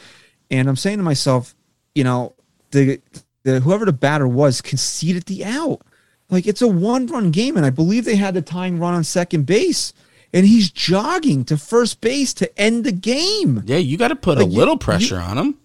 and 0.50 0.68
I'm 0.68 0.76
saying 0.76 0.98
to 0.98 1.04
myself, 1.04 1.54
you 1.94 2.04
know, 2.04 2.34
the 2.70 3.00
the 3.44 3.60
whoever 3.60 3.84
the 3.84 3.92
batter 3.92 4.28
was 4.28 4.60
conceded 4.60 5.24
the 5.24 5.44
out. 5.44 5.80
Like 6.30 6.46
it's 6.46 6.62
a 6.62 6.68
one 6.68 7.06
run 7.06 7.30
game, 7.30 7.56
and 7.56 7.64
I 7.64 7.70
believe 7.70 8.04
they 8.04 8.16
had 8.16 8.34
the 8.34 8.42
tying 8.42 8.78
run 8.78 8.94
on 8.94 9.02
second 9.04 9.46
base, 9.46 9.92
and 10.32 10.44
he's 10.46 10.70
jogging 10.70 11.44
to 11.46 11.56
first 11.56 12.00
base 12.00 12.34
to 12.34 12.58
end 12.60 12.84
the 12.84 12.92
game. 12.92 13.62
Yeah, 13.66 13.78
you 13.78 13.96
got 13.96 14.08
to 14.08 14.16
put 14.16 14.38
Like, 14.38 14.46
a 14.46 14.50
little 14.50 14.74
you- 14.74 14.78
pressure 14.78 15.18
on 15.18 15.38
him. 15.38 15.58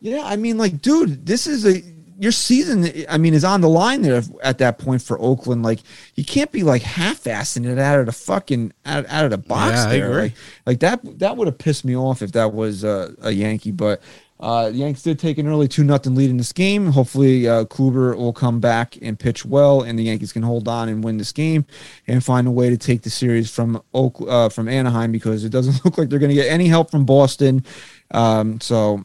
Yeah, 0.00 0.22
I 0.24 0.36
mean, 0.36 0.58
like, 0.58 0.82
dude, 0.82 1.24
this 1.26 1.46
is 1.46 1.66
a 1.66 1.82
your 2.18 2.32
season. 2.32 3.04
I 3.08 3.18
mean, 3.18 3.34
is 3.34 3.44
on 3.44 3.60
the 3.60 3.68
line 3.68 4.02
there 4.02 4.22
at 4.42 4.58
that 4.58 4.78
point 4.78 5.02
for 5.02 5.20
Oakland. 5.20 5.62
Like, 5.62 5.80
you 6.14 6.24
can't 6.24 6.50
be 6.52 6.62
like 6.62 6.82
half-assing 6.82 7.66
it 7.66 7.78
out 7.78 8.00
of 8.00 8.06
the 8.06 8.12
fucking 8.12 8.72
out, 8.84 9.06
out 9.08 9.24
of 9.24 9.30
the 9.30 9.38
box 9.38 9.76
Yeah, 9.76 9.88
there. 9.88 10.14
Like, 10.14 10.32
like 10.66 10.80
that 10.80 11.18
that 11.18 11.36
would 11.36 11.46
have 11.46 11.58
pissed 11.58 11.84
me 11.84 11.96
off 11.96 12.22
if 12.22 12.32
that 12.32 12.52
was 12.52 12.84
uh, 12.84 13.12
a 13.20 13.30
Yankee. 13.30 13.72
But 13.72 14.00
uh, 14.38 14.70
the 14.70 14.76
Yankees 14.76 15.02
did 15.02 15.18
take 15.18 15.38
an 15.38 15.46
early 15.46 15.68
two 15.68 15.84
nothing 15.84 16.14
lead 16.14 16.30
in 16.30 16.36
this 16.36 16.52
game. 16.52 16.92
Hopefully, 16.92 17.48
uh, 17.48 17.64
Kluber 17.64 18.16
will 18.16 18.32
come 18.32 18.60
back 18.60 18.96
and 19.00 19.18
pitch 19.18 19.44
well, 19.44 19.82
and 19.82 19.98
the 19.98 20.04
Yankees 20.04 20.32
can 20.32 20.42
hold 20.42 20.68
on 20.68 20.88
and 20.88 21.02
win 21.02 21.16
this 21.16 21.32
game 21.32 21.64
and 22.06 22.24
find 22.24 22.46
a 22.46 22.50
way 22.50 22.68
to 22.70 22.76
take 22.76 23.02
the 23.02 23.10
series 23.10 23.50
from 23.50 23.82
Oak 23.94 24.16
uh, 24.26 24.48
from 24.48 24.68
Anaheim 24.68 25.12
because 25.12 25.44
it 25.44 25.50
doesn't 25.50 25.82
look 25.84 25.98
like 25.98 26.08
they're 26.08 26.18
going 26.18 26.30
to 26.30 26.34
get 26.34 26.50
any 26.50 26.68
help 26.68 26.90
from 26.90 27.06
Boston. 27.06 27.64
Um, 28.10 28.60
so 28.60 29.04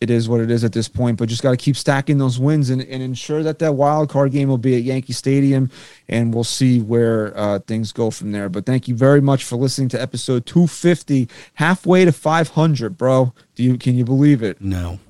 it 0.00 0.08
is 0.10 0.28
what 0.28 0.40
it 0.40 0.50
is 0.50 0.64
at 0.64 0.72
this 0.72 0.88
point. 0.88 1.18
But 1.18 1.28
just 1.28 1.42
got 1.42 1.50
to 1.50 1.56
keep 1.56 1.76
stacking 1.76 2.18
those 2.18 2.38
wins 2.38 2.70
and, 2.70 2.80
and 2.82 3.02
ensure 3.02 3.42
that 3.42 3.58
that 3.58 3.74
wild 3.74 4.08
card 4.08 4.32
game 4.32 4.48
will 4.48 4.58
be 4.58 4.74
at 4.76 4.82
Yankee 4.82 5.12
Stadium, 5.12 5.70
and 6.08 6.34
we'll 6.34 6.44
see 6.44 6.80
where 6.80 7.36
uh, 7.36 7.58
things 7.60 7.92
go 7.92 8.10
from 8.10 8.32
there. 8.32 8.48
But 8.48 8.66
thank 8.66 8.88
you 8.88 8.94
very 8.94 9.20
much 9.20 9.44
for 9.44 9.56
listening 9.56 9.88
to 9.90 10.00
episode 10.00 10.46
250, 10.46 11.28
halfway 11.54 12.04
to 12.04 12.12
500, 12.12 12.96
bro. 12.96 13.34
Do 13.54 13.62
you 13.62 13.76
can 13.78 13.94
you 13.94 14.04
believe 14.04 14.42
it? 14.42 14.60
No. 14.60 14.98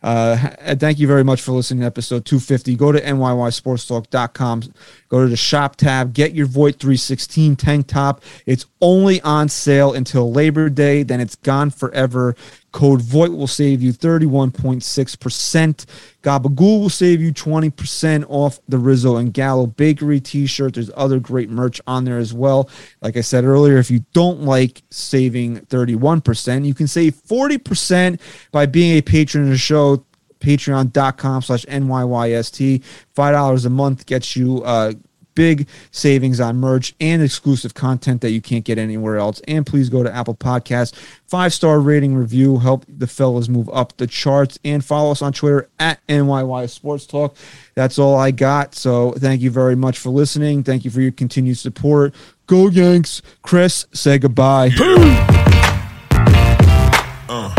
Uh, 0.00 0.36
thank 0.76 0.98
you 0.98 1.08
very 1.08 1.24
much 1.24 1.40
for 1.40 1.52
listening 1.52 1.80
to 1.80 1.86
episode 1.86 2.24
250. 2.24 2.76
Go 2.76 2.92
to 2.92 3.00
NYYSportsTalk.com. 3.00 4.62
Go 5.08 5.22
to 5.22 5.28
the 5.28 5.36
shop 5.36 5.76
tab. 5.76 6.12
Get 6.12 6.34
your 6.34 6.46
Voit 6.46 6.78
316 6.78 7.56
tank 7.56 7.86
top. 7.88 8.22
It's 8.46 8.66
only 8.80 9.20
on 9.22 9.48
sale 9.48 9.92
until 9.92 10.32
Labor 10.32 10.68
Day. 10.68 11.02
Then 11.02 11.20
it's 11.20 11.34
gone 11.36 11.70
forever. 11.70 12.36
Code 12.72 13.00
VOIT 13.02 13.32
will 13.32 13.46
save 13.46 13.82
you 13.82 13.92
31.6%. 13.92 15.86
Gabagool 16.22 16.80
will 16.80 16.90
save 16.90 17.20
you 17.22 17.32
20% 17.32 18.24
off 18.28 18.60
the 18.68 18.78
Rizzo 18.78 19.16
and 19.16 19.32
Gallo 19.32 19.66
Bakery 19.66 20.20
t 20.20 20.46
shirt. 20.46 20.74
There's 20.74 20.90
other 20.94 21.18
great 21.18 21.48
merch 21.48 21.80
on 21.86 22.04
there 22.04 22.18
as 22.18 22.34
well. 22.34 22.68
Like 23.00 23.16
I 23.16 23.22
said 23.22 23.44
earlier, 23.44 23.78
if 23.78 23.90
you 23.90 24.04
don't 24.12 24.42
like 24.42 24.82
saving 24.90 25.60
31%, 25.66 26.66
you 26.66 26.74
can 26.74 26.86
save 26.86 27.14
40% 27.14 28.20
by 28.52 28.66
being 28.66 28.98
a 28.98 29.02
patron 29.02 29.44
of 29.44 29.50
the 29.50 29.58
show 29.58 30.04
patreon.com 30.40 31.42
slash 31.42 31.64
nyyst 31.66 32.84
five 33.12 33.32
dollars 33.32 33.64
a 33.64 33.70
month 33.70 34.06
gets 34.06 34.36
you 34.36 34.62
uh 34.62 34.92
big 35.38 35.68
savings 35.92 36.40
on 36.40 36.56
merch 36.56 36.96
and 37.00 37.22
exclusive 37.22 37.72
content 37.72 38.22
that 38.22 38.32
you 38.32 38.40
can't 38.40 38.64
get 38.64 38.76
anywhere 38.76 39.18
else. 39.18 39.40
And 39.46 39.64
please 39.64 39.88
go 39.88 40.02
to 40.02 40.12
Apple 40.12 40.34
Podcasts. 40.34 40.92
Five 41.28 41.54
star 41.54 41.78
rating 41.78 42.16
review. 42.16 42.58
Help 42.58 42.84
the 42.88 43.06
fellas 43.06 43.48
move 43.48 43.70
up 43.72 43.96
the 43.98 44.08
charts. 44.08 44.58
And 44.64 44.84
follow 44.84 45.12
us 45.12 45.22
on 45.22 45.32
Twitter 45.32 45.68
at 45.78 46.04
NYY 46.08 46.68
Sports 46.68 47.06
Talk. 47.06 47.36
That's 47.76 48.00
all 48.00 48.16
I 48.16 48.32
got. 48.32 48.74
So 48.74 49.12
thank 49.12 49.40
you 49.40 49.52
very 49.52 49.76
much 49.76 50.00
for 50.00 50.10
listening. 50.10 50.64
Thank 50.64 50.84
you 50.84 50.90
for 50.90 51.00
your 51.00 51.12
continued 51.12 51.58
support. 51.58 52.16
Go 52.48 52.68
Yanks. 52.68 53.22
Chris, 53.42 53.86
say 53.92 54.18
goodbye. 54.18 54.70
Yeah. 54.76 55.34
Uh. 57.28 57.54